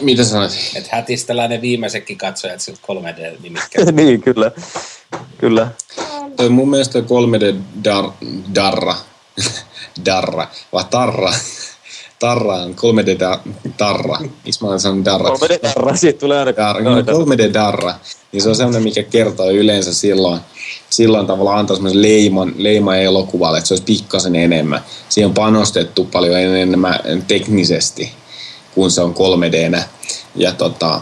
Mitä 0.00 0.24
sanoit? 0.24 0.72
Että 0.74 0.88
hätistellään 0.92 1.50
ne 1.50 1.60
viimeisetkin 1.60 2.18
katsojat 2.18 2.60
siltä 2.60 2.80
3D-nimikkään. 2.92 3.94
niin, 3.96 4.22
kyllä. 4.22 4.50
Kyllä. 5.38 5.68
Toi 6.36 6.48
mun 6.48 6.70
mielestä 6.70 6.98
3D 6.98 7.56
dar, 7.84 8.04
darra, 8.54 8.94
darra, 10.06 10.48
vai 10.72 10.84
tarra, 10.90 11.32
tarra 12.18 12.54
on 12.54 12.74
3D 12.74 13.20
da, 13.20 13.40
tarra. 13.76 14.18
Miksi 14.44 14.62
mä 14.62 14.68
olen 14.68 14.80
sanonut 14.80 15.04
darra? 15.04 15.30
3D 15.30 15.58
darra, 15.62 15.96
siitä 15.96 16.18
tulee 16.18 16.38
aina. 16.38 16.56
Dar, 16.56 16.76
3D 16.76 17.54
darra, 17.54 17.94
niin 18.32 18.42
se 18.42 18.48
on 18.48 18.56
semmoinen, 18.56 18.82
mikä 18.82 19.02
kertoo 19.02 19.50
yleensä 19.50 19.94
silloin, 19.94 20.40
silloin 20.90 21.26
tavalla 21.26 21.58
antaa 21.58 21.76
semmoisen 21.76 22.02
leiman, 22.02 22.54
leiman 22.56 22.98
elokuvalle, 22.98 23.58
että 23.58 23.68
se 23.68 23.74
olisi 23.74 23.84
pikkasen 23.84 24.36
enemmän. 24.36 24.84
Siihen 25.08 25.28
on 25.28 25.34
panostettu 25.34 26.04
paljon 26.04 26.34
enemmän 26.36 27.00
teknisesti, 27.28 28.12
kun 28.74 28.90
se 28.90 29.00
on 29.00 29.14
3D. 29.14 29.82
Ja 30.34 30.52
tota, 30.52 31.00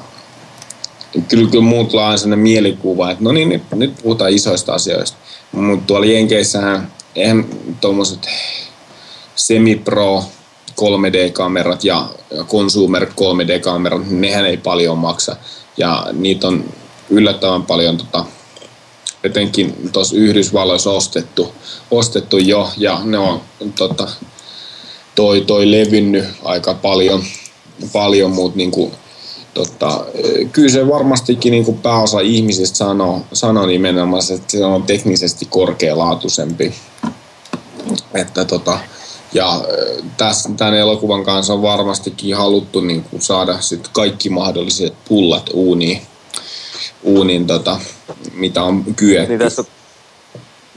kyllä, 1.29 1.51
kyllä 1.51 1.65
muut 1.65 1.89
tulee 1.89 2.05
aina 2.05 2.17
sellainen 2.17 2.43
mielikuva, 2.43 3.11
että 3.11 3.25
no 3.25 3.33
niin, 3.33 3.49
nyt, 3.49 3.63
nyt 3.75 3.95
puhutaan 4.03 4.31
isoista 4.33 4.75
asioista. 4.75 5.19
Mutta 5.53 5.87
tuolla 5.87 6.07
Jenkeissähän 6.07 6.93
eihän 7.17 7.45
tuommoiset 7.81 8.29
semi-pro 9.37 10.25
3D-kamerat 10.71 11.85
ja 11.85 12.09
consumer 12.45 13.05
3D-kamerat, 13.05 14.11
nehän 14.11 14.47
ei 14.47 14.57
paljon 14.57 14.99
maksa. 14.99 15.37
Ja 15.77 16.07
niitä 16.13 16.49
on 16.49 16.65
yllättävän 17.11 17.63
paljon 17.63 17.97
tota, 17.97 18.25
etenkin 19.25 19.91
tuossa 19.93 20.17
Yhdysvalloissa 20.17 20.91
ostettu, 20.91 21.55
ostettu 21.91 22.39
jo, 22.39 22.71
ja 22.77 23.01
ne 23.05 23.19
on 23.19 23.41
tota, 23.79 24.09
toi, 25.15 25.41
toi 25.41 25.71
levinnyt 25.71 26.25
aika 26.45 26.75
paljon, 26.75 27.25
paljon 27.93 28.31
mutta 28.31 28.57
niinku, 28.57 28.93
tota, 29.55 30.05
kyllä 30.53 30.69
se 30.69 30.89
varmastikin 30.89 31.51
niin 31.51 31.65
kuin 31.65 31.79
pääosa 31.79 32.21
ihmisistä 32.21 32.77
sanoo, 32.77 33.21
sanoo 33.33 33.67
nimenomaan, 33.67 34.23
että 34.35 34.53
se 34.53 34.65
on 34.65 34.83
teknisesti 34.83 35.47
korkealaatuisempi. 35.51 36.75
Että 38.15 38.45
tota, 38.45 38.79
ja 39.35 39.65
tässä, 40.17 40.51
tämän 40.57 40.75
elokuvan 40.75 41.25
kanssa 41.25 41.53
on 41.53 41.63
varmastikin 41.63 42.37
haluttu 42.37 42.81
niin 42.81 43.05
kuin 43.05 43.23
saada 43.23 43.61
sit 43.61 43.89
kaikki 43.89 44.31
mahdolliset 44.31 44.95
pullat 45.09 45.51
uuniin, 45.53 46.03
uuniin 47.03 47.47
tota, 47.47 47.81
mitä 48.35 48.63
on 48.63 48.85
kyetty. 48.97 49.29
Niin 49.29 49.39
tässä, 49.39 49.65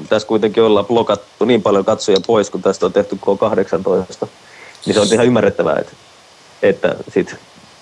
tässä 0.09 0.27
kuitenkin 0.27 0.63
ollaan 0.63 0.85
blokattu 0.85 1.45
niin 1.45 1.61
paljon 1.61 1.85
katsoja 1.85 2.17
pois, 2.27 2.49
kun 2.49 2.61
tästä 2.61 2.85
on 2.85 2.93
tehty 2.93 3.15
K18. 3.15 4.27
Niin 4.85 4.93
se 4.93 4.99
on 4.99 5.07
ihan 5.13 5.25
ymmärrettävää, 5.25 5.75
että, 5.79 5.91
että 6.61 6.95
sit 7.13 7.35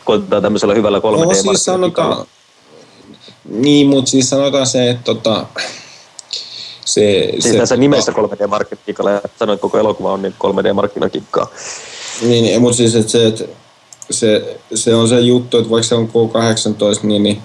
koitetaan 0.06 0.42
tämmöisellä 0.42 0.74
hyvällä 0.74 1.00
3D 1.00 1.26
no, 1.26 1.34
siis 1.34 1.66
sanotaan, 1.66 2.26
Niin, 3.50 3.88
mutta 3.88 4.12
siis 4.12 4.30
sanotaan 4.30 4.68
se, 4.68 4.90
että 4.90 5.04
tota, 5.04 5.46
se, 6.86 7.30
siis 7.32 7.44
se, 7.44 7.58
tässä 7.58 7.76
nimessä 7.76 8.12
3D-markkinakikalla 8.12 9.12
ja 9.12 9.22
sanoit, 9.40 9.58
että 9.58 9.62
koko 9.62 9.78
elokuva 9.78 10.14
on 10.14 10.22
niin 10.22 10.34
3D-markkinakikkaa. 10.34 11.48
Niin, 12.22 12.44
niin 12.44 12.62
mutta 12.62 12.78
siis 12.78 12.96
että 12.96 13.12
se, 13.12 13.28
että 13.28 13.44
se, 14.12 14.60
se 14.76 14.96
on 14.96 15.10
se 15.10 15.20
juttu, 15.20 15.58
että 15.58 15.70
vaikka 15.70 15.88
se 15.88 15.96
on 15.96 16.08
K18, 16.10 17.08
niin, 17.08 17.24
niin 17.24 17.42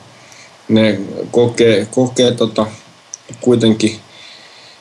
ne 0.68 1.00
kokee, 1.30 1.86
kokee 1.90 2.32
tota, 2.32 2.66
kuitenkin 3.40 4.00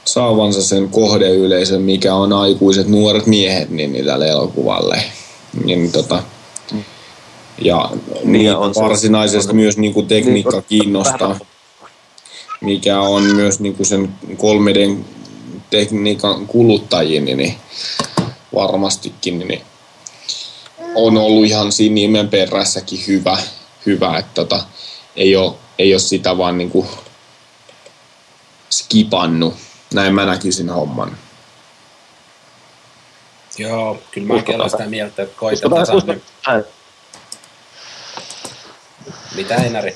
saavansa 0.05 0.61
sen 0.61 0.89
kohdeyleisön, 0.89 1.81
mikä 1.81 2.15
on 2.15 2.33
aikuiset 2.33 2.87
nuoret 2.87 3.25
miehet 3.25 3.69
niin, 3.69 3.93
niin 3.93 4.05
tälle 4.05 4.29
elokuvalle. 4.29 5.03
Niin, 5.63 5.91
tota, 5.91 6.23
ja 7.61 7.89
niin 8.23 8.55
on 8.55 8.73
varsinaisesti 8.75 9.47
se, 9.47 9.53
myös 9.53 9.77
niin 9.77 9.93
kuin 9.93 10.07
tekniikka 10.07 10.51
niin, 10.51 10.65
kiinnostaa, 10.69 11.39
mikä 12.61 13.01
on 13.01 13.23
myös 13.23 13.59
niin 13.59 13.75
kuin 13.75 13.87
sen 13.87 14.13
3D 14.31 14.97
tekniikan 15.69 16.47
kuluttajien, 16.47 17.25
niin 17.25 17.57
varmastikin 18.55 19.39
niin 19.39 19.61
on 20.95 21.17
ollut 21.17 21.45
ihan 21.45 21.71
siinä 21.71 21.93
nimen 21.93 22.27
perässäkin 22.27 23.03
hyvä, 23.07 23.37
hyvä 23.85 24.17
että 24.17 24.33
tota, 24.33 24.63
ei, 25.15 25.35
ole, 25.35 25.53
ei 25.79 25.93
ole 25.93 25.99
sitä 25.99 26.37
vaan 26.37 26.57
niin 26.57 26.69
kuin 26.69 26.87
skipannut. 28.69 29.53
Näin 29.93 30.15
mä 30.15 30.25
näkisin 30.25 30.69
homman. 30.69 31.17
Joo, 33.57 33.97
kyllä 34.11 34.33
mäkin 34.33 34.55
olen 34.55 34.69
sitä 34.69 34.85
mieltä, 34.85 35.23
että 35.23 35.39
koitetaan 35.39 35.85
saada 35.85 36.15
mitä 39.35 39.55
Einari? 39.55 39.95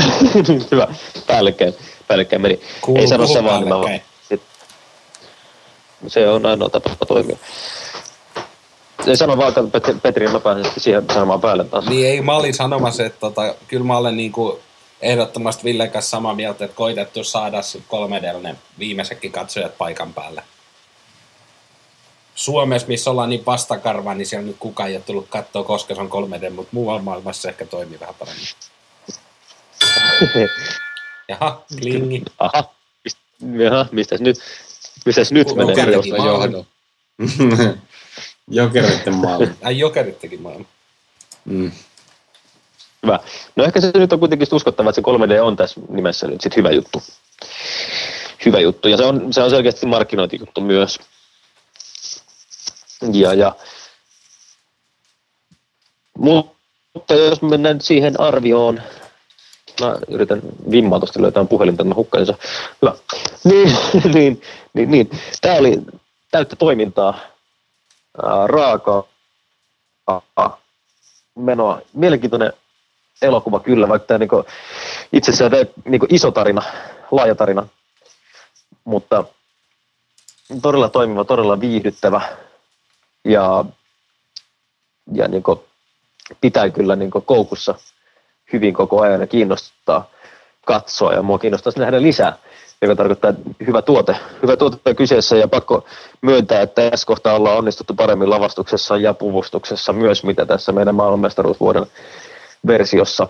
Hyvä. 0.70 0.88
Päällekkäin, 1.26 1.74
päällekkäin 2.08 2.42
meni. 2.42 2.60
Kuuluu, 2.80 3.02
Ei 3.02 3.08
sano 3.08 3.26
samaa, 3.26 3.60
niin 3.60 3.68
mä 3.68 3.98
Se 6.06 6.28
on 6.28 6.46
ainoa 6.46 6.68
tapa 6.68 7.06
toimia. 7.06 7.36
Ei 9.06 9.16
sano 9.16 9.36
vaan, 9.36 9.48
että 9.48 9.94
Petri, 10.02 10.28
mä 10.28 10.40
pääsen 10.40 10.72
siihen 10.78 11.04
sanomaan 11.12 11.40
päälle 11.40 11.64
taas. 11.64 11.86
Niin 11.86 12.06
ei, 12.06 12.20
mä 12.20 12.36
olin 12.36 12.54
sanomassa, 12.54 13.04
että 13.04 13.20
tota, 13.20 13.54
kyllä 13.68 13.84
mä 13.84 13.96
olen 13.96 14.16
niinku 14.16 14.60
ehdottomasti 15.00 15.64
Villen 15.64 15.90
kanssa 15.90 16.10
samaa 16.10 16.34
mieltä, 16.34 16.64
että 16.64 16.76
koitettu 16.76 17.24
saada 17.24 17.60
3D 17.60 18.56
viimeisetkin 18.78 19.32
katsojat 19.32 19.78
paikan 19.78 20.14
päälle. 20.14 20.42
Suomessa, 22.34 22.88
missä 22.88 23.10
ollaan 23.10 23.28
niin 23.28 23.46
vastakarva, 23.46 24.14
niin 24.14 24.26
siellä 24.26 24.46
nyt 24.46 24.56
kukaan 24.58 24.88
ei 24.88 24.96
ole 24.96 25.04
tullut 25.06 25.26
katsoa, 25.28 25.64
koska 25.64 25.94
se 25.94 26.00
on 26.00 26.10
3D, 26.10 26.50
mutta 26.50 26.70
muualla 26.72 27.02
maailmassa 27.02 27.42
se 27.42 27.48
ehkä 27.48 27.66
toimii 27.66 28.00
vähän 28.00 28.14
paremmin. 28.14 28.46
Jaha, 31.28 31.64
klingi. 31.78 32.22
Aha, 32.38 32.64
Jaha, 33.58 33.86
mistäs 33.92 34.20
nyt, 34.20 34.36
mistäs 35.06 35.32
nyt 35.32 35.48
Kuka 35.48 35.66
menee? 35.66 35.84
Jokereiden 35.84 36.24
johdo. 36.24 36.66
Jokereiden 38.48 39.14
maailma. 39.14 39.54
Ai 39.62 39.78
jokerittekin 39.78 40.42
maailma. 40.42 40.64
Mm. 41.44 41.72
Hyvä. 43.02 43.20
No 43.56 43.64
ehkä 43.64 43.80
se 43.80 43.90
nyt 43.94 44.12
on 44.12 44.18
kuitenkin 44.18 44.48
uskottava, 44.52 44.90
että 44.90 45.02
se 45.02 45.36
3D 45.36 45.40
on 45.42 45.56
tässä 45.56 45.80
nimessä 45.88 46.26
nyt 46.26 46.40
sit 46.40 46.56
hyvä 46.56 46.70
juttu. 46.70 47.02
Hyvä 48.44 48.60
juttu. 48.60 48.88
Ja 48.88 48.96
se 48.96 49.04
on, 49.04 49.32
se 49.32 49.42
on 49.42 49.50
selkeästi 49.50 49.86
markkinointijuttu 49.86 50.60
myös. 50.60 50.98
Ja, 53.12 53.34
ja, 53.34 53.56
mutta 56.18 57.14
jos 57.14 57.42
mennään 57.42 57.80
siihen 57.80 58.20
arvioon, 58.20 58.82
mä 59.80 59.96
yritän 60.08 60.42
vimmaa 60.70 60.98
tuosta 60.98 61.22
löytää 61.22 61.46
mä 61.84 61.94
hukkasin 61.94 62.26
se. 62.26 62.34
Hyvä. 62.82 62.94
Niin, 63.44 63.76
niin, 64.14 64.42
niin, 64.74 64.90
niin. 64.90 65.10
Tämä 65.40 65.54
oli 65.54 65.82
täyttä 66.30 66.56
toimintaa, 66.56 67.18
raakaa 68.46 69.04
menoa. 71.34 71.80
Mielenkiintoinen 71.92 72.52
elokuva 73.22 73.60
kyllä, 73.60 73.88
vaikka 73.88 74.06
tämä 74.06 74.18
niinku, 74.18 74.44
itse 75.12 75.30
asiassa 75.30 75.56
niinku 75.84 76.06
iso 76.10 76.30
tarina, 76.30 76.62
laaja 77.10 77.34
tarina, 77.34 77.66
mutta 78.84 79.24
todella 80.62 80.88
toimiva, 80.88 81.24
todella 81.24 81.60
viihdyttävä 81.60 82.22
ja, 83.24 83.64
ja 85.12 85.28
niin 85.28 85.42
kuin 85.42 85.60
pitää 86.40 86.70
kyllä 86.70 86.96
niin 86.96 87.10
kuin 87.10 87.24
koukussa 87.24 87.74
hyvin 88.52 88.74
koko 88.74 89.00
ajan 89.00 89.20
ja 89.20 89.26
kiinnostaa 89.26 90.10
katsoa 90.66 91.12
ja 91.12 91.22
mua 91.22 91.38
kiinnostaisi 91.38 91.78
nähdä 91.78 92.02
lisää, 92.02 92.38
joka 92.82 92.96
tarkoittaa 92.96 93.32
hyvä 93.66 93.82
tuote. 93.82 94.16
Hyvä 94.42 94.56
tuote 94.56 94.94
kyseessä 94.94 95.36
ja 95.36 95.48
pakko 95.48 95.84
myöntää, 96.20 96.62
että 96.62 96.90
tässä 96.90 97.06
kohtaa 97.06 97.34
ollaan 97.34 97.58
onnistuttu 97.58 97.94
paremmin 97.94 98.30
lavastuksessa 98.30 98.96
ja 98.96 99.14
puvustuksessa 99.14 99.92
myös, 99.92 100.24
mitä 100.24 100.46
tässä 100.46 100.72
meidän 100.72 100.94
maailmanmestaruusvuoden 100.94 101.86
versiossa. 102.66 103.28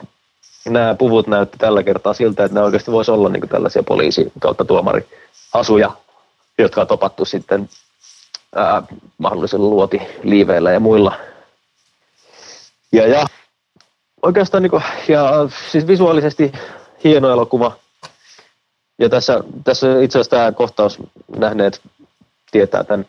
Nämä 0.68 0.94
puvut 0.94 1.26
näytti 1.26 1.58
tällä 1.58 1.82
kertaa 1.82 2.14
siltä, 2.14 2.44
että 2.44 2.54
nämä 2.54 2.66
oikeasti 2.66 2.92
voisi 2.92 3.10
olla 3.10 3.28
niin 3.28 3.48
tällaisia 3.48 3.82
poliisi 3.82 4.32
kautta 4.40 4.64
tuomari 4.64 5.08
asuja, 5.54 5.90
jotka 6.58 6.80
on 6.80 6.86
topattu 6.86 7.24
sitten 7.24 7.68
ää, 8.54 8.82
mahdollisilla 9.18 9.68
luotiliiveillä 9.68 10.72
ja 10.72 10.80
muilla. 10.80 11.16
Ja, 12.92 13.06
ja 13.06 13.26
oikeastaan 14.22 14.62
niin 14.62 14.70
kuin, 14.70 14.82
ja 15.08 15.30
siis 15.70 15.86
visuaalisesti 15.86 16.52
hieno 17.04 17.30
elokuva. 17.30 17.76
Ja 18.98 19.08
tässä, 19.08 19.44
tässä 19.64 19.86
itse 20.00 20.18
asiassa 20.18 20.30
tämä 20.30 20.52
kohtaus 20.52 20.98
nähneet 21.36 21.80
tietää 22.50 22.84
tämän, 22.84 23.06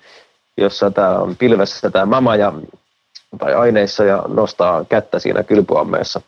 jossa 0.58 0.92
tämä 0.92 1.10
on 1.10 1.36
pilvessä 1.36 1.92
tämä 1.92 2.06
mama 2.06 2.36
ja, 2.36 2.54
tai 3.38 3.54
aineissa 3.54 4.04
ja 4.04 4.24
nostaa 4.28 4.86
kättä 4.86 5.20
siinä 5.20 5.44
kylpyammeessa. 5.44 6.22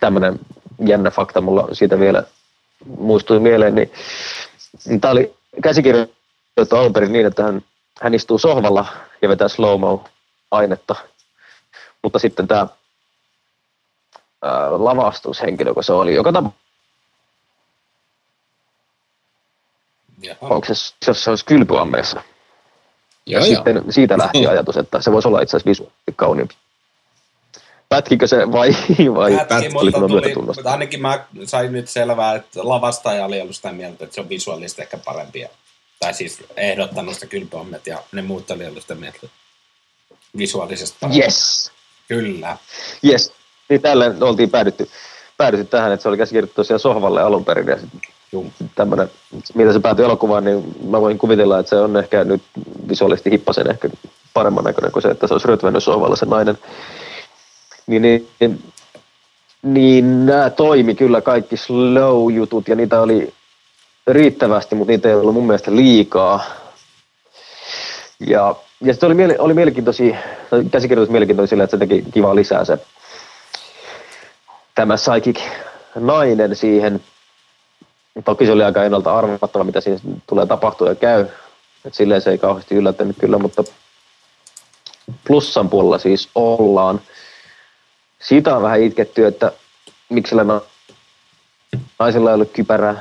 Tämmöinen 0.00 0.38
jännä 0.86 1.10
fakta 1.10 1.40
mulla 1.40 1.68
siitä 1.72 1.98
vielä 2.00 2.22
muistui 2.98 3.40
mieleen, 3.40 3.74
niin, 3.74 3.92
niin 4.86 5.00
tämä 5.00 5.12
oli 5.12 5.34
käsikirjoitettu 5.62 6.76
alun 6.76 6.92
perin 6.92 7.12
niin, 7.12 7.26
että 7.26 7.42
hän, 7.42 7.62
hän 8.02 8.14
istuu 8.14 8.38
sohvalla 8.38 8.86
ja 9.22 9.28
vetää 9.28 9.48
slow 9.48 10.00
ainetta. 10.50 10.94
Mutta 12.02 12.18
sitten 12.18 12.48
tämä 12.48 12.66
lavastushenkilö, 14.78 15.74
kun 15.74 15.84
se 15.84 15.92
oli, 15.92 16.14
joka 16.14 16.32
tapauksessa, 20.40 20.94
jos 21.06 21.24
se 21.24 21.30
olisi 21.30 21.44
kylpyammeessa. 21.44 22.22
Ja, 23.26 23.38
ja 23.38 23.44
sitten 23.44 23.84
siitä 23.90 24.18
lähti 24.18 24.46
ajatus, 24.52 24.76
että 24.76 25.00
se 25.00 25.12
voisi 25.12 25.28
olla 25.28 25.40
itse 25.40 25.56
asiassa 25.56 25.70
visuaalisesti 25.70 26.12
kauniimpi. 26.16 26.54
Pätkikö 27.88 28.26
se 28.26 28.52
vai, 28.52 28.70
vai 29.14 29.46
Pätki, 29.48 29.68
mutta, 29.68 29.98
tuli, 29.98 30.34
mutta 30.34 30.72
ainakin 30.72 31.02
mä 31.02 31.24
sain 31.44 31.72
nyt 31.72 31.88
selvää, 31.88 32.34
että 32.34 32.60
lavastaja 32.62 33.24
oli 33.24 33.40
ollut 33.40 33.56
sitä 33.56 33.72
mieltä, 33.72 34.04
että 34.04 34.14
se 34.14 34.20
on 34.20 34.28
visuaalisesti 34.28 34.82
ehkä 34.82 34.98
parempi. 34.98 35.46
Tai 36.00 36.14
siis 36.14 36.44
ehdottanut 36.56 37.14
sitä 37.14 37.26
kylpyammet 37.26 37.86
ja 37.86 38.02
ne 38.12 38.22
muut 38.22 38.50
oli 38.50 38.66
ollut 38.66 38.82
sitä 38.82 38.94
mieltä 38.94 39.18
visuaalisesti 40.38 40.96
parempi. 41.00 41.22
Yes. 41.22 41.70
Kyllä. 42.08 42.56
Yes. 43.04 43.32
Niin 43.68 43.82
tällä 43.82 44.14
oltiin 44.20 44.50
päädytty, 44.50 44.90
päädytty 45.36 45.66
tähän, 45.66 45.92
että 45.92 46.02
se 46.02 46.08
oli 46.08 46.16
käsikirjoitettu 46.16 46.56
tosiaan 46.56 46.80
sohvalle 46.80 47.22
alun 47.22 47.44
perin. 47.44 47.66
Ja 47.66 47.76
tämmönen, 48.74 49.10
mitä 49.54 49.72
se 49.72 49.80
päätyi 49.80 50.04
elokuvaan, 50.04 50.44
niin 50.44 50.76
mä 50.90 51.00
voin 51.00 51.18
kuvitella, 51.18 51.58
että 51.58 51.70
se 51.70 51.76
on 51.76 51.96
ehkä 51.96 52.24
nyt 52.24 52.42
visuaalisesti 52.88 53.30
hippasen 53.30 53.70
ehkä 53.70 53.88
paremman 54.34 54.64
näköinen 54.64 54.92
kuin 54.92 55.02
se, 55.02 55.08
että 55.08 55.26
se 55.26 55.34
olisi 55.34 55.48
rötvennyt 55.48 55.84
sohvalla 55.84 56.16
se 56.16 56.26
nainen. 56.26 56.58
Niin, 57.86 58.02
niin, 58.02 58.28
niin, 58.40 58.72
niin 59.62 60.26
nämä 60.26 60.50
toimi 60.50 60.94
kyllä 60.94 61.20
kaikki 61.20 61.56
slow-jutut 61.56 62.68
ja 62.68 62.74
niitä 62.74 63.00
oli 63.00 63.34
riittävästi, 64.06 64.74
mutta 64.74 64.92
niitä 64.92 65.08
ei 65.08 65.14
ollut 65.14 65.34
mun 65.34 65.46
mielestä 65.46 65.76
liikaa. 65.76 66.44
Ja, 68.20 68.54
ja 68.80 68.92
sitten 68.92 69.06
oli, 69.06 69.36
oli 69.38 69.54
mielenkiintoisia, 69.54 70.16
käsikirjoitus 70.70 71.12
mielenkiintoisia 71.12 71.50
sillä, 71.50 71.64
että 71.64 71.76
se 71.76 71.86
teki 71.86 72.04
kivaa 72.12 72.34
lisää 72.34 72.64
se 72.64 72.78
tämä 74.76 74.94
psychic 74.94 75.40
nainen 75.94 76.56
siihen. 76.56 77.00
Toki 78.24 78.46
se 78.46 78.52
oli 78.52 78.64
aika 78.64 78.84
ennalta 78.84 79.18
arvattava, 79.18 79.64
mitä 79.64 79.80
siinä 79.80 79.98
tulee 80.26 80.46
tapahtua 80.46 80.88
ja 80.88 80.94
käy. 80.94 81.26
Et 81.84 81.94
silleen 81.94 82.20
se 82.20 82.30
ei 82.30 82.38
kauheasti 82.38 82.74
yllättänyt 82.74 83.16
kyllä, 83.20 83.38
mutta 83.38 83.64
plussan 85.26 85.68
puolella 85.68 85.98
siis 85.98 86.28
ollaan. 86.34 87.00
Siitä 88.18 88.56
on 88.56 88.62
vähän 88.62 88.82
itketty, 88.82 89.26
että 89.26 89.52
miksi 90.08 90.34
naisella 91.98 92.30
ei 92.30 92.34
ole 92.34 92.46
kypärää. 92.46 93.00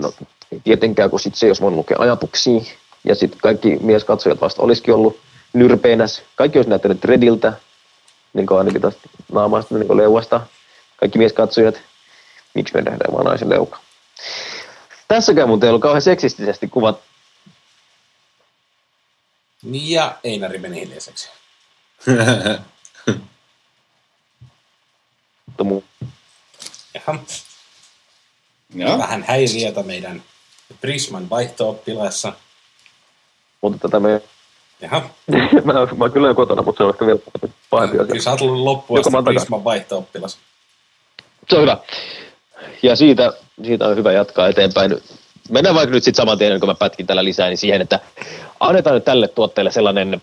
No 0.00 0.12
ei 0.52 0.60
tietenkään, 0.64 1.10
kun 1.10 1.20
sit 1.20 1.34
se 1.34 1.48
jos 1.48 1.60
voinut 1.60 1.76
lukea 1.76 1.96
ajatuksia. 2.00 2.60
Ja 3.04 3.14
sitten 3.14 3.40
kaikki 3.40 3.76
mieskatsojat 3.80 4.40
vasta 4.40 4.62
olisikin 4.62 4.94
ollut 4.94 5.20
nyrpeenäs. 5.52 6.22
Kaikki 6.36 6.58
olisi 6.58 6.70
näyttänyt 6.70 7.04
Rediltä, 7.04 7.52
niin 8.32 8.46
kuin 8.46 8.58
ainakin 8.58 8.82
tästä 8.82 9.00
naamasta, 9.32 9.74
niin 9.74 9.86
kuin 9.86 9.96
leuasta 9.96 10.40
kaikki 10.96 11.18
mieskatsojat, 11.18 11.80
miksi 12.54 12.74
me 12.74 12.82
nähdään 12.82 13.12
vaan 13.12 13.24
naisen 13.24 13.50
leuka. 13.50 13.78
Tässäkään 15.08 15.48
mun 15.48 15.64
ei 15.64 15.68
ollut 15.68 15.82
kauhean 15.82 16.02
seksistisesti 16.02 16.68
kuvat. 16.68 17.00
Niin 19.62 19.90
ja 19.90 20.18
Einari 20.24 20.58
meni 20.58 20.80
hiljaiseksi. 20.80 21.30
Jaha. 26.94 27.18
Ja. 28.74 28.98
Vähän 28.98 29.24
häiriötä 29.28 29.82
meidän 29.82 30.22
Prisman 30.80 31.30
vaihto-oppilaassa. 31.30 32.32
Mutta 33.60 33.78
tätä 33.88 34.00
me... 34.00 34.22
Jaha. 34.80 35.10
mä, 35.64 35.72
mä 35.96 36.08
kyllä 36.08 36.34
kotona, 36.34 36.62
mutta 36.62 36.78
se 36.78 36.84
on 36.84 36.90
ehkä 36.90 37.06
vielä 37.06 37.20
pahempi 37.70 37.96
asia. 37.96 38.06
Kyllä 38.06 38.22
sä 38.22 38.30
oot 38.30 38.40
ollut 38.40 38.64
loppuun 38.64 39.00
asti 39.00 39.12
Prisman 39.24 39.64
vaihto-oppilas. 39.64 40.38
Se 41.50 41.56
on 41.56 41.62
hyvä. 41.62 41.78
Ja 42.82 42.96
siitä, 42.96 43.32
siitä 43.64 43.86
on 43.88 43.96
hyvä 43.96 44.12
jatkaa 44.12 44.48
eteenpäin. 44.48 44.96
Mennään 45.50 45.74
vaikka 45.74 45.94
nyt 45.94 46.04
sitten 46.04 46.22
saman 46.22 46.38
tien, 46.38 46.60
kun 46.60 46.68
mä 46.68 46.74
pätkin 46.74 47.06
tällä 47.06 47.24
lisää, 47.24 47.48
niin 47.48 47.58
siihen, 47.58 47.80
että 47.80 48.00
annetaan 48.60 48.94
nyt 48.94 49.04
tälle 49.04 49.28
tuotteelle 49.28 49.70
sellainen 49.70 50.22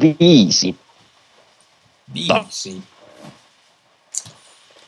viisi. 0.00 0.76
Viisi. 2.14 2.82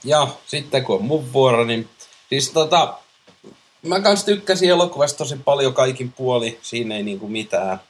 Ja 0.04 0.28
sitten 0.46 0.84
kun 0.84 0.96
on 0.96 1.04
mun 1.04 1.32
vuoro, 1.32 1.64
niin 1.64 1.88
siis 2.30 2.50
tota, 2.50 2.94
mä 3.82 4.00
kans 4.00 4.24
tykkäsin 4.24 4.70
elokuvasta 4.70 5.18
tosi 5.18 5.36
paljon 5.44 5.74
kaikin 5.74 6.12
puoli, 6.12 6.58
siinä 6.62 6.96
ei 6.96 7.02
niinku 7.02 7.28
mitään. 7.28 7.80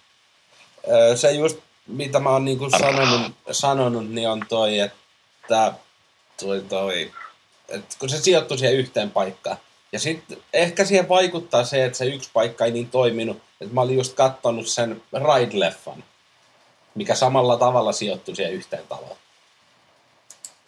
Se 1.15 1.33
just, 1.33 1.59
mitä 1.87 2.21
mä 2.21 2.31
oon 2.31 2.45
niinku 2.45 2.71
sanonut, 2.71 3.33
sanonut, 3.51 4.11
niin 4.11 4.29
on 4.29 4.45
toi, 4.49 4.79
että 4.79 5.75
toi, 6.41 6.65
toi 6.69 7.13
et 7.71 7.97
kun 7.99 8.09
se 8.09 8.19
sijoittui 8.23 8.59
siihen 8.59 8.77
yhteen 8.77 9.11
paikkaan. 9.11 9.57
Ja 9.93 9.99
sitten 9.99 10.39
ehkä 10.53 10.85
siihen 10.85 11.09
vaikuttaa 11.09 11.65
se, 11.65 11.85
että 11.85 11.99
se 11.99 12.05
yksi 12.05 12.31
paikka 12.33 12.65
ei 12.65 12.71
niin 12.71 12.91
toiminut. 12.91 13.37
Että 13.61 13.75
mä 13.75 13.81
olin 13.81 13.97
just 13.97 14.15
kattonut 14.15 14.67
sen 14.67 15.03
Ride-leffan, 15.15 16.03
mikä 16.95 17.15
samalla 17.15 17.57
tavalla 17.57 17.93
sijoittui 17.93 18.37
siihen 18.37 18.53
yhteen 18.53 18.85
taloon. 18.89 19.17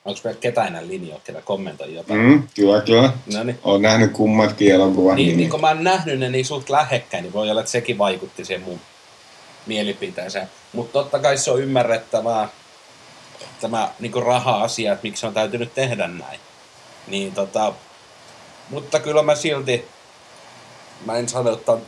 Onko 0.04 0.20
meillä 0.24 0.40
ketään 0.40 0.66
enää 0.66 0.86
linjoja, 0.86 1.20
ketä 1.24 1.42
kommentoi 1.42 1.94
jotain? 1.94 2.20
Mm, 2.20 2.48
kyllä, 2.54 2.80
kyllä. 2.80 3.12
No 3.34 3.44
niin. 3.44 3.58
Olen 3.64 3.82
nähnyt 3.82 4.12
kummatkin 4.12 4.74
elokuvat. 4.74 5.14
Niin, 5.14 5.36
niin, 5.36 5.50
kun 5.50 5.60
mä 5.60 5.68
oon 5.68 5.84
nähnyt 5.84 6.18
ne 6.18 6.28
niin 6.28 6.44
suht 6.44 6.70
lähekkäin, 6.70 7.22
niin 7.22 7.32
voi 7.32 7.50
olla, 7.50 7.60
että 7.60 7.72
sekin 7.72 7.98
vaikutti 7.98 8.44
siihen 8.44 8.62
mun 8.62 8.80
mielipiteeseen. 9.66 10.48
Mutta 10.72 10.92
totta 10.92 11.18
kai 11.18 11.38
se 11.38 11.50
on 11.50 11.62
ymmärrettävää, 11.62 12.48
tämä 13.60 13.88
niin 14.00 14.12
raha-asia, 14.26 14.92
että 14.92 15.02
miksi 15.02 15.20
se 15.20 15.26
on 15.26 15.34
täytynyt 15.34 15.74
tehdä 15.74 16.08
näin. 16.08 16.40
Niin 17.06 17.32
tota, 17.32 17.72
mutta 18.70 19.00
kyllä 19.00 19.22
mä 19.22 19.34
silti, 19.34 19.84
mä 21.06 21.16
en 21.16 21.28
sano, 21.28 21.52
että 21.52 21.72
on 21.72 21.82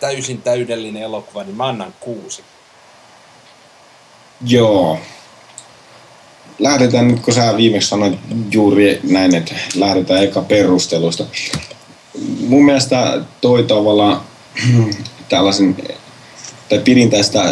täysin 0.00 0.42
täydellinen 0.42 1.02
elokuva, 1.02 1.44
niin 1.44 1.56
mä 1.56 1.66
annan 1.66 1.94
kuusi. 2.00 2.44
Joo. 4.46 4.98
Lähdetään 6.58 7.08
nyt, 7.08 7.20
kun 7.20 7.34
sä 7.34 7.56
viimeksi 7.56 7.88
sanoit 7.88 8.18
juuri 8.52 9.00
näin, 9.02 9.34
että 9.34 9.54
lähdetään 9.74 10.24
eka 10.24 10.42
perustelusta. 10.42 11.24
Mun 12.48 12.64
mielestä 12.64 13.20
toi 13.40 13.62
tavalla 13.62 14.24
tällaisen, 15.28 15.76
tai 16.68 16.78
pidin 16.78 17.10
tästä 17.10 17.42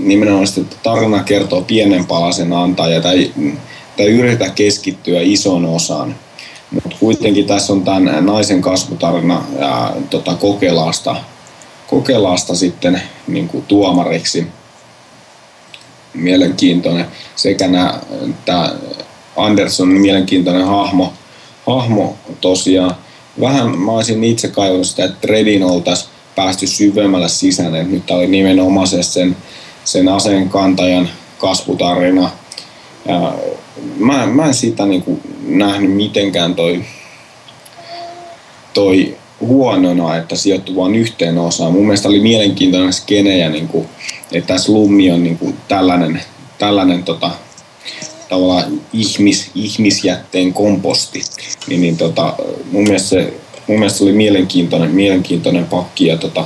nimenomaan, 0.00 0.46
että 0.58 0.76
tarina 0.82 1.22
kertoo 1.22 1.62
pienen 1.62 2.06
palasen 2.06 2.52
antaja 2.52 3.00
tai, 3.00 3.32
tai 3.96 4.06
yritä 4.06 4.50
keskittyä 4.50 5.20
ison 5.20 5.64
osaan 5.64 6.14
mutta 6.74 6.96
kuitenkin 7.00 7.46
tässä 7.46 7.72
on 7.72 7.84
tämän 7.84 8.26
naisen 8.26 8.62
kasvutarina 8.62 9.44
ja, 9.58 9.92
tota, 10.10 10.34
Kokelaasta, 10.34 11.16
Kokelaasta 11.86 12.54
sitten 12.54 13.02
niin 13.26 13.50
tuomariksi. 13.68 14.46
Mielenkiintoinen. 16.14 17.06
Sekä 17.36 17.68
tämä 18.44 18.74
Anderson 19.36 19.88
mielenkiintoinen 19.88 20.66
hahmo, 20.66 21.12
hahmo 21.66 22.16
tosiaan. 22.40 22.96
Vähän 23.40 23.78
mä 23.78 23.92
olisin 23.92 24.24
itse 24.24 24.48
kaivannut 24.48 24.86
sitä, 24.86 25.04
että 25.04 25.26
Redin 25.26 25.64
oltaisiin 25.64 26.10
päästy 26.36 26.66
syvemmälle 26.66 27.28
sisään, 27.28 27.74
että 27.74 27.92
nyt 27.92 28.10
oli 28.10 28.26
nimenomaan 28.26 28.86
sen, 28.86 29.36
sen 29.84 30.08
aseen 30.08 30.48
kantajan 30.48 31.08
kasvutarina. 31.38 32.30
Ja 33.08 33.34
mä, 33.96 34.26
mä 34.26 34.46
en 34.46 34.54
sitä 34.54 34.86
niinku 34.86 35.20
nähnyt 35.46 35.92
mitenkään 35.92 36.54
toi, 36.54 36.84
toi 38.74 39.16
huonona, 39.46 40.16
että 40.16 40.36
sijoittuu 40.36 40.76
vain 40.76 40.94
yhteen 40.94 41.38
osaan. 41.38 41.72
Mun 41.72 41.82
mielestä 41.82 42.08
oli 42.08 42.20
mielenkiintoinen 42.20 42.92
skene 42.92 43.38
ja 43.38 43.48
niinku, 43.48 43.86
että 44.32 44.54
tässä 44.54 44.72
Lummi 44.72 45.10
on 45.10 45.24
niinku 45.24 45.54
tällainen, 45.68 46.22
tällainen 46.58 47.02
tota, 47.02 47.30
tavallaan 48.28 48.80
ihmis, 48.92 49.50
ihmisjätteen 49.54 50.52
komposti. 50.52 51.22
Niin, 51.66 51.80
niin 51.80 51.96
tota, 51.96 52.34
mun, 52.72 52.82
mielestä 52.82 53.08
se, 53.08 53.32
mun 53.66 53.78
mielestä 53.78 53.98
se 53.98 54.04
oli 54.04 54.12
mielenkiintoinen, 54.12 54.90
mielenkiintoinen 54.90 55.64
pakki 55.64 56.06
ja 56.06 56.16
tota, 56.16 56.44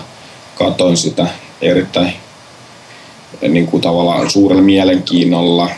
katoin 0.54 0.96
sitä 0.96 1.26
erittäin 1.62 2.12
niin 3.48 3.66
kuin 3.66 3.80
tavallaan 3.80 4.30
suurella 4.30 4.62
mielenkiinnolla 4.62 5.70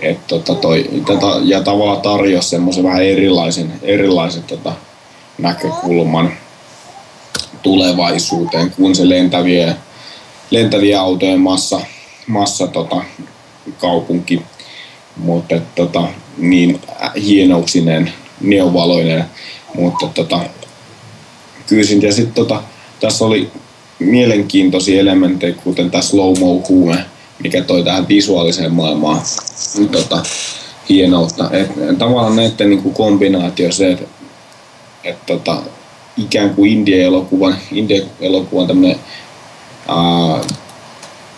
et 0.00 0.26
tota 0.26 0.54
toi, 0.54 0.90
tätä, 1.06 1.26
ja 1.44 1.60
tavallaan 1.60 2.00
tarjosi 2.00 2.48
semmoisen 2.48 2.84
vähän 2.84 3.04
erilaisen, 3.04 3.72
erilaisen 3.82 4.42
tota, 4.42 4.72
näkökulman. 5.38 6.32
tulevaisuuteen 7.62 8.70
kuin 8.70 8.94
se 8.94 9.08
lentävien, 9.08 9.74
lentävien 10.50 11.00
autojen 11.00 11.40
massa, 11.40 11.80
massa 12.26 12.66
tota, 12.66 12.96
kaupunki. 13.78 14.42
Mutta 15.16 15.54
tota, 15.74 16.08
niin 16.38 16.80
hienouksinen, 17.24 18.12
neovaloinen. 18.40 19.24
Mutta 19.74 20.06
tota, 20.14 20.40
kyllä 21.66 22.06
ja 22.06 22.12
sitten 22.12 22.34
tota, 22.34 22.62
tässä 23.00 23.24
oli 23.24 23.50
mielenkiintoisia 23.98 25.00
elementtejä, 25.00 25.54
kuten 25.54 25.90
tämä 25.90 26.02
slow-mo 26.02 26.68
huume, 26.68 27.04
mikä 27.42 27.62
toi 27.62 27.84
tähän 27.84 28.08
visuaaliseen 28.08 28.72
maailmaan 28.72 29.20
tota, 29.92 30.22
hienoutta. 30.88 31.50
Et, 31.52 31.98
tavallaan 31.98 32.36
näiden 32.36 32.70
niin 32.70 32.82
kuin 32.82 32.94
kombinaatio 32.94 33.72
se, 33.72 33.92
että 33.92 34.04
et, 35.04 35.26
tota, 35.26 35.62
ikään 36.16 36.54
kuin 36.54 36.72
India-elokuvan, 36.72 37.56
India-elokuvan 37.72 38.66
tämmöinen 38.66 39.00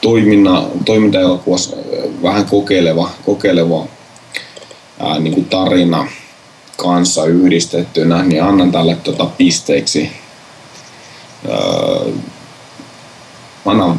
toiminna, 0.00 0.64
toimintaelokuvassa 0.84 1.76
vähän 2.22 2.44
kokeileva, 2.44 3.10
kokeileva 3.24 3.86
ää, 5.00 5.18
niin 5.18 5.34
kuin 5.34 5.46
tarina 5.46 6.08
kanssa 6.76 7.24
yhdistettynä, 7.24 8.22
niin 8.22 8.42
annan 8.42 8.72
tälle 8.72 8.94
tota 8.94 9.26
pisteiksi. 9.26 10.10
Öö, 11.48 12.12
annan 13.66 13.90
5,5. 13.90 13.96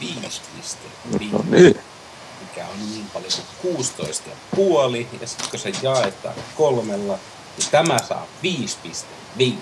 5,5. 0.00 0.08
No 1.32 1.44
niin 1.50 1.76
16,5 3.64 5.20
ja 5.20 5.26
sitten 5.26 5.50
kun 5.50 5.58
se 5.58 5.72
jaetaan 5.82 6.34
kolmella, 6.56 7.18
niin 7.58 7.70
tämä 7.70 7.98
saa 8.08 8.26
5,5. 9.38 9.52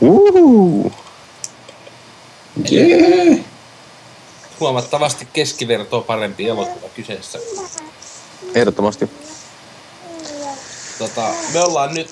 Uhuhu. 0.00 0.92
Yeah. 2.72 3.38
Huomattavasti 4.60 5.28
keskivertoa 5.32 6.00
parempi 6.00 6.48
elokuva 6.48 6.88
kyseessä. 6.88 7.38
Ehdottomasti. 8.54 9.10
Tota, 10.98 11.30
me 11.52 11.60
ollaan 11.60 11.94
nyt 11.94 12.10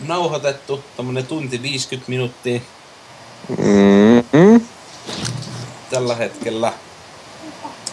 nauhoitettu 0.00 0.84
tämmönen 0.96 1.26
tunti 1.26 1.62
50 1.62 2.10
minuuttia. 2.10 2.60
Mm-hmm. 3.48 4.66
Tällä 5.90 6.14
hetkellä 6.14 6.72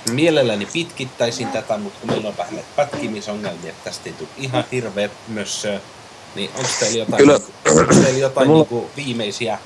mielelläni 0.10 0.68
pitkittäisin 0.74 1.48
tätä, 1.48 1.78
mutta 1.78 2.00
kun 2.00 2.10
meillä 2.10 2.30
on 2.30 2.38
vähän 2.38 2.56
näitä 2.56 2.70
pätkimisongelmia, 2.76 3.70
että 3.70 3.84
tästä 3.84 4.10
ei 4.10 4.14
tule 4.14 4.30
ihan 4.38 4.64
hirveä 4.72 5.10
mössö, 5.28 5.80
niin 6.36 6.50
onko 6.56 6.70
teillä 6.80 6.98
jotain, 6.98 7.18
Kyllä. 7.18 7.40
onko 7.80 7.94
teillä 7.94 8.20
jotain 8.20 8.48
mulla... 8.48 8.60
niin 8.60 8.70
kuin 8.70 8.86
viimeisiä 8.98 9.60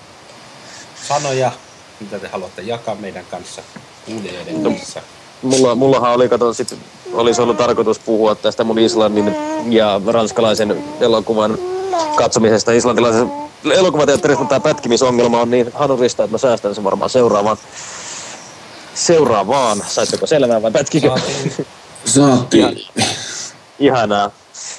sanoja, 1.07 1.51
mitä 1.99 2.19
te 2.19 2.27
haluatte 2.27 2.61
jakaa 2.61 2.95
meidän 2.95 3.25
kanssa, 3.31 3.61
kuulijoiden 4.05 4.63
no, 4.63 4.69
kanssa? 4.69 5.01
Mulla, 5.41 5.75
mullahan 5.75 6.13
oli, 6.13 6.29
kato, 6.29 6.53
sit 6.53 6.75
olisi 7.13 7.41
ollut 7.41 7.57
tarkoitus 7.57 7.99
puhua 7.99 8.35
tästä 8.35 8.63
mun 8.63 8.79
Islannin 8.79 9.35
ja 9.69 10.01
ranskalaisen 10.07 10.83
elokuvan 11.01 11.57
katsomisesta 12.15 12.71
islantilaisen 12.71 13.31
elokuvateatterissa, 13.73 14.39
mutta 14.39 14.59
tämä 14.59 14.73
pätkimisongelma 14.73 15.41
on 15.41 15.51
niin 15.51 15.71
hanurista, 15.73 16.23
että 16.23 16.31
mä 16.33 16.37
säästän 16.37 16.75
sen 16.75 16.83
varmaan 16.83 17.09
seuraavaan 17.09 17.57
seuraavaan. 18.95 19.83
Saitteko 19.87 20.27
selvää 20.27 20.61
vai 20.61 20.71
pätkikö? 20.71 21.11
Saatiin. 22.05 22.85
Ihanaa. 23.79 24.31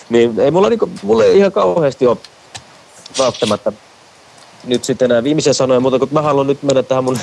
Niin 0.09 0.41
ei 0.41 0.51
mulla, 0.51 0.69
niinku, 0.69 0.91
mulla 1.03 1.25
ei 1.25 1.39
ihan 1.39 1.53
kauheasti 1.53 2.07
ole 2.07 2.17
välttämättä 3.19 3.73
nyt 4.65 4.85
sitten 4.85 5.11
enää 5.11 5.25
viimeisiä 5.25 5.53
sanoja, 5.53 5.81
mutta 5.81 5.99
kun 5.99 6.09
mä 6.13 6.23
haluan 6.23 6.47
nyt 6.47 6.63
mennä 6.63 6.83
tähän 6.83 7.05
mun 7.05 7.19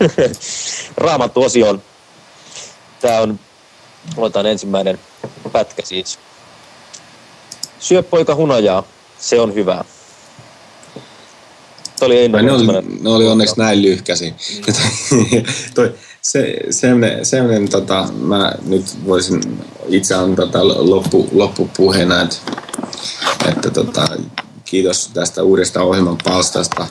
raamattu-osioon. 0.96 1.82
Tää 3.00 3.20
on, 3.20 3.40
otan 4.16 4.46
ensimmäinen 4.46 4.98
pätkä 5.52 5.82
siis. 5.84 6.18
Syö 7.78 8.02
poika 8.02 8.34
hunajaa, 8.34 8.82
se 9.18 9.40
on 9.40 9.54
hyvää. 9.54 9.84
Se 11.96 12.04
oli 12.04 12.28
ne, 12.28 12.52
oli, 12.52 12.66
ne 13.00 13.10
oli 13.10 13.26
onneksi 13.26 13.54
näin 13.58 13.82
lyhkäsi. 13.82 14.30
Mm. 14.30 15.42
Toi, 15.74 15.94
se, 16.22 16.56
semmoinen, 16.70 17.24
semmoinen 17.24 17.68
tota, 17.68 18.08
mä 18.20 18.52
nyt 18.66 18.84
voisin 19.06 19.58
itse 19.88 20.14
antaa 20.14 20.46
tätä 20.46 20.68
loppu, 20.68 21.28
loppupuheena, 21.32 22.22
että, 22.22 22.36
että 23.48 23.70
tota, 23.70 24.08
kiitos 24.64 25.10
tästä 25.14 25.42
uudesta 25.42 25.82
ohjelman 25.82 26.18
palstasta 26.24 26.86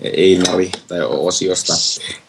Einari 0.00 0.70
tai 0.88 1.00
osiosta. 1.02 1.74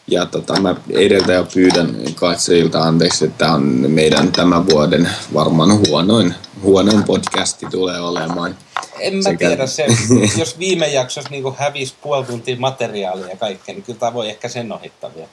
Ja 0.06 0.26
tota, 0.26 0.60
mä 0.60 0.74
edeltä 0.90 1.32
jo 1.32 1.46
pyydän 1.54 1.96
katsojilta 2.14 2.82
anteeksi, 2.82 3.24
että 3.24 3.52
on 3.52 3.62
meidän 3.88 4.32
tämän 4.32 4.66
vuoden 4.66 5.10
varmaan 5.34 5.78
huonoin, 5.78 6.34
huonoin 6.62 7.02
podcasti 7.02 7.66
tulee 7.70 8.00
olemaan. 8.00 8.56
En 9.00 9.14
mä 9.14 9.22
Sekä... 9.22 9.48
tiedä, 9.48 9.66
se, 9.66 9.86
jos 10.38 10.58
viime 10.58 10.88
jaksossa 10.88 11.30
niin 11.30 11.44
hävisi 11.56 11.94
puoli 12.02 12.24
tuntia 12.24 12.56
materiaalia 12.58 13.28
ja 13.28 13.36
kaikkea, 13.36 13.74
niin 13.74 13.82
kyllä 13.82 13.98
tämä 13.98 14.14
voi 14.14 14.28
ehkä 14.28 14.48
sen 14.48 14.72
ohittaa 14.72 15.10
vielä. 15.14 15.28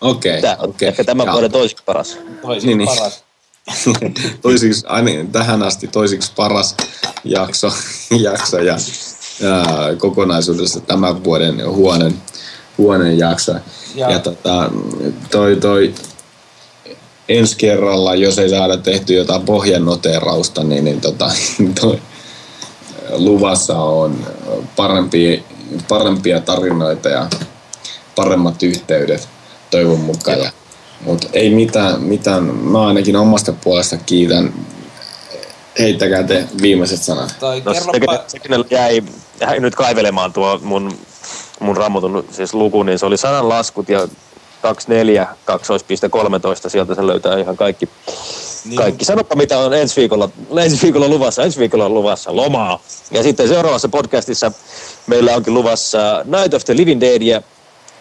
Okei. 0.00 0.38
Okay, 0.38 0.56
okay. 0.58 0.88
Ehkä 0.88 1.04
tämän 1.04 1.26
ja. 1.26 1.32
vuoden 1.32 1.52
toisiksi 1.52 1.84
paras. 1.86 2.18
Toisiksi 2.42 2.66
niin, 2.66 2.78
niin. 2.78 2.88
paras. 2.88 3.24
toisiksi, 4.42 4.86
aina, 4.86 5.10
tähän 5.32 5.62
asti 5.62 5.88
toisiksi 5.88 6.32
paras 6.36 6.76
jakso, 7.24 7.72
jakso 8.28 8.58
ja, 8.58 8.76
ja 9.40 9.64
kokonaisuudessa 9.98 10.80
tämän 10.80 11.24
vuoden 11.24 11.70
huonen, 11.70 12.22
huonen 12.78 13.18
jakso. 13.18 13.52
Ja, 13.94 14.10
ja 14.10 14.18
tota, 14.18 14.70
toi, 15.30 15.56
toi, 15.56 15.94
ensi 17.28 17.56
kerralla, 17.56 18.14
jos 18.14 18.38
ei 18.38 18.50
saada 18.50 18.76
tehty 18.76 19.14
jotain 19.14 19.42
pohjanoteerausta, 19.42 20.64
niin, 20.64 20.84
niin 20.84 21.00
tota, 21.00 21.30
toi, 21.80 21.98
luvassa 23.16 23.78
on 23.78 24.26
parempia, 24.76 25.42
parempia 25.88 26.40
tarinoita 26.40 27.08
ja 27.08 27.26
paremmat 28.16 28.62
yhteydet 28.62 29.28
toivon 29.70 30.00
mukaan. 30.00 30.38
Ja, 30.38 30.50
mutta 31.00 31.28
ei 31.32 31.50
mitään, 31.50 32.02
mitään, 32.02 32.44
mä 32.44 32.86
ainakin 32.86 33.16
omasta 33.16 33.52
puolesta 33.52 33.96
kiitän. 33.96 34.54
Heittäkää 35.78 36.22
te 36.22 36.44
viimeiset 36.62 37.02
sanat. 37.02 37.36
Toi, 37.40 37.62
no, 37.64 37.74
se, 37.74 37.80
se 38.28 38.38
jäi, 38.70 39.02
jäi 39.40 39.60
nyt 39.60 39.74
kaivelemaan 39.74 40.32
tuo 40.32 40.60
mun, 40.62 40.98
mun 41.60 41.76
rammutun 41.76 42.24
siis 42.30 42.54
luku, 42.54 42.82
niin 42.82 42.98
se 42.98 43.06
oli 43.06 43.16
sananlaskut 43.16 43.88
ja 43.88 44.08
24, 44.62 45.26
2.13, 46.64 46.70
sieltä 46.70 46.94
se 46.94 47.06
löytää 47.06 47.38
ihan 47.38 47.56
kaikki. 47.56 47.88
Niin. 48.64 48.76
Kaikki. 48.76 49.04
Sanoppa, 49.04 49.36
mitä 49.36 49.58
on 49.58 49.74
ensi 49.74 50.00
viikolla, 50.00 50.28
ensi 50.60 50.82
viikolla 50.82 51.08
luvassa. 51.08 51.42
Ensi 51.42 51.58
viikolla 51.58 51.84
on 51.84 51.94
luvassa 51.94 52.36
lomaa. 52.36 52.80
Ja 53.10 53.22
sitten 53.22 53.48
seuraavassa 53.48 53.88
podcastissa 53.88 54.52
meillä 55.06 55.36
onkin 55.36 55.54
luvassa 55.54 56.24
Night 56.24 56.54
of 56.54 56.64
the 56.64 56.76
Living 56.76 57.00
Dead 57.00 57.22
ja 57.22 57.42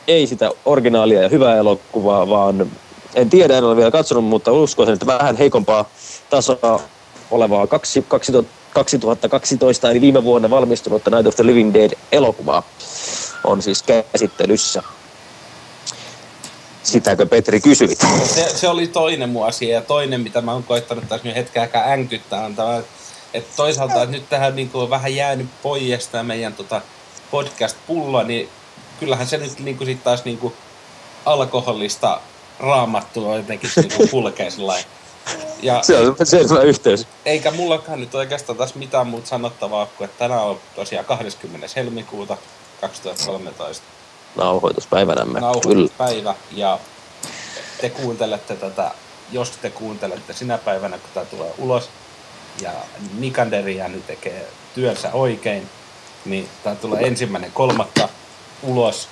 ei 0.07 0.27
sitä 0.27 0.51
originaalia 0.65 1.21
ja 1.21 1.29
hyvää 1.29 1.55
elokuvaa, 1.55 2.29
vaan 2.29 2.71
en 3.15 3.29
tiedä, 3.29 3.57
en 3.57 3.63
ole 3.63 3.75
vielä 3.75 3.91
katsonut, 3.91 4.23
mutta 4.23 4.51
uskoisin, 4.51 4.93
että 4.93 5.05
vähän 5.05 5.38
heikompaa 5.38 5.89
tasoa 6.29 6.81
olevaa 7.31 7.67
2012, 7.67 9.91
eli 9.91 10.01
viime 10.01 10.23
vuonna 10.23 10.49
valmistunutta 10.49 11.11
Night 11.11 11.27
of 11.27 11.35
the 11.35 11.45
Living 11.45 11.73
Dead 11.73 11.91
elokuvaa 12.11 12.63
on 13.43 13.61
siis 13.61 13.83
käsittelyssä. 13.83 14.83
Sitäkö 16.91 17.26
Petri 17.26 17.61
kysyit? 17.61 17.99
Se, 18.23 18.49
se 18.55 18.69
oli 18.69 18.88
toinen 18.88 19.30
mun 19.30 19.47
asia 19.47 19.76
ja 19.76 19.81
toinen, 19.81 20.22
mitä 20.22 20.41
mä 20.41 20.53
oon 20.53 20.63
koittanut 20.63 21.09
tässä 21.09 21.27
nyt 21.27 21.35
hetken 21.35 21.61
aikaa 21.61 21.84
änkyttää, 21.91 22.45
on 22.45 22.55
tämä, 22.55 22.81
että 23.34 23.55
toisaalta 23.55 24.03
että 24.03 24.11
nyt 24.15 24.30
tähän 24.30 24.55
niin 24.55 24.69
kuin 24.69 24.81
on 24.81 24.89
vähän 24.89 25.15
jäänyt 25.15 25.47
pois 25.63 26.07
tämä 26.07 26.23
meidän 26.23 26.53
tota 26.53 26.81
podcast-pullo, 27.31 28.23
niin 28.23 28.49
kyllähän 28.99 29.27
se 29.27 29.38
nyt 29.38 29.59
niin 29.59 29.77
kuin 29.77 29.88
sit 29.88 30.03
taas 30.03 30.26
niin 30.26 30.38
kuin 30.38 30.53
alkoholista 31.26 32.22
raamattua 32.59 33.38
jotenkin 33.38 33.69
niin 33.76 33.91
kuin 33.97 34.09
kulkee 34.22 34.49
sellainen. 34.49 34.85
Ja 35.61 35.84
se 35.84 35.97
on 35.97 36.15
selvä 36.23 36.61
yhteys. 36.61 37.07
Eikä 37.26 37.51
mullakaan 37.51 37.99
nyt 37.99 38.15
oikeastaan 38.15 38.57
taas 38.57 38.76
mitään 38.76 39.07
muuta 39.07 39.27
sanottavaa 39.27 39.85
kuin, 39.85 40.05
että 40.05 40.19
tänään 40.19 40.43
on 40.43 40.59
tosiaan 40.76 41.05
20. 41.05 41.68
helmikuuta 41.76 42.38
2013. 42.81 43.85
Nauhoituspäivänämme. 44.35 45.39
Nauhoituspäivä. 45.39 46.35
Ja 46.51 46.79
te 47.81 47.89
kuuntelette 47.89 48.55
tätä, 48.55 48.91
jos 49.31 49.51
te 49.51 49.69
kuuntelette 49.69 50.33
sinä 50.33 50.57
päivänä, 50.57 50.97
kun 50.97 51.09
tämä 51.13 51.25
tulee 51.25 51.53
ulos, 51.57 51.89
ja 52.61 52.71
Nikander 53.19 53.65
nyt 53.65 54.07
tekee 54.07 54.47
työnsä 54.75 55.13
oikein, 55.13 55.69
niin 56.25 56.49
tämä 56.63 56.75
tulee 56.75 57.07
ensimmäinen 57.07 57.51
kolmatta 57.51 58.09
ulos. 58.63 59.07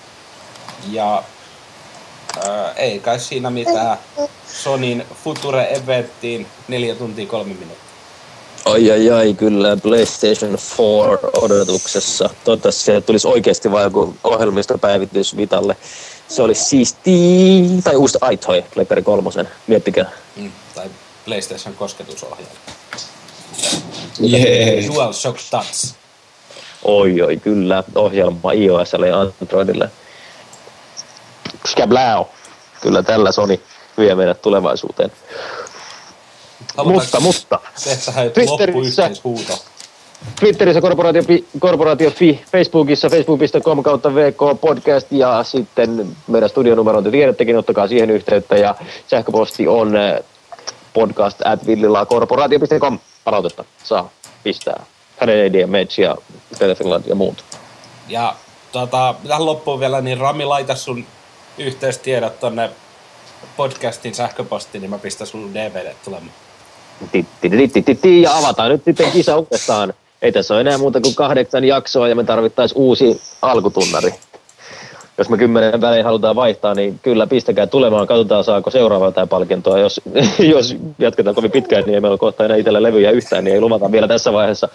Ja 0.91 1.23
ää, 2.47 2.73
ei 2.73 2.99
kai 2.99 3.19
siinä 3.19 3.49
mitään. 3.49 3.97
Sonin 4.47 5.05
Future 5.23 5.63
Eventtiin 5.63 6.47
neljä 6.67 6.95
tuntia 6.95 7.25
kolme 7.27 7.53
minuuttia. 7.53 7.88
Ai 8.65 8.91
ai 8.91 9.09
ai, 9.09 9.33
kyllä 9.33 9.77
PlayStation 9.77 10.51
4 10.51 11.29
odotuksessa. 11.41 12.29
Toivottavasti 12.43 12.81
sieltä 12.83 13.05
tulisi 13.05 13.27
oikeasti 13.27 13.71
vain 13.71 13.83
joku 13.83 14.15
ohjelmistopäivitys 14.23 15.37
Vitalle. 15.37 15.77
Se 16.27 16.41
olisi 16.41 16.63
siisti, 16.63 17.11
tai 17.83 17.95
uusi 17.95 18.17
iToy, 18.31 18.63
Pleikkari 18.73 19.01
kolmosen, 19.01 19.49
miettikää. 19.67 20.11
Mm, 20.35 20.51
tai 20.75 20.89
PlayStation 21.25 21.75
kosketusohjelma. 21.75 22.51
Jee. 24.19 24.87
DualShock 24.87 25.39
Touch. 25.51 25.93
Oi 26.83 27.21
oi, 27.21 27.37
kyllä, 27.37 27.83
ohjelma 27.95 28.51
iOSlle 28.51 29.07
ja 29.07 29.19
Androidille. 29.19 29.89
Skablau. 31.67 32.25
Kyllä 32.81 33.03
tällä 33.03 33.31
Sony 33.31 33.59
vie 33.97 34.15
meidät 34.15 34.41
tulevaisuuteen. 34.41 35.11
Mutta, 36.77 37.19
mutta, 37.19 37.59
joku 37.75 38.31
Twitterissä-. 38.33 39.79
Twitterissä 40.39 40.81
korporaatio, 40.81 41.21
korporaatio 41.59 42.11
fi, 42.11 42.41
Facebookissa 42.51 43.09
facebook.com 43.09 43.83
kautta 43.83 44.15
VK 44.15 44.61
podcast 44.61 45.11
ja 45.11 45.43
sitten 45.43 46.15
meidän 46.27 46.49
studionumero 46.49 47.01
te 47.01 47.11
tiedättekin, 47.11 47.57
ottakaa 47.57 47.87
siihen 47.87 48.09
yhteyttä 48.09 48.55
ja 48.55 48.75
sähköposti 49.07 49.67
on 49.67 49.97
eh, 49.97 50.23
podcast 50.93 51.41
at 51.45 51.67
villilakorporaatio.com 51.67 52.99
palautetta 53.23 53.65
saa 53.83 54.09
pistää. 54.43 54.85
Hänen 55.17 55.45
Eddie 55.45 55.65
Medge 55.65 56.01
ja 56.01 56.15
Tele 56.59 56.75
Finland 56.75 57.05
ja 57.07 57.15
muut. 57.15 57.43
Ja 58.07 58.35
tota, 58.71 59.15
tähän 59.27 59.45
loppuun 59.45 59.79
vielä, 59.79 60.01
niin 60.01 60.17
Rami, 60.17 60.45
laita 60.45 60.75
sun 60.75 61.05
yhteystiedot 61.57 62.39
tonne 62.39 62.69
podcastin 63.57 64.15
sähköpostiin, 64.15 64.81
niin 64.81 64.89
mä 64.89 64.97
pistän 64.97 65.27
sun 65.27 65.53
DVD 65.53 65.93
tulemaan. 66.05 66.33
Ja 68.23 68.37
avataan 68.37 68.69
nyt 68.69 68.83
sitten 68.85 69.11
kisa 69.11 69.37
uudestaan. 69.37 69.93
Ei 70.21 70.31
tässä 70.31 70.53
ole 70.53 70.61
enää 70.61 70.77
muuta 70.77 71.01
kuin 71.01 71.15
kahdeksan 71.15 71.63
jaksoa 71.63 72.07
ja 72.07 72.15
me 72.15 72.23
tarvittaisiin 72.23 72.81
uusi 72.81 73.21
alkutunnari. 73.41 74.13
Jos 75.17 75.29
me 75.29 75.37
kymmenen 75.37 75.81
välein 75.81 76.05
halutaan 76.05 76.35
vaihtaa, 76.35 76.73
niin 76.73 76.99
kyllä 77.03 77.27
pistäkää 77.27 77.67
tulemaan. 77.67 78.07
Katsotaan 78.07 78.43
saako 78.43 78.71
seuraava 78.71 79.05
jotain 79.05 79.29
palkintoa. 79.29 79.79
Jos, 79.79 80.01
jos 80.39 80.75
jatketaan 80.99 81.35
kovin 81.35 81.51
pitkään, 81.51 81.83
niin 81.83 81.95
ei 81.95 82.01
meillä 82.01 82.13
ole 82.13 82.19
kohta 82.19 82.45
enää 82.45 82.57
itsellä 82.57 82.83
levyjä 82.83 83.11
yhtään, 83.11 83.43
niin 83.43 83.53
ei 83.53 83.61
luvata 83.61 83.91
vielä 83.91 84.07
tässä 84.07 84.33
vaiheessa 84.33 84.69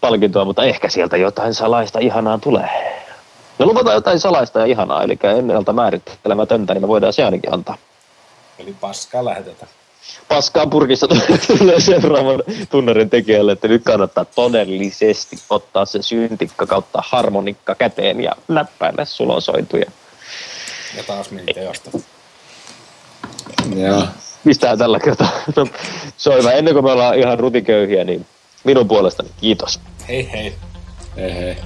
palkintoa, 0.00 0.44
mutta 0.44 0.64
ehkä 0.64 0.88
sieltä 0.88 1.16
jotain 1.16 1.54
salaista 1.54 1.98
ihanaa 1.98 2.38
tulee. 2.38 2.68
No 3.58 3.66
luvataan 3.66 3.94
jotain 3.94 4.20
salaista 4.20 4.58
ja 4.58 4.66
ihanaa, 4.66 5.02
eli 5.02 5.18
ennalta 5.38 5.72
määrittelemätöntä, 5.72 6.74
niin 6.74 6.82
me 6.82 6.88
voidaan 6.88 7.12
se 7.12 7.24
ainakin 7.24 7.54
antaa 7.54 7.76
Eli 8.58 8.74
paskaa 8.80 9.24
lähetetään. 9.24 9.70
Paskaa 10.28 10.66
purkissa 10.66 11.08
tulee 11.58 11.80
seuraavan 11.80 12.42
tunnarin 12.70 13.10
tekijälle, 13.10 13.52
että 13.52 13.68
nyt 13.68 13.82
kannattaa 13.84 14.24
todellisesti 14.24 15.38
ottaa 15.50 15.84
se 15.84 16.02
syntikka 16.02 16.66
kautta 16.66 17.02
harmonikka 17.06 17.74
käteen 17.74 18.20
ja 18.20 18.32
näppäillä 18.48 19.04
sulosoituja. 19.04 19.90
Ja 20.96 21.02
taas 21.02 21.30
meni 21.30 21.54
teosta. 21.54 21.90
Joo. 23.76 24.02
Mistä 24.44 24.76
tällä 24.76 25.00
kertaa? 25.00 25.30
No, 25.56 25.66
se 26.16 26.30
on 26.30 26.38
hyvä. 26.38 26.52
Ennen 26.52 26.74
kuin 26.74 26.84
me 26.84 26.92
ollaan 26.92 27.18
ihan 27.18 27.38
rutiköyhiä, 27.38 28.04
niin 28.04 28.26
minun 28.64 28.88
puolestani 28.88 29.28
kiitos. 29.40 29.80
Hei 30.08 30.32
hei. 30.32 30.54
Hei 31.16 31.34
hei. 31.34 31.56